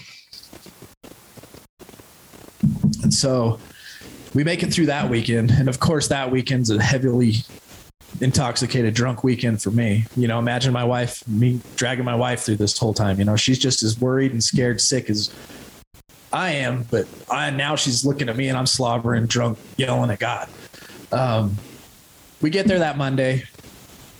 and 3.02 3.12
so 3.12 3.58
we 4.34 4.44
make 4.44 4.62
it 4.62 4.70
through 4.70 4.86
that 4.86 5.08
weekend. 5.08 5.50
And 5.50 5.70
of 5.70 5.80
course, 5.80 6.08
that 6.08 6.30
weekend's 6.30 6.68
a 6.68 6.80
heavily 6.82 7.36
intoxicated, 8.20 8.94
drunk 8.94 9.24
weekend 9.24 9.62
for 9.62 9.70
me. 9.70 10.04
You 10.16 10.28
know, 10.28 10.38
imagine 10.38 10.72
my 10.72 10.84
wife, 10.84 11.26
me 11.28 11.60
dragging 11.76 12.04
my 12.04 12.14
wife 12.14 12.40
through 12.40 12.56
this 12.56 12.76
whole 12.78 12.94
time. 12.94 13.18
You 13.18 13.24
know, 13.24 13.36
she's 13.36 13.58
just 13.58 13.82
as 13.82 14.00
worried 14.00 14.32
and 14.32 14.42
scared, 14.42 14.80
sick 14.80 15.10
as 15.10 15.32
I 16.32 16.52
am. 16.52 16.84
But 16.90 17.06
I 17.30 17.50
now 17.50 17.76
she's 17.76 18.04
looking 18.04 18.28
at 18.28 18.36
me 18.36 18.48
and 18.48 18.58
I'm 18.58 18.66
slobbering, 18.66 19.26
drunk, 19.26 19.58
yelling 19.76 20.10
at 20.10 20.18
God. 20.18 20.48
Um, 21.12 21.56
we 22.40 22.50
get 22.50 22.66
there 22.66 22.78
that 22.80 22.96
Monday. 22.98 23.44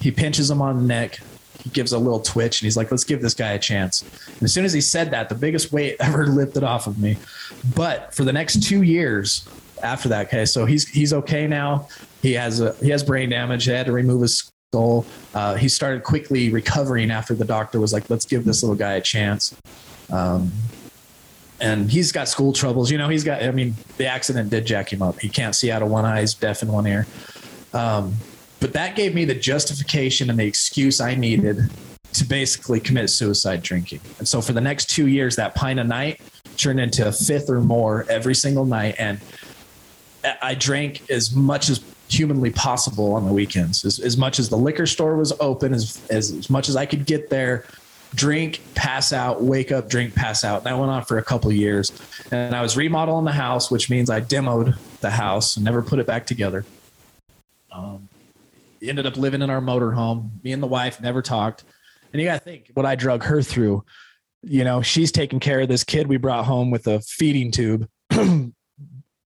He 0.00 0.10
pinches 0.10 0.50
him 0.50 0.62
on 0.62 0.76
the 0.78 0.84
neck 0.84 1.20
he 1.62 1.70
gives 1.70 1.92
a 1.92 1.98
little 1.98 2.20
twitch 2.20 2.60
and 2.60 2.66
he's 2.66 2.76
like, 2.76 2.90
let's 2.90 3.04
give 3.04 3.22
this 3.22 3.34
guy 3.34 3.52
a 3.52 3.58
chance. 3.58 4.02
And 4.26 4.42
as 4.42 4.52
soon 4.52 4.64
as 4.64 4.72
he 4.72 4.80
said 4.80 5.10
that, 5.10 5.28
the 5.28 5.34
biggest 5.34 5.72
weight 5.72 5.96
ever 6.00 6.26
lifted 6.26 6.64
off 6.64 6.86
of 6.86 6.98
me. 6.98 7.16
But 7.74 8.14
for 8.14 8.24
the 8.24 8.32
next 8.32 8.62
two 8.62 8.82
years 8.82 9.46
after 9.82 10.08
that, 10.10 10.26
okay, 10.26 10.44
so 10.44 10.64
he's 10.66 10.88
he's 10.88 11.12
okay 11.12 11.46
now. 11.46 11.88
He 12.22 12.32
has 12.34 12.60
a 12.60 12.74
he 12.74 12.90
has 12.90 13.02
brain 13.02 13.30
damage. 13.30 13.66
They 13.66 13.76
had 13.76 13.86
to 13.86 13.92
remove 13.92 14.22
his 14.22 14.50
skull. 14.72 15.06
Uh, 15.34 15.54
he 15.54 15.68
started 15.68 16.02
quickly 16.02 16.50
recovering 16.50 17.10
after 17.10 17.34
the 17.34 17.44
doctor 17.44 17.80
was 17.80 17.92
like, 17.92 18.08
let's 18.10 18.24
give 18.24 18.44
this 18.44 18.62
little 18.62 18.76
guy 18.76 18.94
a 18.94 19.00
chance. 19.00 19.56
Um, 20.10 20.52
and 21.60 21.90
he's 21.90 22.10
got 22.10 22.28
school 22.28 22.52
troubles. 22.52 22.90
You 22.90 22.98
know, 22.98 23.08
he's 23.08 23.24
got. 23.24 23.42
I 23.42 23.50
mean, 23.50 23.74
the 23.96 24.06
accident 24.06 24.50
did 24.50 24.66
jack 24.66 24.92
him 24.92 25.02
up. 25.02 25.20
He 25.20 25.28
can't 25.28 25.54
see 25.54 25.70
out 25.70 25.82
of 25.82 25.90
one 25.90 26.04
eye. 26.04 26.20
He's 26.20 26.34
deaf 26.34 26.62
in 26.62 26.72
one 26.72 26.86
ear. 26.86 27.06
Um, 27.72 28.14
but 28.60 28.72
that 28.74 28.96
gave 28.96 29.14
me 29.14 29.24
the 29.24 29.34
justification 29.34 30.30
and 30.30 30.38
the 30.38 30.46
excuse 30.46 31.00
I 31.00 31.14
needed 31.14 31.70
to 32.12 32.24
basically 32.24 32.80
commit 32.80 33.08
suicide 33.10 33.62
drinking. 33.62 34.00
And 34.18 34.26
so 34.26 34.40
for 34.40 34.52
the 34.52 34.60
next 34.60 34.90
two 34.90 35.06
years, 35.06 35.36
that 35.36 35.54
pint 35.54 35.78
a 35.78 35.84
night 35.84 36.20
turned 36.56 36.80
into 36.80 37.06
a 37.06 37.12
fifth 37.12 37.48
or 37.48 37.60
more 37.60 38.04
every 38.08 38.34
single 38.34 38.66
night. 38.66 38.96
And 38.98 39.20
I 40.42 40.54
drank 40.54 41.08
as 41.10 41.34
much 41.34 41.70
as 41.70 41.80
humanly 42.08 42.50
possible 42.50 43.12
on 43.14 43.24
the 43.26 43.32
weekends, 43.32 43.84
as, 43.84 43.98
as 44.00 44.16
much 44.16 44.38
as 44.38 44.48
the 44.48 44.56
liquor 44.56 44.86
store 44.86 45.16
was 45.16 45.32
open, 45.40 45.72
as, 45.72 46.00
as, 46.10 46.32
as 46.32 46.50
much 46.50 46.68
as 46.68 46.76
I 46.76 46.86
could 46.86 47.06
get 47.06 47.30
there, 47.30 47.64
drink, 48.14 48.60
pass 48.74 49.12
out, 49.12 49.42
wake 49.42 49.72
up, 49.72 49.88
drink, 49.88 50.14
pass 50.14 50.44
out. 50.44 50.64
That 50.64 50.76
went 50.78 50.90
on 50.90 51.04
for 51.04 51.18
a 51.18 51.22
couple 51.22 51.52
years. 51.52 51.92
And 52.30 52.54
I 52.54 52.62
was 52.62 52.76
remodeling 52.76 53.24
the 53.24 53.32
house, 53.32 53.70
which 53.70 53.88
means 53.88 54.10
I 54.10 54.20
demoed 54.20 54.76
the 55.00 55.10
house 55.10 55.56
and 55.56 55.64
never 55.64 55.82
put 55.82 55.98
it 55.98 56.06
back 56.06 56.26
together. 56.26 56.64
Um, 57.72 58.08
ended 58.82 59.06
up 59.06 59.16
living 59.16 59.42
in 59.42 59.50
our 59.50 59.60
motorhome. 59.60 60.30
Me 60.42 60.52
and 60.52 60.62
the 60.62 60.66
wife 60.66 61.00
never 61.00 61.22
talked. 61.22 61.64
And 62.12 62.20
you 62.20 62.26
got 62.26 62.38
to 62.38 62.44
think 62.44 62.70
what 62.74 62.86
I 62.86 62.94
drug 62.94 63.22
her 63.24 63.42
through. 63.42 63.84
You 64.42 64.64
know, 64.64 64.82
she's 64.82 65.12
taking 65.12 65.38
care 65.38 65.60
of 65.60 65.68
this 65.68 65.84
kid 65.84 66.06
we 66.06 66.16
brought 66.16 66.46
home 66.46 66.70
with 66.70 66.86
a 66.86 67.00
feeding 67.00 67.50
tube, 67.50 67.88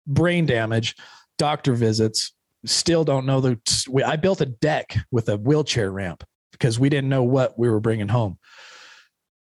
brain 0.07 0.45
damage, 0.45 0.95
doctor 1.37 1.73
visits. 1.73 2.33
Still 2.65 3.03
don't 3.03 3.25
know 3.25 3.39
the. 3.41 3.59
I 4.05 4.15
built 4.15 4.41
a 4.41 4.45
deck 4.47 4.95
with 5.11 5.29
a 5.29 5.37
wheelchair 5.37 5.91
ramp 5.91 6.23
because 6.51 6.79
we 6.79 6.89
didn't 6.89 7.09
know 7.09 7.23
what 7.23 7.57
we 7.57 7.69
were 7.69 7.79
bringing 7.79 8.07
home 8.07 8.39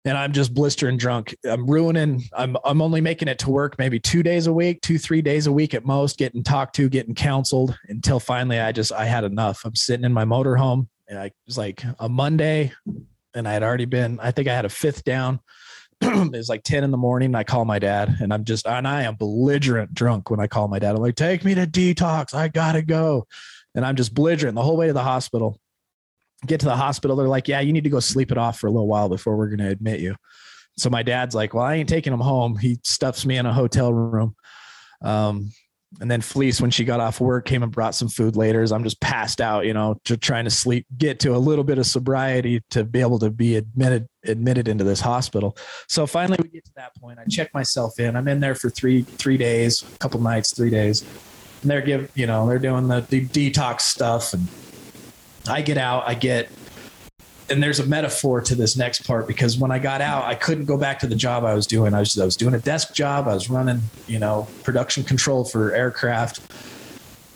and 0.07 0.17
I'm 0.17 0.31
just 0.31 0.53
blistering 0.53 0.97
drunk. 0.97 1.35
I'm 1.43 1.69
ruining. 1.69 2.23
I'm 2.33 2.55
I'm 2.63 2.81
only 2.81 3.01
making 3.01 3.27
it 3.27 3.39
to 3.39 3.49
work 3.49 3.77
maybe 3.77 3.99
two 3.99 4.23
days 4.23 4.47
a 4.47 4.53
week, 4.53 4.81
two 4.81 4.97
three 4.97 5.21
days 5.21 5.47
a 5.47 5.51
week 5.51 5.73
at 5.73 5.85
most, 5.85 6.17
getting 6.17 6.43
talked 6.43 6.75
to, 6.75 6.89
getting 6.89 7.13
counseled 7.13 7.77
until 7.89 8.19
finally 8.19 8.59
I 8.59 8.71
just 8.71 8.91
I 8.91 9.05
had 9.05 9.25
enough. 9.25 9.61
I'm 9.65 9.75
sitting 9.75 10.05
in 10.05 10.13
my 10.13 10.25
motorhome 10.25 10.87
and 11.07 11.19
I 11.19 11.31
was 11.45 11.57
like 11.57 11.83
a 11.99 12.07
Monday, 12.07 12.71
and 13.33 13.47
I 13.47 13.53
had 13.53 13.63
already 13.63 13.85
been. 13.85 14.19
I 14.21 14.31
think 14.31 14.47
I 14.47 14.55
had 14.55 14.65
a 14.65 14.69
fifth 14.69 15.03
down. 15.03 15.39
it 16.01 16.31
was 16.31 16.49
like 16.49 16.63
10 16.63 16.83
in 16.83 16.91
the 16.91 16.97
morning. 16.97 17.35
I 17.35 17.43
call 17.43 17.65
my 17.65 17.79
dad 17.79 18.17
and 18.21 18.33
I'm 18.33 18.43
just, 18.43 18.67
and 18.67 18.87
I 18.87 19.03
am 19.03 19.15
belligerent 19.15 19.93
drunk 19.93 20.29
when 20.29 20.39
I 20.39 20.47
call 20.47 20.67
my 20.67 20.79
dad. 20.79 20.95
I'm 20.95 21.01
like, 21.01 21.15
take 21.15 21.43
me 21.43 21.55
to 21.55 21.65
detox. 21.65 22.33
I 22.33 22.47
gotta 22.47 22.81
go. 22.81 23.27
And 23.75 23.85
I'm 23.85 23.95
just 23.95 24.13
belligerent 24.13 24.55
the 24.55 24.63
whole 24.63 24.77
way 24.77 24.87
to 24.87 24.93
the 24.93 25.03
hospital 25.03 25.59
get 26.45 26.59
to 26.59 26.65
the 26.65 26.75
hospital. 26.75 27.15
They're 27.15 27.27
like, 27.27 27.47
yeah, 27.47 27.61
you 27.61 27.73
need 27.73 27.85
to 27.85 27.89
go 27.89 27.99
sleep 27.99 28.31
it 28.31 28.37
off 28.37 28.59
for 28.59 28.67
a 28.67 28.71
little 28.71 28.87
while 28.87 29.09
before 29.09 29.35
we're 29.35 29.47
going 29.47 29.59
to 29.59 29.69
admit 29.69 29.99
you. 29.99 30.15
So 30.77 30.89
my 30.89 31.01
dad's 31.01 31.33
like, 31.33 31.53
well, 31.53 31.65
I 31.65 31.75
ain't 31.75 31.89
taking 31.89 32.13
him 32.13 32.19
home. 32.19 32.57
He 32.57 32.79
stuffs 32.83 33.25
me 33.25 33.37
in 33.37 33.45
a 33.45 33.53
hotel 33.53 33.91
room. 33.91 34.35
Um, 35.01 35.51
and 36.01 36.11
then 36.11 36.21
Fleece, 36.21 36.59
when 36.59 36.69
she 36.69 36.83
got 36.83 36.99
off 36.99 37.19
work, 37.21 37.45
came 37.45 37.63
and 37.63 37.71
brought 37.71 37.95
some 37.95 38.09
food 38.09 38.35
later. 38.35 38.61
As 38.61 38.71
I'm 38.71 38.83
just 38.83 38.99
passed 38.99 39.39
out, 39.39 39.65
you 39.65 39.73
know, 39.73 39.99
just 40.03 40.21
trying 40.21 40.43
to 40.43 40.51
sleep, 40.51 40.85
get 40.97 41.19
to 41.21 41.35
a 41.35 41.37
little 41.37 41.63
bit 41.63 41.77
of 41.77 41.85
sobriety 41.85 42.61
to 42.71 42.83
be 42.83 42.99
able 42.99 43.19
to 43.19 43.29
be 43.29 43.55
admitted 43.55 44.07
admitted 44.25 44.67
into 44.67 44.83
this 44.83 44.99
hospital. 44.99 45.57
So 45.87 46.05
finally, 46.05 46.37
we 46.43 46.49
get 46.49 46.65
to 46.65 46.73
that 46.75 46.95
point. 46.95 47.19
I 47.19 47.25
check 47.25 47.53
myself 47.53 47.99
in. 47.99 48.15
I'm 48.15 48.27
in 48.27 48.39
there 48.39 48.55
for 48.55 48.69
three 48.69 49.03
three 49.03 49.37
days, 49.37 49.83
a 49.83 49.97
couple 49.97 50.19
nights, 50.19 50.53
three 50.53 50.69
days. 50.69 51.03
And 51.61 51.71
they're 51.71 51.81
give 51.81 52.11
you 52.15 52.27
know 52.27 52.47
they're 52.47 52.59
doing 52.59 52.87
the, 52.87 53.01
the 53.01 53.25
detox 53.25 53.81
stuff 53.81 54.33
and 54.33 54.47
I 55.47 55.61
get 55.61 55.77
out, 55.77 56.03
I 56.07 56.13
get 56.13 56.49
and 57.49 57.63
there's 57.63 57.79
a 57.79 57.85
metaphor 57.85 58.41
to 58.41 58.55
this 58.55 58.75
next 58.75 59.05
part 59.07 59.27
because 59.27 59.57
when 59.57 59.71
I 59.71 59.79
got 59.79 60.01
out, 60.01 60.25
I 60.25 60.35
couldn't 60.35 60.65
go 60.65 60.77
back 60.77 60.99
to 60.99 61.07
the 61.07 61.15
job 61.15 61.43
I 61.43 61.53
was 61.53 61.67
doing. 61.67 61.93
I 61.93 61.99
was 61.99 62.17
I 62.17 62.25
was 62.25 62.35
doing 62.35 62.53
a 62.53 62.59
desk 62.59 62.93
job. 62.93 63.27
I 63.27 63.33
was 63.33 63.49
running, 63.49 63.81
you 64.07 64.19
know, 64.19 64.47
production 64.63 65.03
control 65.03 65.45
for 65.45 65.73
aircraft, 65.73 66.41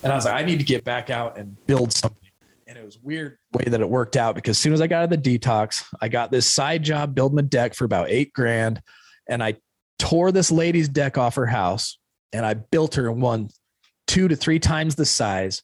and 0.02 0.12
I 0.12 0.16
was 0.16 0.24
like, 0.24 0.34
I 0.34 0.44
need 0.44 0.58
to 0.58 0.64
get 0.64 0.84
back 0.84 1.10
out 1.10 1.38
and 1.38 1.56
build 1.66 1.92
something. 1.92 2.18
And 2.66 2.78
it 2.78 2.84
was 2.84 2.98
weird 2.98 3.38
way 3.52 3.64
that 3.66 3.80
it 3.80 3.88
worked 3.88 4.16
out 4.16 4.34
because 4.34 4.56
as 4.56 4.58
soon 4.58 4.72
as 4.72 4.80
I 4.80 4.86
got 4.86 5.02
out 5.02 5.12
of 5.12 5.22
the 5.22 5.38
detox, 5.38 5.84
I 6.00 6.08
got 6.08 6.30
this 6.30 6.46
side 6.46 6.82
job 6.82 7.14
building 7.14 7.38
a 7.38 7.42
deck 7.42 7.74
for 7.74 7.84
about 7.84 8.10
eight 8.10 8.32
grand, 8.32 8.82
and 9.28 9.42
I 9.42 9.56
tore 9.98 10.32
this 10.32 10.50
lady's 10.50 10.88
deck 10.88 11.16
off 11.16 11.36
her 11.36 11.46
house, 11.46 11.98
and 12.32 12.44
I 12.44 12.54
built 12.54 12.96
her 12.96 13.08
in 13.08 13.20
one, 13.20 13.48
two 14.06 14.28
to 14.28 14.36
three 14.36 14.58
times 14.58 14.94
the 14.94 15.06
size, 15.06 15.62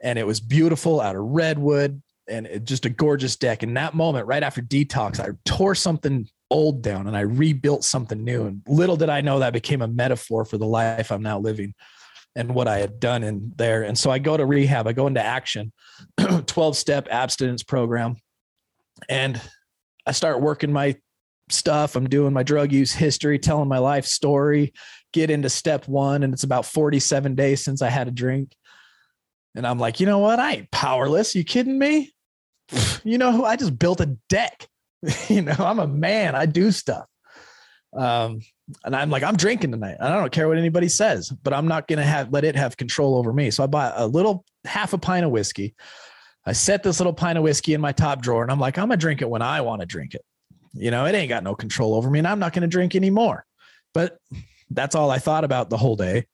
and 0.00 0.18
it 0.18 0.26
was 0.26 0.40
beautiful 0.40 1.00
out 1.00 1.16
of 1.16 1.22
redwood 1.22 2.02
and 2.32 2.46
it, 2.46 2.64
just 2.64 2.86
a 2.86 2.90
gorgeous 2.90 3.36
deck. 3.36 3.62
In 3.62 3.74
that 3.74 3.94
moment, 3.94 4.26
right 4.26 4.42
after 4.42 4.62
detox, 4.62 5.20
I 5.20 5.36
tore 5.44 5.74
something 5.74 6.26
old 6.50 6.82
down 6.82 7.06
and 7.06 7.16
I 7.16 7.20
rebuilt 7.20 7.84
something 7.84 8.24
new. 8.24 8.46
And 8.46 8.62
little 8.66 8.96
did 8.96 9.08
I 9.08 9.20
know 9.20 9.38
that 9.38 9.52
became 9.52 9.82
a 9.82 9.88
metaphor 9.88 10.44
for 10.44 10.58
the 10.58 10.66
life 10.66 11.12
I'm 11.12 11.22
now 11.22 11.38
living 11.38 11.74
and 12.34 12.54
what 12.54 12.66
I 12.66 12.78
had 12.78 12.98
done 12.98 13.22
in 13.22 13.52
there. 13.56 13.82
And 13.82 13.96
so 13.96 14.10
I 14.10 14.18
go 14.18 14.36
to 14.36 14.46
rehab, 14.46 14.86
I 14.86 14.92
go 14.92 15.06
into 15.06 15.22
action, 15.22 15.72
12 16.46 16.76
step 16.76 17.08
abstinence 17.10 17.62
program. 17.62 18.16
And 19.08 19.40
I 20.06 20.12
start 20.12 20.40
working 20.40 20.72
my 20.72 20.96
stuff. 21.50 21.96
I'm 21.96 22.08
doing 22.08 22.32
my 22.32 22.42
drug 22.42 22.72
use 22.72 22.92
history, 22.92 23.38
telling 23.38 23.68
my 23.68 23.78
life 23.78 24.06
story, 24.06 24.72
get 25.12 25.30
into 25.30 25.50
step 25.50 25.86
one. 25.86 26.22
And 26.22 26.32
it's 26.32 26.44
about 26.44 26.66
47 26.66 27.34
days 27.34 27.62
since 27.62 27.82
I 27.82 27.90
had 27.90 28.08
a 28.08 28.12
drink. 28.12 28.54
And 29.54 29.66
I'm 29.66 29.78
like, 29.78 30.00
you 30.00 30.06
know 30.06 30.18
what? 30.18 30.40
I 30.40 30.54
ain't 30.54 30.70
powerless. 30.70 31.34
You 31.34 31.44
kidding 31.44 31.78
me? 31.78 32.12
You 33.04 33.18
know, 33.18 33.44
I 33.44 33.56
just 33.56 33.78
built 33.78 34.00
a 34.00 34.06
deck. 34.28 34.68
you 35.28 35.42
know, 35.42 35.56
I'm 35.58 35.78
a 35.78 35.86
man. 35.86 36.34
I 36.34 36.46
do 36.46 36.70
stuff. 36.70 37.06
Um, 37.94 38.40
and 38.84 38.96
I'm 38.96 39.10
like, 39.10 39.22
I'm 39.22 39.36
drinking 39.36 39.72
tonight. 39.72 39.96
I 40.00 40.08
don't 40.08 40.32
care 40.32 40.48
what 40.48 40.58
anybody 40.58 40.88
says, 40.88 41.30
but 41.30 41.52
I'm 41.52 41.68
not 41.68 41.88
gonna 41.88 42.04
have 42.04 42.32
let 42.32 42.44
it 42.44 42.56
have 42.56 42.76
control 42.76 43.16
over 43.16 43.32
me. 43.32 43.50
So 43.50 43.64
I 43.64 43.66
bought 43.66 43.94
a 43.96 44.06
little 44.06 44.44
half 44.64 44.92
a 44.92 44.98
pint 44.98 45.26
of 45.26 45.30
whiskey. 45.30 45.74
I 46.46 46.52
set 46.52 46.82
this 46.82 46.98
little 46.98 47.12
pint 47.12 47.38
of 47.38 47.44
whiskey 47.44 47.74
in 47.74 47.80
my 47.80 47.92
top 47.92 48.22
drawer, 48.22 48.42
and 48.42 48.50
I'm 48.50 48.60
like, 48.60 48.78
I'm 48.78 48.88
gonna 48.88 48.96
drink 48.96 49.20
it 49.20 49.28
when 49.28 49.42
I 49.42 49.60
want 49.60 49.80
to 49.80 49.86
drink 49.86 50.14
it. 50.14 50.24
You 50.72 50.90
know, 50.90 51.04
it 51.04 51.14
ain't 51.14 51.28
got 51.28 51.44
no 51.44 51.54
control 51.54 51.94
over 51.94 52.08
me, 52.08 52.20
and 52.20 52.28
I'm 52.28 52.38
not 52.38 52.52
gonna 52.52 52.66
drink 52.66 52.94
anymore. 52.94 53.44
But 53.92 54.16
that's 54.70 54.94
all 54.94 55.10
I 55.10 55.18
thought 55.18 55.44
about 55.44 55.68
the 55.68 55.76
whole 55.76 55.96
day. 55.96 56.26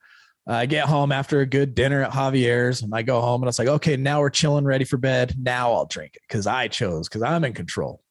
I 0.49 0.65
get 0.65 0.87
home 0.87 1.13
after 1.13 1.41
a 1.41 1.47
good 1.47 1.75
dinner 1.75 2.03
at 2.03 2.11
Javier's 2.11 2.83
and 2.83 2.95
I 2.95 3.03
go 3.03 3.21
home 3.21 3.43
and 3.43 3.49
it's 3.49 3.59
like, 3.59 3.69
okay, 3.69 3.97
now 3.99 4.21
we're 4.21 4.31
chilling, 4.31 4.65
ready 4.65 4.85
for 4.87 4.97
bed. 4.97 5.35
Now 5.39 5.73
I'll 5.73 5.85
drink 5.85 6.17
it 6.17 6.23
because 6.27 6.47
I 6.47 6.69
chose, 6.69 7.07
because 7.07 7.23
I'm 7.23 7.45
in 7.45 7.53
control. 7.53 8.03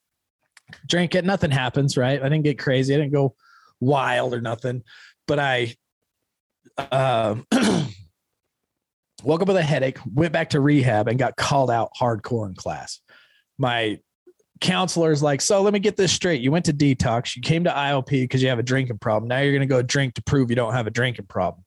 Drink 0.86 1.16
it, 1.16 1.24
nothing 1.24 1.50
happens, 1.50 1.96
right? 1.96 2.20
I 2.20 2.28
didn't 2.28 2.44
get 2.44 2.58
crazy. 2.58 2.94
I 2.94 2.98
didn't 2.98 3.12
go 3.12 3.34
wild 3.80 4.34
or 4.34 4.40
nothing, 4.40 4.84
but 5.26 5.40
I 5.40 5.74
uh, 6.78 7.34
woke 9.24 9.42
up 9.42 9.48
with 9.48 9.56
a 9.56 9.62
headache, 9.62 9.98
went 10.14 10.32
back 10.32 10.50
to 10.50 10.60
rehab 10.60 11.08
and 11.08 11.18
got 11.18 11.36
called 11.36 11.72
out 11.72 11.90
hardcore 12.00 12.48
in 12.48 12.54
class. 12.54 13.00
My 13.58 13.98
counselor's 14.60 15.22
like, 15.22 15.40
so 15.40 15.62
let 15.62 15.72
me 15.72 15.80
get 15.80 15.96
this 15.96 16.12
straight. 16.12 16.40
You 16.40 16.52
went 16.52 16.66
to 16.66 16.72
detox, 16.72 17.34
you 17.34 17.42
came 17.42 17.64
to 17.64 17.70
IOP 17.70 18.10
because 18.10 18.42
you 18.42 18.48
have 18.48 18.58
a 18.60 18.64
drinking 18.64 18.98
problem. 18.98 19.28
Now 19.28 19.40
you're 19.40 19.52
going 19.52 19.60
to 19.60 19.66
go 19.66 19.82
drink 19.82 20.14
to 20.14 20.22
prove 20.22 20.50
you 20.50 20.56
don't 20.56 20.72
have 20.72 20.86
a 20.86 20.90
drinking 20.90 21.26
problem 21.26 21.64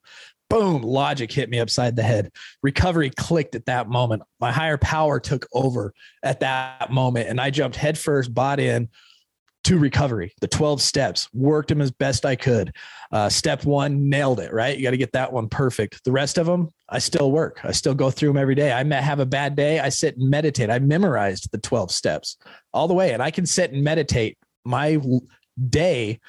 boom, 0.51 0.81
logic 0.81 1.31
hit 1.31 1.49
me 1.49 1.59
upside 1.59 1.95
the 1.95 2.03
head. 2.03 2.31
Recovery 2.61 3.09
clicked 3.09 3.55
at 3.55 3.65
that 3.67 3.87
moment. 3.87 4.21
My 4.39 4.51
higher 4.51 4.77
power 4.77 5.19
took 5.19 5.47
over 5.53 5.93
at 6.23 6.41
that 6.41 6.91
moment, 6.91 7.29
and 7.29 7.39
I 7.39 7.49
jumped 7.49 7.77
headfirst, 7.77 8.33
bought 8.33 8.59
in 8.59 8.89
to 9.63 9.77
recovery. 9.77 10.33
The 10.41 10.47
12 10.47 10.81
steps, 10.81 11.29
worked 11.33 11.69
them 11.69 11.81
as 11.81 11.91
best 11.91 12.25
I 12.25 12.35
could. 12.35 12.75
Uh, 13.11 13.29
step 13.29 13.63
one, 13.63 14.09
nailed 14.09 14.39
it, 14.39 14.51
right? 14.51 14.75
You 14.75 14.83
got 14.83 14.91
to 14.91 14.97
get 14.97 15.13
that 15.13 15.31
one 15.31 15.47
perfect. 15.47 16.03
The 16.03 16.11
rest 16.11 16.37
of 16.37 16.47
them, 16.47 16.69
I 16.89 16.99
still 16.99 17.31
work. 17.31 17.61
I 17.63 17.71
still 17.71 17.93
go 17.93 18.11
through 18.11 18.29
them 18.29 18.37
every 18.37 18.55
day. 18.55 18.73
I 18.73 18.83
may 18.83 19.01
have 19.01 19.19
a 19.19 19.25
bad 19.25 19.55
day. 19.55 19.79
I 19.79 19.89
sit 19.89 20.17
and 20.17 20.29
meditate. 20.29 20.69
I 20.69 20.79
memorized 20.79 21.49
the 21.51 21.59
12 21.59 21.91
steps 21.91 22.37
all 22.73 22.87
the 22.89 22.93
way, 22.93 23.13
and 23.13 23.23
I 23.23 23.31
can 23.31 23.45
sit 23.45 23.71
and 23.71 23.83
meditate 23.83 24.37
my 24.65 24.99
day 25.69 26.19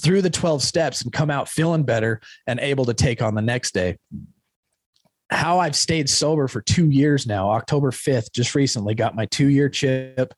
through 0.00 0.22
the 0.22 0.30
12 0.30 0.62
steps 0.62 1.02
and 1.02 1.12
come 1.12 1.30
out 1.30 1.48
feeling 1.48 1.84
better 1.84 2.20
and 2.46 2.58
able 2.60 2.84
to 2.86 2.94
take 2.94 3.22
on 3.22 3.34
the 3.34 3.42
next 3.42 3.74
day. 3.74 3.96
How 5.30 5.60
I've 5.60 5.76
stayed 5.76 6.08
sober 6.08 6.48
for 6.48 6.60
two 6.60 6.90
years 6.90 7.26
now, 7.26 7.50
October 7.50 7.90
5th, 7.92 8.32
just 8.32 8.54
recently 8.54 8.94
got 8.94 9.14
my 9.14 9.26
two 9.26 9.48
year 9.48 9.68
chip. 9.68 10.34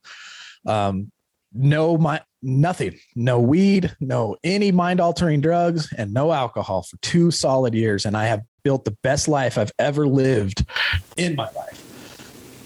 Um, 0.66 1.10
no, 1.54 1.96
my 1.96 2.20
nothing, 2.42 2.98
no 3.14 3.40
weed, 3.40 3.94
no 4.00 4.36
any 4.44 4.72
mind 4.72 5.00
altering 5.00 5.40
drugs, 5.40 5.92
and 5.96 6.12
no 6.12 6.32
alcohol 6.32 6.82
for 6.82 6.96
two 6.98 7.30
solid 7.30 7.74
years. 7.74 8.04
And 8.04 8.16
I 8.16 8.24
have 8.26 8.42
built 8.64 8.84
the 8.84 8.96
best 9.02 9.28
life 9.28 9.58
I've 9.58 9.72
ever 9.78 10.06
lived 10.06 10.64
in 11.16 11.36
my 11.36 11.50
life 11.52 11.91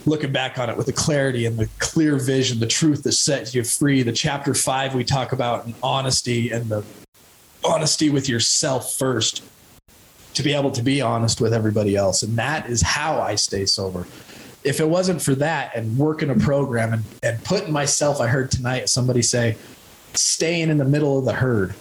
looking 0.07 0.33
back 0.33 0.59
on 0.59 0.71
it 0.71 0.77
with 0.77 0.87
the 0.87 0.93
clarity 0.93 1.45
and 1.45 1.59
the 1.59 1.69
clear 1.79 2.17
vision, 2.17 2.61
the 2.61 2.67
truth 2.67 3.03
that 3.03 3.13
sets 3.13 3.55
you 3.55 3.65
free. 3.65 4.03
The 4.03 4.13
chapter 4.13 4.55
five 4.55 4.95
we 4.95 5.05
talk 5.05 5.33
about 5.33 5.67
and 5.67 5.75
honesty 5.83 6.51
and 6.51 6.69
the 6.69 6.85
honesty 7.65 8.09
with 8.09 8.29
yourself 8.29 8.95
first 8.95 9.43
to 10.35 10.43
be 10.43 10.53
able 10.53 10.71
to 10.71 10.83
be 10.83 11.01
honest 11.01 11.41
with 11.41 11.53
everybody 11.53 11.97
else. 11.97 12.23
And 12.23 12.37
that 12.39 12.69
is 12.71 12.83
how 12.83 13.21
I 13.21 13.35
stay 13.35 13.67
sober. 13.67 14.07
If 14.65 14.81
it 14.81 14.89
wasn't 14.89 15.23
for 15.23 15.35
that 15.37 15.75
and 15.75 15.97
working 15.97 16.31
a 16.31 16.35
program 16.35 16.93
and, 16.93 17.05
and 17.23 17.43
putting 17.45 17.73
myself, 17.73 18.21
I 18.21 18.27
heard 18.27 18.51
tonight 18.51 18.89
somebody 18.89 19.23
say, 19.23 19.57
staying 20.15 20.71
in 20.71 20.79
the 20.79 20.85
middle 20.85 21.19
of 21.19 21.25
the 21.25 21.33
herd 21.33 21.75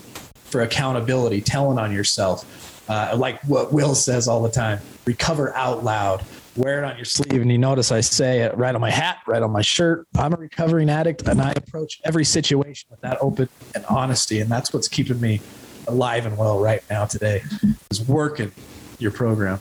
for 0.46 0.62
accountability, 0.62 1.42
telling 1.42 1.78
on 1.78 1.92
yourself, 1.92 2.90
uh, 2.90 3.16
like 3.18 3.42
what 3.44 3.74
Will 3.74 3.96
says 3.96 4.28
all 4.28 4.42
the 4.42 4.52
time, 4.52 4.80
recover 5.06 5.54
out 5.56 5.84
loud 5.84 6.24
wear 6.56 6.84
it 6.84 6.86
on 6.86 6.96
your 6.96 7.06
sleeve. 7.06 7.42
And 7.42 7.52
you 7.52 7.58
notice 7.58 7.92
I 7.92 8.02
say 8.02 8.42
it 8.42 8.58
right 8.58 8.74
on 8.74 8.82
my 8.82 8.92
hat, 8.92 9.20
right 9.28 9.42
on 9.42 9.52
my 9.52 9.62
shirt. 9.62 10.08
I'm 10.18 10.34
a 10.34 10.38
recovering 10.38 10.90
addict 10.90 11.28
and 11.28 11.42
I 11.42 11.52
approach 11.52 12.02
every 12.04 12.26
situation 12.26 12.88
with 12.90 13.02
that 13.02 13.18
open 13.22 13.50
and 13.74 13.86
honesty. 13.86 14.40
And 14.40 14.50
that's 14.50 14.74
what's 14.74 14.88
keeping 14.88 15.20
me 15.20 15.42
alive 15.88 16.26
and 16.26 16.38
well 16.38 16.60
right 16.60 16.82
now 16.90 17.06
today 17.06 17.44
is 17.92 18.02
working 18.08 18.52
your 19.00 19.12
program. 19.12 19.60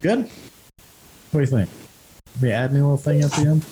Good. 0.00 0.28
What 1.30 1.32
do 1.32 1.40
you 1.40 1.46
think? 1.46 1.70
We 2.40 2.52
add 2.52 2.70
a 2.70 2.74
little 2.74 2.96
thing 2.96 3.22
at 3.22 3.30
the 3.32 3.42
end. 3.42 3.64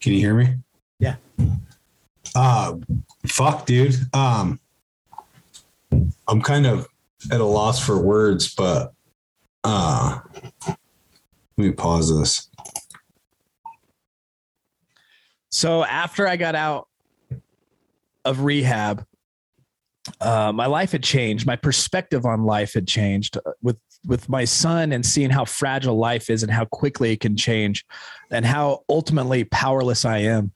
Can 0.00 0.12
you 0.12 0.20
hear 0.20 0.34
me? 0.34 0.54
Yeah. 0.98 1.16
Uh 2.34 2.76
fuck, 3.26 3.66
dude. 3.66 3.96
Um 4.14 4.60
I'm 6.28 6.40
kind 6.40 6.66
of 6.66 6.86
at 7.32 7.40
a 7.40 7.44
loss 7.44 7.84
for 7.84 7.98
words, 7.98 8.54
but 8.54 8.92
uh, 9.64 10.20
let 10.66 10.76
me 11.56 11.72
pause 11.72 12.18
this. 12.18 12.48
So 15.50 15.84
after 15.84 16.26
I 16.26 16.36
got 16.36 16.54
out 16.54 16.88
of 18.24 18.42
rehab, 18.42 19.04
uh, 20.20 20.52
my 20.52 20.66
life 20.66 20.92
had 20.92 21.02
changed. 21.02 21.46
My 21.46 21.56
perspective 21.56 22.24
on 22.24 22.44
life 22.44 22.74
had 22.74 22.86
changed 22.86 23.36
uh, 23.36 23.52
with 23.62 23.76
with 24.06 24.30
my 24.30 24.46
son 24.46 24.92
and 24.92 25.04
seeing 25.04 25.28
how 25.28 25.44
fragile 25.44 25.98
life 25.98 26.30
is 26.30 26.42
and 26.42 26.50
how 26.50 26.64
quickly 26.64 27.12
it 27.12 27.20
can 27.20 27.36
change, 27.36 27.84
and 28.30 28.46
how 28.46 28.82
ultimately 28.88 29.44
powerless 29.44 30.04
I 30.04 30.18
am. 30.18 30.52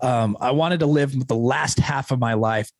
Um, 0.00 0.38
I 0.40 0.52
wanted 0.52 0.80
to 0.80 0.86
live 0.86 1.26
the 1.28 1.36
last 1.36 1.78
half 1.78 2.10
of 2.10 2.18
my 2.18 2.34
life 2.34 2.70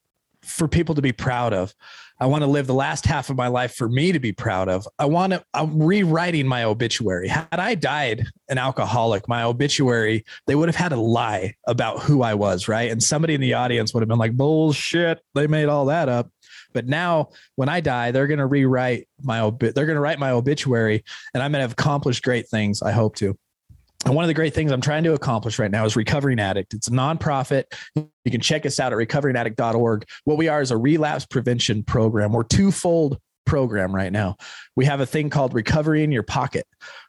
for 0.42 0.68
people 0.68 0.94
to 0.94 1.02
be 1.02 1.12
proud 1.12 1.52
of. 1.52 1.74
I 2.20 2.26
want 2.26 2.42
to 2.42 2.46
live 2.46 2.66
the 2.66 2.74
last 2.74 3.06
half 3.06 3.30
of 3.30 3.36
my 3.36 3.48
life 3.48 3.74
for 3.74 3.88
me 3.88 4.12
to 4.12 4.20
be 4.20 4.32
proud 4.32 4.68
of. 4.68 4.86
I 4.98 5.06
want 5.06 5.32
to, 5.32 5.42
I'm 5.54 5.82
rewriting 5.82 6.46
my 6.46 6.64
obituary. 6.64 7.28
Had 7.28 7.46
I 7.52 7.74
died 7.74 8.26
an 8.50 8.58
alcoholic, 8.58 9.26
my 9.26 9.42
obituary, 9.42 10.26
they 10.46 10.54
would 10.54 10.68
have 10.68 10.76
had 10.76 10.92
a 10.92 11.00
lie 11.00 11.54
about 11.66 12.02
who 12.02 12.22
I 12.22 12.34
was, 12.34 12.68
right? 12.68 12.90
And 12.90 13.02
somebody 13.02 13.34
in 13.34 13.40
the 13.40 13.54
audience 13.54 13.94
would 13.94 14.02
have 14.02 14.08
been 14.08 14.18
like, 14.18 14.36
bullshit, 14.36 15.20
they 15.34 15.46
made 15.46 15.70
all 15.70 15.86
that 15.86 16.10
up. 16.10 16.30
But 16.74 16.86
now 16.86 17.30
when 17.56 17.70
I 17.70 17.80
die, 17.80 18.10
they're 18.10 18.26
going 18.26 18.38
to 18.38 18.46
rewrite 18.46 19.08
my, 19.22 19.40
obi- 19.40 19.70
they're 19.70 19.86
going 19.86 19.96
to 19.96 20.02
write 20.02 20.18
my 20.18 20.32
obituary 20.32 21.02
and 21.32 21.42
I'm 21.42 21.52
going 21.52 21.60
to 21.60 21.62
have 21.62 21.72
accomplished 21.72 22.22
great 22.22 22.48
things. 22.48 22.82
I 22.82 22.92
hope 22.92 23.16
to. 23.16 23.36
And 24.06 24.14
one 24.14 24.24
of 24.24 24.28
the 24.28 24.34
great 24.34 24.54
things 24.54 24.72
I'm 24.72 24.80
trying 24.80 25.04
to 25.04 25.12
accomplish 25.12 25.58
right 25.58 25.70
now 25.70 25.84
is 25.84 25.94
Recovering 25.94 26.40
Addict. 26.40 26.72
It's 26.72 26.88
a 26.88 26.90
nonprofit. 26.90 27.64
You 27.94 28.30
can 28.30 28.40
check 28.40 28.64
us 28.64 28.80
out 28.80 28.92
at 28.92 28.98
recoveringaddict.org. 28.98 30.08
What 30.24 30.38
we 30.38 30.48
are 30.48 30.62
is 30.62 30.70
a 30.70 30.76
relapse 30.76 31.26
prevention 31.26 31.82
program. 31.82 32.32
We're 32.32 32.44
twofold 32.44 33.18
program 33.44 33.94
right 33.94 34.12
now. 34.12 34.36
We 34.74 34.86
have 34.86 35.00
a 35.00 35.06
thing 35.06 35.28
called 35.28 35.52
Recovery 35.52 36.02
in 36.02 36.12
Your 36.12 36.22
Pocket. 36.22 36.66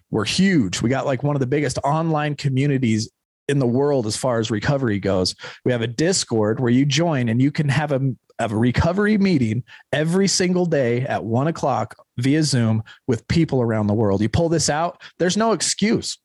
We're 0.10 0.26
huge. 0.26 0.82
We 0.82 0.89
got 0.89 1.06
like 1.06 1.24
one 1.24 1.36
of 1.36 1.39
the 1.39 1.48
biggest 1.48 1.78
online 1.84 2.36
communities 2.36 3.10
in 3.48 3.60
the 3.60 3.68
world 3.68 4.06
as 4.06 4.18
far 4.18 4.39
as 4.39 4.52
recovery 4.52 5.00
goes. 5.00 5.34
We 5.64 5.72
have 5.72 5.82
a 5.82 5.88
Discord 5.88 6.60
where 6.60 6.72
you 6.72 6.86
join 6.86 7.30
and 7.30 7.42
you 7.42 7.52
can 7.52 7.70
have 7.70 7.94
a 7.94 8.14
have 8.39 8.52
a 8.52 8.58
recovery 8.58 9.18
meeting 9.18 9.64
every 9.94 10.28
single 10.28 10.66
day 10.66 11.02
at 11.02 11.24
one 11.24 11.48
o'clock 11.48 11.96
via 12.18 12.44
Zoom 12.44 12.84
with 13.08 13.28
people 13.28 13.62
around 13.62 13.88
the 13.88 13.94
world. 13.94 14.20
You 14.22 14.30
pull 14.30 14.50
this 14.50 14.70
out, 14.70 15.02
there's 15.20 15.38
no 15.38 15.52
excuse 15.52 16.18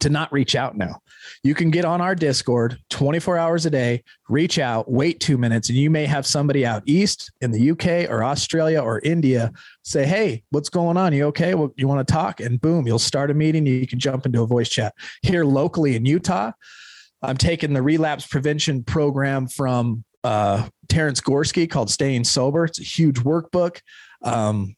to 0.00 0.10
not 0.10 0.32
reach 0.32 0.54
out 0.54 0.76
now. 0.76 1.00
You 1.42 1.54
can 1.54 1.70
get 1.70 1.84
on 1.84 2.00
our 2.00 2.14
Discord 2.14 2.78
24 2.90 3.38
hours 3.38 3.66
a 3.66 3.70
day, 3.70 4.02
reach 4.28 4.58
out, 4.58 4.90
wait 4.90 5.20
two 5.20 5.38
minutes, 5.38 5.68
and 5.68 5.78
you 5.78 5.90
may 5.90 6.06
have 6.06 6.26
somebody 6.26 6.66
out 6.66 6.82
east 6.86 7.30
in 7.40 7.50
the 7.50 7.70
UK 7.70 8.10
or 8.10 8.24
Australia 8.24 8.80
or 8.80 9.00
India 9.04 9.52
say, 9.82 10.06
Hey, 10.06 10.42
what's 10.50 10.68
going 10.68 10.96
on? 10.96 11.12
You 11.12 11.26
okay? 11.26 11.54
Well, 11.54 11.72
you 11.76 11.88
want 11.88 12.06
to 12.06 12.12
talk? 12.12 12.40
And 12.40 12.60
boom, 12.60 12.86
you'll 12.86 12.98
start 12.98 13.30
a 13.30 13.34
meeting. 13.34 13.66
You 13.66 13.86
can 13.86 13.98
jump 13.98 14.26
into 14.26 14.42
a 14.42 14.46
voice 14.46 14.68
chat. 14.68 14.94
Here 15.22 15.44
locally 15.44 15.96
in 15.96 16.04
Utah, 16.04 16.52
I'm 17.22 17.36
taking 17.36 17.72
the 17.72 17.82
relapse 17.82 18.26
prevention 18.26 18.84
program 18.84 19.48
from 19.48 20.04
uh, 20.24 20.68
Terence 20.88 21.20
Gorski 21.20 21.68
called 21.68 21.90
Staying 21.90 22.24
Sober. 22.24 22.64
It's 22.64 22.80
a 22.80 22.84
huge 22.84 23.20
workbook. 23.20 23.80
Um, 24.22 24.76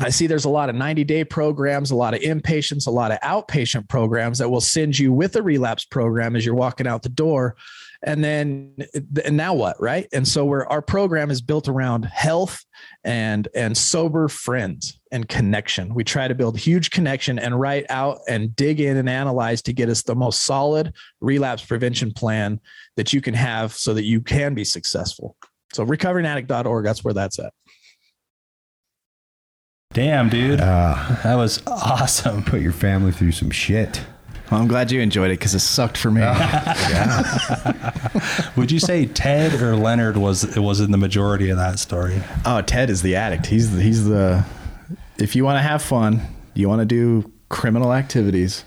I 0.00 0.08
see 0.10 0.26
there's 0.26 0.46
a 0.46 0.50
lot 0.50 0.70
of 0.70 0.76
90 0.76 1.04
day 1.04 1.24
programs, 1.24 1.90
a 1.90 1.96
lot 1.96 2.14
of 2.14 2.20
inpatients, 2.20 2.86
a 2.86 2.90
lot 2.90 3.12
of 3.12 3.20
outpatient 3.20 3.88
programs 3.88 4.38
that 4.38 4.48
will 4.48 4.60
send 4.60 4.98
you 4.98 5.12
with 5.12 5.36
a 5.36 5.42
relapse 5.42 5.84
program 5.84 6.36
as 6.36 6.44
you're 6.44 6.54
walking 6.54 6.86
out 6.86 7.02
the 7.02 7.08
door. 7.08 7.56
And 8.02 8.24
then, 8.24 8.76
and 9.24 9.36
now 9.36 9.52
what? 9.52 9.76
Right. 9.78 10.08
And 10.14 10.26
so 10.26 10.46
we're, 10.46 10.64
our 10.66 10.80
program 10.80 11.30
is 11.30 11.42
built 11.42 11.68
around 11.68 12.06
health 12.06 12.64
and, 13.04 13.46
and 13.54 13.76
sober 13.76 14.28
friends 14.28 14.98
and 15.12 15.28
connection. 15.28 15.94
We 15.94 16.04
try 16.04 16.26
to 16.26 16.34
build 16.34 16.58
huge 16.58 16.90
connection 16.90 17.38
and 17.38 17.60
write 17.60 17.84
out 17.90 18.20
and 18.26 18.56
dig 18.56 18.80
in 18.80 18.96
and 18.96 19.08
analyze 19.08 19.60
to 19.62 19.74
get 19.74 19.90
us 19.90 20.02
the 20.02 20.14
most 20.14 20.46
solid 20.46 20.94
relapse 21.20 21.64
prevention 21.64 22.12
plan 22.12 22.58
that 22.96 23.12
you 23.12 23.20
can 23.20 23.34
have 23.34 23.74
so 23.74 23.92
that 23.92 24.04
you 24.04 24.22
can 24.22 24.54
be 24.54 24.64
successful. 24.64 25.36
So 25.74 25.84
recoveringaddict.org, 25.84 26.84
that's 26.84 27.04
where 27.04 27.14
that's 27.14 27.38
at. 27.38 27.52
Damn, 29.92 30.28
dude. 30.28 30.60
Uh, 30.60 31.16
that 31.24 31.34
was 31.34 31.60
awesome. 31.66 32.44
put 32.44 32.60
your 32.60 32.70
family 32.70 33.10
through 33.10 33.32
some 33.32 33.50
shit. 33.50 34.00
Well, 34.48 34.60
I'm 34.60 34.68
glad 34.68 34.92
you 34.92 35.00
enjoyed 35.00 35.32
it 35.32 35.40
because 35.40 35.52
it 35.52 35.58
sucked 35.60 35.96
for 35.96 36.12
me. 36.12 36.20
Would 38.56 38.70
you 38.70 38.78
say 38.78 39.06
Ted 39.06 39.60
or 39.60 39.74
Leonard 39.74 40.16
was 40.16 40.56
was 40.56 40.78
in 40.78 40.92
the 40.92 40.96
majority 40.96 41.50
of 41.50 41.56
that 41.56 41.80
story? 41.80 42.22
Oh, 42.44 42.62
Ted 42.62 42.88
is 42.88 43.02
the 43.02 43.16
addict. 43.16 43.46
He's 43.46 43.74
the, 43.74 43.82
he's 43.82 44.04
the. 44.04 44.44
If 45.18 45.34
you 45.34 45.44
want 45.44 45.58
to 45.58 45.62
have 45.62 45.82
fun, 45.82 46.20
you 46.54 46.68
want 46.68 46.82
to 46.82 46.86
do 46.86 47.28
criminal 47.48 47.92
activities, 47.92 48.64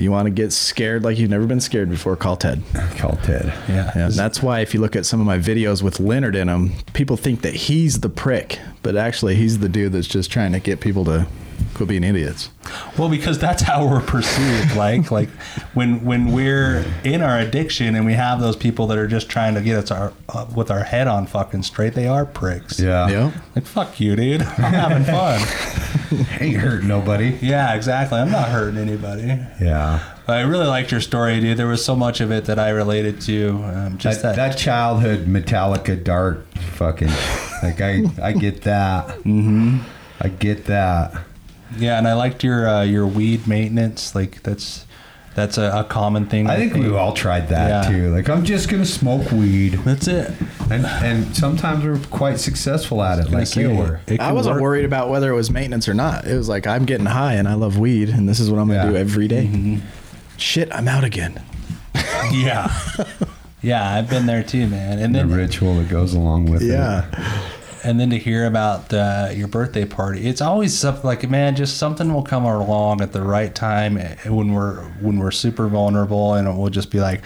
you 0.00 0.10
want 0.10 0.26
to 0.26 0.30
get 0.30 0.52
scared 0.52 1.04
like 1.04 1.18
you've 1.18 1.30
never 1.30 1.46
been 1.46 1.60
scared 1.60 1.90
before. 1.90 2.16
Call 2.16 2.36
Ted. 2.36 2.62
Call 2.96 3.16
Ted. 3.22 3.46
Yeah. 3.68 3.90
Yeah, 3.94 4.08
that's 4.08 4.42
why 4.42 4.60
if 4.60 4.74
you 4.74 4.80
look 4.80 4.96
at 4.96 5.06
some 5.06 5.20
of 5.20 5.26
my 5.26 5.38
videos 5.38 5.82
with 5.82 6.00
Leonard 6.00 6.36
in 6.36 6.46
them, 6.46 6.72
people 6.92 7.16
think 7.16 7.42
that 7.42 7.54
he's 7.54 8.00
the 8.00 8.08
prick, 8.08 8.58
but 8.82 8.96
actually 8.96 9.34
he's 9.36 9.58
the 9.58 9.68
dude 9.68 9.92
that's 9.92 10.06
just 10.08 10.30
trying 10.30 10.52
to 10.52 10.60
get 10.60 10.80
people 10.80 11.04
to 11.06 11.26
quit 11.74 11.88
being 11.88 12.04
idiots. 12.04 12.50
Well, 12.98 13.08
because 13.08 13.38
that's 13.38 13.62
how 13.62 13.86
we're 13.86 14.00
perceived. 14.00 14.76
like, 14.76 15.10
like 15.10 15.28
when 15.74 16.04
when 16.04 16.32
we're 16.32 16.84
in 17.04 17.22
our 17.22 17.38
addiction 17.38 17.94
and 17.94 18.04
we 18.04 18.14
have 18.14 18.40
those 18.40 18.56
people 18.56 18.86
that 18.88 18.98
are 18.98 19.06
just 19.06 19.28
trying 19.28 19.54
to 19.54 19.60
get 19.60 19.76
us 19.76 19.90
our 19.90 20.12
uh, 20.28 20.46
with 20.54 20.70
our 20.70 20.84
head 20.84 21.08
on 21.08 21.26
fucking 21.26 21.62
straight, 21.62 21.94
they 21.94 22.06
are 22.06 22.26
pricks. 22.26 22.78
Yeah. 22.78 23.08
yeah. 23.08 23.32
Like 23.54 23.66
fuck 23.66 24.00
you, 24.00 24.16
dude. 24.16 24.42
I'm 24.58 24.72
having 24.72 25.04
fun. 25.04 25.40
Ain't 26.40 26.56
hurting 26.56 26.88
nobody. 26.88 27.38
yeah, 27.40 27.74
exactly. 27.74 28.18
I'm 28.18 28.30
not 28.30 28.48
hurting 28.48 28.78
anybody. 28.78 29.22
Yeah. 29.60 30.16
But 30.26 30.36
I 30.38 30.42
really 30.42 30.66
liked 30.66 30.90
your 30.90 31.00
story, 31.00 31.40
dude. 31.40 31.56
There 31.56 31.66
was 31.66 31.84
so 31.84 31.96
much 31.96 32.20
of 32.20 32.30
it 32.30 32.44
that 32.44 32.58
I 32.58 32.70
related 32.70 33.20
to. 33.22 33.50
Um, 33.64 33.98
just 33.98 34.22
that, 34.22 34.36
that, 34.36 34.50
that 34.52 34.58
childhood 34.58 35.26
Metallica 35.26 36.02
dark 36.02 36.46
fucking 36.54 37.08
like 37.62 37.80
I 37.80 38.04
I 38.22 38.32
get 38.32 38.62
that. 38.62 39.08
Mm-hmm. 39.08 39.78
I 40.20 40.28
get 40.28 40.66
that. 40.66 41.14
Yeah, 41.78 41.98
and 41.98 42.06
I 42.08 42.14
liked 42.14 42.42
your 42.44 42.68
uh, 42.68 42.82
your 42.82 43.06
weed 43.06 43.46
maintenance. 43.46 44.14
Like 44.14 44.42
that's 44.42 44.86
that's 45.34 45.58
a, 45.58 45.70
a 45.80 45.84
common 45.84 46.26
thing. 46.26 46.50
I 46.50 46.56
think 46.56 46.74
we 46.74 46.88
all 46.94 47.12
tried 47.12 47.48
that 47.50 47.84
Yeah. 47.86 47.90
too. 47.90 48.10
Like 48.14 48.28
I'm 48.28 48.44
just 48.44 48.68
gonna 48.68 48.84
smoke 48.84 49.30
weed, 49.30 49.74
That's 49.84 50.08
it. 50.08 50.32
and 50.70 50.84
and 50.86 51.36
sometimes 51.36 51.84
we're 51.84 51.98
quite 52.10 52.38
successful 52.40 53.02
at 53.02 53.18
it, 53.20 53.30
like 53.30 53.54
you 53.56 53.70
were. 53.70 54.00
I 54.18 54.32
wasn't 54.32 54.54
work. 54.56 54.62
worried 54.62 54.84
about 54.84 55.08
whether 55.08 55.30
it 55.30 55.36
was 55.36 55.50
maintenance 55.50 55.88
or 55.88 55.94
not. 55.94 56.26
It 56.26 56.34
was 56.36 56.48
like 56.48 56.66
I'm 56.66 56.84
getting 56.84 57.06
high 57.06 57.34
and 57.34 57.46
I 57.46 57.54
love 57.54 57.78
weed, 57.78 58.08
and 58.08 58.28
this 58.28 58.40
is 58.40 58.50
what 58.50 58.58
I'm 58.58 58.66
going 58.68 58.80
to 58.80 58.86
Yeah. 58.86 58.90
do 58.92 58.96
every 58.96 59.28
day. 59.28 59.78
Shit, 60.36 60.68
I'm 60.74 60.88
out 60.88 61.04
again. 61.04 61.40
Yeah. 62.32 62.70
Yeah, 63.62 63.94
I've 63.94 64.08
been 64.08 64.26
there 64.26 64.42
too, 64.42 64.66
man. 64.68 64.98
And 64.98 65.14
The 65.14 65.18
then 65.20 65.32
ritual 65.32 65.74
that 65.76 65.88
goes 65.88 66.14
along 66.14 66.46
with 66.46 66.62
it. 66.62 66.68
And 67.82 67.98
then 67.98 68.10
to 68.10 68.18
hear 68.18 68.46
about 68.46 68.92
uh, 68.92 69.30
your 69.34 69.48
birthday 69.48 69.84
party, 69.84 70.26
it's 70.26 70.40
always 70.40 70.78
something 70.78 71.04
like, 71.04 71.28
man, 71.28 71.56
just 71.56 71.76
something 71.76 72.12
will 72.12 72.22
come 72.22 72.44
along 72.44 73.00
at 73.00 73.12
the 73.12 73.22
right 73.22 73.54
time 73.54 73.96
eh, 73.96 74.16
when 74.26 74.52
we're 74.52 74.82
when 75.00 75.18
we're 75.18 75.30
super 75.30 75.68
vulnerable, 75.68 76.34
and 76.34 76.46
it 76.48 76.52
will 76.52 76.70
just 76.70 76.90
be 76.90 77.00
like, 77.00 77.22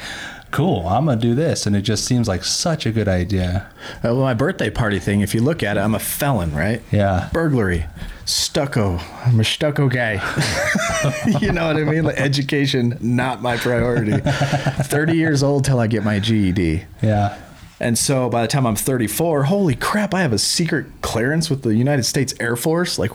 cool, 0.51 0.87
I'm 0.87 1.07
gonna 1.07 1.21
do 1.21 1.35
this, 1.35 1.67
and 1.67 1.75
it 1.75 1.83
just 1.83 2.05
seems 2.05 2.29
like 2.29 2.45
such 2.45 2.87
a 2.87 2.93
good 2.93 3.09
idea. 3.09 3.69
Uh, 3.97 4.15
well, 4.15 4.21
my 4.21 4.35
birthday 4.35 4.71
party 4.71 5.01
thing, 5.01 5.21
if 5.21 5.35
you 5.35 5.43
look 5.43 5.63
at 5.63 5.77
it, 5.77 5.81
I'm 5.81 5.97
a 5.97 5.99
felon, 5.99 6.55
right? 6.55 6.81
Yeah. 6.93 7.29
Burglary, 7.33 7.87
stucco. 8.25 8.99
I'm 9.25 9.41
a 9.41 9.45
stucco 9.45 9.89
guy. 9.89 10.15
you 11.41 11.51
know 11.51 11.67
what 11.67 11.77
I 11.77 11.85
mean? 11.85 12.05
Like 12.05 12.21
education, 12.21 12.97
not 13.01 13.43
my 13.43 13.57
priority. 13.57 14.13
30 14.21 15.17
years 15.17 15.43
old 15.43 15.65
till 15.65 15.81
I 15.81 15.89
get 15.89 16.05
my 16.05 16.21
GED. 16.21 16.85
Yeah. 17.03 17.37
And 17.85 17.99
so 17.99 18.29
by 18.31 18.43
the 18.43 18.49
time 18.49 18.67
I'm 18.67 18.77
34, 18.77 19.45
holy 19.45 19.75
crap, 19.75 20.15
I 20.15 20.23
have 20.23 20.33
a 20.33 20.39
secret 20.39 20.87
clearance 21.03 21.51
with 21.51 21.63
the 21.63 21.75
United 21.75 22.05
States 22.05 22.33
Air 22.41 22.57
Force. 22.57 22.99
Like, 22.99 23.11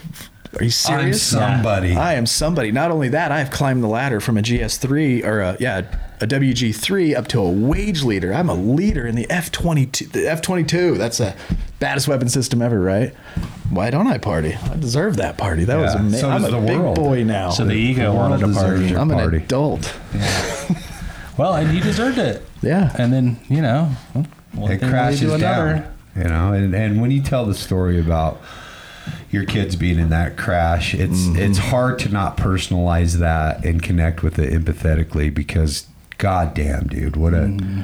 are 0.60 0.64
you 0.64 0.70
serious? 0.70 0.86
I'm 0.86 1.00
serious? 1.00 1.22
somebody. 1.24 1.96
I 1.96 2.14
am 2.14 2.26
somebody. 2.26 2.72
Not 2.72 2.92
only 2.92 3.10
that, 3.10 3.32
I've 3.32 3.50
climbed 3.52 3.84
the 3.84 3.88
ladder 3.88 4.20
from 4.20 4.38
a 4.38 4.42
GS3 4.42 5.26
or 5.26 5.42
a, 5.42 5.58
yeah, 5.60 5.80
a 6.22 6.28
WG3 6.28 7.16
up 7.16 7.28
to 7.30 7.40
a 7.40 7.50
wage 7.50 8.04
leader. 8.04 8.32
I'm 8.34 8.48
a 8.50 8.54
leader 8.54 9.08
in 9.08 9.16
the 9.16 9.26
F22. 9.28 10.12
The 10.12 10.20
F22. 10.20 10.98
That's 10.98 11.18
the 11.18 11.36
baddest 11.80 12.08
weapon 12.08 12.30
system 12.30 12.62
ever, 12.62 12.80
right? 12.80 13.14
Why 13.72 13.90
don't 13.90 14.08
I 14.08 14.18
party? 14.20 14.54
I 14.54 14.76
deserve 14.78 15.18
that 15.18 15.38
party. 15.38 15.64
That 15.64 15.78
was 15.78 15.96
amazing. 15.96 16.20
so 16.20 16.30
I'm 16.30 16.44
a 16.46 16.52
the 16.52 16.60
big 16.60 16.80
world. 16.80 16.96
boy 16.96 17.24
now. 17.24 17.50
So 17.52 17.66
the 17.66 17.74
ego 17.74 18.12
the 18.12 18.18
wanted 18.18 18.44
a 18.44 18.54
party. 18.54 18.96
I'm 18.96 19.10
an 19.12 19.18
party. 19.18 19.38
adult. 19.38 19.94
Well, 21.38 21.56
and 21.56 21.70
he 21.72 21.80
deserved 21.80 22.18
it. 22.18 22.44
Yeah. 22.62 22.94
And 22.98 23.14
then 23.14 23.40
you 23.48 23.62
know, 23.62 23.92
one 24.54 24.72
it 24.72 24.80
crashes 24.80 25.40
down. 25.40 25.86
You 26.16 26.24
know, 26.26 26.54
and, 26.54 26.74
and 26.76 27.00
when 27.02 27.12
you 27.12 27.22
tell 27.22 27.46
the 27.46 27.54
story 27.54 28.00
about 28.00 28.42
your 29.32 29.46
kids 29.46 29.76
being 29.76 30.00
in 30.00 30.10
that 30.10 30.38
crash, 30.38 30.94
it's 30.94 31.20
Mm-hmm. 31.22 31.38
it's 31.40 31.58
hard 31.58 32.00
to 32.00 32.10
not 32.10 32.36
personalize 32.38 33.18
that 33.20 33.64
and 33.64 33.82
connect 33.82 34.24
with 34.24 34.38
it 34.40 34.52
empathetically 34.52 35.34
because 35.34 35.88
goddamn, 36.18 36.88
dude, 36.88 37.16
what 37.16 37.34
a 37.34 37.38
Mm-hmm. 37.38 37.82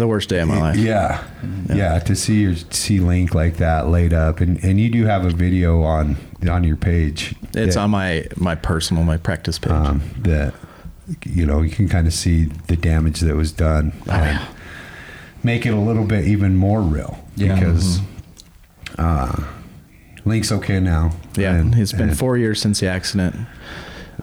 The 0.00 0.06
worst 0.06 0.28
day 0.30 0.38
of 0.40 0.48
my 0.48 0.58
life. 0.58 0.76
yeah, 0.76 1.22
yeah, 1.68 1.98
to 1.98 2.16
see 2.16 2.40
your 2.42 2.54
see 2.70 3.00
Link 3.00 3.34
like 3.34 3.56
that 3.58 3.88
laid 3.88 4.14
up, 4.14 4.40
and 4.40 4.62
and 4.64 4.80
you 4.80 4.88
do 4.88 5.04
have 5.04 5.24
a 5.26 5.30
video 5.30 5.82
on 5.82 6.16
on 6.48 6.64
your 6.64 6.76
page. 6.76 7.34
It's 7.54 7.74
that- 7.74 7.80
on 7.82 7.90
my 7.90 8.24
my 8.36 8.54
personal 8.54 9.02
my 9.04 9.16
practice 9.18 9.58
page. 9.58 9.72
um, 9.72 10.00
that 10.18 10.54
you 11.26 11.44
know 11.44 11.60
you 11.60 11.70
can 11.70 11.88
kind 11.88 12.06
of 12.06 12.14
see 12.14 12.44
the 12.68 12.76
damage 12.76 13.20
that 13.20 13.34
was 13.36 13.52
done 13.52 13.92
and 14.10 14.40
make 15.44 15.66
it 15.66 15.70
a 15.74 15.78
little 15.78 16.04
bit 16.04 16.24
even 16.26 16.56
more 16.56 16.80
real 16.80 17.18
Yeah. 17.36 17.54
because 17.54 18.00
uh, 18.98 19.44
Link's 20.24 20.50
okay 20.50 20.80
now. 20.80 21.12
yeah, 21.36 21.54
And- 21.54 21.74
it's 21.76 21.92
been 21.92 22.08
and 22.10 22.18
four 22.18 22.36
years 22.38 22.60
since 22.60 22.80
the 22.80 22.88
accident. 22.88 23.36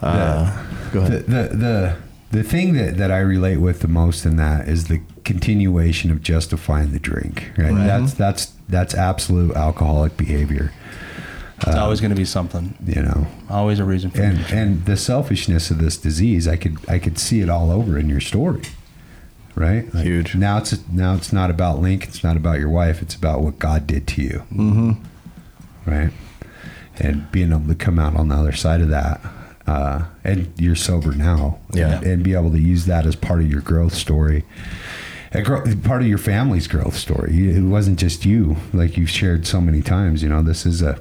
Uh, 0.01 0.51
go 0.91 1.01
The, 1.01 1.07
ahead. 1.07 1.25
the 1.27 1.55
the 1.55 1.95
the 2.31 2.43
thing 2.43 2.73
that, 2.73 2.97
that 2.97 3.11
I 3.11 3.19
relate 3.19 3.57
with 3.57 3.81
the 3.81 3.89
most 3.89 4.25
in 4.25 4.37
that 4.37 4.67
is 4.67 4.85
the 4.85 5.01
continuation 5.25 6.09
of 6.11 6.23
justifying 6.23 6.91
the 6.93 6.99
drink. 6.99 7.51
Right? 7.57 7.75
That's 7.75 8.13
that's 8.13 8.53
that's 8.69 8.95
absolute 8.95 9.53
alcoholic 9.55 10.15
behavior. 10.17 10.71
It's 11.57 11.75
always 11.75 11.99
going 12.01 12.09
to 12.09 12.15
be 12.17 12.25
something. 12.25 12.73
You 12.87 13.03
know, 13.03 13.27
Always 13.49 13.79
a 13.79 13.83
reason 13.83 14.09
for 14.11 14.21
and 14.23 14.39
and 14.51 14.85
the 14.85 14.97
selfishness 14.97 15.69
of 15.69 15.77
this 15.77 15.97
disease 15.97 16.47
i 16.47 16.55
could 16.55 16.77
i 16.89 16.97
could 16.97 17.19
see 17.19 17.41
it 17.41 17.49
all 17.49 17.69
over 17.69 17.99
in 17.99 18.09
your 18.09 18.21
story 18.21 18.61
right 19.55 19.93
Like, 19.93 20.03
Huge. 20.05 20.35
now 20.35 20.57
it's 20.57 20.77
now 20.89 21.13
it's 21.15 21.33
not 21.33 21.49
about 21.49 21.79
link 21.79 22.05
it's 22.07 22.23
not 22.23 22.37
about 22.37 22.59
your 22.59 22.69
wife 22.69 23.01
it's 23.01 23.15
about 23.15 23.41
what 23.41 23.59
god 23.59 23.85
did 23.87 24.07
to 24.09 24.21
you 24.21 24.43
mm-hmm. 24.53 24.91
right 25.89 26.11
and 26.99 27.31
being 27.31 27.51
able 27.51 27.67
to 27.67 27.75
come 27.75 27.99
out 27.99 28.15
on 28.15 28.27
the 28.29 28.35
other 28.35 28.51
side 28.53 28.81
of 28.81 28.89
that 28.89 29.19
uh, 29.67 30.05
and 30.23 30.51
you're 30.57 30.75
sober 30.75 31.13
now 31.13 31.59
Yeah. 31.73 31.97
and, 31.97 32.05
and 32.05 32.23
be 32.23 32.33
able 32.33 32.51
to 32.51 32.59
use 32.59 32.85
that 32.87 33.05
as 33.05 33.15
part 33.15 33.41
of 33.41 33.49
your 33.49 33.61
growth 33.61 33.93
story 33.93 34.43
part 35.31 36.01
of 36.01 36.07
your 36.07 36.17
family's 36.17 36.67
growth 36.67 36.95
story. 36.95 37.49
It 37.55 37.61
wasn't 37.63 37.97
just 37.97 38.25
you, 38.25 38.57
like 38.73 38.97
you've 38.97 39.09
shared 39.09 39.47
so 39.47 39.61
many 39.61 39.81
times. 39.81 40.21
You 40.21 40.29
know, 40.29 40.41
this 40.41 40.65
is 40.65 40.81
a, 40.81 40.99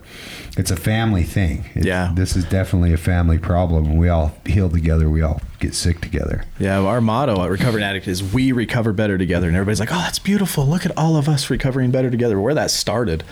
it's 0.57 0.71
a 0.71 0.77
family 0.77 1.25
thing. 1.25 1.65
It- 1.75 1.85
Yeah. 1.85 2.13
this 2.15 2.37
is 2.37 2.45
definitely 2.45 2.93
a 2.93 2.97
family 2.97 3.39
problem. 3.39 3.97
We 3.97 4.09
all 4.09 4.33
heal 4.47 4.71
together. 4.71 5.11
We 5.11 5.21
all 5.23 5.41
get 5.59 5.75
sick 5.75 6.01
together. 6.01 6.45
Yeah, 6.61 6.79
our 6.79 7.01
motto 7.01 7.43
at 7.43 7.51
Recovering 7.51 7.83
Addict 7.83 8.07
is 8.07 8.23
"We 8.23 8.53
recover 8.53 8.93
better 8.93 9.19
together," 9.19 9.49
and 9.49 9.57
everybody's 9.57 9.81
like, 9.81 9.93
"Oh, 9.93 9.99
that's 9.99 10.19
beautiful! 10.21 10.65
Look 10.67 10.87
at 10.87 10.97
all 10.97 11.17
of 11.17 11.29
us 11.29 11.51
recovering 11.51 11.91
better 11.91 12.11
together." 12.11 12.41
Where 12.41 12.55
that 12.55 12.71
started 12.71 13.25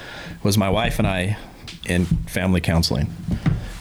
was 0.43 0.59
my 0.59 0.69
wife 0.69 0.99
and 0.99 1.07
I 1.07 1.37
in 1.87 2.07
family 2.27 2.61
counseling. 2.61 3.11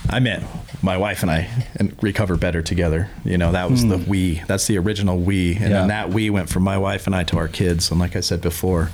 I 0.09 0.19
met 0.19 0.43
my 0.81 0.95
wife 0.97 1.21
and 1.23 1.31
I 1.31 1.49
and 1.77 1.95
recover 2.01 2.37
better 2.37 2.61
together. 2.61 3.09
You 3.25 3.37
know, 3.37 3.51
that 3.51 3.69
was 3.71 3.85
the 3.87 3.97
we. 3.97 4.41
That's 4.47 4.67
the 4.67 4.77
original 4.77 5.17
we, 5.17 5.51
and 5.55 5.57
Hmm. 5.57 5.63
Yeah. 5.63 5.69
then 5.79 5.87
that 5.89 6.09
we 6.09 6.29
went 6.29 6.49
from 6.49 6.63
my 6.63 6.77
wife 6.77 7.07
and 7.07 7.15
I 7.15 7.23
to 7.25 7.37
our 7.37 7.47
kids. 7.47 7.89
And 7.91 7.99
like 7.99 8.15
I 8.15 8.19
said 8.21 8.41
before, 8.41 8.91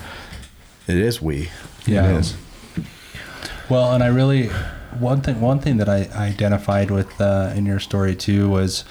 it 0.87 0.97
is 0.97 1.21
we. 1.21 1.49
Yeah. 1.85 2.09
It 2.09 2.19
is. 2.19 2.35
Well, 3.69 3.93
and 3.93 4.03
I 4.03 4.07
really 4.07 4.47
one 4.99 5.21
thing 5.21 5.41
one 5.41 5.59
thing 5.59 5.77
that 5.77 5.89
I 5.89 6.07
identified 6.15 6.91
with 6.91 7.19
uh, 7.19 7.51
in 7.55 7.65
your 7.65 7.79
story 7.79 8.15
too 8.15 8.49
was 8.49 8.81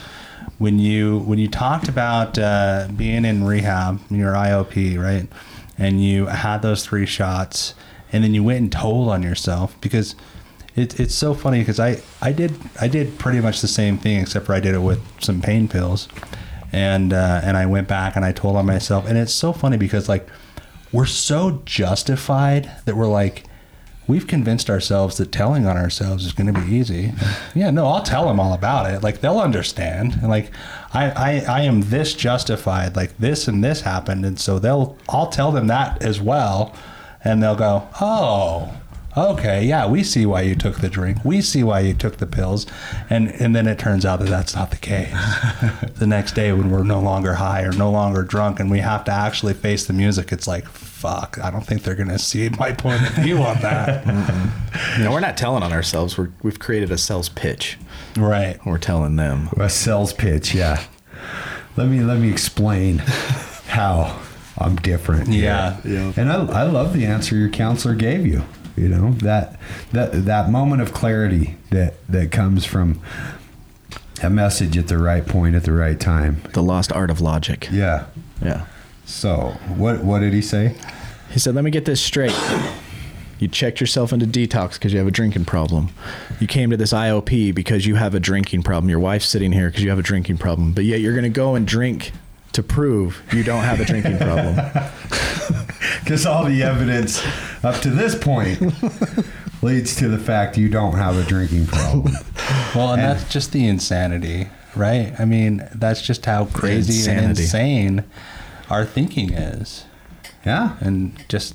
when 0.58 0.78
you 0.78 1.18
when 1.20 1.38
you 1.38 1.48
talked 1.48 1.88
about 1.88 2.38
uh, 2.38 2.88
being 2.96 3.24
in 3.24 3.44
rehab, 3.44 4.00
your 4.10 4.32
IOP, 4.34 4.98
right, 4.98 5.28
and 5.78 6.02
you 6.04 6.26
had 6.26 6.62
those 6.62 6.84
three 6.84 7.06
shots, 7.06 7.74
and 8.12 8.24
then 8.24 8.34
you 8.34 8.42
went 8.44 8.60
and 8.60 8.72
told 8.72 9.08
on 9.08 9.22
yourself 9.22 9.76
because. 9.80 10.14
It, 10.74 10.98
it's 10.98 11.14
so 11.14 11.34
funny 11.34 11.58
because 11.58 11.78
I, 11.78 12.00
I 12.20 12.32
did 12.32 12.54
I 12.80 12.88
did 12.88 13.18
pretty 13.18 13.40
much 13.40 13.60
the 13.60 13.68
same 13.68 13.98
thing 13.98 14.20
except 14.20 14.46
for 14.46 14.54
I 14.54 14.60
did 14.60 14.74
it 14.74 14.80
with 14.80 15.00
some 15.20 15.42
pain 15.42 15.68
pills, 15.68 16.08
and 16.72 17.12
uh, 17.12 17.40
and 17.44 17.56
I 17.56 17.66
went 17.66 17.88
back 17.88 18.16
and 18.16 18.24
I 18.24 18.32
told 18.32 18.56
on 18.56 18.66
myself 18.66 19.06
and 19.06 19.18
it's 19.18 19.34
so 19.34 19.52
funny 19.52 19.76
because 19.76 20.08
like 20.08 20.28
we're 20.90 21.06
so 21.06 21.62
justified 21.64 22.70
that 22.84 22.96
we're 22.96 23.06
like 23.06 23.44
we've 24.06 24.26
convinced 24.26 24.68
ourselves 24.68 25.16
that 25.16 25.30
telling 25.30 25.66
on 25.66 25.76
ourselves 25.76 26.26
is 26.26 26.32
going 26.32 26.52
to 26.52 26.60
be 26.60 26.74
easy. 26.74 27.12
yeah, 27.54 27.70
no, 27.70 27.86
I'll 27.86 28.02
tell 28.02 28.26
them 28.26 28.40
all 28.40 28.52
about 28.52 28.90
it. 28.90 29.02
Like 29.02 29.20
they'll 29.20 29.38
understand. 29.38 30.14
And 30.14 30.28
like 30.28 30.50
I, 30.92 31.10
I, 31.10 31.44
I 31.48 31.60
am 31.62 31.82
this 31.82 32.14
justified. 32.14 32.96
Like 32.96 33.16
this 33.18 33.48
and 33.48 33.62
this 33.62 33.82
happened, 33.82 34.24
and 34.24 34.38
so 34.38 34.58
they'll. 34.58 34.96
I'll 35.08 35.28
tell 35.28 35.52
them 35.52 35.66
that 35.68 36.02
as 36.02 36.20
well, 36.20 36.74
and 37.24 37.42
they'll 37.42 37.56
go, 37.56 37.88
oh. 38.00 38.74
Okay, 39.14 39.66
yeah, 39.66 39.86
we 39.86 40.02
see 40.02 40.24
why 40.24 40.40
you 40.40 40.54
took 40.54 40.80
the 40.80 40.88
drink. 40.88 41.18
We 41.22 41.42
see 41.42 41.62
why 41.62 41.80
you 41.80 41.92
took 41.92 42.16
the 42.16 42.26
pills, 42.26 42.66
and 43.10 43.28
and 43.32 43.54
then 43.54 43.66
it 43.66 43.78
turns 43.78 44.06
out 44.06 44.20
that 44.20 44.28
that's 44.28 44.54
not 44.54 44.70
the 44.70 44.78
case. 44.78 45.12
the 45.96 46.06
next 46.06 46.32
day, 46.34 46.50
when 46.52 46.70
we're 46.70 46.82
no 46.82 46.98
longer 47.00 47.34
high 47.34 47.62
or 47.62 47.72
no 47.72 47.90
longer 47.90 48.22
drunk, 48.22 48.58
and 48.58 48.70
we 48.70 48.78
have 48.78 49.04
to 49.04 49.12
actually 49.12 49.52
face 49.52 49.84
the 49.84 49.92
music, 49.92 50.32
it's 50.32 50.48
like, 50.48 50.66
fuck, 50.66 51.38
I 51.42 51.50
don't 51.50 51.66
think 51.66 51.82
they're 51.82 51.94
gonna 51.94 52.18
see 52.18 52.48
my 52.58 52.72
point 52.72 53.02
of 53.02 53.14
view 53.16 53.38
on 53.38 53.60
that. 53.60 54.06
You 54.96 55.04
know, 55.04 55.12
we're 55.12 55.20
not 55.20 55.36
telling 55.36 55.62
on 55.62 55.72
ourselves. 55.72 56.18
We're, 56.18 56.30
we've 56.42 56.58
created 56.58 56.90
a 56.90 56.98
sales 56.98 57.28
pitch. 57.28 57.78
Right. 58.16 58.58
We're 58.64 58.78
telling 58.78 59.16
them. 59.16 59.48
A 59.58 59.68
sales 59.70 60.12
pitch, 60.12 60.54
yeah. 60.54 60.84
Let 61.76 61.88
me 61.88 62.00
let 62.00 62.18
me 62.18 62.30
explain 62.30 62.98
how 63.68 64.20
I'm 64.58 64.76
different. 64.76 65.28
Yeah. 65.28 65.80
Yeah. 65.84 66.12
And 66.16 66.30
I, 66.30 66.44
I 66.44 66.62
love 66.64 66.92
the 66.92 67.06
answer 67.06 67.36
your 67.36 67.48
counselor 67.48 67.94
gave 67.94 68.26
you. 68.26 68.42
You 68.76 68.88
know 68.88 69.12
that 69.14 69.58
that 69.92 70.24
that 70.24 70.50
moment 70.50 70.82
of 70.82 70.92
clarity 70.92 71.56
that 71.70 71.94
that 72.08 72.32
comes 72.32 72.64
from 72.64 73.00
a 74.22 74.30
message 74.30 74.78
at 74.78 74.88
the 74.88 74.98
right 74.98 75.26
point 75.26 75.54
at 75.54 75.64
the 75.64 75.72
right 75.72 75.98
time. 75.98 76.42
The 76.52 76.62
lost 76.62 76.92
art 76.92 77.10
of 77.10 77.20
logic. 77.20 77.68
Yeah. 77.70 78.06
Yeah. 78.40 78.66
So 79.04 79.56
what 79.76 80.04
what 80.04 80.20
did 80.20 80.32
he 80.32 80.42
say? 80.42 80.74
He 81.30 81.38
said, 81.38 81.54
"Let 81.54 81.64
me 81.64 81.70
get 81.70 81.84
this 81.84 82.00
straight. 82.00 82.38
You 83.38 83.48
checked 83.48 83.80
yourself 83.80 84.12
into 84.12 84.24
detox 84.24 84.74
because 84.74 84.92
you 84.92 85.00
have 85.00 85.08
a 85.08 85.12
drinking 85.12 85.46
problem. 85.46 85.90
You 86.38 86.46
came 86.46 86.70
to 86.70 86.76
this 86.76 86.92
IOP 86.92 87.52
because 87.52 87.86
you 87.86 87.96
have 87.96 88.14
a 88.14 88.20
drinking 88.20 88.62
problem. 88.62 88.88
Your 88.88 89.00
wife's 89.00 89.26
sitting 89.26 89.50
here 89.50 89.68
because 89.68 89.82
you 89.82 89.90
have 89.90 89.98
a 89.98 90.02
drinking 90.02 90.38
problem. 90.38 90.72
But 90.72 90.84
yet 90.84 91.00
you're 91.00 91.12
going 91.12 91.24
to 91.24 91.28
go 91.28 91.56
and 91.56 91.66
drink 91.66 92.12
to 92.52 92.62
prove 92.62 93.22
you 93.32 93.42
don't 93.42 93.64
have 93.64 93.80
a 93.80 93.84
drinking 93.84 94.18
problem. 94.18 94.56
Because 96.02 96.26
all 96.26 96.44
the 96.44 96.62
evidence 96.62 97.24
up 97.62 97.80
to 97.82 97.90
this 97.90 98.14
point 98.16 98.60
leads 99.62 99.94
to 99.96 100.08
the 100.08 100.18
fact 100.18 100.56
you 100.58 100.68
don't 100.68 100.94
have 100.96 101.16
a 101.16 101.22
drinking 101.24 101.66
problem. 101.66 102.14
Well, 102.74 102.92
and 102.94 103.02
that's 103.02 103.30
just 103.32 103.52
the 103.52 103.66
insanity, 103.66 104.48
right? 104.74 105.14
I 105.18 105.24
mean, 105.24 105.68
that's 105.74 106.02
just 106.02 106.26
how 106.26 106.46
crazy 106.46 107.08
and 107.10 107.30
insane 107.30 108.04
our 108.68 108.84
thinking 108.84 109.32
is. 109.32 109.84
Yeah. 110.44 110.76
And 110.80 111.22
just, 111.28 111.54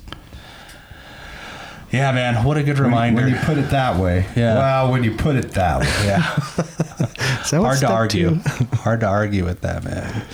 yeah, 1.92 2.10
man, 2.12 2.44
what 2.44 2.56
a 2.56 2.62
good 2.62 2.76
When, 2.78 2.84
reminder. 2.84 3.22
when 3.24 3.32
you 3.34 3.38
put 3.40 3.58
it 3.58 3.70
that 3.70 4.00
way. 4.00 4.26
Yeah. 4.34 4.56
Well, 4.58 4.92
when 4.92 5.04
you 5.04 5.14
put 5.16 5.36
it 5.36 5.52
that 5.52 5.80
way. 5.80 6.06
yeah. 6.06 7.40
Is 7.42 7.50
hard 7.50 7.78
to 7.80 7.88
argue. 7.90 8.36
hard 8.74 9.00
to 9.00 9.06
argue 9.06 9.44
with 9.44 9.60
that, 9.62 9.84
man. 9.84 10.24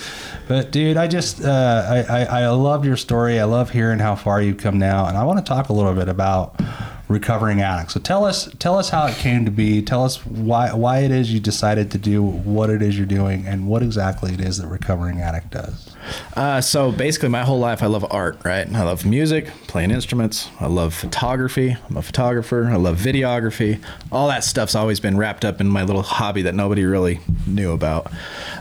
But 0.46 0.70
dude, 0.70 0.96
I 0.96 1.06
just 1.06 1.42
uh, 1.42 2.04
I, 2.08 2.22
I 2.22 2.42
I 2.42 2.48
love 2.48 2.84
your 2.84 2.96
story. 2.96 3.40
I 3.40 3.44
love 3.44 3.70
hearing 3.70 3.98
how 3.98 4.14
far 4.14 4.42
you've 4.42 4.58
come 4.58 4.78
now, 4.78 5.06
and 5.06 5.16
I 5.16 5.24
want 5.24 5.38
to 5.38 5.44
talk 5.44 5.68
a 5.68 5.72
little 5.72 5.94
bit 5.94 6.08
about 6.08 6.60
recovering 7.08 7.60
addicts. 7.60 7.94
So 7.94 8.00
tell 8.00 8.24
us 8.24 8.48
tell 8.58 8.78
us 8.78 8.88
how 8.90 9.06
it 9.06 9.16
came 9.16 9.44
to 9.44 9.50
be. 9.50 9.82
Tell 9.82 10.04
us 10.04 10.24
why 10.26 10.72
why 10.72 11.00
it 11.00 11.10
is 11.10 11.32
you 11.32 11.40
decided 11.40 11.90
to 11.92 11.98
do 11.98 12.22
what 12.22 12.70
it 12.70 12.82
is 12.82 12.96
you're 12.96 13.06
doing, 13.06 13.46
and 13.46 13.66
what 13.66 13.82
exactly 13.82 14.34
it 14.34 14.40
is 14.40 14.58
that 14.58 14.66
recovering 14.66 15.20
addict 15.20 15.50
does. 15.50 15.94
Uh, 16.36 16.60
so 16.60 16.92
basically, 16.92 17.30
my 17.30 17.44
whole 17.44 17.58
life, 17.58 17.82
I 17.82 17.86
love 17.86 18.04
art, 18.10 18.38
right? 18.44 18.70
I 18.70 18.82
love 18.82 19.06
music, 19.06 19.46
playing 19.66 19.90
instruments. 19.90 20.48
I 20.60 20.66
love 20.66 20.92
photography. 20.92 21.76
I'm 21.88 21.96
a 21.96 22.02
photographer. 22.02 22.66
I 22.66 22.76
love 22.76 22.98
videography. 22.98 23.82
All 24.12 24.28
that 24.28 24.44
stuff's 24.44 24.74
always 24.74 25.00
been 25.00 25.16
wrapped 25.16 25.44
up 25.44 25.60
in 25.60 25.68
my 25.68 25.82
little 25.82 26.02
hobby 26.02 26.42
that 26.42 26.54
nobody 26.54 26.84
really 26.84 27.20
knew 27.46 27.72
about. 27.72 28.12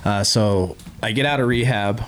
Uh, 0.06 0.24
so 0.24 0.78
I 1.04 1.12
get 1.12 1.26
out 1.26 1.40
of 1.40 1.48
rehab. 1.48 2.02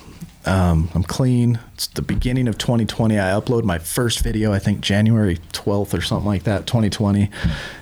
Um, 0.45 0.89
I'm 0.95 1.03
clean. 1.03 1.59
It's 1.73 1.87
the 1.87 2.01
beginning 2.01 2.47
of 2.47 2.57
2020. 2.57 3.19
I 3.19 3.31
upload 3.31 3.63
my 3.63 3.77
first 3.77 4.19
video, 4.19 4.53
I 4.53 4.59
think 4.59 4.79
January 4.79 5.37
12th 5.53 5.93
or 5.93 6.01
something 6.01 6.27
like 6.27 6.43
that, 6.43 6.65
2020. 6.67 7.23
And 7.23 7.31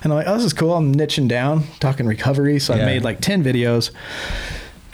I'm 0.03 0.11
like, 0.11 0.27
oh, 0.27 0.35
this 0.35 0.45
is 0.45 0.53
cool. 0.53 0.73
I'm 0.73 0.95
niching 0.95 1.27
down, 1.27 1.65
talking 1.79 2.07
recovery. 2.07 2.59
So 2.59 2.73
I 2.73 2.77
made 2.77 3.03
like 3.03 3.19
10 3.19 3.43
videos 3.43 3.91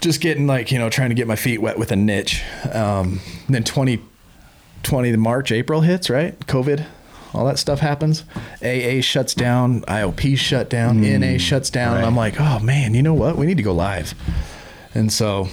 just 0.00 0.20
getting 0.20 0.46
like 0.46 0.72
you 0.72 0.78
know 0.78 0.88
trying 0.88 1.10
to 1.10 1.14
get 1.14 1.26
my 1.26 1.36
feet 1.36 1.60
wet 1.60 1.78
with 1.78 1.92
a 1.92 1.96
niche 1.96 2.42
um, 2.72 3.20
then 3.50 3.62
2020 3.62 5.10
the 5.10 5.18
march 5.18 5.52
april 5.52 5.82
hits 5.82 6.08
right 6.08 6.38
covid 6.46 6.86
all 7.34 7.44
that 7.44 7.58
stuff 7.58 7.80
happens 7.80 8.24
aa 8.62 9.00
shuts 9.02 9.34
down 9.34 9.82
iop 9.82 10.38
shut 10.38 10.70
down 10.70 11.00
na 11.02 11.36
shuts 11.36 11.68
down 11.68 11.98
and 11.98 12.06
i'm 12.06 12.16
like 12.16 12.40
oh 12.40 12.58
man 12.60 12.94
you 12.94 13.02
know 13.02 13.12
what 13.12 13.36
we 13.36 13.44
need 13.44 13.58
to 13.58 13.62
go 13.62 13.74
live 13.74 14.14
and 14.94 15.12
so 15.12 15.48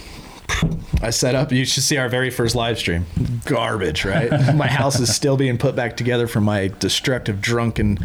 I 1.02 1.10
set 1.12 1.36
up. 1.36 1.52
You 1.52 1.66
should 1.66 1.84
see 1.84 1.98
our 1.98 2.10
very 2.10 2.30
first 2.30 2.56
live 2.56 2.78
stream. 2.80 3.06
Garbage, 3.46 4.04
right? 4.06 4.32
my 4.56 4.68
house 4.68 5.00
is 5.00 5.14
still 5.16 5.38
being 5.38 5.58
put 5.58 5.76
back 5.76 5.96
together 5.98 6.28
from 6.28 6.44
my 6.44 6.70
destructive, 6.80 7.40
drunken 7.42 8.00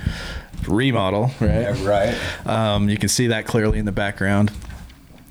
remodel, 0.68 1.30
right? 1.40 1.74
Right. 1.84 2.46
Um, 2.46 2.88
you 2.88 2.98
can 2.98 3.08
see 3.08 3.28
that 3.28 3.46
clearly 3.46 3.78
in 3.78 3.84
the 3.84 3.92
background. 3.92 4.52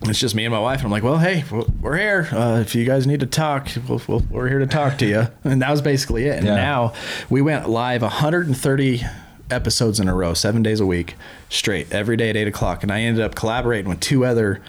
It's 0.04 0.20
just 0.20 0.34
me 0.34 0.46
and 0.46 0.52
my 0.52 0.60
wife. 0.60 0.80
And 0.80 0.86
I'm 0.86 0.92
like, 0.92 1.04
well, 1.04 1.20
hey, 1.20 1.44
we're- 1.52 1.66
we're 1.80 1.98
here. 1.98 2.28
Uh, 2.32 2.60
if 2.60 2.74
you 2.74 2.86
guys 2.86 3.06
need 3.06 3.20
to 3.20 3.28
talk, 3.28 3.70
we'll, 3.88 4.02
we'll, 4.08 4.24
we're 4.32 4.48
here 4.50 4.58
to 4.60 4.66
talk 4.68 4.98
to 4.98 5.06
you. 5.06 5.28
And 5.44 5.62
that 5.62 5.70
was 5.70 5.82
basically 5.82 6.26
it. 6.26 6.38
And 6.38 6.48
Yeah. 6.48 6.56
now 6.56 6.94
we 7.30 7.42
went 7.42 7.70
live 7.70 8.02
130 8.02 9.04
episodes 9.52 10.00
in 10.00 10.08
a 10.08 10.16
row, 10.16 10.34
seven 10.34 10.64
days 10.64 10.80
a 10.80 10.86
week, 10.88 11.16
straight, 11.50 11.92
every 11.94 12.18
day 12.18 12.32
at 12.32 12.36
eight 12.38 12.48
o'clock. 12.48 12.82
And 12.82 12.92
I 12.92 13.02
ended 13.02 13.24
up 13.24 13.36
collaborating 13.36 13.90
with 13.90 14.00
two 14.00 14.26
other 14.26 14.60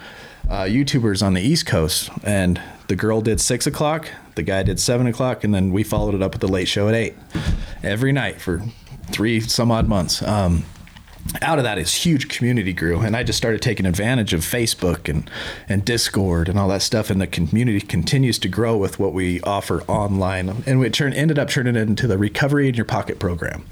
uh, 0.49 0.63
YouTubers 0.63 1.25
on 1.25 1.33
the 1.33 1.41
East 1.41 1.65
Coast. 1.65 2.09
And 2.23 2.61
the 2.87 2.95
girl 2.95 3.21
did 3.21 3.39
six 3.39 3.67
o'clock, 3.67 4.09
the 4.35 4.43
guy 4.43 4.63
did 4.63 4.79
seven 4.79 5.07
o'clock, 5.07 5.43
and 5.43 5.53
then 5.53 5.71
we 5.71 5.83
followed 5.83 6.15
it 6.15 6.21
up 6.21 6.33
with 6.33 6.41
the 6.41 6.47
late 6.47 6.67
show 6.67 6.87
at 6.89 6.95
eight 6.95 7.15
every 7.81 8.11
night 8.11 8.41
for 8.41 8.61
three 9.11 9.39
some 9.39 9.71
odd 9.71 9.87
months. 9.87 10.21
Um, 10.21 10.65
out 11.41 11.57
of 11.57 11.63
that 11.63 11.77
is 11.77 11.93
huge 11.93 12.27
community 12.27 12.73
grew 12.73 12.99
and 12.99 13.15
i 13.15 13.23
just 13.23 13.37
started 13.37 13.61
taking 13.61 13.85
advantage 13.85 14.33
of 14.33 14.41
facebook 14.41 15.09
and 15.09 15.29
and 15.69 15.85
discord 15.85 16.49
and 16.49 16.59
all 16.59 16.67
that 16.67 16.81
stuff 16.81 17.09
and 17.09 17.21
the 17.21 17.27
community 17.27 17.79
continues 17.79 18.37
to 18.39 18.47
grow 18.47 18.77
with 18.77 18.99
what 18.99 19.13
we 19.13 19.41
offer 19.41 19.81
online. 19.83 20.63
And 20.65 20.79
we 20.79 20.89
turned 20.89 21.15
ended 21.15 21.39
up 21.39 21.49
turning 21.49 21.75
it 21.75 21.81
into 21.81 22.07
the 22.07 22.17
recovery 22.17 22.67
in 22.67 22.75
your 22.75 22.85
pocket 22.85 23.19
program. 23.19 23.65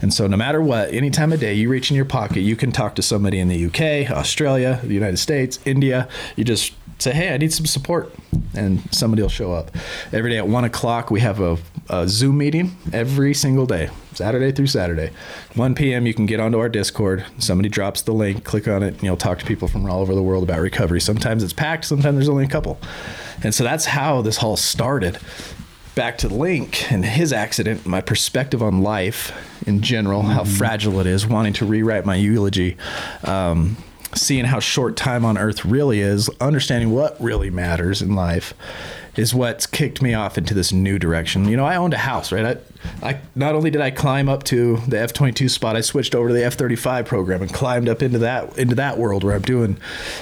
And 0.00 0.12
so 0.12 0.26
no 0.26 0.36
matter 0.36 0.60
what 0.60 0.92
any 0.92 1.10
time 1.10 1.32
of 1.32 1.40
day 1.40 1.54
you 1.54 1.68
reach 1.68 1.90
in 1.90 1.96
your 1.96 2.04
pocket 2.04 2.40
you 2.40 2.56
can 2.56 2.72
talk 2.72 2.94
to 2.96 3.02
somebody 3.02 3.38
in 3.38 3.48
the 3.48 3.66
uk 3.66 4.10
australia 4.10 4.80
the 4.82 4.94
united 4.94 5.18
states 5.18 5.58
india. 5.64 6.08
You 6.36 6.44
just 6.44 6.72
say 6.98 7.12
hey 7.12 7.32
i 7.32 7.36
need 7.36 7.52
some 7.52 7.66
support 7.66 8.14
and 8.54 8.82
somebody 8.94 9.22
will 9.22 9.28
show 9.28 9.52
up. 9.52 9.70
Every 10.12 10.30
day 10.30 10.38
at 10.38 10.48
one 10.48 10.64
o'clock 10.64 11.10
we 11.10 11.20
have 11.20 11.40
a, 11.40 11.58
a 11.88 12.08
zoom 12.08 12.38
meeting 12.38 12.76
every 12.92 13.34
single 13.34 13.66
day 13.66 13.90
saturday 14.16 14.52
through 14.52 14.66
saturday. 14.66 15.10
1 15.54 15.74
p.m 15.74 16.06
you 16.06 16.14
can 16.14 16.26
get 16.26 16.40
onto 16.40 16.58
our 16.58 16.68
discord. 16.68 17.24
Somebody 17.38 17.68
drops 17.68 18.02
the 18.02 18.12
link 18.12 18.44
click 18.44 18.68
on 18.68 18.82
it 18.82 18.94
and 18.94 19.02
you'll 19.02 19.16
talk 19.16 19.38
to 19.38 19.46
people 19.46 19.68
from 19.68 19.88
all 19.88 20.00
over 20.00 20.14
the 20.14 20.22
world 20.22 20.42
about 20.44 20.60
recovery. 20.60 21.00
Sometimes 21.00 21.42
it's 21.42 21.52
packed 21.52 21.84
sometimes 21.84 22.16
there's 22.16 22.28
only 22.28 22.44
a 22.44 22.48
couple. 22.48 22.78
And 23.42 23.54
so 23.54 23.64
that's 23.64 23.84
how 23.86 24.22
this 24.22 24.42
all 24.42 24.56
started. 24.56 25.18
Back 25.94 26.18
to 26.18 26.28
link 26.28 26.90
and 26.90 27.04
his 27.04 27.32
accident 27.32 27.86
my 27.86 28.00
perspective 28.00 28.62
on 28.62 28.82
life 28.82 29.32
in 29.66 29.80
general 29.80 30.22
how 30.22 30.44
fragile 30.44 31.00
it 31.00 31.06
is 31.06 31.26
wanting 31.26 31.52
to 31.54 31.64
rewrite 31.64 32.04
my 32.04 32.16
eulogy 32.16 32.76
um, 33.22 33.76
seeing 34.14 34.44
how 34.44 34.60
short 34.60 34.96
time 34.96 35.24
on 35.24 35.36
earth 35.38 35.64
really 35.64 36.00
is 36.00 36.28
understanding 36.40 36.90
what 36.90 37.20
really 37.20 37.50
matters 37.50 38.02
in 38.02 38.14
life 38.14 38.54
is 39.16 39.34
what's 39.34 39.66
kicked 39.66 40.02
me 40.02 40.14
off 40.14 40.36
into 40.36 40.54
this 40.54 40.72
new 40.72 40.98
direction. 40.98 41.48
You 41.48 41.56
know, 41.56 41.64
I 41.64 41.76
owned 41.76 41.94
a 41.94 41.98
house, 41.98 42.32
right? 42.32 42.58
I, 43.02 43.08
I 43.08 43.20
not 43.34 43.54
only 43.54 43.70
did 43.70 43.80
I 43.80 43.90
climb 43.90 44.28
up 44.28 44.42
to 44.44 44.78
the 44.88 44.98
F 44.98 45.12
twenty 45.12 45.32
two 45.32 45.48
spot, 45.48 45.76
I 45.76 45.80
switched 45.80 46.14
over 46.14 46.28
to 46.28 46.34
the 46.34 46.44
F 46.44 46.54
thirty 46.54 46.76
five 46.76 47.06
program 47.06 47.42
and 47.42 47.52
climbed 47.52 47.88
up 47.88 48.02
into 48.02 48.18
that 48.18 48.58
into 48.58 48.74
that 48.74 48.98
world 48.98 49.24
where 49.24 49.34
I'm 49.34 49.42
doing 49.42 49.78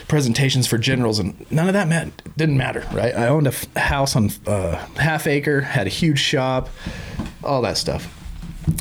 presentations 0.09 0.67
for 0.67 0.79
generals, 0.79 1.19
and 1.19 1.51
none 1.51 1.69
of 1.69 1.75
that 1.75 1.89
meant 1.89 2.23
didn't 2.37 2.57
matter, 2.57 2.87
right? 2.93 3.15
I 3.15 3.29
owned 3.29 3.47
a 3.47 3.51
f- 3.51 3.75
house 3.77 4.15
on 4.15 4.31
uh, 4.47 4.77
half 4.97 5.27
acre, 5.27 5.61
had 5.63 5.87
a 5.87 5.91
huge 5.91 6.19
shop, 6.21 6.69
all 7.43 7.63
that 7.63 7.77
stuff. 7.77 8.19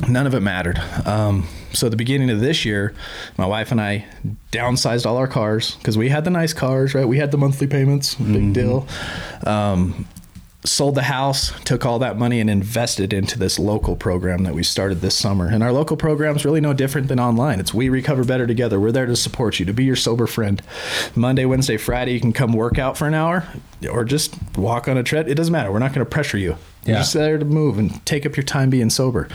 None 0.08 0.26
of 0.26 0.34
it 0.34 0.40
mattered. 0.40 0.78
Um, 1.04 1.48
so 1.72 1.88
the 1.88 1.96
beginning 1.96 2.30
of 2.30 2.40
this 2.40 2.64
year, 2.64 2.94
my 3.36 3.46
wife 3.46 3.70
and 3.72 3.80
I 3.80 4.06
downsized 4.50 5.06
all 5.06 5.16
our 5.16 5.26
cars 5.26 5.76
because 5.76 5.96
we 5.96 6.08
had 6.08 6.24
the 6.24 6.30
nice 6.30 6.52
cars, 6.52 6.94
right? 6.94 7.06
We 7.06 7.18
had 7.18 7.30
the 7.30 7.38
monthly 7.38 7.66
payments, 7.66 8.14
big 8.14 8.52
deal. 8.52 8.86
Um, 9.46 10.06
sold 10.64 10.94
the 10.94 11.02
house, 11.02 11.52
took 11.64 11.84
all 11.84 11.98
that 11.98 12.16
money 12.16 12.38
and 12.38 12.48
invested 12.48 13.12
into 13.12 13.36
this 13.38 13.58
local 13.58 13.96
program 13.96 14.44
that 14.44 14.54
we 14.54 14.62
started 14.62 15.00
this 15.00 15.16
summer. 15.16 15.48
And 15.48 15.60
our 15.62 15.72
local 15.72 15.96
program 15.96 16.36
is 16.36 16.44
really 16.44 16.60
no 16.60 16.72
different 16.72 17.08
than 17.08 17.18
online. 17.18 17.58
It's 17.58 17.74
We 17.74 17.88
Recover 17.88 18.22
Better 18.24 18.46
Together. 18.46 18.78
We're 18.78 18.92
there 18.92 19.06
to 19.06 19.16
support 19.16 19.58
you, 19.58 19.66
to 19.66 19.72
be 19.72 19.84
your 19.84 19.96
sober 19.96 20.28
friend. 20.28 20.62
Monday, 21.16 21.44
Wednesday, 21.46 21.76
Friday, 21.76 22.12
you 22.12 22.20
can 22.20 22.32
come 22.32 22.52
work 22.52 22.78
out 22.78 22.96
for 22.96 23.08
an 23.08 23.14
hour 23.14 23.44
or 23.90 24.04
just 24.04 24.36
walk 24.56 24.86
on 24.86 24.96
a 24.96 25.02
tread. 25.02 25.28
It 25.28 25.34
doesn't 25.34 25.52
matter. 25.52 25.72
We're 25.72 25.80
not 25.80 25.92
going 25.94 26.04
to 26.06 26.10
pressure 26.10 26.38
you. 26.38 26.56
You're 26.84 26.96
Yeah. 26.96 27.00
just 27.00 27.14
there 27.14 27.38
to 27.38 27.44
move 27.44 27.78
and 27.78 28.04
take 28.06 28.24
up 28.24 28.36
your 28.36 28.44
time 28.44 28.70
being 28.70 28.90
sober. 28.90 29.26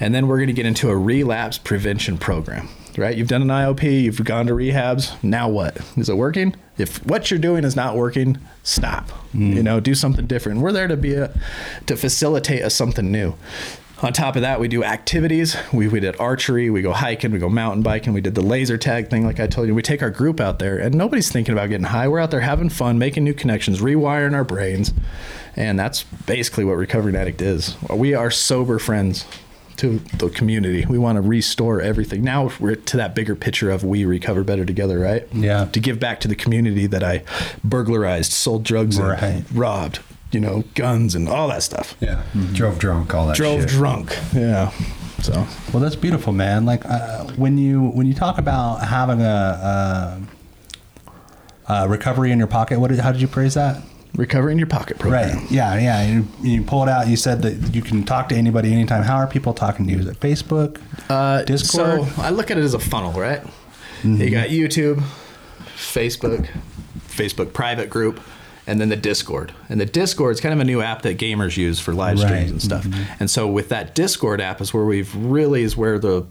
And 0.00 0.12
then 0.12 0.26
we're 0.26 0.38
going 0.38 0.48
to 0.48 0.52
get 0.52 0.66
into 0.66 0.88
a 0.90 0.96
relapse 0.96 1.58
prevention 1.58 2.18
program. 2.18 2.68
Right? 2.98 3.16
You've 3.16 3.28
done 3.28 3.42
an 3.42 3.48
IOP, 3.48 4.02
you've 4.02 4.22
gone 4.24 4.46
to 4.48 4.52
rehabs. 4.52 5.12
Now 5.22 5.48
what? 5.48 5.78
Is 5.96 6.08
it 6.10 6.16
working? 6.16 6.54
If 6.78 7.04
what 7.06 7.30
you're 7.30 7.40
doing 7.40 7.64
is 7.64 7.76
not 7.76 7.96
working, 7.96 8.38
stop. 8.62 9.08
You 9.34 9.56
hmm. 9.56 9.62
know, 9.62 9.80
do 9.80 9.94
something 9.94 10.26
different. 10.26 10.60
We're 10.60 10.72
there 10.72 10.88
to 10.88 10.96
be 10.96 11.14
a 11.14 11.32
to 11.86 11.96
facilitate 11.96 12.62
a 12.62 12.70
something 12.70 13.10
new. 13.10 13.34
On 14.02 14.12
top 14.12 14.34
of 14.34 14.42
that, 14.42 14.58
we 14.58 14.66
do 14.66 14.82
activities. 14.82 15.56
We, 15.72 15.86
we 15.86 16.00
did 16.00 16.18
archery, 16.18 16.70
we 16.70 16.82
go 16.82 16.92
hiking, 16.92 17.30
we 17.30 17.38
go 17.38 17.48
mountain 17.48 17.82
biking, 17.82 18.12
we 18.12 18.20
did 18.20 18.34
the 18.34 18.42
laser 18.42 18.76
tag 18.76 19.08
thing, 19.08 19.24
like 19.24 19.38
I 19.38 19.46
told 19.46 19.68
you. 19.68 19.76
We 19.76 19.82
take 19.82 20.02
our 20.02 20.10
group 20.10 20.40
out 20.40 20.58
there, 20.58 20.76
and 20.76 20.96
nobody's 20.96 21.30
thinking 21.30 21.52
about 21.52 21.68
getting 21.68 21.86
high. 21.86 22.08
We're 22.08 22.18
out 22.18 22.32
there 22.32 22.40
having 22.40 22.68
fun, 22.68 22.98
making 22.98 23.22
new 23.22 23.32
connections, 23.32 23.80
rewiring 23.80 24.34
our 24.34 24.42
brains. 24.42 24.92
And 25.54 25.78
that's 25.78 26.02
basically 26.02 26.64
what 26.64 26.78
Recovering 26.78 27.14
Addict 27.14 27.40
is. 27.40 27.76
We 27.90 28.12
are 28.14 28.30
sober 28.30 28.80
friends 28.80 29.24
to 29.82 29.98
the 30.16 30.28
community. 30.30 30.86
We 30.86 30.96
want 30.96 31.16
to 31.16 31.22
restore 31.22 31.80
everything. 31.80 32.22
Now 32.22 32.50
we're 32.60 32.76
to 32.76 32.96
that 32.98 33.14
bigger 33.16 33.34
picture 33.34 33.70
of 33.70 33.82
we 33.84 34.04
recover 34.04 34.44
better 34.44 34.64
together, 34.64 34.98
right? 35.00 35.26
Yeah. 35.32 35.64
To 35.66 35.80
give 35.80 35.98
back 35.98 36.20
to 36.20 36.28
the 36.28 36.36
community 36.36 36.86
that 36.86 37.02
I 37.02 37.24
burglarized, 37.64 38.32
sold 38.32 38.62
drugs, 38.62 38.96
in, 38.98 39.04
Right. 39.04 39.44
robbed, 39.52 39.98
you 40.30 40.38
know, 40.40 40.62
guns 40.76 41.14
and 41.16 41.28
all 41.28 41.48
that 41.48 41.62
stuff. 41.64 41.96
Yeah. 42.00 42.22
Drove 42.52 42.78
drunk, 42.78 43.12
all 43.12 43.26
that 43.26 43.36
Drove 43.36 43.62
shit. 43.62 43.70
drunk. 43.70 44.16
Yeah. 44.34 44.70
So 45.20 45.46
Well, 45.72 45.80
that's 45.82 45.96
beautiful, 45.96 46.32
man. 46.32 46.64
Like 46.64 46.84
uh, 46.86 47.24
when 47.36 47.58
you 47.58 47.88
when 47.88 48.06
you 48.06 48.14
talk 48.14 48.38
about 48.38 48.84
having 48.86 49.20
a, 49.20 50.20
a, 51.68 51.72
a 51.72 51.88
recovery 51.88 52.30
in 52.32 52.38
your 52.38 52.46
pocket, 52.48 52.78
what 52.80 52.90
did, 52.90 53.00
how 53.00 53.10
did 53.12 53.20
you 53.20 53.28
praise 53.28 53.54
that? 53.54 53.82
Recover 54.14 54.50
in 54.50 54.58
your 54.58 54.66
pocket 54.66 54.98
program. 54.98 55.38
Right. 55.38 55.50
Yeah. 55.50 55.78
Yeah. 55.78 56.06
You, 56.06 56.26
you 56.42 56.62
pull 56.62 56.82
it 56.82 56.88
out. 56.88 57.08
You 57.08 57.16
said 57.16 57.42
that 57.42 57.74
you 57.74 57.82
can 57.82 58.04
talk 58.04 58.28
to 58.30 58.34
anybody 58.34 58.72
anytime. 58.72 59.02
How 59.02 59.16
are 59.16 59.26
people 59.26 59.54
talking 59.54 59.86
to 59.86 59.92
you? 59.92 59.98
Is 60.00 60.06
it 60.06 60.20
Facebook? 60.20 60.80
Uh, 61.08 61.42
Discord? 61.44 62.06
So 62.08 62.22
I 62.22 62.30
look 62.30 62.50
at 62.50 62.58
it 62.58 62.62
as 62.64 62.74
a 62.74 62.78
funnel, 62.78 63.12
right? 63.12 63.42
You 64.04 64.30
got 64.30 64.48
YouTube, 64.48 65.00
Facebook, 65.76 66.48
Facebook 67.06 67.52
private 67.52 67.88
group, 67.88 68.20
and 68.66 68.80
then 68.80 68.88
the 68.88 68.96
Discord. 68.96 69.52
And 69.68 69.80
the 69.80 69.86
Discord 69.86 70.34
is 70.34 70.40
kind 70.40 70.52
of 70.52 70.60
a 70.60 70.64
new 70.64 70.80
app 70.82 71.02
that 71.02 71.18
gamers 71.18 71.56
use 71.56 71.78
for 71.80 71.92
live 71.94 72.18
streams 72.18 72.32
Right. 72.42 72.50
and 72.50 72.62
stuff. 72.62 72.86
And 73.20 73.30
so 73.30 73.46
with 73.48 73.68
that 73.68 73.94
Discord 73.94 74.40
app 74.40 74.60
is 74.60 74.74
where 74.74 74.84
we've 74.84 75.14
really 75.14 75.62
is 75.62 75.76
where 75.76 75.98
the 75.98 76.26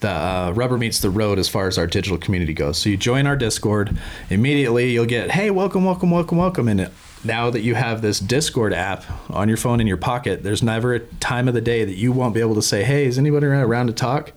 the 0.00 0.10
uh, 0.10 0.52
rubber 0.56 0.76
meets 0.78 0.98
the 1.00 1.10
road 1.10 1.38
as 1.38 1.48
far 1.48 1.68
as 1.68 1.78
our 1.78 1.86
digital 1.86 2.18
community 2.18 2.52
goes. 2.52 2.76
So 2.76 2.88
you 2.90 2.96
join 2.96 3.24
our 3.26 3.36
Discord, 3.36 3.96
immediately 4.30 4.90
you'll 4.90 5.06
get, 5.06 5.30
hey, 5.30 5.50
welcome, 5.52 5.84
welcome, 5.84 6.10
welcome, 6.10 6.38
welcome, 6.38 6.66
and 6.66 6.90
now 7.24 7.50
that 7.50 7.60
you 7.60 7.74
have 7.74 8.02
this 8.02 8.18
Discord 8.18 8.72
app 8.72 9.04
on 9.30 9.48
your 9.48 9.56
phone 9.56 9.80
in 9.80 9.86
your 9.86 9.96
pocket, 9.96 10.42
there's 10.42 10.62
never 10.62 10.94
a 10.94 11.00
time 11.00 11.48
of 11.48 11.54
the 11.54 11.60
day 11.60 11.84
that 11.84 11.94
you 11.94 12.12
won't 12.12 12.34
be 12.34 12.40
able 12.40 12.54
to 12.56 12.62
say, 12.62 12.82
"Hey, 12.84 13.06
is 13.06 13.18
anybody 13.18 13.46
around 13.46 13.86
to 13.88 13.92
talk?" 13.92 14.32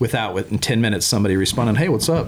without 0.00 0.34
within 0.34 0.58
10 0.58 0.80
minutes 0.80 1.06
somebody 1.06 1.36
responding, 1.36 1.76
"Hey, 1.76 1.88
what's 1.88 2.08
up?" 2.08 2.26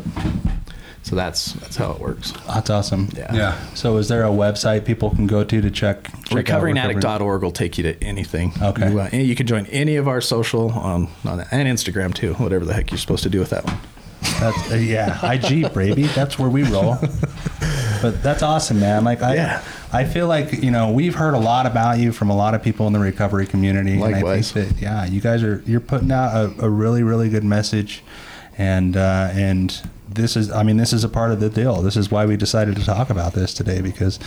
So 1.03 1.15
that's 1.15 1.53
that's 1.55 1.77
how 1.77 1.93
it 1.93 2.01
works. 2.01 2.33
That's 2.49 2.69
awesome. 2.69 3.09
Yeah. 3.17 3.33
Yeah. 3.33 3.59
So 3.75 3.97
is 3.97 4.09
there 4.09 4.25
a 4.25 4.29
website 4.31 4.85
people 4.85 5.11
can 5.11 5.29
go 5.29 5.45
to 5.45 5.61
to 5.61 5.71
check? 5.71 6.05
check 6.25 6.51
out 6.51 6.63
recovery- 6.63 6.75
RecoveringAddict.org 6.75 7.43
will 7.43 7.53
take 7.53 7.79
you 7.79 7.85
to 7.85 8.03
anything. 8.03 8.53
Okay. 8.61 8.91
You, 8.91 9.01
uh, 9.01 9.09
you 9.13 9.37
can 9.37 9.47
join 9.47 9.67
any 9.67 9.95
of 9.97 10.09
our 10.09 10.21
social 10.21 10.71
on, 10.73 11.09
on 11.25 11.45
and 11.53 11.69
Instagram 11.69 12.13
too, 12.13 12.35
whatever 12.35 12.65
the 12.65 12.75
heck 12.75 12.91
you're 12.91 12.99
supposed 12.99 13.23
to 13.23 13.31
do 13.31 13.39
with 13.39 13.51
that 13.51 13.65
one. 13.65 13.79
That's, 14.41 14.73
uh, 14.73 14.75
yeah, 14.77 15.33
IG, 15.33 15.73
baby. 15.73 16.05
That's 16.05 16.39
where 16.39 16.49
we 16.51 16.63
roll. 16.65 16.97
But 18.03 18.23
that's 18.23 18.43
awesome, 18.43 18.81
man. 18.81 19.05
Like 19.05 19.23
I, 19.23 19.35
Yeah. 19.35 19.63
I 19.93 20.05
feel 20.05 20.27
like 20.27 20.53
you 20.53 20.71
know 20.71 20.91
we've 20.91 21.15
heard 21.15 21.35
a 21.35 21.39
lot 21.39 21.65
about 21.65 21.99
you 21.99 22.13
from 22.13 22.29
a 22.29 22.37
lot 22.37 22.55
of 22.55 22.63
people 22.63 22.87
in 22.87 22.93
the 22.93 22.99
recovery 22.99 23.47
community. 23.47 23.93
And 23.93 24.01
Likewise. 24.01 24.51
I 24.51 24.61
think 24.65 24.75
that 24.77 24.83
yeah, 24.83 25.07
you 25.07 25.21
guys 25.21 25.43
are 25.43 25.63
you're 25.65 25.81
putting 25.81 26.13
out 26.13 26.35
a, 26.35 26.67
a 26.67 26.69
really 26.69 27.03
really 27.03 27.29
good 27.31 27.45
message, 27.45 28.03
and 28.59 28.97
uh, 28.97 29.31
and 29.33 29.81
this 30.09 30.37
is 30.37 30.51
I 30.51 30.63
mean 30.65 30.77
this 30.77 30.93
is 30.93 31.05
a 31.05 31.09
part 31.09 31.31
of 31.31 31.41
the 31.41 31.49
deal. 31.49 31.81
This 31.83 31.97
is 31.97 32.11
why 32.11 32.27
we 32.27 32.37
decided 32.37 32.77
to 32.77 32.85
talk 32.85 33.09
about 33.11 33.33
this 33.33 33.55
today 33.55 33.81
because 33.81 34.19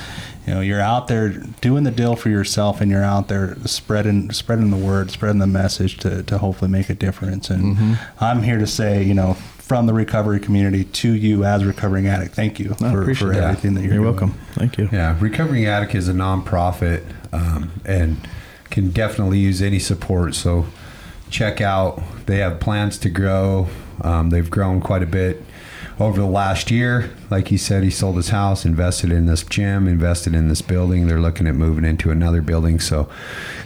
you 0.48 0.54
know 0.56 0.62
you're 0.62 0.82
out 0.82 1.08
there 1.08 1.30
doing 1.62 1.84
the 1.84 1.92
deal 1.92 2.16
for 2.16 2.30
yourself 2.30 2.82
and 2.82 2.90
you're 2.90 3.04
out 3.04 3.28
there 3.28 3.56
spreading 3.66 4.32
spreading 4.32 4.72
the 4.72 4.78
word, 4.78 5.12
spreading 5.12 5.40
the 5.40 5.48
message 5.48 5.98
to 6.00 6.24
to 6.24 6.38
hopefully 6.40 6.72
make 6.72 6.90
a 6.90 6.96
difference. 6.96 7.50
And 7.52 7.76
Mm-hmm. 7.78 8.24
I'm 8.24 8.42
here 8.44 8.58
to 8.58 8.68
say 8.68 9.04
you 9.04 9.14
know 9.14 9.38
from 9.70 9.86
the 9.86 9.94
recovery 9.94 10.40
community 10.40 10.84
to 10.84 11.14
you 11.14 11.46
as 11.46 11.62
a 11.62 11.66
recovering 11.68 12.08
addict, 12.08 12.34
thank 12.34 12.60
you 12.60 12.72
I 12.82 12.92
for, 12.92 13.14
for 13.14 13.26
that. 13.28 13.44
everything 13.44 13.76
that 13.76 13.82
you're, 13.82 13.94
You're 13.94 14.02
doing. 14.04 14.16
welcome. 14.16 14.32
Thank 14.54 14.80
you. 14.80 14.90
Yeah, 14.92 15.16
Recovering 15.20 15.68
Addict 15.68 15.94
is 15.94 16.10
a 16.10 16.14
nonprofit 16.14 17.04
um, 17.32 17.72
and 17.86 18.18
can 18.72 18.90
definitely 18.90 19.38
use 19.38 19.62
any 19.62 19.78
support. 19.78 20.34
So 20.34 20.66
check 21.30 21.62
out. 21.62 22.02
They 22.26 22.38
have 22.40 22.60
plans 22.60 22.98
to 22.98 23.12
grow. 23.12 23.68
Um, 24.02 24.32
they've 24.32 24.50
grown 24.50 24.82
quite 24.82 25.04
a 25.04 25.06
bit 25.06 25.44
over 26.00 26.20
the 26.20 26.28
last 26.28 26.72
year. 26.72 27.12
Like 27.30 27.50
he 27.50 27.58
said, 27.58 27.84
he 27.84 27.90
sold 27.90 28.16
his 28.16 28.30
house, 28.30 28.66
invested 28.66 29.12
in 29.12 29.26
this 29.26 29.44
gym, 29.44 29.88
invested 29.88 30.34
in 30.34 30.48
this 30.48 30.62
building. 30.62 31.08
They're 31.08 31.20
looking 31.20 31.48
at 31.48 31.56
moving 31.56 31.86
into 31.86 32.10
another 32.10 32.42
building. 32.42 32.80
So 32.80 33.10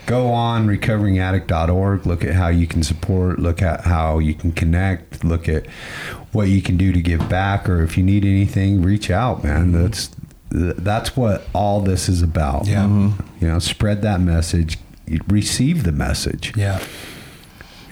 go 0.05 0.27
on 0.27 0.67
recoveringaddict.org. 0.67 2.05
Look 2.05 2.23
at 2.23 2.33
how 2.33 2.47
you 2.47 2.67
can 2.67 2.83
support. 2.83 3.39
Look 3.39 3.61
at 3.61 3.81
how 3.81 4.19
you 4.19 4.33
can 4.33 4.51
connect. 4.51 5.23
Look 5.23 5.47
at 5.47 5.67
what 6.31 6.47
you 6.49 6.61
can 6.61 6.77
do 6.77 6.91
to 6.91 7.01
give 7.01 7.29
back. 7.29 7.69
Or 7.69 7.83
if 7.83 7.97
you 7.97 8.03
need 8.03 8.25
anything, 8.25 8.81
reach 8.81 9.11
out, 9.11 9.43
man. 9.43 9.71
Mm-hmm. 9.71 9.83
That's 9.83 10.09
that's 10.55 11.17
what 11.17 11.47
all 11.53 11.81
this 11.81 12.07
is 12.07 12.21
about. 12.21 12.67
Yeah. 12.67 12.87
You 13.39 13.47
know, 13.47 13.59
spread 13.59 14.03
that 14.03 14.21
message. 14.21 14.77
Receive 15.27 15.83
the 15.83 15.91
message. 15.91 16.55
Yeah. 16.55 16.83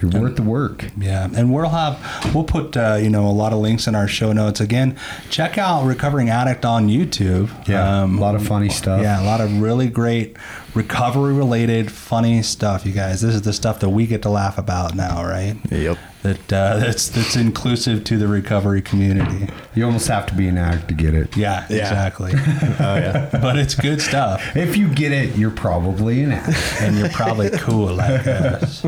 You're 0.02 0.22
worth 0.22 0.36
the 0.36 0.42
work. 0.42 0.84
Yeah, 0.98 1.28
and 1.34 1.52
we'll 1.52 1.68
have 1.68 2.34
we'll 2.34 2.44
put 2.44 2.76
uh, 2.76 2.98
you 3.00 3.10
know 3.10 3.26
a 3.26 3.32
lot 3.32 3.52
of 3.52 3.60
links 3.60 3.86
in 3.86 3.94
our 3.94 4.08
show 4.08 4.32
notes. 4.32 4.60
Again, 4.60 4.98
check 5.30 5.58
out 5.58 5.84
Recovering 5.84 6.28
Addict 6.28 6.64
on 6.64 6.88
YouTube. 6.88 7.50
Yeah, 7.68 8.04
a 8.04 8.06
lot 8.06 8.34
of 8.34 8.46
funny 8.46 8.68
stuff. 8.68 9.02
Yeah, 9.02 9.22
a 9.22 9.24
lot 9.24 9.40
of 9.40 9.60
really 9.60 9.88
great 9.88 10.36
recovery 10.74 11.32
related 11.34 11.90
funny 11.90 12.42
stuff. 12.42 12.86
You 12.86 12.92
guys, 12.92 13.20
this 13.20 13.34
is 13.34 13.42
the 13.42 13.52
stuff 13.52 13.80
that 13.80 13.90
we 13.90 14.06
get 14.06 14.22
to 14.22 14.28
laugh 14.30 14.58
about 14.58 14.94
now, 14.94 15.24
right? 15.24 15.56
Yep. 15.70 15.98
That 16.22 16.52
uh, 16.52 16.76
that's 16.78 17.08
that's 17.08 17.34
inclusive 17.34 18.04
to 18.04 18.16
the 18.16 18.28
recovery 18.28 18.80
community. 18.80 19.48
You 19.74 19.84
almost 19.84 20.06
have 20.06 20.24
to 20.26 20.34
be 20.34 20.46
an 20.46 20.56
addict 20.56 20.86
to 20.88 20.94
get 20.94 21.14
it. 21.14 21.36
Yeah, 21.36 21.66
Yeah. 21.68 21.78
exactly. 21.78 22.32
Oh 22.78 22.94
yeah. 22.94 23.28
but 23.32 23.58
it's 23.58 23.74
good 23.74 24.00
stuff. 24.00 24.54
If 24.56 24.76
you 24.76 24.86
get 24.88 25.10
it, 25.10 25.34
you're 25.36 25.50
probably 25.50 26.22
an 26.22 26.30
addict. 26.30 26.80
and 26.80 26.96
you're 26.96 27.08
probably 27.08 27.50
cool 27.50 27.94
like 27.94 28.24
us. 28.26 28.86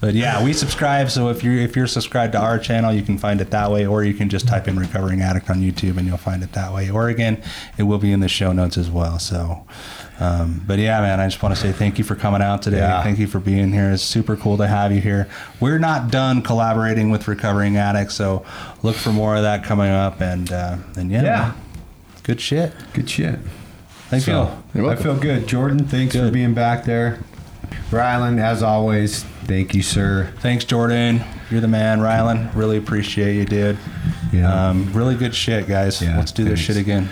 But 0.00 0.14
yeah, 0.14 0.42
we 0.44 0.52
subscribe. 0.52 1.10
So 1.10 1.30
if 1.30 1.42
you're 1.42 1.56
if 1.58 1.74
you're 1.74 1.88
subscribed 1.88 2.32
to 2.34 2.38
our 2.40 2.60
channel, 2.60 2.92
you 2.92 3.02
can 3.02 3.18
find 3.18 3.40
it 3.40 3.50
that 3.50 3.72
way, 3.72 3.84
or 3.84 4.04
you 4.04 4.14
can 4.14 4.28
just 4.28 4.46
type 4.46 4.68
in 4.68 4.78
"recovering 4.78 5.20
addict" 5.20 5.50
on 5.50 5.56
YouTube 5.62 5.96
and 5.96 6.06
you'll 6.06 6.16
find 6.16 6.44
it 6.44 6.52
that 6.52 6.72
way. 6.72 6.90
Or 6.90 7.08
again, 7.08 7.42
it 7.76 7.82
will 7.84 7.98
be 7.98 8.12
in 8.12 8.20
the 8.20 8.28
show 8.28 8.52
notes 8.52 8.78
as 8.78 8.88
well. 8.88 9.18
So, 9.18 9.66
um, 10.20 10.62
but 10.66 10.78
yeah, 10.78 11.00
man, 11.00 11.20
I 11.20 11.26
just 11.26 11.42
want 11.42 11.54
to 11.54 11.60
say 11.60 11.72
thank 11.72 11.98
you 11.98 12.04
for 12.04 12.14
coming 12.14 12.42
out 12.42 12.62
today. 12.62 12.78
Yeah. 12.78 13.02
Thank 13.02 13.18
you 13.18 13.26
for 13.26 13.40
being 13.40 13.72
here. 13.72 13.90
It's 13.90 14.02
super 14.02 14.36
cool 14.36 14.56
to 14.58 14.66
have 14.66 14.92
you 14.92 15.00
here. 15.00 15.28
We're 15.60 15.78
not 15.78 16.10
done 16.10 16.42
collaborating 16.42 17.10
with 17.10 17.26
recovering 17.28 17.76
addicts, 17.76 18.14
so 18.14 18.44
look 18.82 18.94
for 18.96 19.10
more 19.10 19.34
of 19.36 19.42
that 19.42 19.64
coming 19.64 19.90
up. 19.90 20.20
And 20.20 20.52
uh, 20.52 20.76
and 20.96 21.10
yeah, 21.10 21.22
Yeah. 21.22 21.38
man, 21.40 21.54
good 22.22 22.40
shit. 22.40 22.72
Good 22.92 23.08
shit. 23.10 23.38
Thank 24.08 24.24
So, 24.24 24.56
you. 24.74 24.88
I 24.88 24.96
feel 24.96 25.16
good. 25.16 25.46
Jordan, 25.48 25.86
thanks 25.86 26.14
for 26.14 26.30
being 26.30 26.52
back 26.54 26.84
there. 26.84 27.18
Rylan, 27.90 28.38
as 28.38 28.62
always, 28.62 29.24
thank 29.44 29.74
you, 29.74 29.82
sir. 29.82 30.32
Thanks, 30.40 30.64
Jordan. 30.64 31.22
You're 31.50 31.60
the 31.62 31.68
man, 31.68 31.98
Rylan. 32.00 32.54
Really 32.54 32.76
appreciate 32.76 33.36
you, 33.36 33.44
dude. 33.44 33.78
Yeah. 34.32 34.68
Um, 34.68 34.92
really 34.92 35.14
good 35.16 35.34
shit, 35.34 35.66
guys. 35.66 36.00
Yeah, 36.02 36.16
Let's 36.18 36.32
do 36.32 36.44
this 36.44 36.58
shit 36.58 36.76
again. 36.76 37.08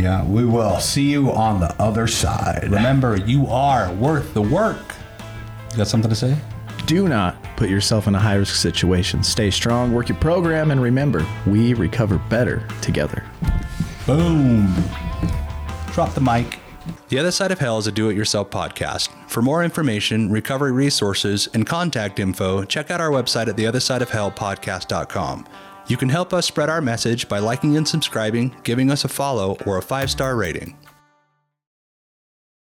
Yeah, 0.00 0.24
we 0.24 0.46
will. 0.46 0.80
See 0.80 1.10
you 1.10 1.30
on 1.30 1.60
the 1.60 1.74
other 1.80 2.06
side. 2.06 2.62
Remember, 2.70 3.16
you 3.16 3.46
are 3.48 3.92
worth 3.92 4.32
the 4.32 4.40
work. 4.40 4.94
You 5.72 5.76
got 5.76 5.88
something 5.88 6.08
to 6.08 6.16
say? 6.16 6.38
Do 6.86 7.06
not 7.06 7.36
put 7.56 7.68
yourself 7.68 8.08
in 8.08 8.14
a 8.14 8.18
high 8.18 8.36
risk 8.36 8.54
situation. 8.54 9.22
Stay 9.22 9.50
strong, 9.50 9.92
work 9.92 10.08
your 10.08 10.16
program, 10.16 10.70
and 10.70 10.80
remember, 10.80 11.26
we 11.46 11.74
recover 11.74 12.16
better 12.30 12.66
together. 12.80 13.22
Boom. 14.06 14.74
Drop 15.92 16.14
the 16.14 16.20
mic. 16.22 16.58
The 17.10 17.18
Other 17.18 17.30
Side 17.30 17.52
of 17.52 17.58
Hell 17.58 17.76
is 17.76 17.86
a 17.86 17.92
do 17.92 18.08
it 18.08 18.16
yourself 18.16 18.48
podcast. 18.50 19.10
For 19.28 19.42
more 19.42 19.62
information, 19.62 20.30
recovery 20.30 20.72
resources, 20.72 21.46
and 21.52 21.66
contact 21.66 22.18
info, 22.18 22.64
check 22.64 22.90
out 22.90 23.02
our 23.02 23.10
website 23.10 23.48
at 23.48 23.56
theothersideofhellpodcast.com. 23.56 25.46
You 25.90 25.96
can 25.96 26.08
help 26.08 26.32
us 26.32 26.46
spread 26.46 26.70
our 26.70 26.80
message 26.80 27.28
by 27.28 27.40
liking 27.40 27.76
and 27.76 27.86
subscribing, 27.86 28.54
giving 28.62 28.92
us 28.92 29.02
a 29.02 29.08
follow, 29.08 29.56
or 29.66 29.76
a 29.76 29.82
five 29.82 30.08
star 30.08 30.36
rating. 30.36 30.76